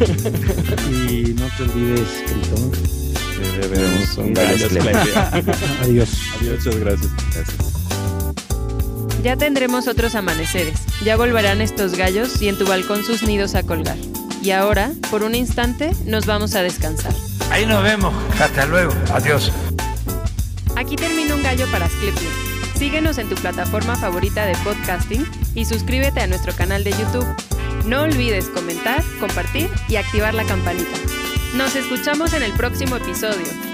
Y 0.90 1.34
no 1.34 1.46
te 1.56 1.62
olvides, 1.64 2.08
Critón. 2.26 2.72
Debemos 3.60 4.16
un 4.18 4.36
esclepio. 4.36 5.54
Adiós. 5.82 6.08
Muchas 6.40 6.76
gracias. 6.76 7.10
Ya 9.22 9.36
tendremos 9.36 9.88
otros 9.88 10.14
amaneceres. 10.14 10.78
Ya 11.04 11.16
volverán 11.16 11.60
estos 11.60 11.94
gallos 11.96 12.40
y 12.40 12.48
en 12.48 12.56
tu 12.56 12.66
balcón 12.66 13.04
sus 13.04 13.22
nidos 13.22 13.54
a 13.54 13.62
colgar. 13.64 13.96
Y 14.43 14.51
ahora, 14.52 14.93
por 15.10 15.23
un 15.23 15.35
instante, 15.35 15.93
nos 16.05 16.27
vamos 16.27 16.55
a 16.55 16.62
descansar. 16.62 17.12
Ahí 17.51 17.66
nos 17.66 17.82
vemos. 17.82 18.15
Hasta 18.40 18.66
luego. 18.66 18.93
Adiós. 19.12 19.52
Aquí 20.77 20.97
termina 20.97 21.35
un 21.35 21.43
gallo 21.43 21.66
para 21.70 21.86
Asclepio. 21.86 22.28
Síguenos 22.77 23.19
en 23.19 23.28
tu 23.28 23.35
plataforma 23.35 23.97
favorita 23.97 24.47
de 24.47 24.55
podcasting 24.59 25.27
y 25.55 25.65
suscríbete 25.65 26.20
a 26.20 26.28
nuestro 26.28 26.55
canal 26.55 26.85
de 26.85 26.93
YouTube. 26.93 27.27
No 27.85 28.02
olvides 28.02 28.48
comentar, 28.48 29.02
compartir 29.19 29.69
y 29.89 29.97
activar 29.97 30.35
la 30.35 30.44
campanita. 30.44 30.97
Nos 31.55 31.74
escuchamos 31.74 32.32
en 32.35 32.43
el 32.44 32.52
próximo 32.52 32.97
episodio. 32.97 33.67